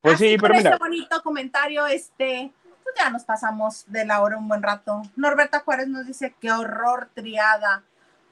Pues 0.00 0.18
sí, 0.18 0.36
pero 0.40 0.54
mira. 0.54 0.70
Este 0.70 0.82
bonito 0.82 1.22
comentario, 1.22 1.86
este, 1.86 2.52
ya 2.96 3.10
nos 3.10 3.24
pasamos 3.24 3.84
de 3.86 4.04
la 4.04 4.22
hora 4.22 4.38
un 4.38 4.48
buen 4.48 4.62
rato. 4.62 5.02
Norberta 5.16 5.60
Juárez 5.60 5.88
nos 5.88 6.06
dice, 6.06 6.34
qué 6.40 6.50
horror 6.52 7.10
triada 7.14 7.84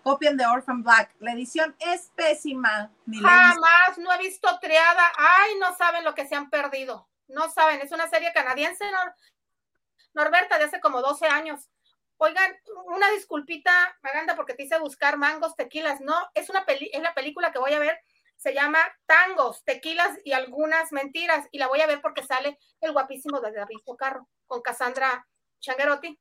Copien 0.05 0.37
de 0.37 0.45
Orphan 0.45 0.83
Black. 0.83 1.15
La 1.19 1.33
edición 1.33 1.75
es 1.79 2.13
pésima. 2.15 2.91
Jamás, 3.07 3.97
no 3.97 4.13
he 4.13 4.19
visto 4.19 4.59
triada. 4.61 5.11
Ay, 5.17 5.55
no 5.59 5.75
saben 5.75 6.05
lo 6.05 6.15
que 6.15 6.29
se 6.29 6.35
han 6.35 6.51
perdido. 6.51 7.09
No 7.27 7.51
saben, 7.51 7.81
es 7.81 7.91
una 7.91 8.07
serie 8.09 8.31
canadiense, 8.35 8.85
Norberta, 10.13 10.59
de 10.59 10.65
hace 10.65 10.79
como 10.81 11.01
12 11.01 11.27
años. 11.27 11.71
Oigan, 12.19 12.55
una 12.85 13.11
disculpita, 13.13 13.97
Maganda, 14.03 14.37
porque 14.37 14.53
te 14.53 14.65
hice 14.65 14.79
buscar 14.79 15.17
mangos, 15.17 15.57
tequilas. 15.57 16.03
No, 16.03 16.15
es, 16.35 16.51
una 16.51 16.67
peli 16.67 16.91
es 16.93 17.03
la 17.03 17.15
película 17.15 17.51
que 17.51 17.59
voy 17.59 17.73
a 17.73 17.79
ver. 17.79 17.99
Se 18.37 18.53
llama 18.53 18.81
Tangos, 19.07 19.65
Tequilas 19.65 20.19
y 20.23 20.33
algunas 20.33 20.93
mentiras. 20.93 21.49
Y 21.51 21.57
la 21.57 21.69
voy 21.69 21.81
a 21.81 21.87
ver 21.87 22.03
porque 22.03 22.23
sale 22.23 22.59
el 22.83 22.93
guapísimo 22.93 23.41
de 23.41 23.53
David 23.53 23.79
Carro 23.99 24.29
con 24.47 24.63
Cassandra 24.63 25.27
Changuerotti 25.61 26.19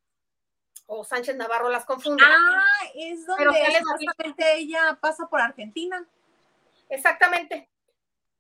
o 0.88 1.04
Sánchez 1.04 1.36
Navarro 1.36 1.70
las 1.70 1.86
confunde. 1.86 2.24
Ah, 2.26 2.66
es 2.96 3.26
donde 3.26 4.54
ella 4.56 4.98
pasa 5.02 5.28
por 5.28 5.42
Argentina. 5.42 6.06
Exactamente. 6.90 7.70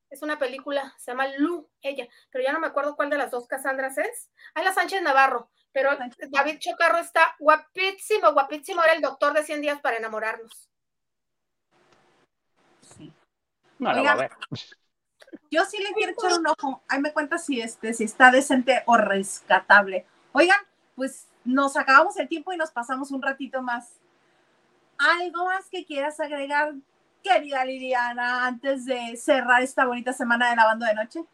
Es 0.09 0.21
una 0.21 0.37
película, 0.37 0.93
se 0.99 1.11
llama 1.11 1.27
Lu, 1.37 1.67
ella, 1.81 2.07
pero 2.29 2.43
ya 2.43 2.53
no 2.53 2.59
me 2.59 2.67
acuerdo 2.67 2.95
cuál 2.95 3.09
de 3.09 3.17
las 3.17 3.31
dos 3.31 3.47
Casandras 3.47 3.97
es. 3.97 4.29
Hay 4.53 4.63
la 4.63 4.71
Sánchez 4.71 5.01
Navarro, 5.01 5.49
pero 5.71 5.89
David 6.29 6.59
Chocarro 6.59 6.99
está 6.99 7.35
guapísimo, 7.39 8.31
guapísimo, 8.31 8.83
era 8.83 8.93
el 8.93 9.01
doctor 9.01 9.33
de 9.33 9.43
100 9.43 9.61
días 9.61 9.81
para 9.81 9.97
enamorarnos. 9.97 10.69
Sí. 12.95 13.11
Yo 15.51 15.65
sí 15.65 15.77
le 15.81 15.93
quiero 15.93 16.13
echar 16.13 16.39
un 16.39 16.47
ojo. 16.47 16.81
Ahí 16.87 16.99
me 16.99 17.13
cuenta 17.13 17.37
si 17.37 17.61
este, 17.61 17.93
si 17.93 18.03
está 18.03 18.31
decente 18.31 18.83
o 18.85 18.97
rescatable. 18.97 20.05
Oigan, 20.31 20.59
pues 20.95 21.27
nos 21.43 21.77
acabamos 21.77 22.17
el 22.17 22.27
tiempo 22.27 22.53
y 22.53 22.57
nos 22.57 22.71
pasamos 22.71 23.11
un 23.11 23.21
ratito 23.21 23.61
más. 23.61 23.99
¿Algo 24.97 25.45
más 25.45 25.69
que 25.69 25.85
quieras 25.85 26.19
agregar, 26.19 26.73
querida 27.23 27.65
Liliana, 27.65 28.45
antes 28.45 28.85
de 28.85 29.17
cerrar 29.17 29.61
esta 29.61 29.85
bonita 29.85 30.13
semana 30.13 30.49
de 30.49 30.55
lavando 30.55 30.85
de 30.85 30.93
noche? 30.93 31.25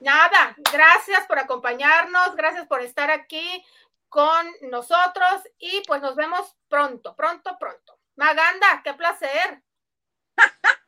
Nada, 0.00 0.56
gracias 0.72 1.26
por 1.26 1.38
acompañarnos, 1.38 2.34
gracias 2.34 2.66
por 2.66 2.80
estar 2.80 3.10
aquí 3.10 3.64
con 4.08 4.46
nosotros 4.70 5.42
y 5.58 5.82
pues 5.86 6.02
nos 6.02 6.16
vemos 6.16 6.56
pronto, 6.68 7.14
pronto, 7.14 7.56
pronto. 7.58 7.98
Maganda, 8.16 8.82
qué 8.84 8.94
placer. 8.94 9.62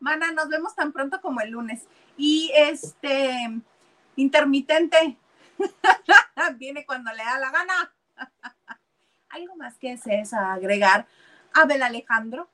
Mana, 0.00 0.32
nos 0.32 0.48
vemos 0.48 0.74
tan 0.74 0.92
pronto 0.92 1.20
como 1.20 1.40
el 1.40 1.50
lunes. 1.50 1.86
Y 2.16 2.52
este, 2.54 3.60
intermitente, 4.16 5.18
Viene 6.56 6.84
cuando 6.84 7.12
le 7.12 7.24
da 7.24 7.38
la 7.38 7.50
gana. 7.50 7.94
¿Algo 9.30 9.56
más 9.56 9.78
que 9.78 9.90
desees 9.90 10.32
agregar? 10.32 11.06
Abel 11.54 11.82
Alejandro. 11.82 12.48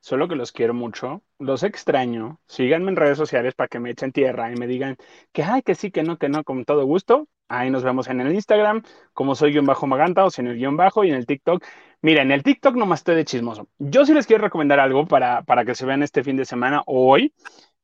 Solo 0.00 0.28
que 0.28 0.36
los 0.36 0.52
quiero 0.52 0.74
mucho, 0.74 1.22
los 1.38 1.62
extraño. 1.62 2.40
Síganme 2.46 2.90
en 2.90 2.96
redes 2.96 3.18
sociales 3.18 3.54
para 3.54 3.68
que 3.68 3.78
me 3.80 3.90
echen 3.90 4.12
tierra 4.12 4.52
y 4.52 4.56
me 4.56 4.66
digan 4.66 4.96
que 5.32 5.42
ay, 5.42 5.62
que 5.62 5.74
sí, 5.74 5.90
que 5.90 6.02
no, 6.02 6.18
que 6.18 6.28
no, 6.28 6.44
con 6.44 6.64
todo 6.64 6.84
gusto. 6.84 7.28
Ahí 7.48 7.70
nos 7.70 7.82
vemos 7.82 8.08
en 8.08 8.20
el 8.20 8.34
Instagram, 8.34 8.82
como 9.14 9.34
soy 9.34 9.52
guion 9.52 9.64
bajo 9.64 9.86
maganta 9.86 10.24
o 10.24 10.30
sin 10.30 10.46
el 10.48 10.56
guion 10.56 10.76
bajo 10.76 11.04
y 11.04 11.10
en 11.10 11.16
el 11.16 11.26
TikTok. 11.26 11.64
Mira, 12.02 12.22
en 12.22 12.30
el 12.30 12.42
TikTok 12.42 12.76
nomás 12.76 13.00
estoy 13.00 13.16
de 13.16 13.24
chismoso. 13.24 13.68
Yo 13.78 14.04
sí 14.04 14.14
les 14.14 14.26
quiero 14.26 14.44
recomendar 14.44 14.80
algo 14.80 15.06
para, 15.06 15.42
para 15.42 15.64
que 15.64 15.74
se 15.74 15.86
vean 15.86 16.02
este 16.02 16.22
fin 16.22 16.36
de 16.36 16.44
semana 16.44 16.82
hoy. 16.86 17.32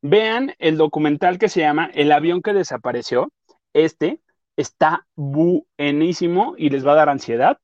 Vean 0.02 0.55
el 0.59 0.76
documental 0.76 1.39
que 1.39 1.48
se 1.48 1.60
llama 1.60 1.90
El 1.94 2.12
avión 2.12 2.43
que 2.43 2.52
desapareció. 2.52 3.32
Este 3.72 4.20
está 4.56 5.06
buenísimo 5.16 6.55
y 6.59 6.70
les 6.70 6.86
va 6.86 6.93
a 6.93 6.97
dar 6.97 7.09
ansiedad 7.09 7.59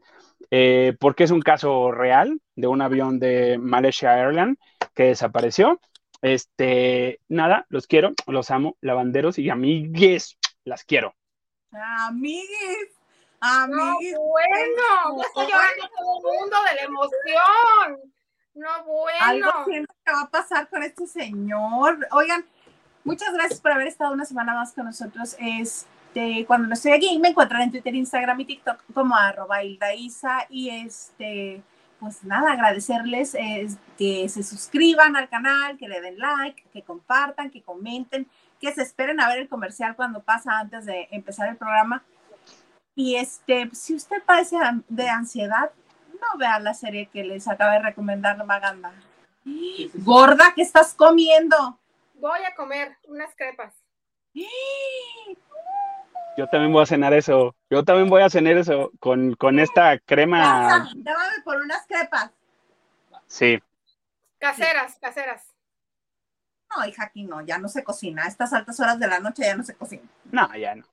eh, 0.51 0.97
porque 0.99 1.25
es 1.25 1.31
un 1.31 1.41
caso 1.41 1.93
real 1.93 2.41
de 2.57 2.67
un 2.67 2.83
avión 2.83 3.19
de 3.21 3.59
Malaysia 3.59 4.19
Airlines 4.19 4.57
que 5.01 5.07
desapareció. 5.07 5.81
Este, 6.21 7.21
nada, 7.27 7.65
los 7.71 7.87
quiero, 7.87 8.13
los 8.27 8.51
amo, 8.51 8.77
lavanderos 8.83 9.39
y 9.39 9.49
amigues, 9.49 10.37
las 10.65 10.85
quiero. 10.85 11.15
Amigues, 11.73 12.91
amigues. 13.41 14.13
No, 14.13 14.21
bueno, 14.21 15.23
estoy 15.23 15.47
llorando 15.47 15.89
todo 15.97 16.17
el 16.19 16.39
mundo 16.39 16.57
de 16.69 16.77
la 16.77 16.83
emoción. 16.83 18.13
No, 18.53 18.85
bueno. 18.85 19.19
Algo 19.23 19.65
siento 19.65 19.95
que 20.05 20.13
va 20.13 20.21
a 20.21 20.31
pasar 20.31 20.69
con 20.69 20.83
este 20.83 21.07
señor. 21.07 22.07
Oigan, 22.11 22.45
muchas 23.05 23.33
gracias 23.33 23.59
por 23.63 23.73
haber 23.73 23.87
estado 23.87 24.13
una 24.13 24.27
semana 24.27 24.53
más 24.53 24.75
con 24.75 24.85
nosotros. 24.85 25.35
Es 25.39 25.87
este, 26.13 26.45
cuando 26.45 26.69
no 26.69 26.75
estoy 26.75 26.93
aquí, 26.93 27.19
me 27.19 27.29
encuentran 27.29 27.63
en 27.63 27.71
Twitter, 27.71 27.95
Instagram 27.95 28.39
y 28.41 28.45
TikTok 28.45 28.83
como 28.93 29.17
arroba 29.17 29.65
Isa 29.65 30.45
y 30.51 30.69
este, 30.69 31.63
pues 32.01 32.25
nada, 32.25 32.53
agradecerles 32.53 33.37
que 33.99 34.29
se 34.29 34.43
suscriban 34.43 35.17
al 35.17 35.29
canal, 35.29 35.77
que 35.77 35.89
le 35.89 36.01
den 36.01 36.19
like, 36.19 36.65
que 36.73 36.83
compartan, 36.83 37.51
que 37.51 37.63
comenten, 37.63 38.27
que 38.59 38.73
se 38.73 38.83
esperen 38.83 39.21
a 39.21 39.29
ver 39.29 39.39
el 39.39 39.49
comercial 39.49 39.95
cuando 39.95 40.23
pasa 40.23 40.59
antes 40.59 40.87
de 40.87 41.09
empezar 41.11 41.49
el 41.51 41.57
programa. 41.57 42.03
Y 42.95 43.17
este, 43.17 43.71
si 43.73 43.95
usted 43.95 44.23
padece 44.25 44.57
de 44.89 45.09
ansiedad, 45.09 45.71
no 46.13 46.39
vean 46.39 46.65
la 46.65 46.75
serie 46.75 47.07
que 47.07 47.23
les 47.23 47.47
acaba 47.47 47.75
de 47.75 47.83
recomendar 47.83 48.45
Maganda. 48.45 48.93
Gorda, 49.95 50.53
¿qué 50.55 50.63
estás 50.63 50.95
comiendo? 50.95 51.79
Voy 52.15 52.41
a 52.45 52.55
comer 52.55 52.97
unas 53.09 53.35
crepas. 53.35 53.75
Yo 56.37 56.47
también 56.49 56.73
voy 56.73 56.83
a 56.83 56.87
cenar 56.87 57.13
eso. 57.13 57.55
Yo 57.69 57.85
también 57.85 58.09
voy 58.09 58.23
a 58.23 58.31
cenar 58.31 58.57
eso 58.57 58.93
con, 59.01 59.35
con 59.35 59.59
esta 59.59 59.99
crema. 59.99 60.89
Llámame 60.95 61.43
por 61.45 61.61
unas 61.61 61.87
crepas. 61.87 62.31
Sí. 63.27 63.61
Caseras, 64.39 64.97
caseras. 65.01 65.45
No, 66.75 66.87
hija, 66.87 67.05
aquí 67.05 67.25
no, 67.25 67.41
ya 67.43 67.59
no 67.59 67.69
se 67.69 67.85
cocina. 67.85 68.25
A 68.25 68.29
estas 68.29 68.53
altas 68.53 68.79
horas 68.81 68.99
de 68.99 69.09
la 69.09 69.19
noche 69.19 69.43
ya 69.43 69.57
no 69.57 69.65
se 69.65 69.75
cocina. 69.75 70.03
No, 70.31 70.55
ya 70.57 70.75
no. 70.77 70.85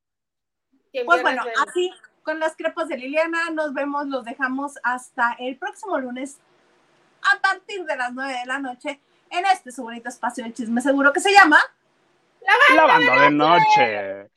Pues 1.06 1.22
bueno, 1.22 1.44
así 1.68 1.94
con 2.24 2.40
las 2.40 2.56
crepas 2.56 2.88
de 2.88 2.98
Liliana 2.98 3.52
nos 3.52 3.74
vemos, 3.74 4.08
los 4.08 4.26
dejamos 4.26 4.74
hasta 4.84 5.34
el 5.40 5.58
próximo 5.58 5.98
lunes 6.00 6.40
a 7.22 7.40
partir 7.40 7.86
de 7.86 7.96
las 7.96 8.12
9 8.14 8.34
de 8.40 8.46
la 8.46 8.60
noche 8.60 9.00
en 9.30 9.46
este 9.46 9.72
su 9.72 9.84
bonito 9.84 10.10
espacio 10.10 10.44
de 10.44 10.54
chisme 10.54 10.82
seguro 10.82 11.14
que 11.14 11.20
se 11.20 11.32
llama 11.32 11.60
Lavando 12.76 13.22
de 13.22 13.32
noche. 13.32 14.37